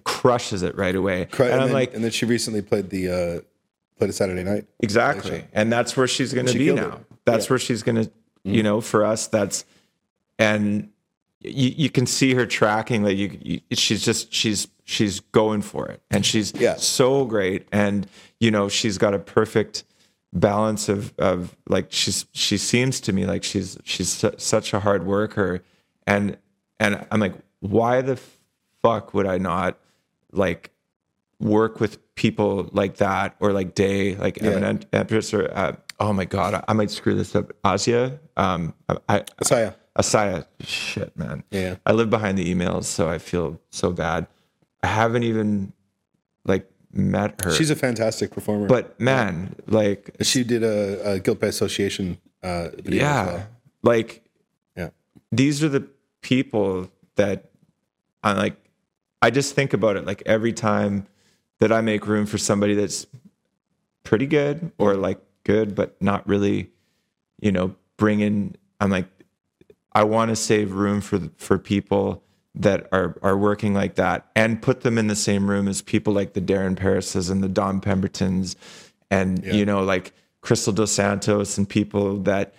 crushes 0.04 0.62
it 0.64 0.76
right 0.78 0.96
away 0.96 1.24
and, 1.24 1.40
and, 1.40 1.54
i'm 1.54 1.60
then, 1.68 1.72
like 1.74 1.94
and 1.94 2.04
then 2.04 2.12
she 2.12 2.26
recently 2.26 2.62
played 2.62 2.90
the 2.90 3.08
uh, 3.10 3.40
played 3.98 4.10
a 4.10 4.14
Saturday 4.14 4.44
night. 4.44 4.66
exactly 4.80 5.44
and 5.54 5.72
that's 5.72 5.98
where 5.98 6.08
she's 6.08 6.34
going 6.34 6.46
to 6.46 6.58
be 6.58 6.72
now 6.72 6.88
it. 6.88 6.92
Mm. 6.92 7.04
that's 7.26 7.50
where 7.50 7.60
she's 7.60 7.84
going 7.84 8.04
to 8.04 8.12
you 8.44 8.64
know 8.64 8.82
for 8.82 9.04
us 9.04 9.28
that's 9.28 9.66
and 10.38 10.90
you, 11.42 11.70
you 11.76 11.90
can 11.90 12.06
see 12.06 12.34
her 12.34 12.46
tracking 12.46 13.04
like 13.04 13.18
you, 13.18 13.38
you 13.42 13.62
she's 13.76 14.04
just 14.04 14.34
she's 14.34 14.68
she's 14.86 15.20
going 15.20 15.62
for 15.62 15.88
it 15.88 16.02
and 16.12 16.26
she's 16.26 16.54
Yeah. 16.56 16.76
so 16.76 17.26
great 17.26 17.68
and 17.72 18.08
you 18.40 18.52
know 18.52 18.70
she's 18.70 18.98
got 18.98 19.14
a 19.14 19.20
perfect 19.20 19.84
balance 20.34 20.88
of 20.90 21.14
of 21.18 21.56
like 21.68 21.88
she's 21.90 22.26
she 22.32 22.58
seems 22.58 23.00
to 23.02 23.12
me 23.14 23.26
like 23.26 23.44
she's 23.44 23.78
she's 23.84 24.10
su- 24.10 24.34
such 24.38 24.74
a 24.74 24.80
hard 24.82 25.06
worker 25.06 25.64
and 26.06 26.38
and 26.80 27.06
I'm 27.12 27.20
like 27.20 27.34
why 27.62 28.02
the 28.02 28.20
fuck 28.82 29.14
would 29.14 29.26
I 29.28 29.38
not 29.38 29.78
like 30.32 30.72
work 31.40 31.80
with 31.80 31.98
people 32.16 32.70
like 32.74 32.98
that 32.98 33.36
or 33.40 33.54
like 33.54 33.76
Day 33.76 34.16
like 34.16 34.42
Eminent 34.44 34.86
Empress 34.94 35.34
or 35.34 35.50
uh, 35.54 35.76
oh 36.00 36.14
my 36.14 36.26
god 36.26 36.54
I, 36.54 36.64
I 36.68 36.74
might 36.74 36.92
screw 36.92 37.16
this 37.16 37.36
up 37.36 37.52
Asia 37.66 38.20
um 38.38 38.74
I, 39.08 39.22
Asaya. 39.42 39.76
Asaya 39.98 40.46
shit 40.62 41.16
man 41.18 41.44
Yeah. 41.52 41.76
I 41.86 41.92
live 41.94 42.10
behind 42.10 42.38
the 42.38 42.54
emails 42.54 42.86
so 42.86 43.10
I 43.10 43.18
feel 43.18 43.60
so 43.70 43.92
bad 43.92 44.28
I 44.84 44.88
haven't 44.88 45.24
even 45.24 45.74
like 46.46 46.70
met 46.92 47.42
her 47.42 47.52
She's 47.52 47.70
a 47.70 47.76
fantastic 47.76 48.32
performer. 48.32 48.68
but 48.68 49.00
man 49.00 49.56
like 49.68 50.16
she 50.22 50.44
did 50.44 50.64
a, 50.64 51.14
a 51.14 51.20
Guilt 51.20 51.40
by 51.40 51.48
Association 51.48 52.18
uh, 52.44 52.70
video 52.76 53.02
yeah 53.02 53.26
well. 53.26 53.48
like 53.84 54.24
Yeah. 54.76 54.90
these 55.32 55.64
are 55.64 55.70
the 55.70 55.88
people 56.22 56.90
that 57.16 57.50
I 58.24 58.34
like. 58.34 58.56
I 59.22 59.30
just 59.32 59.54
think 59.54 59.74
about 59.74 59.98
it 59.98 60.06
like 60.06 60.24
every 60.26 60.54
time 60.54 61.08
that 61.60 61.72
I 61.72 61.82
make 61.82 62.08
room 62.08 62.26
for 62.26 62.38
somebody 62.38 62.74
that's 62.74 63.06
pretty 64.04 64.26
good 64.26 64.72
or 64.78 64.96
like 64.96 65.20
good, 65.44 65.76
but 65.76 66.02
not 66.02 66.28
really, 66.28 66.70
you 67.42 67.52
know, 67.52 67.76
bring 67.98 68.22
in. 68.22 68.56
I'm 68.80 68.90
like, 68.90 69.08
I 69.94 70.04
want 70.04 70.30
to 70.30 70.36
save 70.36 70.74
room 70.74 71.02
for 71.02 71.20
for 71.38 71.58
people 71.58 72.24
that 72.56 72.88
are 72.92 73.18
are 73.22 73.38
working 73.38 73.74
like 73.74 73.96
that 73.96 74.30
and 74.36 74.62
put 74.62 74.82
them 74.82 74.98
in 74.98 75.08
the 75.08 75.16
same 75.16 75.50
room 75.50 75.68
as 75.68 75.82
people 75.82 76.14
like 76.14 76.34
the 76.34 76.42
Darren 76.42 76.76
Parises 76.76 77.30
and 77.30 77.44
the 77.44 77.50
Don 77.50 77.82
Pembertons 77.82 78.56
and 79.12 79.44
you 79.46 79.66
know 79.66 79.84
like 79.84 80.14
Crystal 80.42 80.74
Dos 80.74 80.92
Santos 80.92 81.58
and 81.58 81.68
people 81.68 82.18
that 82.20 82.54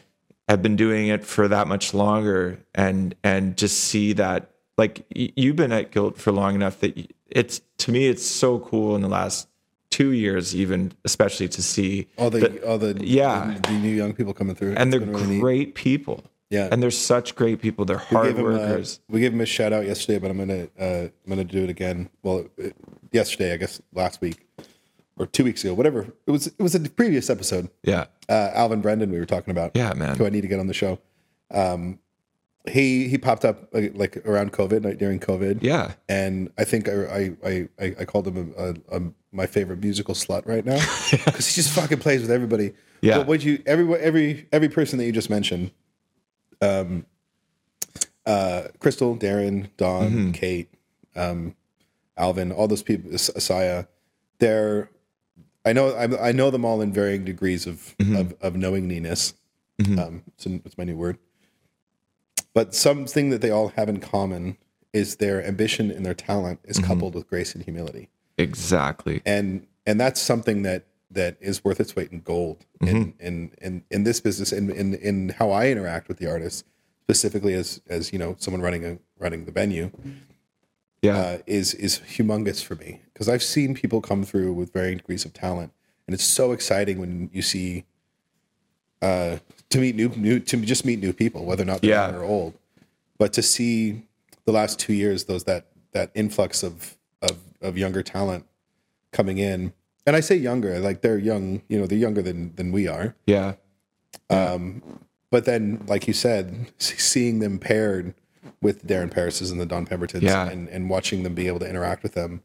have 0.51 0.63
been 0.63 0.77
doing 0.77 1.07
it 1.09 1.25
for 1.25 1.47
that 1.49 1.69
much 1.69 1.95
longer 1.95 2.59
and 2.75 3.15
and 3.23 3.57
just 3.57 3.79
see 3.85 4.13
that 4.15 4.51
like 4.77 5.05
you've 5.15 5.55
been 5.57 5.71
at 5.73 5.93
guilt 5.93 6.19
for 6.19 6.33
long 6.33 6.55
enough 6.57 6.81
that 6.81 6.93
it's 7.31 7.61
to 7.79 7.93
me 7.93 8.09
it's 8.09 8.25
so 8.25 8.59
cool 8.59 8.97
in 8.97 9.01
the 9.03 9.09
last 9.09 9.47
two 9.91 10.11
years 10.11 10.55
even 10.57 10.93
especially 11.05 11.47
to 11.49 11.63
see 11.63 12.09
All 12.19 12.31
the 12.31 12.41
that- 12.41 12.65
all 12.65 12.79
the 12.79 12.97
yeah. 13.01 13.55
the, 13.63 13.69
the 13.71 13.79
new 13.79 13.95
young 13.95 14.13
people 14.13 14.35
coming 14.35 14.57
through, 14.57 14.75
and 14.77 14.93
It's 14.93 15.05
they're 15.05 15.15
really 15.15 15.27
neat. 15.35 15.41
great 15.41 15.75
people 15.77 16.25
Yeah. 16.51 16.69
and 16.73 16.83
they're 16.83 16.91
such 16.91 17.37
great 17.37 17.61
people 17.63 17.85
they're 17.85 17.99
We 18.11 18.17
hard 18.17 18.39
uh, 18.39 18.43
workers 18.43 19.01
we 19.09 19.21
gave 19.21 19.33
him 19.33 19.41
a 19.41 19.47
shout 19.47 19.73
out 19.73 19.87
yesterday, 19.87 20.19
but 20.19 20.31
I'm 20.33 20.39
gonna 20.39 20.67
uh, 20.81 21.09
I'm 21.25 21.29
gonna 21.29 21.45
do 21.45 21.63
it 21.63 21.71
again. 21.71 22.09
Well, 22.25 22.47
yesterday, 23.13 23.53
I 23.53 23.57
guess 23.57 23.81
last 23.95 24.21
week 24.21 24.47
or 25.21 25.27
two 25.27 25.45
weeks 25.45 25.63
ago, 25.65 25.75
whatever. 25.75 26.13
It 26.27 26.31
was 26.31 26.47
it 26.47 26.61
was 26.61 26.75
a 26.75 26.81
previous 26.81 27.29
episode. 27.31 27.69
yeah 27.83 28.07
Uh, 28.29 28.51
Alvin 28.55 28.81
Brendan, 28.81 29.11
we 29.11 29.19
were 29.19 29.27
talking 29.27 29.51
about. 29.51 29.73
yeah 29.75 29.93
man 29.95 30.17
who 30.17 30.25
I 30.27 30.31
need 30.31 30.41
to 30.43 30.49
get 30.49 30.59
on 30.61 30.67
the 30.67 30.75
show. 30.75 30.99
Um, 31.51 31.99
he 32.69 33.09
he 33.09 33.19
popped 33.19 33.45
up 33.45 33.69
uh, 33.75 33.83
like 33.95 34.17
around 34.27 34.53
COVID, 34.53 34.85
like 34.85 34.99
during 34.99 35.21
COVID, 35.21 35.59
yeah 35.63 35.93
and 36.09 36.51
I 36.59 36.65
think 36.65 36.89
I 36.89 37.33
I 37.45 37.69
I, 37.79 37.95
I 38.01 38.05
called 38.05 38.27
him 38.29 38.55
a, 38.57 38.63
a, 38.65 38.99
a, 38.99 39.03
my 39.33 39.47
favorite 39.47 39.81
musical 39.81 40.15
slut 40.15 40.47
right 40.47 40.65
now 40.65 40.81
because 41.11 41.47
he 41.47 41.55
just 41.55 41.71
fucking 41.75 41.99
plays 41.99 42.21
with 42.23 42.31
everybody. 42.31 42.73
Yeah. 43.03 43.19
But 43.19 43.27
what 43.27 43.45
you 43.45 43.63
every 43.67 43.95
every 43.99 44.47
every 44.53 44.69
person 44.69 44.99
that 44.99 45.07
you 45.07 45.13
just 45.13 45.31
mentioned, 45.31 45.71
um, 46.61 47.07
uh, 48.27 48.65
Crystal, 48.79 49.17
Darren, 49.17 49.69
Don, 49.77 50.33
Kate, 50.33 50.69
um, 51.17 51.55
Alvin, 52.17 52.53
all 52.53 52.69
those 52.69 52.83
people, 52.83 53.11
Asaya, 53.11 53.89
they're, 54.39 54.91
I 55.65 55.73
know, 55.73 55.91
I, 55.91 56.29
I 56.29 56.33
know 56.33 56.51
them 56.51 56.65
all 56.65 56.81
in 56.81 56.93
varying 56.93 57.25
degrees 57.25 57.67
of, 57.67 57.95
mm-hmm. 57.99 58.17
of, 58.17 58.35
of 58.41 58.57
knowingness. 58.57 59.35
Mm-hmm. 59.81 59.99
Um, 59.99 60.23
it's, 60.29 60.47
an, 60.47 60.63
it's 60.65 60.79
my 60.79 60.85
new 60.85 60.97
word. 60.97 61.19
But 62.55 62.75
something 62.75 63.31
that 63.31 63.41
they 63.41 63.51
all 63.51 63.69
have 63.69 63.89
in 63.89 64.01
common 64.01 64.57
is 64.93 65.17
their 65.17 65.45
ambition 65.47 65.91
and 65.91 66.05
their 66.05 66.15
talent 66.15 66.61
is 66.65 66.79
mm-hmm. 66.79 66.87
coupled 66.87 67.15
with 67.15 67.29
grace 67.29 67.55
and 67.55 67.63
humility. 67.63 68.09
Exactly. 68.39 69.23
And, 69.25 69.67
and 69.87 70.01
that's 70.01 70.21
something 70.21 70.63
that, 70.63 70.87
that 71.11 71.37
is 71.41 71.65
worth 71.65 71.81
its 71.81 71.97
weight 71.97 72.13
in 72.13 72.21
gold 72.21 72.67
in, 72.81 73.15
in, 73.19 73.53
in, 73.61 73.85
in 73.91 74.05
this 74.05 74.21
business 74.21 74.53
and 74.53 74.71
in, 74.71 74.95
in 74.95 75.31
how 75.31 75.51
I 75.51 75.69
interact 75.69 76.09
with 76.09 76.19
the 76.19 76.31
artists, 76.31 76.65
specifically 77.03 77.55
as, 77.55 77.81
as, 77.89 78.13
you 78.13 78.19
know, 78.19 78.37
someone 78.39 78.63
running 78.63 78.85
a, 78.85 78.99
running 79.19 79.45
the 79.45 79.51
venue 79.51 79.91
Yeah. 81.03 81.17
uh, 81.19 81.39
is 81.47 81.73
is 81.75 82.01
humongous 82.01 82.63
for 82.63 82.75
me 82.75 83.01
because 83.13 83.29
I've 83.29 83.43
seen 83.43 83.75
people 83.75 84.01
come 84.01 84.23
through 84.25 84.53
with 84.53 84.73
varying 84.73 84.99
degrees 84.99 85.25
of 85.25 85.33
talent, 85.33 85.73
and 86.07 86.15
it's 86.15 86.25
so 86.25 86.53
exciting 86.53 86.99
when 86.99 87.31
you 87.33 87.41
see 87.43 87.85
uh, 89.03 89.39
to 89.71 89.79
meet 89.79 89.97
new 89.97 90.11
new 90.11 90.41
to 90.41 90.57
just 90.59 90.85
meet 90.85 91.01
new 91.01 91.13
people, 91.13 91.45
whether 91.47 91.63
or 91.63 91.67
not 91.67 91.81
they're 91.81 91.91
Yeah. 91.91 92.11
young 92.11 92.17
or 92.21 92.25
old, 92.25 92.55
but 93.19 93.33
to 93.33 93.43
see 93.43 94.03
the 94.45 94.53
last 94.53 94.79
two 94.79 94.93
years 94.93 95.25
those 95.25 95.45
that 95.45 95.67
that 95.93 96.11
influx 96.15 96.63
of 96.63 96.97
of 97.23 97.39
of 97.63 97.79
younger 97.79 98.03
talent 98.03 98.45
coming 99.13 99.39
in, 99.39 99.73
and 100.07 100.15
I 100.17 100.21
say 100.21 100.37
younger 100.37 100.79
like 100.81 101.01
they're 101.01 101.19
young, 101.19 101.63
you 101.69 101.79
know, 101.79 101.87
they're 101.87 101.99
younger 101.99 102.21
than 102.23 102.55
than 102.57 102.73
we 102.73 102.87
are, 102.89 103.15
yeah. 103.27 103.55
Um, 104.29 104.83
but 105.31 105.45
then 105.47 105.83
like 105.87 106.07
you 106.07 106.13
said, 106.13 106.71
seeing 106.79 107.39
them 107.39 107.59
paired 107.59 108.15
with 108.63 108.87
Darren 108.87 109.11
Paris's 109.11 109.51
and 109.51 109.61
the 109.61 109.67
Don 109.67 109.87
Pembertons, 109.87 110.23
Yeah. 110.23 110.49
and 110.49 110.69
and 110.69 110.89
watching 110.91 111.23
them 111.23 111.35
be 111.35 111.47
able 111.47 111.59
to 111.61 111.69
interact 111.69 112.03
with 112.03 112.15
them 112.15 112.43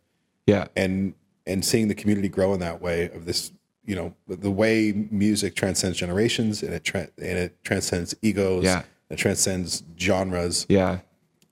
Yeah. 0.48 0.68
and 0.76 1.14
and 1.46 1.64
seeing 1.64 1.88
the 1.88 1.96
community 1.96 2.28
grow 2.30 2.54
in 2.54 2.60
that 2.60 2.82
way 2.82 3.10
of 3.10 3.26
this 3.26 3.52
you 3.86 3.96
know 3.96 4.14
the 4.28 4.50
way 4.52 4.92
music 5.12 5.56
transcends 5.56 5.98
generations 5.98 6.64
and 6.64 6.74
it 6.74 6.84
tra- 6.84 7.10
and 7.20 7.38
it 7.38 7.64
transcends 7.64 8.16
egos 8.22 8.64
Yeah. 8.64 8.82
it 9.10 9.18
transcends 9.18 9.84
genres 10.00 10.66
Yeah. 10.70 11.00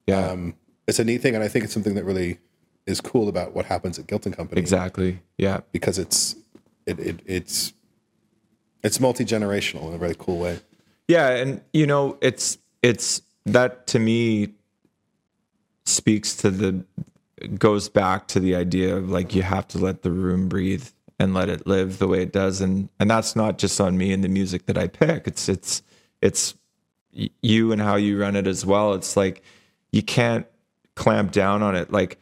Yeah. 0.06 0.26
um 0.30 0.54
it's 0.88 0.98
a 0.98 1.04
neat 1.04 1.22
thing 1.22 1.34
and 1.36 1.44
i 1.44 1.48
think 1.48 1.64
it's 1.64 1.72
something 1.72 1.94
that 1.94 2.04
really 2.04 2.38
is 2.86 3.00
cool 3.00 3.28
about 3.28 3.54
what 3.54 3.64
happens 3.66 3.98
at 3.98 4.06
Guilt 4.08 4.26
and 4.26 4.36
Company 4.36 4.60
exactly. 4.60 5.20
Yeah. 5.38 5.60
because 5.72 5.96
it's 5.98 6.34
it, 6.86 6.98
it 6.98 7.20
it's 7.24 7.72
it's 8.82 9.00
multi-generational 9.00 9.88
in 9.88 9.94
a 9.94 9.98
very 9.98 10.14
cool 10.18 10.38
way 10.38 10.58
Yeah, 11.08 11.28
and 11.30 11.60
you 11.72 11.86
know, 11.86 12.18
it's 12.20 12.58
it's 12.82 13.22
that 13.46 13.86
to 13.88 13.98
me 13.98 14.54
speaks 15.84 16.34
to 16.36 16.50
the 16.50 16.84
goes 17.58 17.88
back 17.88 18.26
to 18.28 18.40
the 18.40 18.54
idea 18.54 18.96
of 18.96 19.10
like 19.10 19.34
you 19.34 19.42
have 19.42 19.68
to 19.68 19.78
let 19.78 20.02
the 20.02 20.10
room 20.10 20.48
breathe 20.48 20.88
and 21.18 21.34
let 21.34 21.48
it 21.48 21.66
live 21.66 21.98
the 21.98 22.08
way 22.08 22.22
it 22.22 22.32
does 22.32 22.60
and 22.60 22.88
and 22.98 23.10
that's 23.10 23.36
not 23.36 23.58
just 23.58 23.80
on 23.80 23.96
me 23.96 24.12
and 24.12 24.24
the 24.24 24.28
music 24.28 24.66
that 24.66 24.78
I 24.78 24.88
pick. 24.88 25.26
It's 25.26 25.48
it's 25.48 25.82
it's 26.22 26.54
you 27.12 27.70
and 27.72 27.80
how 27.80 27.96
you 27.96 28.20
run 28.20 28.34
it 28.34 28.46
as 28.46 28.64
well. 28.64 28.94
It's 28.94 29.16
like 29.16 29.42
you 29.92 30.02
can't 30.02 30.46
clamp 30.96 31.32
down 31.32 31.62
on 31.62 31.74
it 31.74 31.92
like 31.92 32.18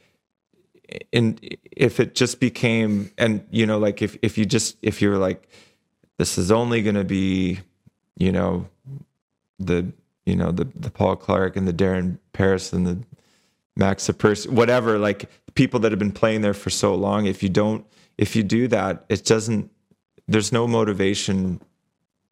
in 1.12 1.38
if 1.70 2.00
it 2.00 2.14
just 2.14 2.40
became 2.40 3.10
and 3.16 3.46
you 3.50 3.66
know 3.66 3.78
like 3.78 4.02
if 4.02 4.16
if 4.22 4.36
you 4.36 4.44
just 4.44 4.76
if 4.82 5.00
you're 5.00 5.18
like 5.18 5.48
this 6.18 6.38
is 6.38 6.50
only 6.50 6.82
going 6.82 6.94
to 6.94 7.04
be 7.04 7.60
you 8.16 8.32
know 8.32 8.66
the 9.58 9.92
you 10.26 10.36
know 10.36 10.52
the 10.52 10.64
the 10.74 10.90
Paul 10.90 11.16
Clark 11.16 11.56
and 11.56 11.66
the 11.66 11.72
Darren 11.72 12.18
Paris 12.32 12.72
and 12.72 12.86
the 12.86 12.98
Max 13.76 14.04
Sapers 14.04 14.46
whatever 14.48 14.98
like 14.98 15.30
people 15.54 15.80
that 15.80 15.92
have 15.92 15.98
been 15.98 16.12
playing 16.12 16.42
there 16.42 16.54
for 16.54 16.70
so 16.70 16.94
long 16.94 17.26
if 17.26 17.42
you 17.42 17.48
don't 17.48 17.86
if 18.18 18.36
you 18.36 18.42
do 18.42 18.68
that 18.68 19.04
it 19.08 19.24
doesn't 19.24 19.70
there's 20.28 20.52
no 20.52 20.66
motivation 20.66 21.60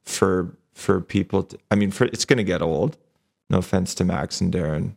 for 0.05 0.57
for 0.75 1.01
people 1.01 1.43
to, 1.45 1.59
I 1.71 1.75
mean 1.75 1.91
for 1.91 2.05
it's 2.05 2.25
going 2.25 2.39
to 2.39 2.45
get 2.45 2.63
old 2.63 2.97
no 3.49 3.59
offense 3.59 3.95
to 3.97 4.05
Max 4.05 4.41
and 4.41 4.53
Darren 4.53 4.93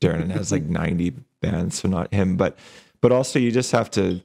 Darren 0.00 0.30
has 0.36 0.52
like 0.52 0.64
90 0.64 1.14
bands 1.40 1.80
so 1.80 1.88
not 1.88 2.12
him 2.12 2.36
but 2.36 2.58
but 3.00 3.12
also 3.12 3.38
you 3.38 3.52
just 3.52 3.72
have 3.72 3.90
to 3.92 4.20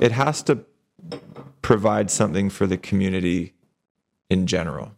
it 0.00 0.12
has 0.12 0.42
to 0.44 0.64
provide 1.62 2.10
something 2.10 2.50
for 2.50 2.66
the 2.66 2.76
community 2.76 3.52
in 4.30 4.46
general. 4.46 4.92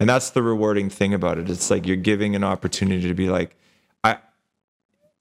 And 0.00 0.08
that's 0.08 0.30
the 0.30 0.42
rewarding 0.42 0.88
thing 0.88 1.12
about 1.12 1.36
it. 1.36 1.50
It's 1.50 1.70
like 1.70 1.86
you're 1.86 1.96
giving 1.96 2.34
an 2.34 2.42
opportunity 2.42 3.06
to 3.06 3.14
be 3.14 3.28
like, 3.28 3.54
I 4.02 4.16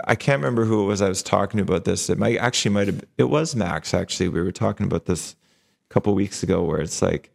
I 0.05 0.15
can't 0.15 0.41
remember 0.41 0.63
who 0.63 0.83
it 0.83 0.85
was 0.85 1.01
I 1.01 1.09
was 1.09 1.21
talking 1.21 1.59
about 1.59 1.83
this. 1.83 2.09
It 2.09 2.17
might 2.17 2.37
actually 2.37 2.71
might 2.71 2.87
have 2.87 3.03
it 3.17 3.25
was 3.25 3.55
Max 3.55 3.93
actually. 3.93 4.29
We 4.29 4.41
were 4.41 4.53
talking 4.53 4.85
about 4.85 5.05
this 5.05 5.35
a 5.89 5.93
couple 5.93 6.15
weeks 6.15 6.43
ago 6.43 6.63
where 6.63 6.79
it's 6.79 7.01
like, 7.01 7.29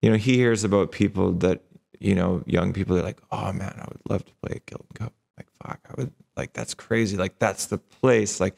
you 0.00 0.08
know, 0.08 0.16
he 0.16 0.36
hears 0.36 0.64
about 0.64 0.90
people 0.90 1.32
that, 1.32 1.60
you 2.00 2.14
know, 2.14 2.42
young 2.46 2.72
people 2.72 2.96
are 2.96 3.02
like, 3.02 3.20
oh 3.30 3.52
man, 3.52 3.74
I 3.78 3.84
would 3.88 4.00
love 4.08 4.24
to 4.24 4.32
play 4.42 4.56
at 4.56 4.64
Guilt 4.64 4.86
and 4.88 4.98
Co. 4.98 5.12
Like 5.36 5.48
fuck, 5.62 5.80
I 5.90 5.94
would 5.98 6.12
like 6.34 6.54
that's 6.54 6.72
crazy. 6.72 7.18
Like 7.18 7.38
that's 7.38 7.66
the 7.66 7.76
place. 7.76 8.40
Like, 8.40 8.56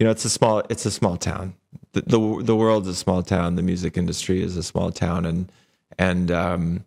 you 0.00 0.04
know, 0.04 0.10
it's 0.10 0.24
a 0.24 0.30
small 0.30 0.64
it's 0.68 0.86
a 0.86 0.90
small 0.90 1.16
town. 1.16 1.54
The 1.92 2.02
the, 2.02 2.42
the 2.42 2.56
world's 2.56 2.88
a 2.88 2.96
small 2.96 3.22
town. 3.22 3.54
The 3.54 3.62
music 3.62 3.96
industry 3.96 4.42
is 4.42 4.56
a 4.56 4.64
small 4.64 4.90
town 4.90 5.24
and 5.24 5.52
and 5.98 6.32
um 6.32 6.84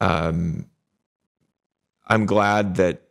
um 0.00 0.66
I'm 2.06 2.26
glad 2.26 2.76
that 2.76 3.02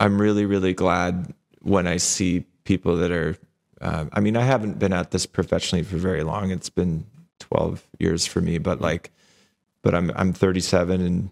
I'm 0.00 0.20
really 0.20 0.44
really 0.46 0.74
glad 0.74 1.34
when 1.60 1.86
I 1.86 1.96
see 1.96 2.44
people 2.64 2.96
that 2.96 3.10
are 3.10 3.36
uh, 3.80 4.06
I 4.12 4.20
mean 4.20 4.36
I 4.36 4.42
haven't 4.42 4.78
been 4.78 4.92
at 4.92 5.10
this 5.10 5.26
professionally 5.26 5.82
for 5.82 5.96
very 5.96 6.22
long. 6.22 6.50
It's 6.50 6.70
been 6.70 7.06
12 7.40 7.82
years 7.98 8.26
for 8.26 8.40
me 8.40 8.58
but 8.58 8.80
like 8.80 9.10
but 9.82 9.94
I'm 9.94 10.10
I'm 10.16 10.32
37 10.32 11.00
and 11.00 11.30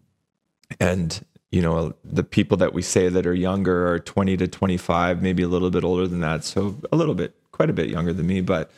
and 0.80 1.24
you 1.50 1.62
know 1.62 1.94
the 2.04 2.24
people 2.24 2.56
that 2.58 2.72
we 2.72 2.82
say 2.82 3.08
that 3.08 3.26
are 3.26 3.34
younger 3.34 3.88
are 3.92 3.98
20 3.98 4.36
to 4.38 4.48
25 4.48 5.22
maybe 5.22 5.42
a 5.42 5.48
little 5.48 5.70
bit 5.70 5.84
older 5.84 6.06
than 6.06 6.20
that. 6.20 6.44
So 6.44 6.76
a 6.90 6.96
little 6.96 7.14
bit 7.14 7.34
quite 7.52 7.70
a 7.70 7.74
bit 7.74 7.88
younger 7.88 8.12
than 8.12 8.26
me 8.26 8.40
but 8.40 8.70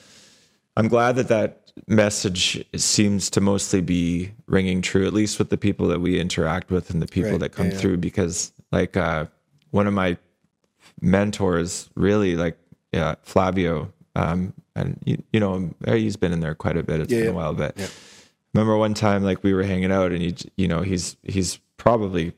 I'm 0.76 0.88
glad 0.88 1.16
that 1.16 1.28
that 1.28 1.70
message 1.86 2.64
seems 2.76 3.30
to 3.30 3.40
mostly 3.40 3.80
be 3.80 4.32
ringing 4.46 4.82
true, 4.82 5.06
at 5.06 5.12
least 5.12 5.38
with 5.38 5.50
the 5.50 5.56
people 5.56 5.86
that 5.88 6.00
we 6.00 6.20
interact 6.20 6.70
with 6.70 6.90
and 6.90 7.00
the 7.02 7.06
people 7.06 7.32
Right. 7.32 7.40
that 7.40 7.52
come 7.52 7.66
Yeah, 7.68 7.72
yeah. 7.74 7.78
through. 7.80 7.96
Because, 7.98 8.52
like, 8.72 8.96
uh, 8.96 9.26
one 9.70 9.86
of 9.86 9.94
my 9.94 10.16
mentors, 11.00 11.90
really, 11.94 12.36
like 12.36 12.56
yeah, 12.92 13.16
Flavio, 13.22 13.92
um, 14.14 14.52
and 14.76 14.98
you, 15.04 15.20
you 15.32 15.40
know, 15.40 15.74
he's 15.86 16.16
been 16.16 16.32
in 16.32 16.40
there 16.40 16.54
quite 16.54 16.76
a 16.76 16.82
bit. 16.82 17.00
It's 17.00 17.12
Yeah, 17.12 17.20
been 17.22 17.28
a 17.30 17.32
while, 17.32 17.54
but 17.54 17.76
remember 18.52 18.76
one 18.76 18.94
time, 18.94 19.24
like, 19.24 19.42
we 19.42 19.52
were 19.52 19.64
hanging 19.64 19.90
out, 19.90 20.12
and 20.12 20.22
he, 20.22 20.34
you 20.56 20.68
know, 20.68 20.82
he's 20.82 21.16
he's 21.24 21.58
probably 21.76 22.32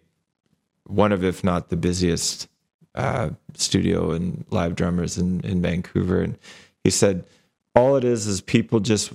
one 0.86 1.12
of, 1.12 1.22
if 1.24 1.44
not 1.44 1.68
the 1.68 1.76
busiest 1.76 2.48
uh, 2.94 3.30
studio 3.54 4.12
and 4.12 4.44
live 4.50 4.74
drummers 4.74 5.18
in, 5.18 5.40
in 5.42 5.60
Vancouver. 5.60 6.22
And 6.22 6.38
he 6.84 6.90
said, 6.90 7.24
all 7.76 7.96
it 7.96 8.04
is 8.04 8.26
is 8.26 8.40
people 8.40 8.80
just 8.80 9.12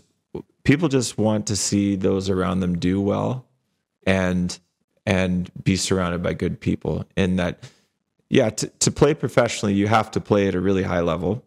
people 0.64 0.88
just 0.88 1.18
want 1.18 1.48
to 1.48 1.56
see 1.56 1.96
those 1.96 2.30
around 2.30 2.60
them 2.60 2.78
do 2.78 3.02
well 3.02 3.46
and 4.06 4.58
and 5.06 5.52
be 5.64 5.76
surrounded 5.76 6.22
by 6.22 6.34
good 6.34 6.60
people. 6.60 7.06
And 7.18 7.40
that 7.40 7.64
yeah, 8.30 8.50
to, 8.50 8.68
to 8.68 8.92
play 8.92 9.14
professionally, 9.14 9.74
you 9.74 9.88
have 9.88 10.12
to 10.12 10.22
play 10.22 10.48
at 10.48 10.56
a 10.56 10.62
really 10.62 10.84
high 10.84 11.02
level 11.02 11.44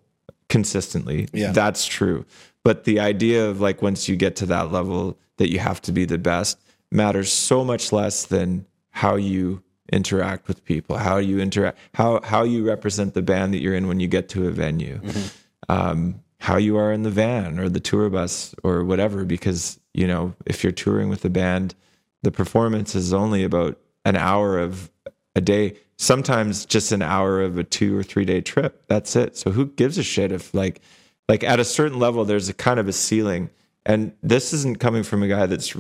consistently. 0.50 1.28
Yeah. 1.32 1.52
That's 1.52 1.86
true. 1.86 2.26
But 2.62 2.84
the 2.84 3.00
idea 3.00 3.48
of 3.48 3.60
like 3.60 3.80
once 3.80 4.08
you 4.08 4.16
get 4.16 4.36
to 4.36 4.46
that 4.46 4.72
level 4.72 5.16
that 5.38 5.50
you 5.50 5.60
have 5.60 5.80
to 5.82 5.92
be 5.92 6.04
the 6.04 6.18
best 6.18 6.58
matters 6.90 7.32
so 7.32 7.64
much 7.64 7.92
less 7.92 8.26
than 8.26 8.66
how 8.90 9.16
you 9.16 9.62
interact 9.92 10.48
with 10.48 10.64
people, 10.64 10.96
how 10.96 11.18
you 11.18 11.38
interact, 11.38 11.78
how 11.94 12.20
how 12.22 12.42
you 12.42 12.66
represent 12.66 13.14
the 13.14 13.22
band 13.22 13.54
that 13.54 13.60
you're 13.60 13.74
in 13.74 13.86
when 13.86 14.00
you 14.00 14.08
get 14.08 14.28
to 14.30 14.46
a 14.46 14.50
venue, 14.50 15.00
um, 15.68 16.20
how 16.40 16.56
you 16.56 16.76
are 16.76 16.92
in 16.92 17.02
the 17.02 17.10
van 17.10 17.58
or 17.58 17.68
the 17.68 17.80
tour 17.80 18.10
bus 18.10 18.54
or 18.62 18.84
whatever. 18.84 19.24
Because 19.24 19.78
you 19.92 20.06
know 20.06 20.34
if 20.46 20.62
you're 20.62 20.72
touring 20.72 21.08
with 21.08 21.24
a 21.24 21.30
band, 21.30 21.74
the 22.22 22.30
performance 22.32 22.94
is 22.94 23.12
only 23.12 23.44
about 23.44 23.78
an 24.04 24.16
hour 24.16 24.58
of 24.58 24.90
a 25.34 25.40
day. 25.40 25.76
Sometimes 25.96 26.66
just 26.66 26.90
an 26.92 27.02
hour 27.02 27.40
of 27.40 27.56
a 27.58 27.64
two 27.64 27.96
or 27.96 28.02
three 28.02 28.24
day 28.24 28.40
trip. 28.40 28.84
That's 28.88 29.14
it. 29.16 29.36
So 29.36 29.50
who 29.50 29.66
gives 29.66 29.96
a 29.98 30.02
shit 30.02 30.32
if 30.32 30.52
like 30.54 30.80
like 31.28 31.42
at 31.44 31.60
a 31.60 31.64
certain 31.64 31.98
level 31.98 32.24
there's 32.24 32.48
a 32.48 32.54
kind 32.54 32.78
of 32.80 32.88
a 32.88 32.92
ceiling. 32.92 33.50
And 33.86 34.12
this 34.22 34.52
isn't 34.52 34.80
coming 34.80 35.02
from 35.02 35.22
a 35.22 35.28
guy 35.28 35.46
that's 35.46 35.76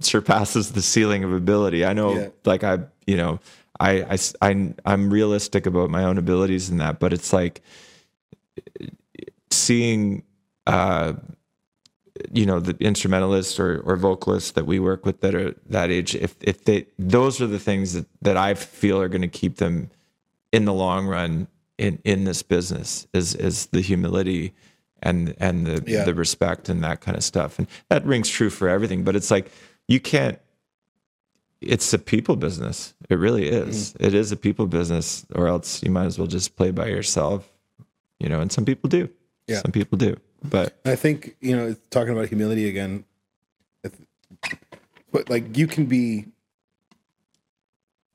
surpasses 0.00 0.72
the 0.72 0.82
ceiling 0.82 1.22
of 1.24 1.32
ability. 1.32 1.84
I 1.84 1.92
know, 1.92 2.14
Yeah. 2.18 2.28
like 2.44 2.64
I, 2.64 2.80
you 3.06 3.16
know, 3.16 3.38
I, 3.78 4.02
I, 4.02 4.18
I, 4.50 4.74
I'm 4.84 5.10
realistic 5.10 5.64
about 5.66 5.88
my 5.90 6.02
own 6.04 6.18
abilities 6.18 6.68
in 6.68 6.78
that, 6.78 6.98
but 6.98 7.12
it's 7.12 7.32
like 7.32 7.62
seeing, 9.52 10.22
uh, 10.66 11.14
you 12.30 12.44
know 12.46 12.60
the 12.60 12.76
instrumentalists 12.78 13.58
or, 13.58 13.80
or 13.80 13.96
vocalists 13.96 14.52
that 14.52 14.66
we 14.66 14.78
work 14.78 15.04
with 15.06 15.22
that 15.22 15.34
are 15.34 15.54
that 15.66 15.90
age 15.90 16.14
if 16.14 16.36
if 16.42 16.64
they 16.64 16.86
those 16.98 17.40
are 17.40 17.46
the 17.46 17.58
things 17.58 17.94
that, 17.94 18.06
that 18.20 18.36
i 18.36 18.52
feel 18.54 19.00
are 19.00 19.08
going 19.08 19.22
to 19.22 19.28
keep 19.28 19.56
them 19.56 19.90
in 20.52 20.66
the 20.66 20.72
long 20.74 21.06
run 21.06 21.48
in 21.78 21.98
in 22.04 22.24
this 22.24 22.42
business 22.42 23.08
is 23.14 23.34
is 23.34 23.66
the 23.66 23.80
humility 23.80 24.52
and 25.02 25.34
and 25.40 25.66
the 25.66 25.82
Yeah. 25.90 26.04
the 26.04 26.14
respect 26.14 26.68
and 26.68 26.84
that 26.84 27.00
kind 27.00 27.16
of 27.16 27.24
stuff 27.24 27.58
and 27.58 27.66
that 27.88 28.04
rings 28.04 28.28
true 28.28 28.50
for 28.50 28.68
everything 28.68 29.02
but 29.04 29.16
it's 29.16 29.30
like 29.30 29.50
you 29.88 29.98
can't 29.98 30.38
it's 31.62 31.92
a 31.94 31.98
people 31.98 32.36
business 32.36 32.94
it 33.08 33.16
really 33.18 33.48
is 33.48 33.94
Mm-hmm. 33.94 34.04
It 34.04 34.14
is 34.14 34.30
a 34.32 34.36
people 34.36 34.66
business 34.66 35.24
or 35.34 35.48
else 35.48 35.82
you 35.82 35.90
might 35.90 36.06
as 36.06 36.18
well 36.18 36.28
just 36.28 36.56
play 36.56 36.70
by 36.72 36.86
yourself 36.88 37.48
you 38.20 38.28
know 38.28 38.40
and 38.40 38.52
some 38.52 38.66
people 38.66 38.88
do 38.88 39.08
Yeah. 39.46 39.60
some 39.60 39.72
people 39.72 39.98
do 39.98 40.16
but 40.44 40.78
I 40.84 40.96
think 40.96 41.36
you 41.40 41.56
know, 41.56 41.76
talking 41.90 42.12
about 42.12 42.28
humility 42.28 42.68
again. 42.68 43.04
But 45.12 45.28
like, 45.28 45.56
you 45.58 45.66
can 45.66 45.86
be, 45.86 46.26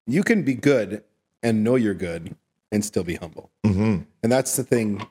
you 0.07 0.23
can 0.23 0.41
be 0.41 0.55
good 0.55 1.03
and 1.43 1.63
know 1.63 1.75
you're 1.75 1.93
good 1.93 2.35
and 2.71 2.83
still 2.83 3.03
be 3.03 3.15
humble, 3.15 3.51
mhm. 3.63 4.05
and 4.23 4.31
that's 4.31 4.55
the 4.55 4.63
thing. 4.63 5.05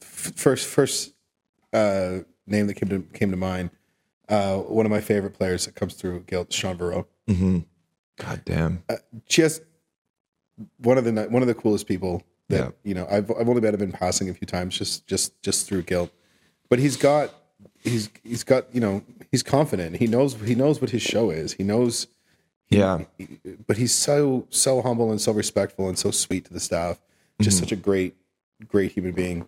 First, 0.00 0.66
first 0.66 1.14
uh, 1.72 2.18
name 2.48 2.66
that 2.66 2.74
came 2.74 2.88
to 2.88 3.02
came 3.16 3.30
to 3.30 3.36
mind. 3.36 3.70
Uh, 4.28 4.56
one 4.58 4.84
of 4.84 4.90
my 4.90 5.00
favorite 5.00 5.34
players 5.34 5.66
that 5.66 5.76
comes 5.76 5.94
through 5.94 6.20
Guilt, 6.26 6.52
Sean 6.52 6.76
Varro. 6.76 7.06
Mm-hmm. 7.28 7.60
God 8.18 8.42
damn. 8.44 8.82
just 9.28 9.62
one 10.78 10.98
of 10.98 11.04
the 11.04 11.12
one 11.30 11.42
of 11.42 11.48
the 11.48 11.54
coolest 11.54 11.86
people 11.86 12.24
that 12.48 12.56
Yeah. 12.58 12.70
you 12.84 12.94
know 12.94 13.06
I've 13.10 13.30
I've 13.30 13.48
only 13.48 13.60
met 13.60 13.74
him 13.74 13.82
in 13.82 13.92
passing 13.92 14.28
a 14.30 14.34
few 14.34 14.46
times 14.46 14.76
just 14.76 15.06
just 15.06 15.40
just 15.42 15.66
through 15.66 15.82
guilt, 15.82 16.10
but 16.68 16.78
he's 16.78 16.96
got 16.96 17.34
he's 17.78 18.08
he's 18.22 18.44
got 18.44 18.72
you 18.74 18.80
know 18.80 19.02
he's 19.30 19.42
confident 19.42 19.96
he 19.96 20.06
knows 20.06 20.34
he 20.34 20.54
knows 20.54 20.80
what 20.80 20.90
his 20.90 21.02
show 21.02 21.30
is 21.30 21.52
he 21.54 21.62
knows 21.64 22.06
Yeah. 22.68 23.04
but 23.66 23.76
he's 23.76 23.92
so 23.94 24.46
so 24.50 24.82
humble 24.82 25.10
and 25.10 25.20
so 25.20 25.32
respectful 25.32 25.88
and 25.88 25.98
so 25.98 26.10
sweet 26.10 26.44
to 26.46 26.52
the 26.52 26.60
staff 26.60 27.00
just 27.40 27.58
such 27.58 27.70
a 27.72 27.76
great 27.76 28.14
great 28.68 28.92
human 28.92 29.12
being 29.12 29.46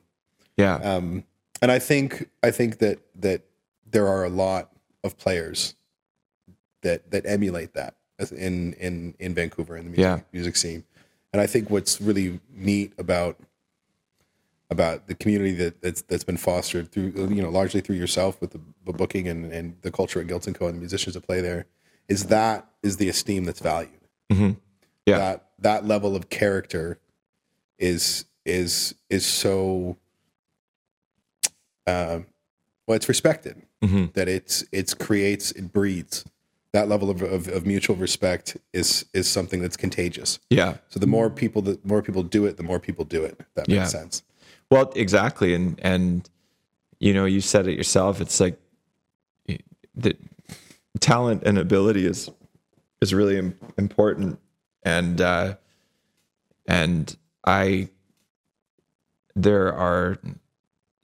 Yeah. 0.56 0.76
um 0.76 1.24
and 1.62 1.70
I 1.72 1.78
think 1.80 2.28
I 2.42 2.50
think 2.52 2.78
that 2.78 2.98
that 3.16 3.42
there 3.90 4.06
are 4.06 4.24
a 4.24 4.28
lot 4.30 4.70
of 5.02 5.16
players 5.18 5.74
that 6.82 7.10
that 7.10 7.26
emulate 7.26 7.74
that 7.74 7.94
in 8.32 8.72
in 8.74 9.14
in 9.18 9.34
Vancouver 9.34 9.76
in 9.76 9.84
the 9.84 9.90
music, 9.90 10.02
Yeah. 10.04 10.20
music 10.32 10.56
scene. 10.56 10.84
And 11.32 11.40
I 11.42 11.46
think 11.46 11.70
what's 11.70 12.00
really 12.00 12.40
neat 12.55 12.92
about 12.98 13.36
about 14.70 15.06
the 15.06 15.14
community 15.14 15.52
that 15.55 15.80
that's 15.80 16.02
that's 16.02 16.24
been 16.24 16.36
fostered 16.36 16.90
through 16.92 17.12
you 17.30 17.42
know 17.42 17.48
largely 17.50 17.80
through 17.80 17.96
yourself 17.96 18.40
with 18.40 18.50
the, 18.50 18.60
the 18.84 18.92
booking 18.92 19.26
and 19.28 19.50
and 19.52 19.76
the 19.82 19.90
culture 19.90 20.20
at 20.20 20.26
Guilt 20.26 20.46
and 20.46 20.55
Co 20.59 20.66
and 20.66 20.76
the 20.76 20.80
musicians 20.80 21.14
that 21.14 21.22
play 21.26 21.40
there 21.40 21.66
is 22.09 22.26
that 22.26 22.66
is 22.82 22.96
the 22.98 23.09
esteem 23.09 23.44
that's 23.44 23.60
valued. 23.60 23.90
Mhm. 24.30 24.56
Yeah. 25.06 25.18
That 25.18 25.48
that 25.60 25.84
level 25.86 26.14
of 26.16 26.28
character 26.28 26.98
is 27.78 28.24
is 28.44 28.94
is 29.10 29.24
so 29.26 29.96
um 31.86 32.26
well 32.86 32.96
it's 32.96 33.09
respected 33.09 33.62
Mhm. 33.82 34.12
that 34.14 34.28
it's 34.28 34.64
it's 34.72 34.92
creates 34.94 35.50
it 35.52 35.72
breeds 35.72 36.24
that 36.73 36.89
level 36.89 37.09
of, 37.11 37.23
of, 37.23 37.49
of 37.49 37.66
mutual 37.66 37.97
respect 37.97 38.57
is 38.73 39.07
is 39.15 39.28
something 39.28 39.61
that's 39.61 39.77
contagious 39.77 40.39
Yeah. 40.51 40.77
so 40.89 41.01
the 41.01 41.07
more 41.07 41.31
people 41.31 41.62
that 41.62 41.85
more 41.85 42.03
people 42.03 42.23
do 42.23 42.45
it 42.47 42.57
the 42.57 42.62
more 42.62 42.78
people 42.81 43.05
do 43.05 43.24
it 43.24 43.39
that 43.55 43.69
makes 43.69 43.78
Yeah. 43.78 43.85
sense 44.01 44.23
Well, 44.70 44.93
exactly. 44.95 45.55
And, 45.55 45.81
and, 45.82 46.28
you 47.01 47.15
know, 47.15 47.24
you 47.24 47.40
said 47.40 47.66
it 47.69 47.73
yourself. 47.78 48.20
It's 48.20 48.39
like 48.39 48.59
the 49.97 50.15
talent 51.01 51.43
and 51.47 51.57
ability 51.57 52.05
is, 52.05 52.28
is 53.01 53.15
really 53.15 53.39
im- 53.39 53.57
important. 53.78 54.39
And, 54.82 55.23
uh, 55.23 55.55
and 56.66 57.16
I, 57.47 57.89
there 59.35 59.73
are 59.73 60.19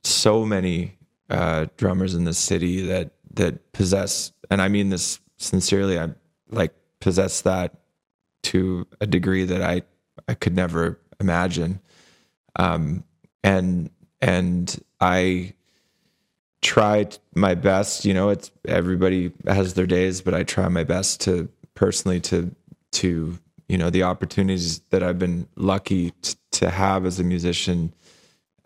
so 0.03 0.45
many, 0.45 0.99
uh, 1.31 1.67
drummers 1.79 2.15
in 2.15 2.25
this 2.25 2.39
city 2.39 2.83
that, 2.89 3.13
that 3.33 3.73
possess, 3.73 4.33
and 4.51 4.61
I 4.61 4.69
mean 4.69 4.91
this 4.91 5.21
sincerely, 5.37 5.99
I 5.99 6.11
like 6.51 6.75
possess 7.01 7.41
that 7.43 7.75
to 8.45 8.87
a 9.01 9.07
degree 9.07 9.45
that 9.45 9.63
I, 9.63 9.83
I 10.29 10.35
could 10.35 10.55
never 10.55 11.01
imagine. 11.21 11.81
Um, 12.57 13.05
and 13.43 13.91
and 14.21 14.83
I 15.01 15.55
tried 16.63 17.19
my 17.35 17.55
best. 17.55 18.05
You 18.05 18.15
know, 18.15 18.31
it's 18.31 18.51
everybody 18.67 19.33
has 19.47 19.75
their 19.75 19.87
days, 19.87 20.21
but 20.21 20.35
I 20.35 20.43
try 20.43 20.69
my 20.69 20.85
best 20.85 21.21
to 21.23 21.49
personally 21.75 22.21
to 22.21 22.55
to 22.93 23.39
you 23.69 23.79
know 23.79 23.91
the 23.91 24.03
opportunities 24.03 24.81
that 24.91 25.03
I've 25.03 25.19
been 25.19 25.49
lucky 25.57 26.11
t- 26.23 26.35
to 26.53 26.71
have 26.71 27.07
as 27.07 27.21
a 27.21 27.25
musician. 27.25 27.93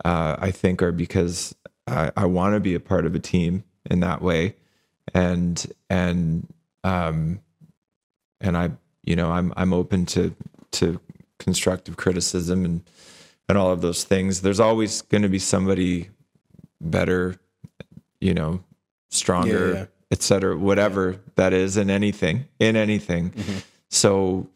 Uh, 0.05 0.37
I 0.39 0.51
think 0.51 0.81
are 0.81 0.93
because 0.93 1.53
I, 1.87 2.11
I 2.15 2.25
want 2.25 2.55
to 2.55 2.61
be 2.61 2.73
a 2.73 2.79
part 2.79 3.05
of 3.05 3.15
a 3.15 3.19
team 3.19 3.63
in 3.89 3.99
that 3.99 4.21
way, 4.21 4.55
and 5.13 5.65
and 5.89 6.47
um, 6.83 7.39
and 8.41 8.57
I 8.57 8.71
you 9.03 9.15
know 9.15 9.31
I'm 9.31 9.53
I'm 9.57 9.73
open 9.73 10.05
to 10.07 10.35
to 10.71 10.99
constructive 11.39 11.97
criticism 11.97 12.65
and 12.65 12.83
and 13.47 13.57
all 13.57 13.71
of 13.71 13.81
those 13.81 14.03
things. 14.03 14.41
There's 14.41 14.59
always 14.59 15.01
going 15.01 15.23
to 15.23 15.29
be 15.29 15.39
somebody 15.39 16.09
better, 16.79 17.35
you 18.21 18.33
know, 18.33 18.63
stronger, 19.09 19.67
Yeah, 19.69 19.73
yeah. 19.79 19.85
et 20.11 20.21
cetera, 20.21 20.55
whatever 20.55 21.19
that 21.35 21.51
is 21.51 21.75
in 21.75 21.89
anything, 21.89 22.45
in 22.59 22.75
anything. 22.75 23.33
So, 23.89 24.47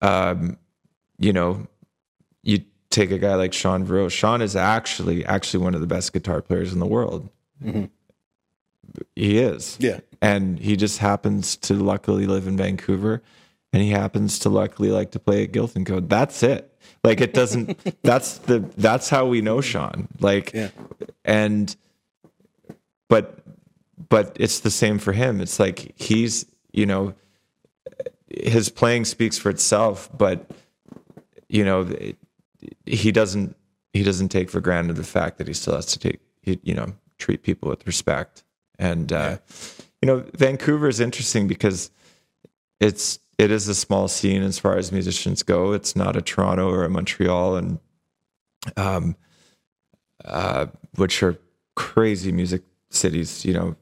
um, 0.00 0.56
you 1.18 1.34
know, 1.34 1.66
you 2.42 2.60
take 2.88 3.10
a 3.10 3.18
guy 3.18 3.34
like 3.34 3.52
Sean 3.52 3.84
Vero. 3.84 4.08
Sean 4.08 4.40
is 4.40 4.56
actually, 4.56 5.24
actually 5.26 5.62
one 5.62 5.74
of 5.74 5.82
the 5.82 5.86
best 5.86 6.14
guitar 6.14 6.40
players 6.40 6.72
in 6.72 6.78
the 6.78 6.86
world. 6.86 7.28
He 9.14 9.38
is 9.38 9.76
yeah 9.80 10.00
and 10.22 10.58
he 10.58 10.76
just 10.76 10.98
happens 11.00 11.56
to 11.56 11.74
luckily 11.74 12.26
live 12.26 12.46
in 12.46 12.56
Vancouver 12.56 13.22
and 13.72 13.82
he 13.82 13.90
happens 13.90 14.38
to 14.38 14.48
luckily 14.48 14.90
like 14.90 15.10
to 15.10 15.18
play 15.18 15.42
at 15.44 15.52
Guilt 15.52 15.74
and 15.76 15.84
Co. 15.84 16.00
That's 16.00 16.42
it. 16.42 16.72
Like 17.04 17.20
it 17.20 17.34
doesn't 17.34 17.76
that's 18.02 18.38
the 18.38 18.60
that's 18.76 19.08
how 19.10 19.26
we 19.26 19.40
know 19.42 19.60
Sean. 19.60 20.08
Like 20.20 20.52
Yeah. 20.54 20.70
and 21.24 21.74
but 23.08 23.40
but 24.08 24.36
it's 24.38 24.60
the 24.60 24.70
same 24.70 24.98
for 24.98 25.12
him. 25.12 25.40
It's 25.40 25.58
like 25.58 25.92
he's, 26.00 26.46
you 26.72 26.86
know, 26.86 27.14
his 28.28 28.68
playing 28.68 29.04
speaks 29.04 29.38
for 29.38 29.50
itself, 29.50 30.08
but 30.16 30.50
you 31.48 31.64
know, 31.64 31.82
it, 31.82 32.16
he 32.86 33.10
doesn't 33.10 33.56
he 33.92 34.02
doesn't 34.04 34.28
take 34.28 34.50
for 34.50 34.60
granted 34.60 34.96
the 34.96 35.04
fact 35.04 35.38
that 35.38 35.48
he 35.48 35.54
still 35.54 35.74
has 35.74 35.86
to 35.86 35.98
take 35.98 36.20
he, 36.42 36.60
you 36.62 36.74
know, 36.74 36.92
treat 37.18 37.42
people 37.42 37.68
with 37.68 37.86
respect. 37.86 38.44
And 38.78 39.12
uh 39.12 39.38
you 40.02 40.06
know, 40.06 40.24
Vancouver 40.34 40.88
is 40.88 41.00
interesting 41.00 41.46
because 41.46 41.90
it's 42.80 43.20
it 43.38 43.50
is 43.50 43.68
a 43.68 43.74
small 43.74 44.08
scene 44.08 44.42
as 44.42 44.58
far 44.58 44.76
as 44.76 44.92
musicians 44.92 45.42
go. 45.42 45.72
It's 45.72 45.96
not 45.96 46.16
a 46.16 46.22
Toronto 46.22 46.68
or 46.68 46.84
a 46.84 46.90
Montreal, 46.90 47.56
and 47.56 47.78
um, 48.76 49.16
uh, 50.24 50.66
which 50.96 51.22
are 51.22 51.38
crazy 51.76 52.32
music 52.32 52.62
cities. 52.90 53.44
You 53.44 53.54
know, 53.54 53.76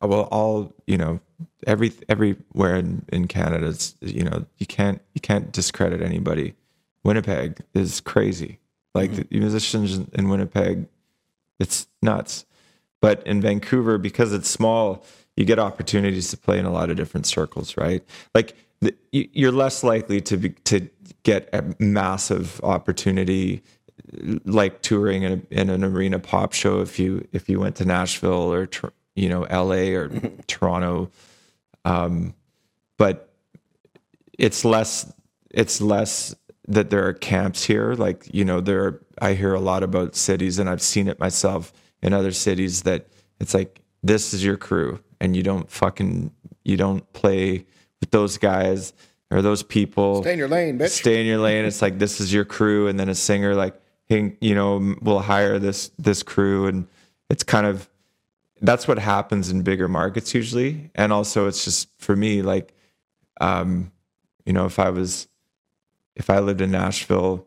well, 0.00 0.22
all 0.32 0.74
you 0.86 0.96
know, 0.96 1.20
every 1.66 1.92
everywhere 2.08 2.76
in 2.76 3.04
in 3.12 3.28
Canada, 3.28 3.68
it's 3.68 3.94
you 4.00 4.24
know, 4.24 4.46
you 4.56 4.66
can't 4.66 5.02
you 5.14 5.20
can't 5.20 5.52
discredit 5.52 6.00
anybody. 6.00 6.54
Winnipeg 7.04 7.60
is 7.74 8.00
crazy. 8.00 8.58
Like 8.94 9.14
the 9.14 9.26
musicians 9.30 9.98
in 10.12 10.28
Winnipeg, 10.28 10.88
it's 11.58 11.86
nuts. 12.02 12.46
But 13.00 13.26
in 13.26 13.40
Vancouver, 13.40 13.96
because 13.96 14.32
it's 14.34 14.48
small, 14.50 15.04
you 15.40 15.46
get 15.46 15.58
opportunities 15.58 16.28
to 16.30 16.36
play 16.36 16.58
in 16.58 16.66
a 16.66 16.70
lot 16.70 16.90
of 16.90 16.96
different 16.98 17.24
circles, 17.26 17.74
right? 17.78 18.04
Like 18.34 18.54
the, 18.82 18.94
you- 19.10 19.28
you're 19.32 19.52
less 19.52 19.82
likely 19.82 20.20
to 20.20 20.36
be, 20.36 20.50
to 20.64 20.86
get 21.22 21.48
a 21.54 21.64
massive 21.78 22.60
opportunity 22.62 23.62
like 24.44 24.82
touring 24.82 25.22
in, 25.22 25.32
a, 25.50 25.54
in 25.60 25.70
an 25.70 25.82
arena 25.82 26.18
pop 26.18 26.52
show 26.52 26.80
if 26.82 26.98
you 26.98 27.26
if 27.32 27.48
you 27.48 27.58
went 27.58 27.76
to 27.76 27.84
Nashville 27.86 28.52
or 28.52 28.68
you 29.14 29.28
know 29.30 29.42
LA 29.50 29.96
or 29.98 30.08
Toronto. 30.46 31.10
Um 31.86 32.34
but 32.98 33.32
it's 34.38 34.64
less 34.64 35.10
it's 35.50 35.80
less 35.80 36.34
that 36.68 36.90
there 36.90 37.06
are 37.06 37.14
camps 37.14 37.64
here. 37.64 37.94
Like 37.94 38.28
you 38.34 38.44
know 38.44 38.60
there 38.60 38.84
are, 38.84 39.02
I 39.22 39.34
hear 39.34 39.54
a 39.54 39.60
lot 39.60 39.82
about 39.82 40.16
cities 40.16 40.58
and 40.58 40.68
I've 40.68 40.82
seen 40.82 41.08
it 41.08 41.18
myself 41.18 41.72
in 42.02 42.12
other 42.12 42.32
cities 42.32 42.82
that 42.82 43.08
it's 43.40 43.54
like 43.54 43.80
this 44.02 44.34
is 44.34 44.44
your 44.44 44.56
crew 44.58 44.98
and 45.20 45.36
you 45.36 45.42
don't 45.42 45.70
fucking 45.70 46.32
you 46.64 46.76
don't 46.76 47.10
play 47.12 47.66
with 48.00 48.10
those 48.10 48.38
guys 48.38 48.92
or 49.30 49.42
those 49.42 49.62
people. 49.62 50.22
Stay 50.22 50.32
in 50.32 50.38
your 50.38 50.48
lane 50.48 50.78
bitch. 50.78 50.90
Stay 50.90 51.20
in 51.20 51.26
your 51.26 51.38
lane. 51.38 51.64
It's 51.64 51.82
like 51.82 51.98
this 51.98 52.20
is 52.20 52.32
your 52.32 52.44
crew, 52.44 52.88
and 52.88 52.98
then 52.98 53.08
a 53.08 53.14
singer 53.14 53.54
like, 53.54 53.80
hey, 54.06 54.36
you 54.40 54.54
know, 54.54 54.94
will 55.00 55.20
hire 55.20 55.58
this 55.58 55.90
this 55.98 56.22
crew, 56.22 56.66
and 56.66 56.86
it's 57.28 57.42
kind 57.42 57.66
of 57.66 57.88
that's 58.60 58.86
what 58.86 58.98
happens 58.98 59.50
in 59.50 59.62
bigger 59.62 59.88
markets 59.88 60.34
usually. 60.34 60.90
And 60.94 61.12
also 61.12 61.46
it's 61.46 61.64
just 61.64 61.88
for 61.98 62.14
me, 62.14 62.42
like 62.42 62.74
um, 63.40 63.92
you 64.44 64.52
know, 64.52 64.66
if 64.66 64.78
I 64.78 64.90
was 64.90 65.28
if 66.16 66.28
I 66.28 66.40
lived 66.40 66.60
in 66.60 66.70
Nashville, 66.70 67.46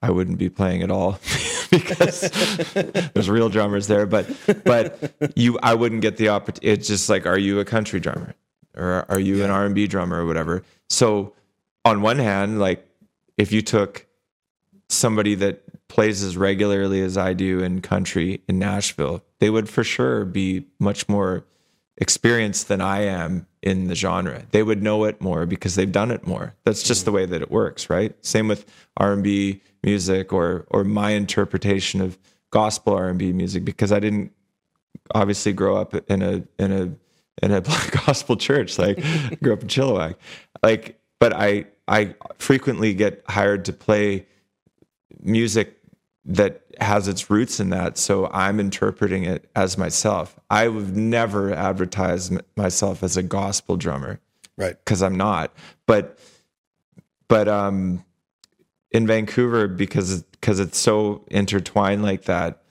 I 0.00 0.10
wouldn't 0.10 0.38
be 0.38 0.48
playing 0.48 0.82
at 0.82 0.90
all 0.90 1.12
because 1.70 2.20
there's 3.14 3.28
real 3.30 3.48
drummers 3.48 3.86
there. 3.86 4.06
But 4.06 4.28
but 4.64 5.14
you, 5.34 5.58
I 5.62 5.74
wouldn't 5.74 6.02
get 6.02 6.16
the 6.16 6.28
opportunity. 6.30 6.68
It's 6.68 6.88
just 6.88 7.08
like, 7.08 7.26
are 7.26 7.38
you 7.38 7.60
a 7.60 7.64
country 7.64 8.00
drummer 8.00 8.34
or 8.76 9.04
are 9.08 9.20
you 9.20 9.44
an 9.44 9.50
R 9.50 9.66
and 9.66 9.74
B 9.74 9.86
drummer 9.86 10.22
or 10.22 10.26
whatever? 10.26 10.62
So 10.88 11.34
on 11.84 12.00
one 12.00 12.18
hand, 12.18 12.58
like 12.58 12.86
if 13.36 13.52
you 13.52 13.62
took 13.62 14.06
somebody 14.88 15.34
that 15.36 15.62
plays 15.88 16.22
as 16.22 16.36
regularly 16.36 17.02
as 17.02 17.16
I 17.16 17.32
do 17.32 17.60
in 17.60 17.80
country 17.80 18.42
in 18.48 18.58
Nashville, 18.58 19.22
they 19.38 19.50
would 19.50 19.68
for 19.68 19.84
sure 19.84 20.24
be 20.24 20.66
much 20.78 21.08
more 21.08 21.44
experienced 21.98 22.68
than 22.68 22.80
I 22.80 23.02
am 23.02 23.46
in 23.62 23.88
the 23.88 23.94
genre. 23.94 24.44
They 24.52 24.62
would 24.62 24.82
know 24.82 25.04
it 25.04 25.20
more 25.20 25.46
because 25.46 25.74
they've 25.74 25.90
done 25.90 26.10
it 26.10 26.26
more. 26.26 26.54
That's 26.64 26.82
just 26.82 27.04
the 27.04 27.12
way 27.12 27.26
that 27.26 27.42
it 27.42 27.50
works, 27.50 27.90
right? 27.90 28.14
Same 28.24 28.48
with 28.48 28.64
R&B 28.96 29.60
music 29.82 30.32
or 30.32 30.66
or 30.70 30.84
my 30.84 31.10
interpretation 31.10 32.00
of 32.00 32.18
gospel 32.50 32.94
R&B 32.94 33.32
music 33.32 33.64
because 33.64 33.92
I 33.92 34.00
didn't 34.00 34.32
obviously 35.14 35.52
grow 35.52 35.76
up 35.76 35.94
in 36.10 36.22
a 36.22 36.42
in 36.58 36.72
a 36.72 37.44
in 37.44 37.52
a 37.52 37.60
black 37.68 38.06
gospel 38.06 38.36
church 38.36 38.78
like 38.78 38.98
I 39.04 39.34
grew 39.42 39.52
up 39.52 39.62
in 39.62 39.68
Chilliwack. 39.68 40.14
Like 40.62 41.00
but 41.18 41.32
I 41.32 41.66
I 41.88 42.14
frequently 42.38 42.94
get 42.94 43.24
hired 43.28 43.64
to 43.66 43.72
play 43.72 44.26
music 45.20 45.77
that 46.28 46.62
has 46.78 47.08
its 47.08 47.30
roots 47.30 47.58
in 47.58 47.70
that. 47.70 47.98
So 47.98 48.28
I'm 48.28 48.60
interpreting 48.60 49.24
it 49.24 49.50
as 49.56 49.76
myself. 49.76 50.38
I 50.50 50.68
would 50.68 50.96
never 50.96 51.52
advertise 51.52 52.30
myself 52.56 53.02
as 53.02 53.16
a 53.16 53.22
gospel 53.22 53.76
drummer, 53.76 54.20
Right. 54.58 54.76
Because 54.84 55.02
I'm 55.02 55.16
not. 55.16 55.54
But 55.86 56.18
but 57.28 57.48
um, 57.48 58.04
in 58.90 59.06
Vancouver, 59.06 59.68
because 59.68 60.22
because 60.22 60.60
it's 60.60 60.78
so 60.78 61.24
intertwined 61.28 62.02
like 62.02 62.24
that, 62.24 62.62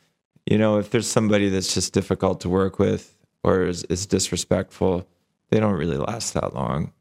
you 0.46 0.58
know, 0.58 0.78
if 0.78 0.92
there's 0.92 1.08
somebody 1.08 1.50
that's 1.50 1.74
just 1.74 1.94
difficult 1.94 2.42
to 2.42 2.50
work 2.50 2.78
with 2.78 3.16
or 3.44 3.64
is, 3.64 3.84
is 3.86 4.06
disrespectful, 4.06 5.08
they 5.50 5.60
don't 5.60 5.76
really 5.76 5.98
last 5.98 6.34
that 6.34 6.54
long. 6.54 6.92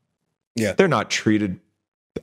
Yeah. 0.55 0.73
They're 0.73 0.89
not 0.89 1.11
treated. 1.11 1.61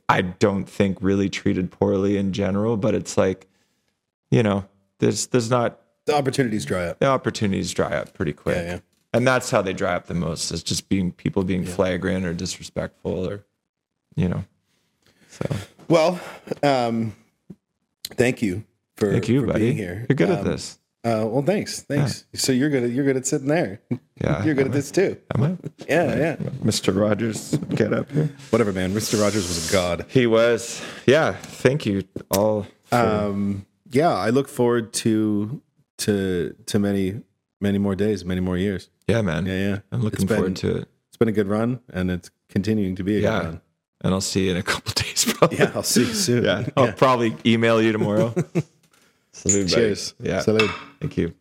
I 0.08 0.22
don't 0.22 0.66
think 0.66 0.98
really 1.02 1.30
treated 1.30 1.70
poorly 1.70 2.18
in 2.18 2.34
general, 2.34 2.78
but 2.78 2.96
it's 2.96 3.18
like 3.18 3.48
you 4.34 4.42
know, 4.44 4.66
there's 5.00 5.28
there's 5.28 5.50
not 5.50 5.80
The 6.06 6.16
opportunities 6.16 6.66
dry 6.66 6.86
up. 6.88 7.00
the 7.00 7.08
opportunities 7.08 7.72
dry 7.72 7.94
up 7.96 8.14
pretty 8.14 8.34
quick. 8.34 8.56
Yeah, 8.58 8.72
yeah. 8.74 8.80
And 9.16 9.28
that's 9.28 9.52
how 9.52 9.62
they 9.62 9.74
dry 9.74 9.94
up 9.94 10.08
the 10.08 10.16
most 10.16 10.52
is 10.52 10.64
just 10.64 10.90
being 10.90 11.12
people 11.12 11.44
being 11.44 11.66
flagrant 11.66 12.26
or 12.26 12.34
disrespectful 12.34 13.28
or 13.30 13.46
you 14.16 14.28
know. 14.30 14.44
So 15.30 15.46
Well, 15.88 16.20
um, 16.64 17.16
thank 18.16 18.42
you 18.42 18.64
for, 18.98 19.12
thank 19.12 19.28
you, 19.30 19.42
for 19.42 19.48
buddy. 19.48 19.60
being 19.66 19.78
here. 19.78 20.06
You're 20.10 20.16
good 20.16 20.30
at 20.32 20.40
Um, 20.40 20.46
this. 20.46 20.80
Uh, 21.06 21.28
well, 21.28 21.42
thanks, 21.44 21.82
thanks. 21.82 22.24
So 22.34 22.52
you're 22.54 22.70
good. 22.70 22.84
At, 22.86 22.92
you're 22.92 23.04
good 23.06 23.18
at 23.18 23.28
sitting 23.28 23.50
there. 23.50 23.82
Yeah. 24.22 24.44
you're 24.46 24.56
good 24.56 24.68
at 24.68 24.72
this 24.72 24.90
too. 24.90 25.18
Am 25.36 25.44
I? 25.44 25.58
Yeah, 25.90 26.16
yeah. 26.16 26.36
Mr. 26.64 26.98
Rogers, 26.98 27.58
get 27.76 27.92
up 27.92 28.10
here. 28.12 28.30
Whatever, 28.52 28.72
man. 28.72 28.94
Mr. 28.94 29.22
Rogers 29.22 29.46
was 29.48 29.70
a 29.70 29.74
god. 29.74 30.06
He 30.10 30.26
was. 30.28 30.82
Yeah. 31.06 31.34
Thank 31.34 31.86
you 31.86 32.04
all. 32.32 32.66
Um, 32.94 33.66
yeah, 33.94 34.14
I 34.14 34.30
look 34.30 34.48
forward 34.48 34.94
to 34.94 35.62
to 36.00 36.56
to 36.66 36.80
many 36.80 37.22
many 37.62 37.78
more 37.78 37.96
days, 37.96 38.26
many 38.26 38.42
more 38.42 38.58
years. 38.58 38.90
yeah, 39.08 39.22
man. 39.22 39.46
Yeah, 39.46 39.70
yeah. 39.70 39.80
I'm 39.92 40.02
looking 40.02 40.26
been- 40.28 40.38
forward 40.38 40.56
to 40.58 40.78
it. 40.78 40.88
It's 41.10 41.18
been 41.18 41.28
a 41.30 41.32
good 41.34 41.48
run, 41.48 41.80
and 41.94 42.10
it's 42.12 42.32
continuing 42.50 42.96
to 42.96 43.04
be 43.04 43.18
a 43.18 43.20
Yeah. 43.22 43.40
good 43.40 43.46
run. 43.46 43.62
And 44.02 44.14
I'll 44.14 44.22
see 44.22 44.46
you 44.46 44.52
in 44.52 44.58
a 44.58 44.64
couple 44.64 44.92
days 44.96 45.26
probably. 45.34 45.60
Yeah, 45.60 45.72
I'll 45.76 45.84
see 45.84 46.02
you 46.08 46.14
soon. 46.28 46.44
Yeah. 46.44 46.68
I'll 46.76 46.92
probably 46.94 47.36
email 47.46 47.82
you 47.82 47.92
tomorrow. 47.92 48.34
Salute, 49.32 49.70
buddy. 49.70 49.74
Cheers. 49.76 50.14
Yeah. 50.20 50.42
Salute. 50.42 50.70
Thank 51.00 51.18
you. 51.18 51.34